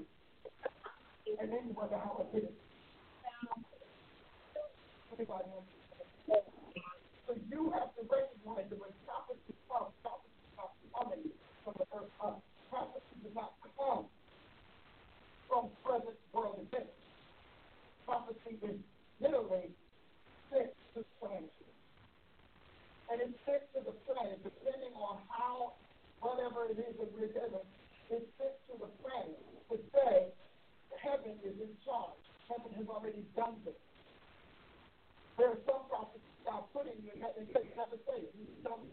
And 1.40 1.48
then 1.48 1.62
you 1.64 1.72
wonder 1.72 1.96
how 1.96 2.20
I 2.20 2.28
did 2.28 2.52
it. 2.52 2.56
Anybody 5.16 5.48
else? 5.48 5.64
So 7.26 7.34
you 7.50 7.72
have 7.72 7.90
to 7.96 8.02
recognize 8.06 8.68
that 8.70 8.78
when 8.78 8.92
prophecy 9.02 9.56
comes, 9.66 9.90
prophecy 10.04 10.38
is 10.44 10.54
not 10.60 10.70
coming 10.92 11.24
from 11.64 11.74
the 11.80 11.86
earth 11.96 12.14
up. 12.22 12.38
Prophecy 12.70 13.16
does 13.24 13.34
not 13.34 13.56
come 13.64 14.06
from 15.48 15.72
present 15.82 16.14
world 16.30 16.62
events. 16.68 16.94
Prophecy 18.06 18.60
is 18.62 18.78
literally 19.18 19.74
sent 20.54 20.70
to 20.94 21.02
the 21.02 21.04
planet. 21.18 21.50
And 23.10 23.18
it's 23.22 23.38
sent 23.42 23.62
to 23.74 23.82
the 23.82 23.94
planet 24.06 24.38
depending 24.46 24.94
on 24.94 25.18
how, 25.26 25.74
whatever 26.22 26.70
it 26.70 26.78
is 26.78 26.94
that 26.98 27.10
we're 27.10 27.30
given, 27.34 27.66
it's 28.10 28.26
sent 28.38 28.54
to 28.70 28.74
the 28.78 28.90
planet 29.02 29.38
to 29.70 29.82
say, 29.94 30.30
heaven 31.02 31.34
is 31.42 31.58
in 31.58 31.74
charge. 31.82 32.22
Heaven 32.46 32.70
has 32.78 32.86
already 32.86 33.26
done 33.34 33.58
this. 33.66 33.74
There 35.38 35.50
are 35.50 35.62
some 35.66 35.90
prophets 35.90 36.22
God 36.46 36.62
putting 36.70 37.02
you 37.02 37.10
in 37.10 37.18
heaven 37.18 37.42
and 37.42 37.66
never 37.74 37.98
say 38.06 38.22
it. 38.22 38.30
You 38.38 38.46
don't. 38.62 38.86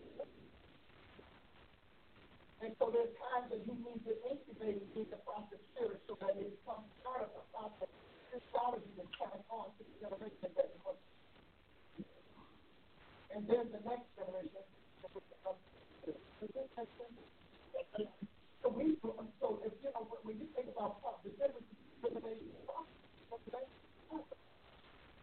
And 2.65 2.73
so 2.81 2.89
there's 2.89 3.13
times 3.29 3.53
that 3.53 3.61
you 3.61 3.77
need 3.77 4.01
to 4.09 4.13
incubate 4.25 4.81
in 4.97 5.05
the 5.13 5.19
prophet's 5.21 5.61
spirit 5.75 6.01
so 6.09 6.17
that 6.17 6.33
it 6.33 6.49
becomes 6.49 6.89
part 7.05 7.21
of 7.21 7.31
the 7.37 7.43
prophet 7.53 7.91
Christology 8.33 8.89
that 8.97 9.09
carries 9.13 9.45
on 9.53 9.69
to 9.77 9.81
the 9.85 9.95
generation 10.01 10.49
that 10.57 10.73
was. 10.81 10.97
And 13.29 13.45
then 13.45 13.69
the 13.69 13.81
next 13.85 14.09
generation, 14.17 14.65
so 18.63 18.67
we, 18.73 18.97
so 19.37 19.47
if 19.61 19.73
you 19.83 19.89
know 19.93 20.09
when 20.25 20.39
you 20.41 20.47
think 20.55 20.73
about 20.73 21.03
prophet, 21.05 21.29
the 21.29 21.33
difference 21.37 21.67
between 21.69 22.17
divination 22.17 22.49
and 22.57 22.65
prophet, 22.65 22.95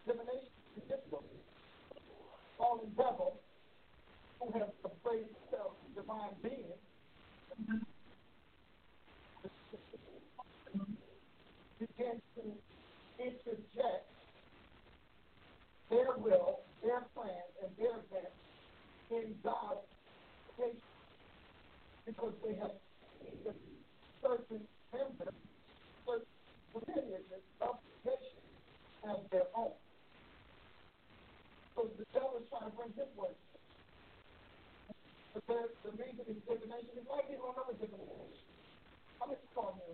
divination 0.07 0.55
is 0.77 0.85
difficult. 0.87 1.25
Fallen 2.61 2.90
devil, 3.01 3.41
who 4.41 4.53
has 4.59 4.69
afraid 4.85 5.25
himself 5.25 5.73
divine 5.97 6.37
being, 6.43 6.77
begins 11.81 12.21
to 12.37 12.45
interject 13.19 14.05
their 15.89 16.13
will, 16.19 16.61
their 16.83 17.03
plans, 17.15 17.53
and 17.65 17.71
their 17.79 17.97
events 18.05 18.37
in 19.11 19.35
God's 19.43 19.81
creation 20.57 20.93
because 22.05 22.35
they 22.45 22.55
have 22.61 22.77
certain 24.23 24.61
members, 24.93 25.35
certain 26.05 26.27
lineages 26.75 27.45
of 27.63 27.77
creation 28.03 28.45
as 29.09 29.17
their 29.33 29.49
own. 29.57 29.73
So 31.75 31.89
the 31.97 32.05
devil 32.13 32.37
is 32.37 32.50
trying 32.61 32.71
to 32.73 32.77
bring 32.77 32.93
his 32.95 33.11
way. 33.17 33.33
But 35.35 35.45
the, 35.49 35.59
the 35.87 35.93
reason 35.97 36.25
is 36.29 36.39
divination 36.45 36.95
is 37.01 37.07
like 37.09 37.29
people 37.31 37.53
don't 37.53 37.57
know 37.57 37.67
what 37.71 37.81
divination. 37.81 38.51
How 39.21 39.27
much 39.29 39.41
you 39.43 39.51
call 39.55 39.73
me? 39.79 39.89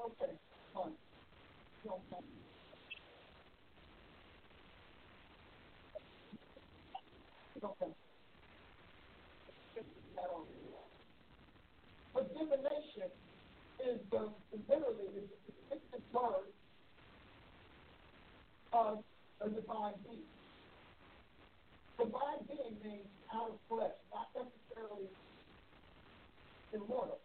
Okay, 0.00 0.34
fine. 0.74 0.96
Don't 1.84 2.04
know. 2.10 2.22
Okay. 7.64 7.92
But 12.14 12.34
divination 12.34 13.10
is 13.80 13.98
the 14.10 14.30
literally 14.68 15.28
is 15.72 15.82
the 15.92 16.00
word 16.12 16.50
of 18.72 19.04
a 19.42 19.48
divine 19.50 19.94
being. 20.04 20.27
Divine 21.98 22.46
being 22.46 22.78
means 22.84 23.10
out 23.34 23.50
of 23.50 23.58
flesh, 23.68 23.92
not 24.14 24.30
necessarily 24.32 25.10
immortal. 26.72 27.18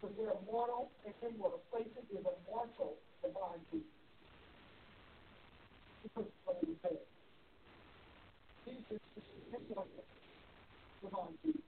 Because 0.00 0.16
there 0.16 0.30
are 0.32 0.42
mortal 0.46 0.90
and 1.04 1.14
immortal. 1.20 1.62
Satan 1.72 2.04
is 2.10 2.24
a 2.24 2.34
mortal 2.48 2.96
divine 3.22 3.60
being. 3.70 3.92
Because 6.02 6.32
what 6.44 6.56
he 6.64 6.72
said. 6.82 6.98
Jesus 8.64 9.00
is 9.16 9.24
immortal 9.52 10.04
divine 11.04 11.36
being. 11.44 11.62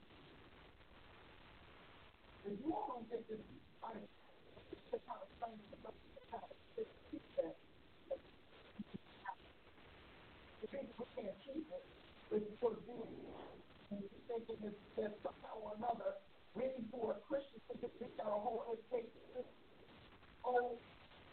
If 2.46 2.54
you 2.64 2.72
all 2.72 2.86
don't 2.96 3.10
get 3.10 3.28
this, 3.28 3.44
I 3.84 3.92
just 4.00 5.04
kind 5.04 5.20
of 5.20 5.28
explain 5.28 5.60
the 5.68 5.78
kind 6.32 6.44
of 6.48 6.56
teach 7.12 7.28
that. 7.36 7.56
The 10.62 10.68
people 10.68 11.08
can't 11.14 11.36
keep 11.44 11.66
it, 12.30 12.38
but 12.38 12.38
it's 12.46 12.54
for 12.62 12.74
doing. 12.86 13.14
And 13.90 14.06
thinking 14.30 14.62
that, 14.62 14.76
that 14.96 15.12
somehow 15.26 15.58
or 15.66 15.74
another, 15.74 16.14
we 16.54 16.70
who 16.94 17.10
are 17.10 17.18
Christians, 17.26 17.62
because 17.66 17.90
we 17.98 18.06
got 18.14 18.30
a 18.30 18.38
whole 18.38 18.62
education 18.70 19.18
system, 19.34 19.58
whole 20.42 20.78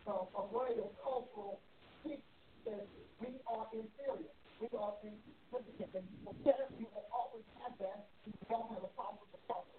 uh, 0.10 0.42
array 0.42 0.74
of 0.82 0.90
cultural 1.06 1.62
teachings 2.02 2.26
that 2.66 2.86
we 3.22 3.30
are 3.46 3.66
inferior. 3.74 4.34
We 4.58 4.70
are 4.74 4.94
insignificant. 5.06 6.02
And 6.02 6.38
you 6.82 6.88
will 6.90 7.06
always 7.14 7.46
have 7.62 7.78
that. 7.78 8.10
You 8.26 8.34
don't 8.50 8.74
have 8.74 8.82
a 8.82 8.92
problem 8.98 9.22
with 9.22 9.38
the 9.38 9.42
problem. 9.46 9.78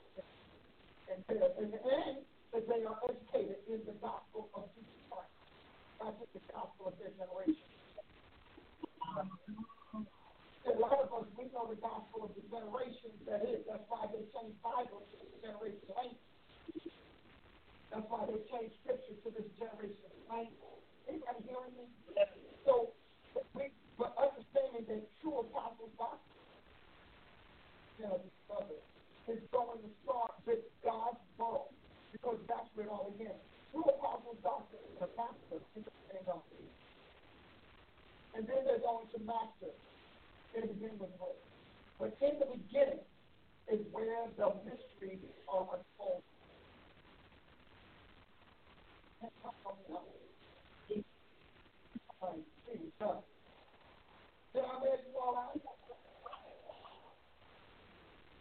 And, 1.11 1.19
and, 1.35 1.75
and 1.75 2.23
that 2.55 2.65
they 2.71 2.87
are 2.87 2.99
educated 3.11 3.59
in 3.67 3.83
the 3.83 3.97
gospel 3.99 4.49
of 4.55 4.71
Jesus 4.79 5.03
Christ, 5.11 5.35
not 5.99 6.15
just 6.19 6.31
the 6.31 6.43
gospel 6.55 6.89
of 6.89 6.95
their 7.03 7.11
generation. 7.11 7.67
A 10.69 10.77
lot 10.77 11.01
of 11.01 11.09
us, 11.17 11.25
we 11.33 11.49
know 11.49 11.65
the 11.65 11.81
gospel 11.81 12.29
of 12.29 12.37
the 12.37 12.45
generation 12.53 13.09
that 13.25 13.41
is. 13.49 13.65
That's 13.65 13.89
why 13.89 14.05
they 14.13 14.21
changed 14.37 14.61
Bible 14.61 15.01
to 15.01 15.15
this 15.17 15.33
generation 15.41 15.89
language. 15.97 16.21
That's 17.89 18.05
why 18.13 18.29
they 18.29 18.37
changed 18.53 18.77
scripture 18.85 19.17
to 19.17 19.29
this 19.33 19.49
generation 19.57 20.13
language. 20.29 20.85
Anybody 21.09 21.41
hearing 21.49 21.73
me? 21.73 21.89
So, 22.69 22.93
we, 23.57 23.73
but 23.97 24.13
understanding 24.21 24.85
that 24.93 25.09
true 25.25 25.41
apostles' 25.41 25.97
doctrine, 25.97 26.45
you 27.97 28.05
know, 28.05 28.21
is 29.25 29.41
going 29.49 29.81
to 29.81 29.91
start 30.05 30.37
with 30.45 30.69
God's 30.85 31.25
word, 31.41 31.73
because 32.13 32.39
that's 32.45 32.69
where 32.77 32.87
it 32.87 32.93
all 32.93 33.09
begins. 33.17 33.41
True 33.73 33.89
apostles' 33.89 34.37
doctrine 34.45 34.85
is 34.85 35.01
a 35.01 35.09
master. 35.17 35.65
And 38.37 38.45
then 38.47 38.61
they're 38.69 38.85
going 38.85 39.09
to 39.17 39.19
master 39.25 39.73
in 40.65 40.99
with 40.99 41.11
word. 41.19 41.39
But 41.99 42.17
in 42.23 42.39
the 42.39 42.47
beginning 42.47 43.05
is 43.71 43.81
where 43.93 44.27
the 44.37 44.55
mysteries 44.65 45.23
are 45.49 45.63
unfolded. 45.63 46.25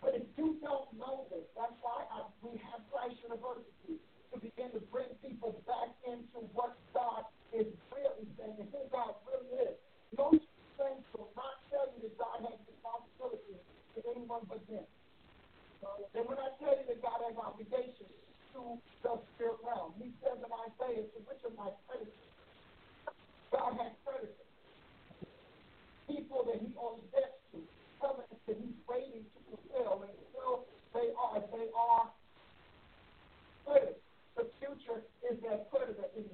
But 0.02 0.16
if 0.16 0.24
you 0.38 0.56
don't 0.62 0.88
know 0.98 1.26
this, 1.30 1.44
that's 1.58 1.76
why 1.82 2.06
I, 2.08 2.24
we 2.42 2.58
have 2.72 2.80
Price 2.92 3.18
University 3.22 4.00
to 4.32 4.40
begin 4.40 4.72
to 4.72 4.80
bring 4.88 5.10
people 5.22 5.62
back 5.68 5.92
into 6.08 6.48
what 6.54 6.78
God 6.94 7.26
is 7.52 7.68
really 7.92 8.26
saying 8.38 8.56
and 8.60 8.70
who 8.72 8.82
God 8.92 9.14
really 9.28 9.68
is. 9.68 9.76
Most 10.16 10.46
things 10.78 11.04
will 11.12 11.34
not 11.36 11.57
tell 11.72 11.88
you 11.96 12.00
that 12.08 12.16
God 12.18 12.38
has 12.48 12.58
responsibility 12.68 13.58
to 13.96 14.00
anyone 14.14 14.44
but 14.48 14.62
them. 14.68 14.88
And 16.16 16.24
when 16.26 16.40
I 16.40 16.50
tell 16.58 16.74
you 16.74 16.86
that 16.90 17.00
God 17.02 17.20
has 17.24 17.36
obligations 17.38 18.14
to 18.56 18.82
the 19.04 19.14
spirit 19.36 19.62
realm, 19.62 19.94
He 20.02 20.10
says 20.24 20.40
in 20.42 20.50
Isaiah, 20.50 21.06
to 21.06 21.18
which 21.30 21.44
of 21.46 21.54
my 21.54 21.70
creditors? 21.86 22.32
God 23.54 23.78
has 23.78 23.94
creditors. 24.02 24.50
People 26.10 26.48
that 26.50 26.58
He 26.60 26.74
owes 26.80 27.04
debts 27.14 27.38
to, 27.54 27.62
covenants 28.02 28.42
that 28.50 28.58
He's 28.58 28.80
waiting 28.90 29.24
to 29.24 29.40
fulfill, 29.48 30.08
and 30.08 30.14
until 30.18 30.66
they 30.98 31.14
are, 31.14 31.38
they 31.54 31.68
are 31.76 32.10
creditors. 33.64 34.02
The 34.34 34.46
future 34.62 35.02
is 35.30 35.38
that 35.46 35.70
creditor 35.70 36.10
in 36.18 36.26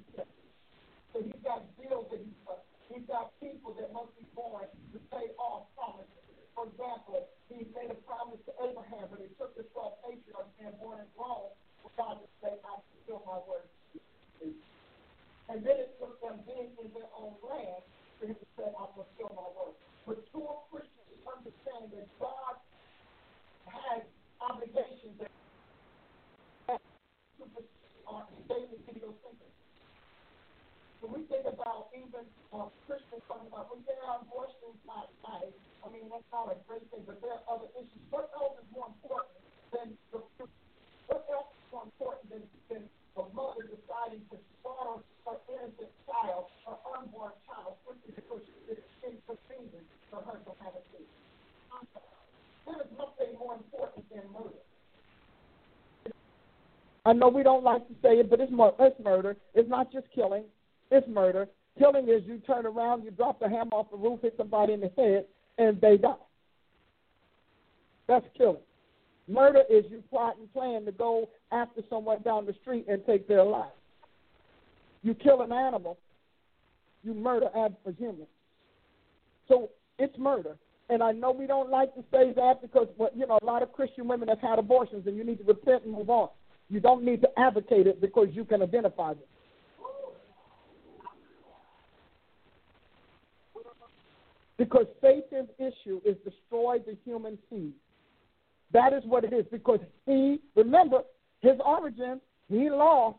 He's 2.93 3.09
got 3.09 3.33
people 3.41 3.73
that 3.81 3.89
must 3.89 4.13
be 4.13 4.29
born 4.37 4.69
to 4.69 4.97
pay 5.09 5.33
off 5.41 5.65
promises. 5.73 6.13
For 6.53 6.69
example, 6.69 7.25
he 7.49 7.65
made 7.73 7.89
a 7.89 7.97
promise 8.05 8.37
to 8.45 8.53
Abraham, 8.61 9.09
but 9.09 9.17
it 9.17 9.33
took 9.41 9.57
the 9.57 9.65
12 9.73 9.97
patriarchs 10.05 10.53
and 10.61 10.77
born 10.77 11.01
in 11.01 11.09
Rome 11.17 11.57
for 11.81 11.89
God 11.97 12.21
to 12.21 12.29
say, 12.37 12.53
I 12.53 12.73
fulfill 12.93 13.25
my 13.25 13.41
word. 13.49 13.65
And 15.49 15.65
then 15.65 15.77
it 15.81 15.97
took 15.97 16.21
them 16.21 16.45
being 16.45 16.69
in 16.77 16.93
their 16.93 17.09
own 17.17 17.33
land 17.41 17.81
for 18.21 18.29
him 18.29 18.37
to 18.37 18.47
say, 18.61 18.69
I 18.69 18.85
fulfill 18.93 19.33
my 19.33 19.49
word. 19.57 19.73
But 20.05 20.21
Mature 20.29 20.61
Christians 20.69 21.17
understand 21.25 21.97
that 21.97 22.05
God 22.21 22.52
about 31.73 31.89
even 31.97 32.21
uh, 32.53 32.69
Christians 32.85 33.25
talking 33.25 33.49
about, 33.49 33.65
well, 33.73 33.81
yeah, 33.89 34.21
abortion 34.21 34.77
is 34.77 34.81
not 34.85 35.09
right. 35.25 35.49
I 35.81 35.89
mean, 35.89 36.05
that's 36.05 36.29
not 36.29 36.53
a 36.53 36.57
great 36.69 36.85
thing, 36.93 37.01
but 37.09 37.17
there 37.17 37.33
are 37.33 37.45
other 37.49 37.65
issues. 37.73 37.97
What 38.13 38.29
else 38.37 38.61
is 38.61 38.69
more 38.69 38.93
important 38.93 39.41
than 39.73 39.97
the 40.13 40.21
what 41.09 41.25
else 41.33 41.49
is 41.49 41.65
more 41.73 41.89
important 41.89 42.29
than, 42.29 42.43
than 42.69 42.85
a 43.17 43.25
mother 43.33 43.65
deciding 43.65 44.21
to 44.29 44.37
slaughter 44.61 45.01
her 45.25 45.37
innocent 45.49 45.89
child, 46.05 46.45
her 46.69 46.77
unborn 46.93 47.33
child, 47.49 47.81
simply 47.89 48.13
because 48.13 48.45
it's 48.69 48.85
inconvenient 49.01 49.89
for 50.13 50.21
her 50.29 50.37
to 50.45 50.51
have 50.61 50.77
a 50.77 50.83
kid? 50.93 51.09
There 52.69 52.79
is 52.85 52.91
nothing 52.93 53.33
more 53.41 53.57
important 53.57 54.05
than 54.13 54.29
murder. 54.29 54.61
I 57.03 57.11
know 57.11 57.27
we 57.27 57.43
don't 57.43 57.65
like 57.65 57.83
to 57.89 57.95
say 57.99 58.21
it, 58.21 58.29
but 58.29 58.39
it's, 58.39 58.51
mur- 58.53 58.77
it's 58.79 58.95
murder. 59.03 59.35
It's 59.53 59.67
not 59.67 59.91
just 59.91 60.05
killing, 60.15 60.45
it's 60.89 61.07
murder. 61.09 61.49
Killing 61.77 62.07
is 62.07 62.21
you 62.25 62.37
turn 62.39 62.65
around, 62.65 63.03
you 63.03 63.11
drop 63.11 63.39
the 63.39 63.49
hammer 63.49 63.71
off 63.71 63.89
the 63.91 63.97
roof, 63.97 64.21
hit 64.21 64.35
somebody 64.37 64.73
in 64.73 64.81
the 64.81 64.91
head, 64.95 65.25
and 65.57 65.79
they 65.81 65.97
die. 65.97 66.13
That's 68.07 68.25
killing. 68.37 68.57
Murder 69.27 69.63
is 69.69 69.85
you 69.89 70.03
plot 70.09 70.37
and 70.37 70.51
plan 70.53 70.85
to 70.85 70.91
go 70.91 71.29
after 71.51 71.81
someone 71.89 72.21
down 72.23 72.45
the 72.45 72.53
street 72.61 72.85
and 72.87 73.03
take 73.05 73.27
their 73.27 73.43
life. 73.43 73.71
You 75.01 75.13
kill 75.13 75.41
an 75.41 75.51
animal, 75.51 75.97
you 77.03 77.13
murder 77.13 77.47
a 77.55 77.69
human. 77.97 78.27
So 79.47 79.69
it's 79.97 80.17
murder. 80.17 80.57
And 80.89 81.01
I 81.01 81.11
know 81.11 81.31
we 81.31 81.47
don't 81.47 81.69
like 81.69 81.93
to 81.95 82.03
say 82.11 82.33
that 82.33 82.61
because, 82.61 82.87
you 83.15 83.25
know, 83.25 83.39
a 83.41 83.45
lot 83.45 83.63
of 83.63 83.71
Christian 83.71 84.07
women 84.07 84.27
have 84.27 84.39
had 84.39 84.59
abortions, 84.59 85.07
and 85.07 85.15
you 85.15 85.23
need 85.23 85.39
to 85.39 85.43
repent 85.45 85.85
and 85.85 85.93
move 85.93 86.09
on. 86.09 86.29
You 86.69 86.79
don't 86.79 87.03
need 87.03 87.21
to 87.21 87.29
advocate 87.37 87.87
it 87.87 88.01
because 88.01 88.27
you 88.31 88.45
can 88.45 88.61
identify 88.61 89.13
them. 89.13 89.23
Because 94.57 94.85
Satan's 95.01 95.49
issue 95.57 95.99
is 96.05 96.15
destroy 96.23 96.79
the 96.79 96.95
human 97.03 97.37
seed. 97.49 97.73
That 98.71 98.93
is 98.93 99.03
what 99.05 99.23
it 99.23 99.33
is. 99.33 99.45
Because 99.51 99.79
he, 100.05 100.39
remember, 100.55 101.01
his 101.41 101.53
origin, 101.63 102.21
he 102.49 102.69
lost. 102.69 103.17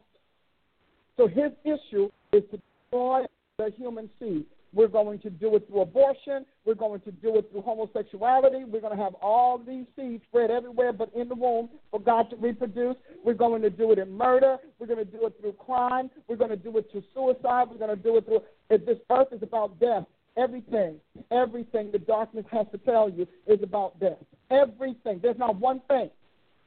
So 1.16 1.26
his 1.28 1.52
issue 1.64 2.10
is 2.32 2.42
to 2.50 2.60
destroy 2.90 3.24
the 3.58 3.70
human 3.76 4.10
seed. 4.18 4.46
We're 4.74 4.88
going 4.88 5.20
to 5.20 5.30
do 5.30 5.54
it 5.54 5.68
through 5.68 5.82
abortion. 5.82 6.44
We're 6.64 6.74
going 6.74 7.00
to 7.02 7.12
do 7.12 7.36
it 7.36 7.48
through 7.52 7.62
homosexuality. 7.62 8.64
We're 8.64 8.80
going 8.80 8.96
to 8.96 9.02
have 9.02 9.14
all 9.22 9.58
these 9.58 9.86
seeds 9.94 10.24
spread 10.28 10.50
everywhere 10.50 10.92
but 10.92 11.10
in 11.14 11.28
the 11.28 11.34
womb 11.34 11.68
for 11.92 12.00
God 12.00 12.28
to 12.30 12.36
reproduce. 12.36 12.96
We're 13.24 13.34
going 13.34 13.62
to 13.62 13.70
do 13.70 13.92
it 13.92 14.00
in 14.00 14.10
murder. 14.10 14.56
We're 14.78 14.88
going 14.88 14.98
to 14.98 15.04
do 15.04 15.26
it 15.26 15.34
through 15.40 15.52
crime. 15.52 16.10
We're 16.26 16.36
going 16.36 16.50
to 16.50 16.56
do 16.56 16.76
it 16.78 16.88
through 16.90 17.04
suicide. 17.14 17.68
We're 17.70 17.78
going 17.78 17.96
to 17.96 18.02
do 18.02 18.16
it 18.16 18.26
through. 18.26 18.40
If 18.68 18.84
this 18.84 18.98
earth 19.10 19.28
is 19.30 19.42
about 19.44 19.78
death, 19.78 20.04
everything, 20.36 20.96
everything 21.30 21.90
the 21.92 21.98
darkness 21.98 22.44
has 22.50 22.66
to 22.72 22.78
tell 22.78 23.08
you 23.08 23.26
is 23.46 23.62
about 23.62 23.98
death. 24.00 24.18
Everything. 24.50 25.20
There's 25.22 25.38
not 25.38 25.56
one 25.56 25.80
thing 25.88 26.10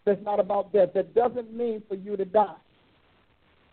that's 0.06 0.24
not 0.24 0.40
about 0.40 0.74
death. 0.74 0.90
That 0.94 1.14
doesn't 1.14 1.54
mean 1.54 1.84
for 1.88 1.96
you 1.96 2.18
to 2.18 2.26
die. 2.26 2.56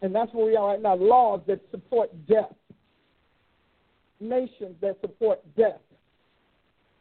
And 0.02 0.14
that's 0.14 0.32
where 0.34 0.46
we 0.46 0.56
are 0.56 0.68
right 0.68 0.82
now. 0.82 0.96
Laws 0.96 1.40
that 1.46 1.60
support 1.70 2.10
death 2.26 2.52
nations 4.20 4.76
that 4.80 4.96
support 5.00 5.40
death. 5.56 5.80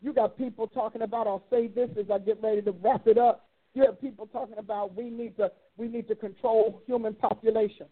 You 0.01 0.13
got 0.13 0.37
people 0.37 0.67
talking 0.67 1.01
about, 1.01 1.27
I'll 1.27 1.43
say 1.49 1.67
this 1.67 1.89
as 1.97 2.05
I 2.11 2.19
get 2.19 2.41
ready 2.41 2.61
to 2.63 2.71
wrap 2.71 3.07
it 3.07 3.17
up. 3.17 3.47
You 3.73 3.85
have 3.85 3.99
people 3.99 4.27
talking 4.27 4.57
about 4.57 4.95
we 4.95 5.09
need 5.09 5.35
to 5.37 5.51
we 5.77 5.87
need 5.87 6.07
to 6.07 6.15
control 6.15 6.81
human 6.85 7.15
population. 7.15 7.87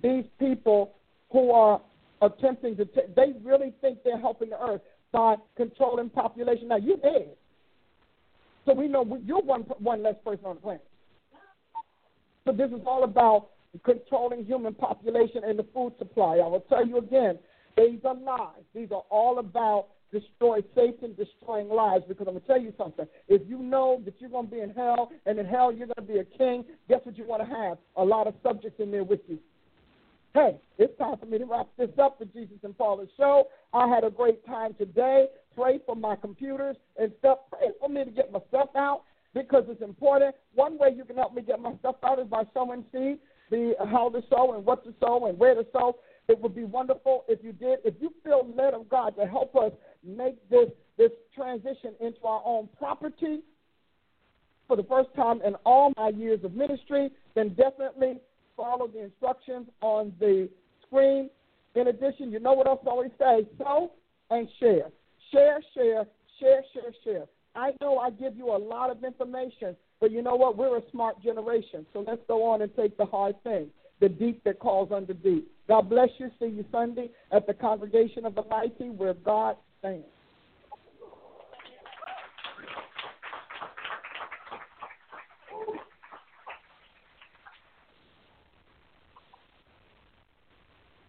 These 0.00 0.24
people 0.38 0.92
who 1.32 1.50
are 1.50 1.80
attempting 2.26 2.76
to 2.76 2.84
t- 2.84 3.00
they 3.16 3.32
really 3.42 3.72
think 3.80 3.98
they're 4.04 4.20
helping 4.20 4.50
the 4.50 4.60
earth 4.60 4.80
by 5.12 5.36
controlling 5.56 6.10
population. 6.10 6.68
Now 6.68 6.76
you're 6.76 6.96
dead, 6.96 7.36
so 8.66 8.74
we 8.74 8.88
know 8.88 9.18
you're 9.24 9.42
one 9.42 9.62
one 9.78 10.02
less 10.02 10.16
person 10.24 10.46
on 10.46 10.56
the 10.56 10.60
planet. 10.60 10.86
So 12.44 12.52
this 12.52 12.70
is 12.70 12.80
all 12.86 13.04
about 13.04 13.48
controlling 13.84 14.44
human 14.44 14.74
population 14.74 15.42
and 15.44 15.58
the 15.58 15.66
food 15.74 15.94
supply. 15.98 16.38
I 16.38 16.46
will 16.46 16.64
tell 16.68 16.86
you 16.86 16.98
again, 16.98 17.38
these 17.76 18.00
are 18.04 18.14
lies. 18.14 18.62
These 18.74 18.92
are 18.92 19.02
all 19.10 19.38
about 19.38 19.86
destroy 20.12 20.60
Satan, 20.74 21.14
destroying 21.16 21.68
lives. 21.68 22.04
Because 22.06 22.26
I'm 22.28 22.34
to 22.34 22.46
tell 22.46 22.60
you 22.60 22.72
something. 22.78 23.06
If 23.28 23.42
you 23.48 23.58
know 23.58 24.00
that 24.04 24.14
you're 24.18 24.30
to 24.30 24.42
be 24.48 24.60
in 24.60 24.70
hell, 24.70 25.10
and 25.26 25.38
in 25.38 25.46
hell 25.46 25.72
you're 25.72 25.88
to 25.88 26.02
be 26.02 26.18
a 26.18 26.24
king, 26.24 26.64
guess 26.88 27.00
what 27.02 27.18
you 27.18 27.26
want 27.26 27.42
to 27.42 27.54
have? 27.54 27.78
A 27.96 28.04
lot 28.04 28.26
of 28.26 28.34
subjects 28.42 28.80
in 28.80 28.90
there 28.90 29.04
with 29.04 29.20
you. 29.26 29.38
Hey, 30.34 30.56
it's 30.78 30.98
time 30.98 31.16
for 31.16 31.26
me 31.26 31.38
to 31.38 31.44
wrap 31.44 31.68
this 31.78 31.90
up 31.96 32.18
for 32.18 32.24
Jesus 32.24 32.56
and 32.64 32.76
Paula's 32.76 33.08
show. 33.16 33.46
I 33.72 33.86
had 33.86 34.02
a 34.02 34.10
great 34.10 34.44
time 34.44 34.74
today. 34.74 35.26
Pray 35.54 35.78
for 35.86 35.94
my 35.94 36.16
computers 36.16 36.74
and 36.98 37.12
stuff. 37.20 37.38
Pray 37.52 37.68
for 37.78 37.88
me 37.88 38.04
to 38.04 38.10
get 38.10 38.32
my 38.32 38.40
stuff 38.48 38.70
out 38.74 39.02
because 39.32 39.62
it's 39.68 39.80
important. 39.80 40.34
One 40.52 40.76
way 40.76 40.88
you 40.96 41.04
can 41.04 41.14
help 41.14 41.34
me 41.34 41.42
get 41.42 41.60
my 41.60 41.74
stuff 41.78 41.96
out 42.02 42.18
is 42.18 42.26
by 42.26 42.42
sowing 42.52 42.84
seed, 42.90 43.18
the 43.52 43.74
how 43.88 44.08
to 44.08 44.22
sow 44.28 44.54
and 44.54 44.66
what 44.66 44.82
to 44.82 44.92
sow 44.98 45.26
and 45.26 45.38
where 45.38 45.54
to 45.54 45.64
sow. 45.72 45.98
It 46.26 46.40
would 46.40 46.54
be 46.56 46.64
wonderful 46.64 47.24
if 47.28 47.38
you 47.44 47.52
did. 47.52 47.78
If 47.84 47.94
you 48.00 48.12
feel 48.24 48.44
led 48.56 48.74
of 48.74 48.88
God 48.88 49.14
to 49.20 49.26
help 49.26 49.54
us 49.54 49.70
make 50.02 50.36
this 50.50 50.68
this 50.98 51.12
transition 51.32 51.94
into 52.00 52.24
our 52.24 52.42
own 52.44 52.68
property 52.76 53.38
for 54.66 54.76
the 54.76 54.84
first 54.84 55.14
time 55.14 55.42
in 55.42 55.54
all 55.64 55.92
my 55.96 56.08
years 56.08 56.42
of 56.42 56.54
ministry, 56.54 57.10
then 57.36 57.50
definitely 57.50 58.18
follow 58.56 58.86
the 58.86 59.04
instructions 59.04 59.66
on 59.80 60.12
the 60.20 60.48
screen. 60.86 61.30
In 61.74 61.88
addition, 61.88 62.30
you 62.30 62.40
know 62.40 62.52
what 62.52 62.66
else 62.66 62.80
I 62.86 62.90
always 62.90 63.10
say: 63.18 63.46
sow 63.58 63.92
and 64.30 64.48
share, 64.60 64.90
share, 65.32 65.60
share, 65.74 66.06
share, 66.40 66.62
share, 66.72 66.92
share. 67.04 67.24
I 67.56 67.72
know 67.80 67.98
I 67.98 68.10
give 68.10 68.36
you 68.36 68.50
a 68.54 68.58
lot 68.58 68.90
of 68.90 69.04
information, 69.04 69.76
but 70.00 70.10
you 70.10 70.22
know 70.22 70.34
what? 70.34 70.56
We're 70.56 70.78
a 70.78 70.90
smart 70.90 71.22
generation, 71.22 71.86
so 71.92 72.04
let's 72.06 72.22
go 72.26 72.44
on 72.44 72.62
and 72.62 72.74
take 72.74 72.96
the 72.96 73.06
hard 73.06 73.40
thing, 73.44 73.68
the 74.00 74.08
deep 74.08 74.42
that 74.44 74.58
calls 74.58 74.90
unto 74.92 75.14
deep. 75.14 75.50
God 75.68 75.88
bless 75.88 76.08
you. 76.18 76.30
See 76.38 76.46
you 76.46 76.64
Sunday 76.70 77.10
at 77.32 77.46
the 77.46 77.54
Congregation 77.54 78.26
of 78.26 78.34
the 78.34 78.42
Mighty 78.42 78.90
where 78.90 79.14
God 79.14 79.56
stands. 79.78 80.04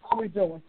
How 0.03 0.11
are 0.11 0.14
we 0.14 0.14
doing? 0.29 0.61